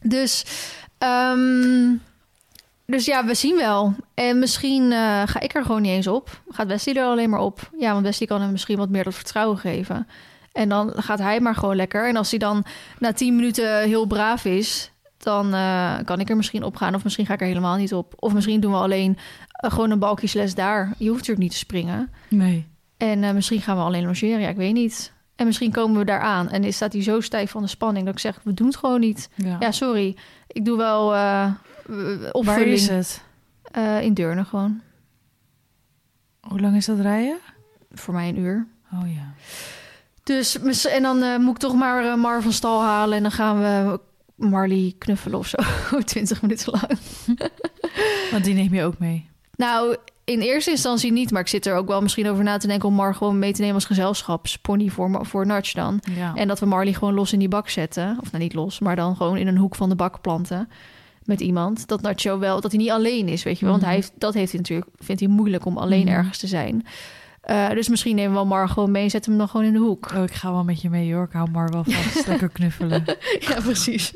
Dus, 0.02 0.44
um, 0.98 2.02
dus 2.86 3.04
ja, 3.04 3.24
we 3.24 3.34
zien 3.34 3.56
wel. 3.56 3.94
En 4.14 4.38
misschien 4.38 4.92
eh, 4.92 5.22
ga 5.24 5.40
ik 5.40 5.54
er 5.54 5.64
gewoon 5.64 5.82
niet 5.82 5.90
eens 5.90 6.06
op. 6.06 6.42
Gaat 6.48 6.66
Wesley 6.66 6.94
er 6.94 7.04
alleen 7.04 7.30
maar 7.30 7.40
op? 7.40 7.70
Ja, 7.78 7.92
want 7.92 8.04
Wesley 8.04 8.28
kan 8.28 8.40
hem 8.40 8.50
misschien 8.50 8.76
wat 8.76 8.88
meer 8.88 9.04
dat 9.04 9.14
vertrouwen 9.14 9.58
geven. 9.58 10.06
En 10.52 10.68
dan 10.68 10.92
gaat 10.96 11.18
hij 11.18 11.40
maar 11.40 11.54
gewoon 11.54 11.76
lekker. 11.76 12.08
En 12.08 12.16
als 12.16 12.30
hij 12.30 12.38
dan 12.38 12.64
na 12.98 13.12
tien 13.12 13.36
minuten 13.36 13.82
heel 13.82 14.06
braaf 14.06 14.44
is, 14.44 14.90
dan 15.18 15.54
eh, 15.54 15.94
kan 16.04 16.20
ik 16.20 16.30
er 16.30 16.36
misschien 16.36 16.62
op 16.62 16.76
gaan. 16.76 16.94
Of 16.94 17.04
misschien 17.04 17.26
ga 17.26 17.34
ik 17.34 17.40
er 17.40 17.46
helemaal 17.46 17.76
niet 17.76 17.94
op. 17.94 18.14
Of 18.16 18.32
misschien 18.32 18.60
doen 18.60 18.72
we 18.72 18.78
alleen 18.78 19.18
eh, 19.50 19.70
gewoon 19.70 19.90
een 19.90 19.98
balkjesles 19.98 20.54
daar. 20.54 20.94
Je 20.98 21.08
hoeft 21.08 21.18
natuurlijk 21.18 21.38
niet 21.38 21.50
te 21.50 21.56
springen. 21.56 22.10
Nee. 22.28 22.69
En 23.00 23.24
eh, 23.24 23.32
misschien 23.32 23.60
gaan 23.60 23.76
we 23.76 23.82
alleen 23.82 24.04
logeren. 24.06 24.40
Ja, 24.40 24.48
ik 24.48 24.56
weet 24.56 24.72
niet. 24.72 25.12
En 25.36 25.46
misschien 25.46 25.72
komen 25.72 25.98
we 25.98 26.04
daar 26.04 26.20
aan. 26.20 26.48
En 26.50 26.64
is 26.64 26.76
staat 26.76 26.92
hij 26.92 27.02
zo 27.02 27.20
stijf 27.20 27.50
van 27.50 27.62
de 27.62 27.68
spanning 27.68 28.04
dat 28.04 28.14
ik 28.14 28.20
zeg, 28.20 28.40
we 28.42 28.54
doen 28.54 28.66
het 28.66 28.76
gewoon 28.76 29.00
niet. 29.00 29.28
Ja. 29.34 29.56
Ja, 29.60 29.72
sorry. 29.72 30.16
Ik 30.46 30.64
doe 30.64 30.76
wel 30.76 31.14
eh 31.14 31.50
opvulling. 32.32 32.44
Waar 32.44 32.60
is 32.60 32.88
het? 32.88 33.22
Eh, 33.62 34.02
in 34.02 34.14
Deurne 34.14 34.44
gewoon. 34.44 34.80
Hoe 36.40 36.60
lang 36.60 36.76
is 36.76 36.86
dat 36.86 36.98
rijden? 36.98 37.38
Voor 37.92 38.14
mij 38.14 38.28
een 38.28 38.38
uur. 38.38 38.66
Oh 38.92 39.14
ja. 39.14 39.34
Dus, 40.22 40.86
en 40.86 41.02
dan 41.02 41.42
moet 41.42 41.54
ik 41.54 41.60
toch 41.60 41.74
maar 41.74 42.04
eh, 42.04 42.14
Mar 42.14 42.42
van 42.42 42.52
stal 42.52 42.82
halen. 42.82 43.16
En 43.16 43.22
dan 43.22 43.32
gaan 43.32 43.60
we 43.60 44.00
Marley 44.34 44.94
knuffelen 44.98 45.38
of 45.38 45.46
zo. 45.46 45.56
20 46.04 46.42
minuten 46.42 46.72
lang. 46.72 46.98
Want 48.30 48.44
die 48.44 48.54
neem 48.54 48.74
je 48.74 48.84
ook 48.84 48.98
mee. 48.98 49.28
Nou, 49.56 49.96
in 50.30 50.40
eerste 50.40 50.70
instantie 50.70 51.12
niet. 51.12 51.30
Maar 51.30 51.40
ik 51.40 51.48
zit 51.48 51.66
er 51.66 51.74
ook 51.74 51.88
wel 51.88 52.00
misschien 52.02 52.28
over 52.28 52.44
na 52.44 52.56
te 52.56 52.66
denken... 52.66 52.88
om 52.88 52.94
Mar 52.94 53.14
gewoon 53.14 53.38
mee 53.38 53.52
te 53.52 53.60
nemen 53.60 53.74
als 53.74 53.84
gezelschapspony 53.84 54.88
voor, 54.88 55.26
voor 55.26 55.46
Natch 55.46 55.72
dan. 55.72 56.00
Ja. 56.16 56.34
En 56.34 56.48
dat 56.48 56.60
we 56.60 56.66
Marley 56.66 56.92
gewoon 56.92 57.14
los 57.14 57.32
in 57.32 57.38
die 57.38 57.48
bak 57.48 57.68
zetten. 57.68 58.16
Of 58.20 58.30
nou 58.32 58.42
niet 58.42 58.54
los, 58.54 58.78
maar 58.80 58.96
dan 58.96 59.16
gewoon 59.16 59.36
in 59.36 59.46
een 59.46 59.56
hoek 59.56 59.74
van 59.74 59.88
de 59.88 59.94
bak 59.94 60.20
planten. 60.20 60.68
Met 61.24 61.40
iemand. 61.40 61.88
Dat 61.88 62.00
Nacho 62.02 62.38
wel, 62.38 62.60
dat 62.60 62.70
hij 62.72 62.80
niet 62.80 62.90
alleen 62.90 63.28
is, 63.28 63.42
weet 63.42 63.58
je 63.58 63.64
wel. 63.64 63.70
Want 63.70 63.82
Mhm. 63.84 63.92
hij 63.92 64.00
heeft, 64.00 64.12
dat 64.18 64.34
heeft 64.34 64.50
hij 64.50 64.60
natuurlijk, 64.60 64.90
vindt 64.98 65.20
hij 65.20 65.30
moeilijk 65.30 65.64
om 65.66 65.76
alleen 65.78 66.04
Mhm. 66.04 66.14
ergens 66.14 66.38
te 66.38 66.46
zijn. 66.46 66.86
Eh, 67.40 67.70
dus 67.70 67.88
misschien 67.88 68.14
nemen 68.14 68.30
we 68.30 68.36
wel 68.36 68.46
Mar 68.46 68.68
gewoon 68.68 68.90
mee 68.90 69.02
en 69.02 69.10
zetten 69.10 69.30
hem 69.30 69.40
dan 69.40 69.48
gewoon 69.48 69.66
in 69.66 69.72
de 69.72 69.78
hoek. 69.78 70.10
Oh, 70.16 70.22
ik 70.22 70.32
ga 70.32 70.52
wel 70.52 70.64
met 70.64 70.80
je 70.82 70.90
mee 70.90 71.14
hoor. 71.14 71.24
Ik 71.24 71.32
hou 71.32 71.50
maar 71.50 71.68
wel 71.70 71.84
vast. 71.84 72.26
Lekker 72.28 72.48
knuffelen. 72.48 73.04
Ja, 73.40 73.60
precies. 73.60 74.10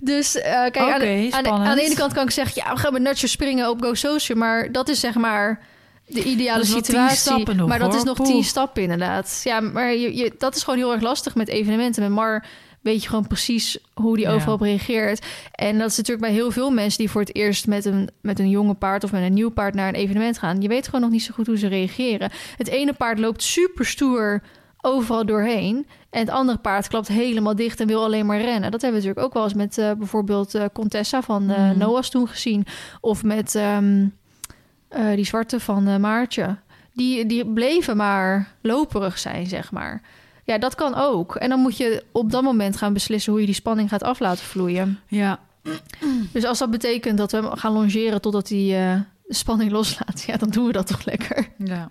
Dus 0.00 0.36
eh, 0.36 0.52
kijk, 0.52 0.76
aan, 0.78 1.00
de, 1.00 1.06
aan, 1.06 1.20
de, 1.20 1.28
spannend. 1.30 1.68
aan 1.70 1.76
de 1.76 1.82
ene 1.82 1.94
kant 1.94 2.12
kan 2.12 2.24
ik 2.24 2.30
zeggen... 2.30 2.62
ja, 2.64 2.72
we 2.72 2.78
gaan 2.78 2.92
met 2.92 3.02
Nacho 3.02 3.26
springen 3.26 3.68
op 3.70 3.82
Go 3.82 3.94
Social. 3.94 4.38
Maar 4.38 4.72
dat 4.72 4.88
is 4.88 5.00
zeg 5.00 5.14
maar 5.14 5.60
de 6.06 6.22
ideale 6.22 6.64
situatie. 6.64 7.54
nog, 7.54 7.68
maar 7.68 7.78
dat 7.78 7.88
hoor. 7.88 7.96
is 7.96 8.04
nog 8.04 8.16
Poeh. 8.16 8.28
tien 8.28 8.44
stappen 8.44 8.82
inderdaad. 8.82 9.40
Ja, 9.44 9.60
maar 9.60 9.94
je, 9.94 10.16
je, 10.16 10.34
dat 10.38 10.56
is 10.56 10.62
gewoon 10.62 10.78
heel 10.78 10.92
erg 10.92 11.02
lastig 11.02 11.34
met 11.34 11.48
evenementen. 11.48 12.02
Met 12.02 12.12
Mar 12.12 12.44
weet 12.80 13.02
je 13.02 13.08
gewoon 13.08 13.26
precies 13.26 13.78
hoe 13.94 14.16
die 14.16 14.26
Ja. 14.26 14.32
overal 14.32 14.54
op 14.54 14.60
reageert. 14.60 15.26
En 15.52 15.78
dat 15.78 15.90
is 15.90 15.96
natuurlijk 15.96 16.26
bij 16.26 16.34
heel 16.34 16.50
veel 16.50 16.70
mensen... 16.70 16.98
die 16.98 17.10
voor 17.10 17.20
het 17.20 17.34
eerst 17.34 17.66
met 17.66 17.84
een, 17.84 18.08
met 18.20 18.38
een 18.38 18.50
jonge 18.50 18.74
paard... 18.74 19.04
of 19.04 19.12
met 19.12 19.22
een 19.22 19.34
nieuw 19.34 19.50
paard 19.50 19.74
naar 19.74 19.88
een 19.88 19.94
evenement 19.94 20.38
gaan. 20.38 20.60
Je 20.60 20.68
weet 20.68 20.84
gewoon 20.86 21.00
nog 21.00 21.10
niet 21.10 21.22
zo 21.22 21.34
goed 21.34 21.46
hoe 21.46 21.58
ze 21.58 21.66
reageren. 21.68 22.30
Het 22.56 22.68
ene 22.68 22.92
paard 22.92 23.18
loopt 23.18 23.42
super 23.42 23.86
stoer 23.86 24.42
overal 24.86 25.26
doorheen. 25.26 25.86
En 26.10 26.20
het 26.20 26.30
andere 26.30 26.58
paard 26.58 26.88
klapt 26.88 27.08
helemaal 27.08 27.54
dicht 27.54 27.80
en 27.80 27.86
wil 27.86 28.04
alleen 28.04 28.26
maar 28.26 28.40
rennen. 28.40 28.70
Dat 28.70 28.82
hebben 28.82 29.00
we 29.00 29.06
natuurlijk 29.06 29.26
ook 29.26 29.34
wel 29.34 29.42
eens 29.42 29.54
met 29.54 29.78
eh, 29.78 29.92
bijvoorbeeld 29.92 30.54
eh, 30.54 30.64
Contessa 30.72 31.22
van 31.22 31.44
Mhm. 31.46 31.78
Noah's 31.78 32.10
toen 32.10 32.28
gezien. 32.28 32.66
Of 33.00 33.22
met 33.22 33.54
ehm, 33.54 34.06
eh, 34.88 35.14
die 35.14 35.24
zwarte 35.24 35.60
van 35.60 36.00
Maartje. 36.00 36.56
Die, 36.92 37.26
die 37.26 37.46
bleven 37.46 37.96
maar 37.96 38.48
loperig 38.62 39.18
zijn, 39.18 39.46
zeg 39.46 39.72
maar. 39.72 40.02
Ja, 40.44 40.58
dat 40.58 40.74
kan 40.74 40.94
ook. 40.94 41.34
En 41.36 41.48
dan 41.48 41.60
moet 41.60 41.76
je 41.76 42.04
op 42.12 42.30
dat 42.30 42.42
moment 42.42 42.76
gaan 42.76 42.92
beslissen 42.92 43.32
hoe 43.32 43.40
je 43.40 43.46
die 43.46 43.54
spanning 43.54 43.88
gaat 43.88 44.02
af 44.02 44.18
laten 44.18 44.44
vloeien. 44.44 44.98
Ja. 45.06 45.38
Dus 46.32 46.44
als 46.44 46.58
dat 46.58 46.70
betekent 46.70 47.18
dat 47.18 47.32
we 47.32 47.50
gaan 47.54 47.72
longeren 47.72 48.20
totdat 48.20 48.48
hij 48.48 48.58
de 49.26 49.34
spanning 49.34 49.70
loslaat, 49.70 50.22
ja, 50.26 50.36
dan 50.36 50.48
doen 50.50 50.66
we 50.66 50.72
dat 50.72 50.86
toch 50.86 51.04
lekker. 51.04 51.48
ja. 51.58 51.88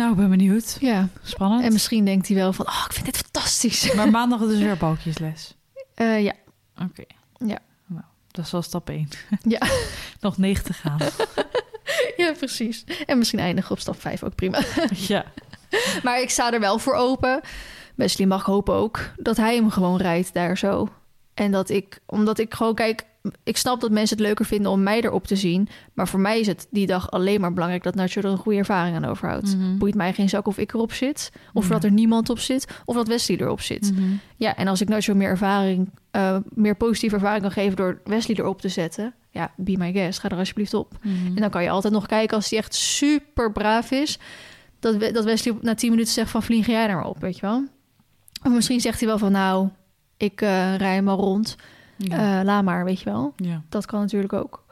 Nou, 0.00 0.12
ik 0.12 0.18
ben 0.18 0.30
benieuwd. 0.30 0.76
Ja, 0.80 1.08
Spannend. 1.22 1.64
en 1.64 1.72
misschien 1.72 2.04
denkt 2.04 2.26
hij 2.28 2.36
wel 2.36 2.52
van, 2.52 2.66
oh, 2.66 2.84
ik 2.86 2.92
vind 2.92 3.06
dit 3.06 3.16
fantastisch. 3.16 3.92
Maar 3.92 4.10
maandag 4.10 4.40
dus 4.40 4.58
weer 4.58 4.76
balkjesles. 4.76 5.54
Eh, 5.94 6.22
ja, 6.22 6.32
Oké. 6.82 7.02
Ja. 7.38 7.58
Nou, 7.86 8.04
dat 8.30 8.44
is 8.44 8.50
wel 8.50 8.62
stap 8.62 8.88
1. 8.88 9.08
Ja. 9.42 9.60
Nog 10.20 10.38
9 10.38 10.64
te 10.64 10.72
gaan. 10.72 10.98
ja, 12.16 12.32
precies. 12.32 12.84
En 13.06 13.18
misschien 13.18 13.38
eindigen 13.38 13.70
op 13.70 13.78
stap 13.78 14.00
5 14.00 14.22
ook 14.22 14.34
prima. 14.34 14.62
ja. 14.90 15.24
Maar 16.02 16.20
ik 16.20 16.30
sta 16.30 16.52
er 16.52 16.60
wel 16.60 16.78
voor 16.78 16.94
open. 16.94 17.40
Wesley 17.94 18.26
mag 18.26 18.44
hopen 18.44 18.74
ook 18.74 19.10
dat 19.16 19.36
hij 19.36 19.54
hem 19.54 19.70
gewoon 19.70 19.96
rijdt 19.96 20.34
daar 20.34 20.58
zo. 20.58 20.88
En 21.34 21.50
dat 21.50 21.68
ik, 21.68 22.00
omdat 22.06 22.38
ik 22.38 22.54
gewoon 22.54 22.74
kijk, 22.74 23.04
ik 23.42 23.56
snap 23.56 23.80
dat 23.80 23.90
mensen 23.90 24.16
het 24.16 24.26
leuker 24.26 24.44
vinden 24.44 24.70
om 24.70 24.82
mij 24.82 25.00
erop 25.00 25.26
te 25.26 25.36
zien. 25.36 25.68
Maar 25.94 26.08
voor 26.08 26.20
mij 26.20 26.40
is 26.40 26.46
het 26.46 26.66
die 26.70 26.86
dag 26.86 27.10
alleen 27.10 27.40
maar 27.40 27.52
belangrijk 27.52 27.82
dat 27.82 27.94
Nacho 27.94 28.20
er 28.20 28.26
een 28.26 28.36
goede 28.36 28.58
ervaring 28.58 28.96
aan 28.96 29.04
overhoudt. 29.04 29.56
Mhm. 29.56 29.78
Boeit 29.78 29.94
mij 29.94 30.12
geen 30.12 30.28
zak 30.28 30.46
of 30.46 30.58
ik 30.58 30.72
erop 30.74 30.92
zit, 30.92 31.32
of 31.52 31.64
Ja. 31.64 31.70
dat 31.70 31.84
er 31.84 31.90
niemand 31.90 32.30
op 32.30 32.38
zit, 32.38 32.66
of 32.84 32.94
dat 32.94 33.08
Wesley 33.08 33.36
erop 33.38 33.60
zit. 33.60 33.92
Mhm. 33.94 34.02
Ja, 34.36 34.56
en 34.56 34.68
als 34.68 34.80
ik 34.80 34.88
Nacho 34.88 35.14
meer 35.14 35.28
ervaring, 35.28 35.90
eh, 36.10 36.36
meer 36.54 36.76
positieve 36.76 37.14
ervaring 37.14 37.42
kan 37.42 37.50
geven 37.52 37.76
door 37.76 38.00
Wesley 38.04 38.36
erop 38.36 38.60
te 38.60 38.68
zetten, 38.68 39.14
ja, 39.30 39.52
be 39.56 39.74
my 39.78 39.92
guest, 39.92 40.18
ga 40.18 40.28
er 40.28 40.36
alsjeblieft 40.36 40.74
op. 40.74 40.92
Mhm. 41.02 41.26
En 41.26 41.40
dan 41.40 41.50
kan 41.50 41.62
je 41.62 41.70
altijd 41.70 41.92
nog 41.92 42.06
kijken 42.06 42.36
als 42.36 42.50
hij 42.50 42.58
echt 42.58 42.74
super 42.74 43.52
braaf 43.52 43.90
is. 43.90 44.18
Dat, 44.78 44.96
We- 44.96 45.12
dat 45.12 45.24
Wesley 45.24 45.54
na 45.60 45.74
10 45.74 45.90
minuten 45.90 46.12
zegt 46.12 46.30
van 46.30 46.42
vlieg 46.42 46.66
jij 46.66 46.88
er 46.88 46.94
maar 46.96 47.04
op, 47.06 47.20
weet 47.20 47.34
je 47.34 47.40
wel. 47.40 47.64
Of 48.42 48.52
misschien 48.52 48.80
zegt 48.80 48.98
hij 49.00 49.08
wel 49.08 49.18
van 49.18 49.32
nou, 49.32 49.68
ik 50.16 50.40
eh 50.40 50.76
rij 50.76 50.94
hem 50.94 51.08
al 51.08 51.16
rond. 51.18 51.56
Ja. 52.08 52.38
Eh, 52.38 52.44
laat 52.44 52.62
maar, 52.64 52.84
weet 52.84 52.98
je 53.00 53.04
wel. 53.10 53.32
ja. 53.36 53.62
Dat 53.68 53.86
kan 53.86 54.00
natuurlijk 54.00 54.32
ook. 54.32 54.64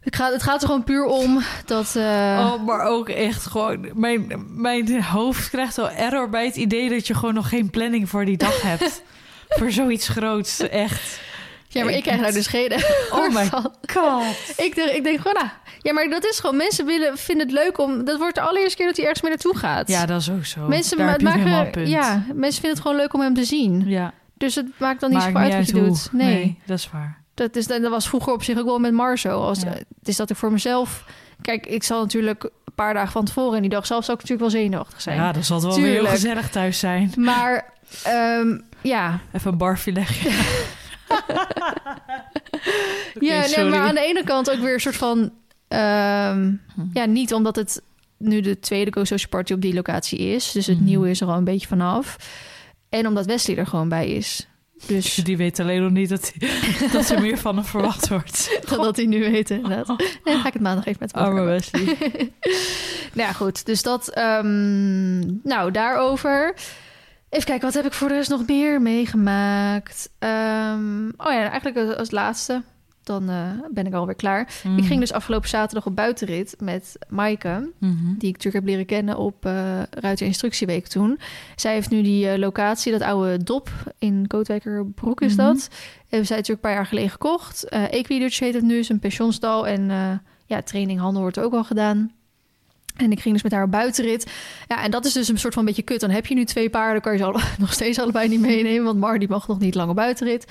Het 0.00 0.16
gaat, 0.16 0.32
het 0.32 0.42
gaat 0.42 0.60
er 0.60 0.66
gewoon 0.66 0.84
puur 0.84 1.04
om 1.04 1.42
dat... 1.64 1.96
eh, 1.96 2.50
Oh, 2.52 2.66
maar 2.66 2.80
ook 2.86 3.08
echt 3.08 3.46
gewoon... 3.46 3.88
Mijn, 3.94 4.32
mijn 4.48 5.02
hoofd 5.02 5.50
krijgt 5.50 5.78
al 5.78 5.90
error 5.90 6.28
bij 6.30 6.44
het 6.44 6.56
idee 6.56 6.88
dat 6.88 7.06
je 7.06 7.14
gewoon 7.14 7.34
nog 7.34 7.48
geen 7.48 7.70
planning 7.70 8.08
voor 8.08 8.24
die 8.24 8.36
dag 8.36 8.62
hebt. 8.62 9.02
voor 9.58 9.70
zoiets 9.70 10.08
groots, 10.08 10.60
echt. 10.68 11.20
ja, 11.68 11.84
maar 11.84 11.92
ik 11.92 12.02
krijg 12.02 12.20
daar 12.20 12.32
dus 12.32 12.46
geen... 12.46 12.72
Oh 13.12 13.34
my 13.34 13.48
god. 13.92 14.36
Ik 14.56 14.74
denk, 14.74 14.90
ik 14.90 15.04
denk 15.04 15.16
gewoon, 15.16 15.34
nou... 15.34 15.48
Ja, 15.82 15.92
maar 15.92 16.08
dat 16.08 16.24
is 16.24 16.38
gewoon... 16.40 16.56
Mensen 16.56 16.86
willen, 16.86 17.18
vinden 17.18 17.46
het 17.46 17.56
leuk 17.56 17.78
om... 17.78 18.04
Dat 18.04 18.18
wordt 18.18 18.34
de 18.34 18.40
allereerste 18.40 18.76
keer 18.76 18.86
dat 18.86 18.96
hij 18.96 19.04
ergens 19.04 19.22
mee 19.22 19.30
naartoe 19.32 19.56
gaat. 19.56 19.88
Ja, 19.88 20.06
dat 20.06 20.20
is 20.20 20.30
ook 20.30 20.44
zo. 20.44 20.60
mensen 20.66 20.96
Daar 20.98 21.14
een 21.18 21.24
maken... 21.24 21.88
Ja, 21.88 22.24
mensen 22.34 22.60
vinden 22.60 22.70
het 22.70 22.80
gewoon 22.80 22.96
leuk 22.96 23.14
om 23.14 23.20
hem 23.20 23.34
te 23.34 23.44
zien. 23.44 23.88
ja. 23.88 24.12
Dus 24.40 24.54
het 24.54 24.66
maakt 24.76 25.00
dan 25.00 25.10
niet 25.10 25.18
uit 25.22 25.54
wat 25.54 25.66
je 25.68 25.72
hoe. 25.72 25.82
doet. 25.82 26.08
Nee. 26.12 26.58
dat 26.66 26.78
is 26.78 26.90
waar. 26.90 27.22
Dat, 27.34 27.56
is, 27.56 27.66
dat 27.66 27.88
was 27.90 28.08
vroeger 28.08 28.32
op 28.32 28.42
zich 28.42 28.58
ook 28.58 28.64
wel 28.64 28.78
met 28.78 28.92
Marzo. 28.92 29.40
Als, 29.40 29.60
Ja. 29.60 29.68
Het 29.68 30.08
is 30.08 30.16
dat 30.16 30.30
ik 30.30 30.36
voor 30.36 30.52
mezelf... 30.52 31.04
Kijk, 31.42 31.66
ik 31.66 31.82
zal 31.82 32.00
natuurlijk 32.00 32.42
een 32.44 32.74
paar 32.74 32.94
dagen 32.94 33.12
van 33.12 33.24
tevoren... 33.24 33.54
en 33.54 33.60
die 33.60 33.70
dag 33.70 33.86
zelf 33.86 34.04
zal 34.04 34.14
ik 34.14 34.20
natuurlijk 34.20 34.50
wel 34.52 34.60
zenuwachtig 34.62 35.00
zijn. 35.00 35.16
Ja, 35.16 35.32
dat 35.32 35.44
zal 35.44 35.56
het 35.56 35.66
wel 35.66 35.80
weer 35.80 35.92
heel 35.92 36.06
gezellig 36.06 36.50
thuis 36.50 36.78
zijn. 36.78 37.12
Maar 37.16 37.72
ehm, 38.04 38.58
ja... 38.80 39.20
Even 39.32 39.52
een 39.52 39.58
barfilegje. 39.58 40.30
Oké, 43.14 43.24
ja 43.26 43.46
nee, 43.56 43.64
maar 43.64 43.80
aan 43.80 43.94
de 43.94 44.00
ene 44.04 44.24
kant 44.24 44.50
ook 44.50 44.58
weer 44.60 44.74
een 44.74 44.80
soort 44.80 44.96
van... 44.96 45.32
ehm, 45.68 46.52
Hm. 46.74 46.80
ja, 46.92 47.04
niet 47.04 47.34
omdat 47.34 47.56
het 47.56 47.82
nu 48.16 48.40
de 48.40 48.60
tweede 48.60 48.92
Go 48.92 49.04
Social 49.04 49.28
Party 49.30 49.52
op 49.52 49.60
die 49.60 49.74
locatie 49.74 50.18
is. 50.18 50.52
Dus 50.52 50.66
het 50.66 50.76
Mhm. 50.76 50.84
nieuwe 50.84 51.10
is 51.10 51.20
er 51.20 51.26
al 51.28 51.36
een 51.36 51.44
beetje 51.44 51.66
vanaf. 51.68 52.16
En 52.90 53.06
omdat 53.06 53.26
Wesley 53.26 53.56
er 53.56 53.66
gewoon 53.66 53.88
bij 53.88 54.08
is. 54.08 54.48
Dus 54.86 55.14
Die 55.24 55.36
weet 55.36 55.60
alleen 55.60 55.82
nog 55.82 55.90
niet 55.90 56.08
dat, 56.08 56.32
dat 56.92 57.08
er 57.08 57.20
meer 57.20 57.38
van 57.38 57.56
hem 57.56 57.64
verwacht 57.64 58.08
wordt. 58.08 58.60
dat, 58.68 58.82
dat 58.82 58.96
hij 58.96 59.06
nu 59.06 59.30
weet 59.30 59.50
inderdaad. 59.50 59.88
En 59.88 59.96
dan 60.24 60.40
ga 60.40 60.46
ik 60.46 60.52
het 60.52 60.62
maandag 60.62 60.86
even 60.86 61.00
met 61.00 61.12
hem 61.12 61.22
Arme. 61.24 61.42
Wesley. 61.42 61.84
Nou 63.12 63.28
ja, 63.28 63.32
goed. 63.32 63.66
Dus 63.66 63.82
dat... 63.82 64.08
ehm, 64.08 65.18
nou, 65.42 65.70
daarover... 65.70 66.54
Even 67.28 67.46
kijken, 67.46 67.64
wat 67.64 67.74
heb 67.74 67.86
ik 67.86 67.92
voor 67.92 68.08
de 68.08 68.14
rest 68.14 68.30
nog 68.30 68.46
meer 68.46 68.82
meegemaakt? 68.82 70.10
Ehm, 70.18 71.06
oh 71.06 71.32
ja, 71.32 71.50
eigenlijk 71.50 71.76
als, 71.76 71.96
als 71.96 72.10
laatste. 72.10 72.62
Dan 73.02 73.28
eh, 73.28 73.50
ben 73.70 73.86
ik 73.86 73.92
alweer 73.94 74.14
klaar. 74.14 74.40
Ik 74.76 74.84
ging 74.84 75.00
dus 75.00 75.12
afgelopen 75.12 75.48
zaterdag 75.48 75.86
op 75.86 75.96
buitenrit 75.96 76.54
met 76.58 76.96
Maaike... 77.08 77.70
Mhm. 77.78 77.94
die 78.18 78.28
ik 78.28 78.36
natuurlijk 78.36 78.54
heb 78.54 78.64
leren 78.64 78.86
kennen 78.86 79.16
op 79.16 79.44
Ruiter 79.90 80.26
Instructieweek 80.26 80.86
toen. 80.86 81.18
Zij 81.56 81.72
heeft 81.72 81.90
nu 81.90 82.02
die 82.02 82.28
eh, 82.28 82.38
locatie, 82.38 82.92
dat 82.92 83.02
oude 83.02 83.42
dop 83.42 83.70
in 83.98 84.24
Kootwijkerbroek 84.26 85.20
is 85.20 85.34
Mhm. 85.36 85.46
dat. 85.46 85.68
Hebben 86.08 86.26
zij 86.26 86.36
natuurlijk 86.36 86.48
een 86.48 86.70
paar 86.70 86.72
jaar 86.74 86.86
geleden 86.86 87.10
gekocht. 87.10 87.68
Equidutch 87.68 88.38
heet 88.38 88.54
het 88.54 88.64
nu, 88.64 88.78
is 88.78 88.88
een 88.88 88.98
pensionstal. 88.98 89.66
En 89.66 89.90
ja, 90.46 90.62
training, 90.62 91.00
handel 91.00 91.20
wordt 91.22 91.38
ook 91.38 91.52
al 91.52 91.64
gedaan. 91.64 92.12
En 92.96 93.12
ik 93.12 93.20
ging 93.20 93.34
dus 93.34 93.42
met 93.42 93.52
haar 93.52 93.64
op 93.64 93.70
buitenrit. 93.70 94.30
Ja, 94.68 94.82
en 94.82 94.90
dat 94.90 95.04
is 95.04 95.12
dus 95.12 95.28
een 95.28 95.38
soort 95.38 95.54
van 95.54 95.64
beetje 95.64 95.82
kut. 95.82 96.00
Dan 96.00 96.10
heb 96.10 96.26
je 96.26 96.34
nu 96.34 96.44
twee 96.44 96.70
paarden, 96.70 97.02
kan 97.02 97.12
je 97.12 97.18
ze 97.18 97.24
alle- 97.24 97.42
nog 97.58 97.72
steeds 97.72 97.98
allebei 97.98 98.28
niet 98.28 98.40
meenemen. 98.40 98.84
Want 98.84 98.98
Mar 98.98 99.18
die 99.18 99.28
mag 99.28 99.48
nog 99.48 99.58
niet 99.58 99.74
lang 99.74 99.90
op 99.90 99.96
buitenrit. 99.96 100.46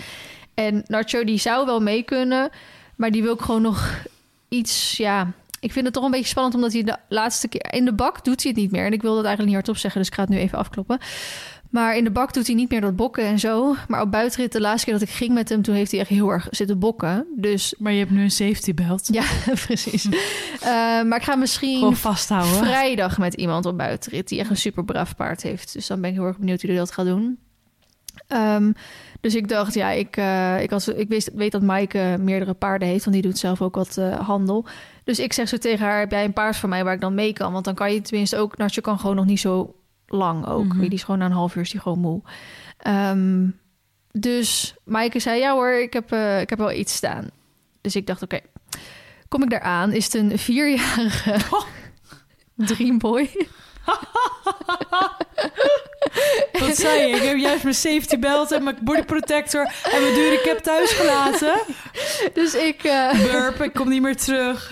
En 0.54 0.84
Nacho 0.88 1.24
die 1.24 1.38
zou 1.40 1.66
wel 1.66 1.80
mee 1.82 2.04
kunnen. 2.04 2.50
Maar 2.96 3.12
die 3.12 3.24
wil 3.24 3.34
ik 3.34 3.42
gewoon 3.42 3.62
nog 3.62 4.04
iets, 4.50 4.98
ja... 4.98 5.32
Ik 5.62 5.72
vind 5.72 5.86
het 5.86 5.94
toch 5.94 6.04
een 6.04 6.12
beetje 6.12 6.26
spannend, 6.28 6.56
omdat 6.56 6.74
hij 6.74 6.84
de 6.84 6.96
laatste 7.10 7.48
keer... 7.48 7.74
In 7.74 7.86
de 7.86 7.94
bak 7.94 8.24
doet 8.26 8.44
hij 8.44 8.52
het 8.52 8.62
niet 8.62 8.72
meer. 8.72 8.86
En 8.86 8.94
ik 8.94 9.02
wil 9.02 9.16
dat 9.16 9.26
eigenlijk 9.26 9.46
niet 9.46 9.56
hardop 9.56 9.78
zeggen, 9.78 10.00
dus 10.00 10.10
ik 10.10 10.16
ga 10.16 10.22
het 10.22 10.32
nu 10.32 10.38
even 10.38 10.58
afkloppen. 10.58 11.00
Maar 11.70 11.98
in 11.98 12.04
de 12.04 12.12
bak 12.12 12.34
doet 12.34 12.46
hij 12.48 12.56
niet 12.56 12.70
meer 12.70 12.82
dat 12.82 12.96
bokken 12.96 13.24
en 13.24 13.40
zo. 13.40 13.76
Maar 13.88 14.02
op 14.02 14.12
buitenrit, 14.12 14.52
de 14.52 14.62
laatste 14.62 14.86
keer 14.90 15.00
dat 15.00 15.08
ik 15.08 15.14
ging 15.16 15.34
met 15.34 15.50
hem, 15.50 15.62
toen 15.62 15.76
heeft 15.76 15.92
hij 15.92 16.00
echt 16.00 16.10
heel 16.10 16.30
erg 16.30 16.48
zitten 16.52 16.80
bokken. 16.80 17.26
Dus 17.36 17.74
Maar 17.78 17.92
je 17.92 18.00
hebt 18.00 18.12
nu 18.12 18.22
een 18.22 18.32
safety 18.32 18.74
belt. 18.74 19.08
ja, 19.12 19.24
precies. 19.66 20.06
Eh, 20.06 20.70
maar 21.04 21.16
ik 21.18 21.24
ga 21.24 21.36
misschien 21.36 21.78
Gewoon 21.78 21.96
vasthouden. 21.96 22.56
vrijdag 22.58 23.18
met 23.18 23.34
iemand 23.34 23.66
op 23.66 23.78
buitenrit 23.78 24.28
die 24.28 24.40
echt 24.40 24.50
een 24.50 24.58
super 24.58 24.86
braaf 24.86 25.16
paard 25.16 25.42
heeft. 25.42 25.74
Dus 25.74 25.88
dan 25.88 26.02
ben 26.02 26.10
ik 26.10 26.16
heel 26.16 26.26
erg 26.26 26.38
benieuwd 26.38 26.62
hoe 26.62 26.70
hij 26.70 26.80
dat 26.80 26.92
gaat 26.92 27.06
doen. 27.06 27.38
Ehm, 28.28 28.72
dus 29.22 29.36
ik 29.36 29.48
dacht, 29.48 29.74
ja, 29.74 29.90
ik, 29.90 30.18
eh, 30.18 30.62
ik, 30.62 30.70
had, 30.70 30.94
ik 30.96 31.10
wist, 31.10 31.30
weet 31.34 31.52
dat 31.52 31.62
Maaike 31.62 32.18
meerdere 32.20 32.54
paarden 32.54 32.88
heeft, 32.88 33.04
want 33.04 33.16
die 33.16 33.26
doet 33.26 33.38
zelf 33.38 33.62
ook 33.62 33.76
wat 33.76 33.98
eh, 33.98 34.20
handel. 34.20 34.66
Dus 35.04 35.20
ik 35.20 35.34
zeg 35.34 35.48
zo 35.48 35.58
tegen 35.58 35.86
haar, 35.86 36.00
heb 36.00 36.12
jij 36.12 36.24
een 36.24 36.34
paard 36.34 36.56
van 36.56 36.70
mij 36.70 36.84
waar 36.84 36.94
ik 36.94 37.02
dan 37.02 37.14
mee 37.14 37.34
kan? 37.34 37.52
Want 37.52 37.66
dan 37.66 37.76
kan 37.76 37.94
je 37.94 38.02
tenminste 38.02 38.38
ook, 38.38 38.56
je 38.66 38.82
kan 38.82 39.00
gewoon 39.00 39.16
nog 39.16 39.26
niet 39.26 39.40
zo 39.40 39.76
lang 40.08 40.48
ook. 40.48 40.66
Mhm. 40.66 40.80
Die 40.80 40.92
is 40.92 41.04
gewoon 41.04 41.20
na 41.20 41.26
een 41.26 41.32
half 41.32 41.56
uur 41.56 41.62
is 41.62 41.72
die 41.72 41.80
gewoon 41.80 42.00
moe. 42.00 42.22
Ehm, 42.78 43.48
dus 44.12 44.76
Maaike 44.84 45.20
zei, 45.20 45.40
ja 45.40 45.54
hoor, 45.54 45.72
ik 45.72 45.94
heb, 45.94 46.12
eh, 46.12 46.42
ik 46.42 46.50
heb 46.50 46.60
wel 46.60 46.72
iets 46.72 46.96
staan. 46.96 47.30
Dus 47.82 47.96
ik 47.96 48.08
dacht, 48.08 48.22
oké, 48.22 48.40
kom 49.28 49.44
ik 49.44 49.50
daar 49.50 49.62
aan, 49.62 49.92
is 49.92 50.06
het 50.06 50.14
een 50.14 50.38
vierjarige 50.38 51.38
dreamboy. 52.70 53.30
Wat 56.52 56.78
zei 56.78 57.08
je? 57.08 57.16
Ik 57.16 57.22
heb 57.22 57.38
juist 57.38 57.64
mijn 57.64 57.76
safety 57.76 58.20
belt 58.20 58.52
en 58.52 58.64
mijn 58.64 58.78
body 58.82 59.04
protector 59.04 59.62
en 59.92 60.02
mijn 60.02 60.14
dure 60.14 60.42
cap 60.44 60.58
thuis 60.58 60.92
gelaten. 60.92 61.60
Dus 62.34 62.56
ik, 62.56 62.84
eh, 62.84 63.22
Burp, 63.22 63.62
ik 63.62 63.74
kom 63.74 63.90
niet 63.90 64.02
meer 64.02 64.16
terug. 64.16 64.72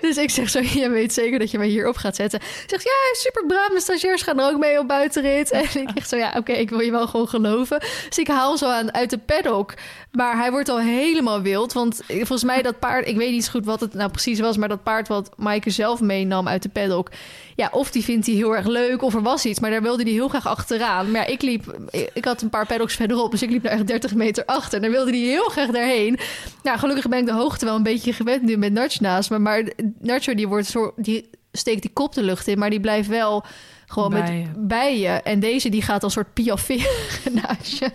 dus 0.00 0.16
ik 0.16 0.30
zeg 0.30 0.50
zo, 0.50 0.60
je 0.60 0.88
weet 0.88 1.12
zeker 1.12 1.38
dat 1.38 1.50
je 1.50 1.58
mij 1.58 1.66
hierop 1.66 1.96
gaat 1.96 2.16
zetten. 2.16 2.40
Zegt, 2.66 2.82
ja, 2.82 2.90
super 3.12 3.46
braaf, 3.46 3.68
mijn 3.68 3.80
stagiairs 3.80 4.22
gaan 4.22 4.40
er 4.40 4.52
ook 4.52 4.58
mee 4.58 4.78
op 4.78 4.88
buitenrit. 4.88 5.50
En 5.50 5.62
ik 5.62 5.90
echt 5.94 6.08
zo, 6.08 6.16
ja, 6.16 6.32
oké, 6.36 6.52
ik 6.52 6.70
wil 6.70 6.80
je 6.80 6.90
wel 6.90 7.06
gewoon 7.06 7.28
geloven. 7.28 7.78
Dus 8.08 8.18
ik 8.18 8.28
haal 8.28 8.56
zo 8.56 8.66
aan 8.66 8.94
uit 8.94 9.10
de 9.10 9.18
paddock. 9.18 9.74
Maar 10.12 10.36
hij 10.36 10.50
wordt 10.50 10.68
al 10.68 10.80
helemaal 10.80 11.40
wild. 11.40 11.72
Want 11.72 12.00
volgens 12.06 12.44
mij 12.44 12.62
dat 12.62 12.78
paard, 12.78 13.08
ik 13.08 13.16
weet 13.16 13.30
niet 13.30 13.44
zo 13.44 13.50
goed 13.50 13.64
wat 13.64 13.80
het 13.80 13.94
nou 13.94 14.10
precies 14.10 14.40
was... 14.40 14.56
maar 14.56 14.68
dat 14.68 14.82
paard 14.82 15.08
wat 15.08 15.30
Maaike 15.36 15.70
zelf 15.70 16.00
meenam 16.00 16.48
uit 16.48 16.62
de 16.62 16.68
paddock... 16.68 17.10
ja, 17.56 17.68
of 17.72 17.90
die 17.90 18.04
vindt 18.04 18.26
hij 18.26 18.34
heel 18.34 18.56
erg 18.56 18.66
leuk 18.66 19.02
of 19.02 19.14
er 19.14 19.22
was 19.22 19.44
iets... 19.44 19.60
maar 19.60 19.70
daar 19.70 19.82
wilde 19.82 20.02
hij 20.02 20.12
heel 20.12 20.28
graag 20.28 20.47
achteraan. 20.48 21.10
Maar 21.10 21.20
ja, 21.20 21.26
ik 21.26 21.42
liep, 21.42 21.76
ik 22.12 22.24
had 22.24 22.42
een 22.42 22.50
paar 22.50 22.66
paddocks 22.66 22.94
verderop... 22.94 23.30
dus 23.30 23.42
ik 23.42 23.50
liep 23.50 23.62
daar 23.62 23.72
echt 23.72 23.86
30 23.86 24.14
meter 24.14 24.44
achter. 24.44 24.74
En 24.74 24.82
daar 24.82 24.90
wilde 24.90 25.10
hij 25.10 25.20
heel 25.20 25.48
graag 25.48 25.70
daarheen. 25.70 26.18
Nou, 26.62 26.78
gelukkig 26.78 27.08
ben 27.08 27.18
ik 27.18 27.26
de 27.26 27.32
hoogte 27.32 27.64
wel 27.64 27.74
een 27.76 27.82
beetje 27.82 28.12
gewend 28.12 28.42
nu 28.42 28.56
met 28.56 28.72
Nacho 28.72 28.98
naast 29.00 29.30
me. 29.30 29.38
Maar 29.38 29.62
Nacho 30.00 30.34
die 30.34 30.48
wordt 30.48 30.66
zo, 30.66 30.92
die 30.96 31.30
steekt 31.52 31.82
die 31.82 31.92
kop 31.92 32.14
de 32.14 32.22
lucht 32.22 32.46
in, 32.46 32.58
maar 32.58 32.70
die 32.70 32.80
blijft 32.80 33.08
wel 33.08 33.44
gewoon 33.86 34.10
Bij 34.10 34.20
met 34.20 34.30
je. 34.30 34.44
bij 34.56 34.98
je. 34.98 35.08
En 35.08 35.40
deze 35.40 35.68
die 35.68 35.82
gaat 35.82 36.02
als 36.02 36.12
soort 36.12 36.32
piafferen 36.32 37.34
naast 37.42 37.78
je. 37.78 37.90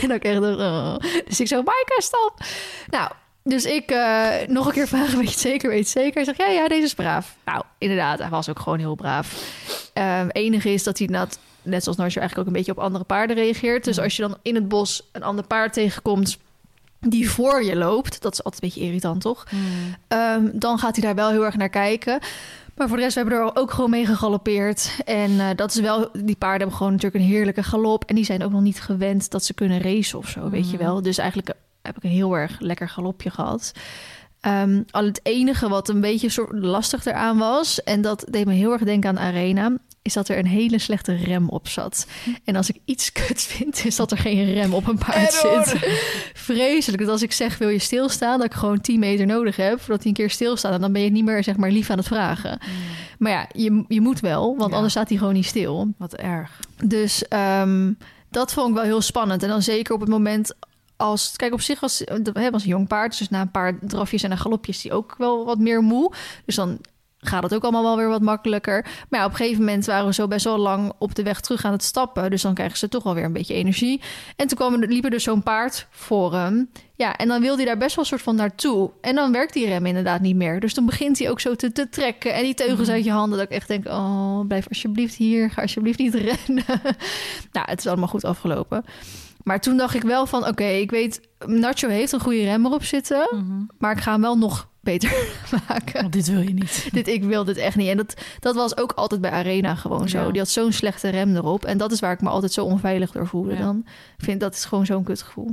En 0.00 0.08
dan 0.08 0.18
echt, 0.18 0.40
oh. 0.40 0.96
dus 1.26 1.40
ik 1.40 1.46
zo, 1.46 1.62
Maaike, 1.62 1.94
stop. 1.98 2.40
Nou, 2.90 3.10
dus 3.42 3.64
ik 3.64 3.90
eh, 3.90 4.28
nog 4.46 4.66
een 4.66 4.72
keer 4.72 4.88
vragen, 4.88 5.18
weet 5.18 5.26
je 5.26 5.30
het 5.30 5.40
zeker, 5.40 5.68
weet 5.68 5.78
je 5.78 5.84
het 5.84 6.04
zeker? 6.04 6.14
Hij 6.14 6.24
zegt, 6.24 6.38
ja, 6.38 6.46
ja, 6.46 6.68
deze 6.68 6.82
is 6.82 6.94
braaf. 6.94 7.36
Nou, 7.44 7.62
inderdaad, 7.78 8.18
hij 8.18 8.28
was 8.28 8.48
ook 8.48 8.58
gewoon 8.58 8.78
heel 8.78 8.94
braaf. 8.94 9.52
Ehm 9.92 10.28
enige 10.28 10.72
is 10.72 10.82
dat 10.82 10.98
hij 10.98 11.06
net, 11.06 11.38
net 11.64 11.82
zoals 11.82 11.98
Narsje 11.98 12.20
eigenlijk 12.20 12.48
ook 12.48 12.54
een 12.54 12.60
beetje 12.60 12.78
op 12.78 12.84
andere 12.84 13.04
paarden 13.04 13.36
reageert. 13.36 13.84
Dus 13.84 14.00
als 14.00 14.16
je 14.16 14.22
dan 14.22 14.36
in 14.42 14.54
het 14.54 14.68
bos 14.68 15.08
een 15.12 15.22
ander 15.22 15.46
paard 15.46 15.72
tegenkomt 15.72 16.38
die 17.00 17.30
voor 17.30 17.64
je 17.64 17.76
loopt, 17.76 18.22
dat 18.22 18.32
is 18.32 18.44
altijd 18.44 18.62
een 18.62 18.68
beetje 18.68 18.84
irritant, 18.84 19.20
toch? 19.20 19.46
Ehm, 20.08 20.48
dan 20.52 20.78
gaat 20.78 20.96
hij 20.96 21.04
daar 21.04 21.14
wel 21.14 21.30
heel 21.30 21.44
erg 21.44 21.56
naar 21.56 21.68
kijken. 21.68 22.18
Maar 22.76 22.88
voor 22.88 22.96
de 22.96 23.02
rest, 23.02 23.14
we 23.14 23.20
hebben 23.20 23.38
er 23.38 23.56
ook 23.56 23.70
gewoon 23.70 23.90
mee 23.90 24.06
gegalopeerd. 24.06 24.96
En 25.04 25.40
eh, 25.40 25.46
dat 25.56 25.74
is 25.74 25.80
wel, 25.80 26.08
die 26.12 26.36
paarden 26.36 26.58
hebben 26.58 26.76
gewoon 26.76 26.92
natuurlijk 26.92 27.24
een 27.24 27.30
heerlijke 27.30 27.62
galop. 27.62 28.04
En 28.04 28.14
die 28.14 28.24
zijn 28.24 28.44
ook 28.44 28.50
nog 28.50 28.60
niet 28.60 28.80
gewend 28.80 29.30
dat 29.30 29.44
ze 29.44 29.54
kunnen 29.54 29.80
racen 29.80 30.18
of 30.18 30.28
zo, 30.28 30.50
weet 30.50 30.70
je 30.70 30.76
wel. 30.76 31.02
Dus 31.02 31.18
eigenlijk 31.18 31.48
eh, 31.48 31.54
heb 31.82 31.96
ik 31.96 32.02
een 32.02 32.10
heel 32.10 32.36
erg 32.36 32.60
lekker 32.60 32.88
galopje 32.88 33.30
gehad. 33.30 33.72
Ehm, 34.40 34.82
al 34.90 35.04
het 35.04 35.20
enige 35.22 35.68
wat 35.68 35.88
een 35.88 36.00
beetje 36.00 36.28
soort 36.28 36.52
lastig 36.52 37.04
eraan 37.04 37.38
was, 37.38 37.82
en 37.82 38.00
dat 38.00 38.26
deed 38.30 38.46
me 38.46 38.52
heel 38.52 38.72
erg 38.72 38.82
denken 38.82 39.10
aan 39.10 39.18
Arena, 39.18 39.72
is 40.04 40.12
dat 40.12 40.28
er 40.28 40.38
een 40.38 40.46
hele 40.46 40.78
slechte 40.78 41.14
rem 41.14 41.48
op 41.48 41.68
zat. 41.68 42.06
En 42.44 42.56
als 42.56 42.68
ik 42.70 42.76
iets 42.84 43.12
kut 43.12 43.42
vind, 43.42 43.84
is 43.84 43.96
dat 43.96 44.10
er 44.10 44.18
geen 44.18 44.52
rem 44.52 44.74
op 44.74 44.86
een 44.88 44.98
paard 44.98 45.32
zit. 45.32 45.74
Vreselijk. 46.34 47.02
Dat 47.02 47.10
als 47.10 47.22
ik 47.22 47.32
zeg, 47.32 47.58
wil 47.58 47.68
je 47.68 47.78
stilstaan, 47.78 48.38
dat 48.38 48.46
ik 48.46 48.54
gewoon 48.54 48.80
10 48.80 48.98
meter 48.98 49.26
nodig 49.26 49.56
heb, 49.56 49.78
voordat 49.80 49.98
hij 49.98 50.06
een 50.06 50.12
keer 50.16 50.30
stilstaat. 50.30 50.72
En 50.72 50.80
dan 50.80 50.92
ben 50.92 51.02
je 51.02 51.10
niet 51.10 51.24
meer, 51.24 51.44
zeg 51.44 51.56
maar, 51.56 51.70
lief 51.70 51.90
aan 51.90 51.98
het 51.98 52.06
vragen. 52.06 52.58
Maar 53.18 53.32
ja, 53.32 53.48
je, 53.52 53.84
je 53.88 54.00
moet 54.00 54.20
wel, 54.20 54.56
want 54.56 54.70
Ja. 54.70 54.74
anders 54.76 54.92
staat 54.92 55.08
hij 55.08 55.18
gewoon 55.18 55.34
niet 55.34 55.46
stil. 55.46 55.92
Wat 55.98 56.14
erg. 56.14 56.60
Dus 56.84 57.28
ehm, 57.28 57.92
dat 58.30 58.52
vond 58.52 58.68
ik 58.68 58.74
wel 58.74 58.84
heel 58.84 59.00
spannend. 59.00 59.42
En 59.42 59.48
dan 59.48 59.62
zeker 59.62 59.94
op 59.94 60.00
het 60.00 60.08
moment 60.08 60.52
als... 60.96 61.32
Kijk, 61.36 61.52
op 61.52 61.60
zich 61.60 61.80
was, 61.80 62.02
hè, 62.32 62.50
was 62.50 62.62
een 62.62 62.68
jong 62.68 62.88
paard. 62.88 63.18
Dus 63.18 63.28
na 63.28 63.40
een 63.40 63.50
paar 63.50 63.78
drafjes 63.80 64.22
en 64.22 64.30
een 64.30 64.38
galopjes 64.38 64.80
die 64.82 64.92
ook 64.92 65.14
wel 65.18 65.44
wat 65.44 65.58
meer 65.58 65.82
moe. 65.82 66.12
Dus 66.44 66.54
dan 66.54 66.78
gaat 67.26 67.42
het 67.42 67.54
ook 67.54 67.62
allemaal 67.62 67.82
wel 67.82 67.96
weer 67.96 68.08
wat 68.08 68.22
makkelijker. 68.22 68.82
Maar 69.08 69.20
ja, 69.20 69.26
op 69.26 69.30
een 69.30 69.36
gegeven 69.36 69.64
moment 69.64 69.86
waren 69.86 70.06
we 70.06 70.14
zo 70.14 70.28
best 70.28 70.44
wel 70.44 70.58
lang 70.58 70.92
op 70.98 71.14
de 71.14 71.22
weg 71.22 71.40
terug 71.40 71.64
aan 71.64 71.72
het 71.72 71.82
stappen. 71.82 72.30
Dus 72.30 72.42
dan 72.42 72.54
krijgen 72.54 72.78
ze 72.78 72.88
toch 72.88 73.02
wel 73.02 73.14
weer 73.14 73.24
een 73.24 73.32
beetje 73.32 73.54
energie. 73.54 74.00
En 74.36 74.46
toen 74.46 74.56
kwam 74.56 74.82
er, 74.82 74.88
liep 74.88 75.04
er 75.04 75.10
dus 75.10 75.22
zo'n 75.22 75.42
paard 75.42 75.86
voor 75.90 76.34
hem. 76.34 76.70
Ja, 76.96 77.16
en 77.16 77.28
dan 77.28 77.40
wilde 77.40 77.56
hij 77.56 77.64
daar 77.64 77.78
best 77.78 77.94
wel 77.94 78.04
een 78.04 78.10
soort 78.10 78.22
van 78.22 78.36
naartoe. 78.36 78.90
En 79.00 79.14
dan 79.14 79.32
werkt 79.32 79.52
die 79.52 79.66
rem 79.66 79.86
inderdaad 79.86 80.20
niet 80.20 80.36
meer. 80.36 80.60
Dus 80.60 80.74
dan 80.74 80.86
begint 80.86 81.18
hij 81.18 81.30
ook 81.30 81.40
zo 81.40 81.54
te, 81.54 81.72
te 81.72 81.88
trekken. 81.88 82.34
En 82.34 82.42
die 82.42 82.54
teugels 82.54 82.88
uit 82.88 83.04
je 83.04 83.10
handen. 83.10 83.38
Dat 83.38 83.46
ik 83.46 83.54
echt 83.54 83.68
denk, 83.68 83.86
oh, 83.86 84.40
blijf 84.46 84.68
alsjeblieft 84.68 85.14
hier. 85.14 85.50
Ga 85.50 85.62
alsjeblieft 85.62 85.98
niet 85.98 86.14
rennen. 86.14 86.64
nou, 87.52 87.70
het 87.70 87.78
is 87.78 87.86
allemaal 87.86 88.08
goed 88.08 88.24
afgelopen. 88.24 88.84
Maar 89.42 89.60
toen 89.60 89.76
dacht 89.76 89.94
ik 89.94 90.02
wel 90.02 90.26
van, 90.26 90.46
oké, 90.46 90.64
ik 90.64 90.90
weet... 90.90 91.20
Nacho 91.46 91.88
heeft 91.88 92.12
een 92.12 92.20
goede 92.20 92.44
rem 92.44 92.66
erop 92.66 92.84
zitten. 92.84 93.28
Maar 93.78 93.92
ik 93.92 94.02
ga 94.02 94.12
hem 94.12 94.20
wel 94.20 94.38
nog 94.38 94.68
beter 94.84 95.12
maken. 95.68 96.00
Want 96.00 96.12
dit 96.12 96.26
wil 96.30 96.40
je 96.40 96.54
niet. 96.54 96.88
dit, 96.92 97.08
ik 97.08 97.24
wil 97.24 97.44
dit 97.44 97.56
echt 97.56 97.76
niet. 97.76 97.88
En 97.88 97.96
dat, 97.96 98.14
dat 98.40 98.54
was 98.54 98.76
ook 98.76 98.92
altijd 98.92 99.20
bij 99.20 99.30
Arena 99.30 99.74
gewoon 99.74 100.08
zo. 100.08 100.18
Ja. 100.24 100.30
Die 100.30 100.38
had 100.40 100.48
zo'n 100.48 100.72
slechte 100.72 101.08
rem 101.08 101.36
erop. 101.36 101.64
En 101.64 101.78
dat 101.78 101.92
is 101.92 102.00
waar 102.00 102.12
ik 102.12 102.20
me 102.20 102.28
altijd 102.28 102.52
zo 102.52 102.64
onveilig 102.64 103.10
door 103.10 103.26
voelde. 103.26 103.52
Ja. 103.52 103.58
Dan 103.58 103.82
Ik 104.18 104.24
vind 104.24 104.40
dat 104.40 104.54
is 104.54 104.64
gewoon 104.64 104.86
zo'n 104.86 105.04
kutgevoel. 105.04 105.50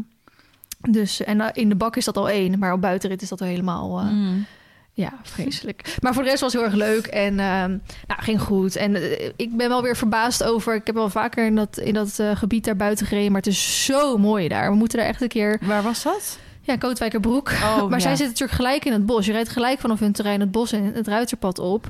Dus, 0.90 1.24
en 1.24 1.42
eh, 1.42 1.48
in 1.54 1.70
de 1.70 1.76
bak 1.76 1.96
is 1.96 2.06
dat 2.06 2.18
al 2.18 2.30
één. 2.30 2.60
Maar 2.60 2.74
op 2.74 2.82
buitenrit 2.82 3.22
is 3.22 3.30
dat 3.30 3.42
al 3.42 3.48
helemaal... 3.48 4.00
eh, 4.00 4.06
Mm. 4.12 4.46
ja, 4.94 5.14
vreselijk. 5.24 5.98
Maar 6.00 6.14
voor 6.14 6.24
de 6.24 6.30
rest 6.30 6.42
was 6.42 6.54
het 6.54 6.62
heel 6.62 6.72
erg 6.72 6.80
leuk 6.80 7.06
en 7.06 7.40
ehm, 7.40 7.70
nou, 8.08 8.22
ging 8.22 8.42
goed. 8.42 8.76
En 8.76 8.96
eh, 8.96 9.30
ik 9.36 9.58
ben 9.58 9.70
wel 9.70 9.82
weer 9.82 9.96
verbaasd 9.98 10.44
over... 10.44 10.76
Ik 10.76 10.86
heb 10.86 10.96
wel 10.96 11.10
vaker 11.10 11.46
in 11.46 11.56
dat, 11.56 11.78
in 11.78 11.94
dat 11.94 12.20
gebied 12.34 12.66
daar 12.66 12.76
buiten 12.76 13.06
gereden... 13.06 13.32
maar 13.32 13.42
het 13.42 13.50
is 13.52 13.86
zo 13.86 14.18
mooi 14.18 14.48
daar. 14.48 14.70
We 14.72 14.76
moeten 14.76 14.98
daar 14.98 15.08
echt 15.08 15.22
een 15.22 15.28
keer... 15.28 15.60
Waar 15.62 15.84
was 15.84 16.04
dat? 16.04 16.40
Ja, 16.62 16.78
Kootwijkerbroek. 16.78 17.50
Oh, 17.50 17.82
maar 17.90 18.00
ja. 18.00 18.00
zij 18.00 18.16
zitten 18.16 18.28
natuurlijk 18.28 18.52
gelijk 18.52 18.86
in 18.86 18.92
het 18.92 19.06
bos. 19.06 19.26
Je 19.26 19.32
rijdt 19.32 19.50
gelijk 19.50 19.80
vanaf 19.80 20.00
hun 20.00 20.12
terrein 20.12 20.40
het 20.40 20.52
bos 20.52 20.72
en 20.72 20.94
het 20.94 21.08
ruiterpad 21.08 21.60
op. 21.60 21.90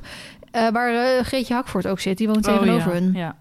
Eh, 0.50 0.68
waar 0.68 0.94
eh, 0.94 1.24
Greetje 1.24 1.54
Hakvoort 1.54 1.86
ook 1.86 2.00
zit. 2.00 2.18
Die 2.18 2.28
woont 2.28 2.42
tegenover 2.42 2.88
oh, 2.88 2.94
ja. 2.94 3.00
hun. 3.00 3.12
Ja. 3.14 3.36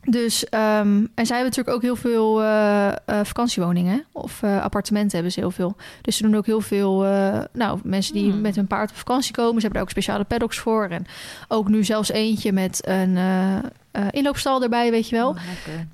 Dus, 0.00 0.48
ehm, 0.48 1.04
en 1.14 1.26
zij 1.26 1.36
hebben 1.36 1.44
natuurlijk 1.44 1.76
ook 1.76 1.82
heel 1.82 1.96
veel 1.96 2.42
eh, 2.42 2.92
vakantiewoningen. 3.22 4.04
Of 4.12 4.42
appartementen 4.42 5.14
hebben 5.14 5.32
ze 5.32 5.40
heel 5.40 5.50
veel. 5.50 5.76
Dus 6.00 6.16
ze 6.16 6.22
doen 6.22 6.36
ook 6.36 6.46
heel 6.46 6.60
veel, 6.60 6.98
nou, 7.52 7.78
mensen 7.82 8.14
die 8.14 8.30
Hmm. 8.30 8.40
met 8.40 8.56
hun 8.56 8.66
paard 8.66 8.90
op 8.90 8.96
vakantie 8.96 9.34
komen. 9.34 9.54
Ze 9.54 9.60
hebben 9.60 9.72
daar 9.72 9.82
ook 9.82 9.90
speciale 9.90 10.24
paddocks 10.24 10.58
voor. 10.58 10.84
En 10.84 11.06
ook 11.48 11.68
nu 11.68 11.84
zelfs 11.84 12.10
eentje 12.10 12.52
met 12.52 12.86
een 12.86 13.18
eh, 13.96 14.06
inloopstal 14.10 14.62
erbij, 14.62 14.90
weet 14.90 15.08
je 15.08 15.16
wel. 15.16 15.28
Oh. 15.28 15.36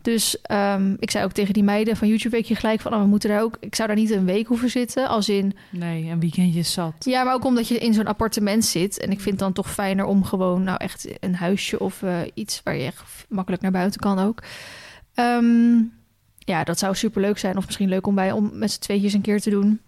Dus 0.03 0.40
ehm, 0.42 0.94
ik 0.98 1.11
zei 1.11 1.24
ook 1.24 1.32
tegen 1.32 1.55
die 1.55 1.62
meiden 1.62 1.96
van 1.96 2.09
YouTube 2.09 2.36
week 2.36 2.44
je 2.44 2.55
gelijk 2.55 2.80
van... 2.80 2.94
Oh, 2.94 3.00
we 3.00 3.07
moeten 3.07 3.28
daar 3.28 3.42
ook... 3.42 3.57
Ik 3.61 3.74
zou 3.74 3.88
daar 3.88 3.96
niet 3.96 4.11
een 4.11 4.24
week 4.24 4.46
hoeven 4.46 4.70
zitten. 4.70 5.09
Als 5.09 5.28
in... 5.28 5.57
Nee, 5.70 6.11
een 6.11 6.20
weekendje 6.20 6.62
zat. 6.62 6.94
Ja, 6.98 7.24
maar 7.24 7.34
ook 7.34 7.44
omdat 7.44 7.68
je 7.68 7.78
in 7.78 7.94
zo'n 7.94 8.07
appartement 8.07 8.64
zit. 8.64 8.98
En 8.98 9.11
ik 9.11 9.20
vind 9.20 9.30
het 9.30 9.38
dan 9.38 9.53
toch 9.53 9.72
fijner 9.72 10.05
om 10.05 10.24
gewoon... 10.24 10.62
Nou, 10.62 10.76
echt 10.78 11.09
een 11.20 11.34
huisje 11.34 11.80
of 11.80 12.03
eh, 12.03 12.18
iets 12.34 12.61
waar 12.64 12.76
je 12.76 12.84
echt 12.84 13.03
makkelijk 13.28 13.62
naar 13.62 13.70
buiten 13.70 14.00
kan 14.00 14.18
ook. 14.18 14.42
Ehm, 15.14 15.74
ja, 16.38 16.64
dat 16.64 16.78
zou 16.78 16.94
superleuk 16.94 17.38
zijn. 17.38 17.57
Of 17.57 17.66
misschien 17.66 17.88
leuk 17.88 18.07
om 18.07 18.14
bij 18.14 18.32
om 18.32 18.50
met 18.53 18.72
z'n 18.72 18.80
tweetjes 18.80 19.12
een 19.12 19.20
keer 19.20 19.40
te 19.40 19.50
doen. 19.50 19.80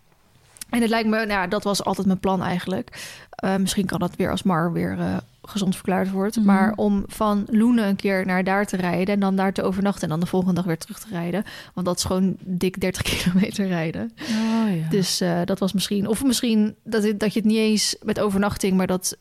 En 0.75 0.81
het 0.81 0.91
lijkt 0.91 1.09
me... 1.09 1.17
Nou, 1.17 1.29
ja, 1.29 1.47
dat 1.47 1.65
was 1.65 1.85
altijd 1.85 2.07
mijn 2.07 2.19
plan 2.19 2.43
eigenlijk. 2.43 3.17
Eh, 3.31 3.57
misschien 3.57 3.87
kan 3.87 3.99
dat 4.01 4.17
weer 4.17 4.31
als 4.31 4.43
Mar 4.43 4.73
weer 4.73 4.99
eh, 4.99 5.17
gezond 5.43 5.75
verklaard 5.77 6.11
wordt. 6.11 6.37
Mhm. 6.37 6.47
Maar 6.47 6.73
om 6.77 7.05
van 7.07 7.45
Loenen 7.51 7.87
een 7.89 7.97
keer 7.97 8.27
naar 8.27 8.45
daar 8.45 8.67
te 8.67 8.77
rijden... 8.77 9.15
en 9.15 9.21
dan 9.21 9.37
daar 9.37 9.53
te 9.53 9.63
overnachten... 9.63 10.03
en 10.03 10.09
dan 10.09 10.21
de 10.21 10.27
volgende 10.27 10.55
dag 10.55 10.65
weer 10.65 10.79
terug 10.79 10.99
te 10.99 11.07
rijden. 11.11 11.45
Want 11.75 11.87
dat 11.87 11.97
is 11.97 12.05
gewoon 12.05 12.37
dik 12.41 12.81
30 12.81 13.03
kilometer 13.23 13.67
rijden. 13.67 14.13
Oh 14.21 14.77
ja. 14.77 14.89
Dus 14.91 15.21
eh, 15.21 15.41
dat 15.45 15.59
was 15.59 15.73
misschien... 15.73 16.09
Of 16.09 16.25
misschien 16.25 16.75
dat, 16.85 17.03
het- 17.03 17.21
dat 17.21 17.33
je 17.33 17.39
het 17.39 17.49
niet 17.49 17.59
eens 17.59 17.97
met 18.03 18.21
overnachting... 18.21 18.77
maar 18.77 18.87
dat 18.87 19.17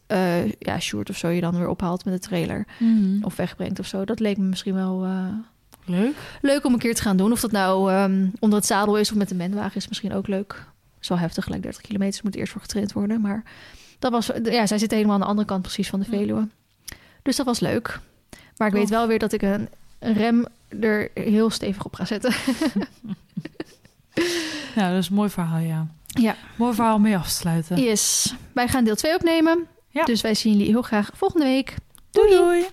ja, 0.59 0.79
Sjoerd 0.79 1.09
of 1.09 1.17
zo 1.17 1.27
je 1.27 1.41
dan 1.41 1.57
weer 1.57 1.67
ophaalt 1.67 2.05
met 2.05 2.13
de 2.13 2.19
trailer. 2.27 2.65
Mhm. 2.79 3.23
Of 3.23 3.35
wegbrengt 3.35 3.79
of 3.79 3.85
zo. 3.87 4.05
Dat 4.05 4.19
leek 4.19 4.37
me 4.37 4.43
misschien 4.43 4.73
wel 4.75 5.07
Leuk. 5.85 6.15
leuk 6.41 6.65
om 6.65 6.73
een 6.73 6.79
keer 6.79 6.95
te 6.95 7.01
gaan 7.01 7.17
doen. 7.17 7.31
Of 7.31 7.39
dat 7.41 7.51
nou 7.51 7.91
ehm, 7.91 8.25
onder 8.39 8.57
het 8.59 8.67
zadel 8.67 8.97
is 8.97 9.11
of 9.11 9.17
met 9.17 9.29
de 9.29 9.35
menwagen 9.35 9.75
is 9.75 9.87
misschien 9.87 10.13
ook 10.13 10.27
leuk 10.27 10.65
zo 11.05 11.15
heftig, 11.15 11.43
gelijk 11.43 11.63
30 11.63 11.81
kilometer. 11.81 12.21
moet 12.23 12.35
eerst 12.35 12.51
voor 12.51 12.61
getraind 12.61 12.93
worden. 12.93 13.21
Maar 13.21 13.43
dat 13.99 14.11
was, 14.11 14.29
ja, 14.43 14.67
zij 14.67 14.77
zit 14.77 14.91
helemaal 14.91 15.13
aan 15.13 15.19
de 15.19 15.25
andere 15.25 15.47
kant 15.47 15.61
precies 15.61 15.89
van 15.89 15.99
de 15.99 16.05
Veluwe. 16.05 16.47
Dus 17.21 17.35
dat 17.35 17.45
was 17.45 17.59
leuk. 17.59 17.99
Maar 18.57 18.67
ik 18.67 18.73
weet 18.73 18.89
wel 18.89 19.07
weer 19.07 19.19
dat 19.19 19.33
ik 19.33 19.41
een, 19.41 19.69
rem 19.99 20.45
er 20.81 21.11
heel 21.13 21.49
stevig 21.49 21.85
op 21.85 21.95
ga 21.95 22.05
zetten. 22.05 22.33
Ja, 22.73 22.85
nou, 24.75 24.93
dat 24.93 25.03
is 25.03 25.09
een 25.09 25.15
mooi 25.15 25.29
verhaal, 25.29 25.59
ja. 25.59 25.87
Ja. 26.07 26.35
Mooi 26.55 26.73
verhaal 26.73 26.95
om 26.95 27.01
mee 27.01 27.17
af 27.17 27.27
te 27.27 27.33
sluiten. 27.33 27.83
Yes. 27.83 28.35
Wij 28.51 28.67
gaan 28.67 28.83
deel 28.83 28.95
2 28.95 29.15
opnemen. 29.15 29.67
Dus 30.05 30.21
wij 30.21 30.33
zien 30.33 30.51
jullie 30.51 30.67
heel 30.67 30.81
graag 30.81 31.09
volgende 31.13 31.45
week. 31.45 31.75
doei. 32.11 32.65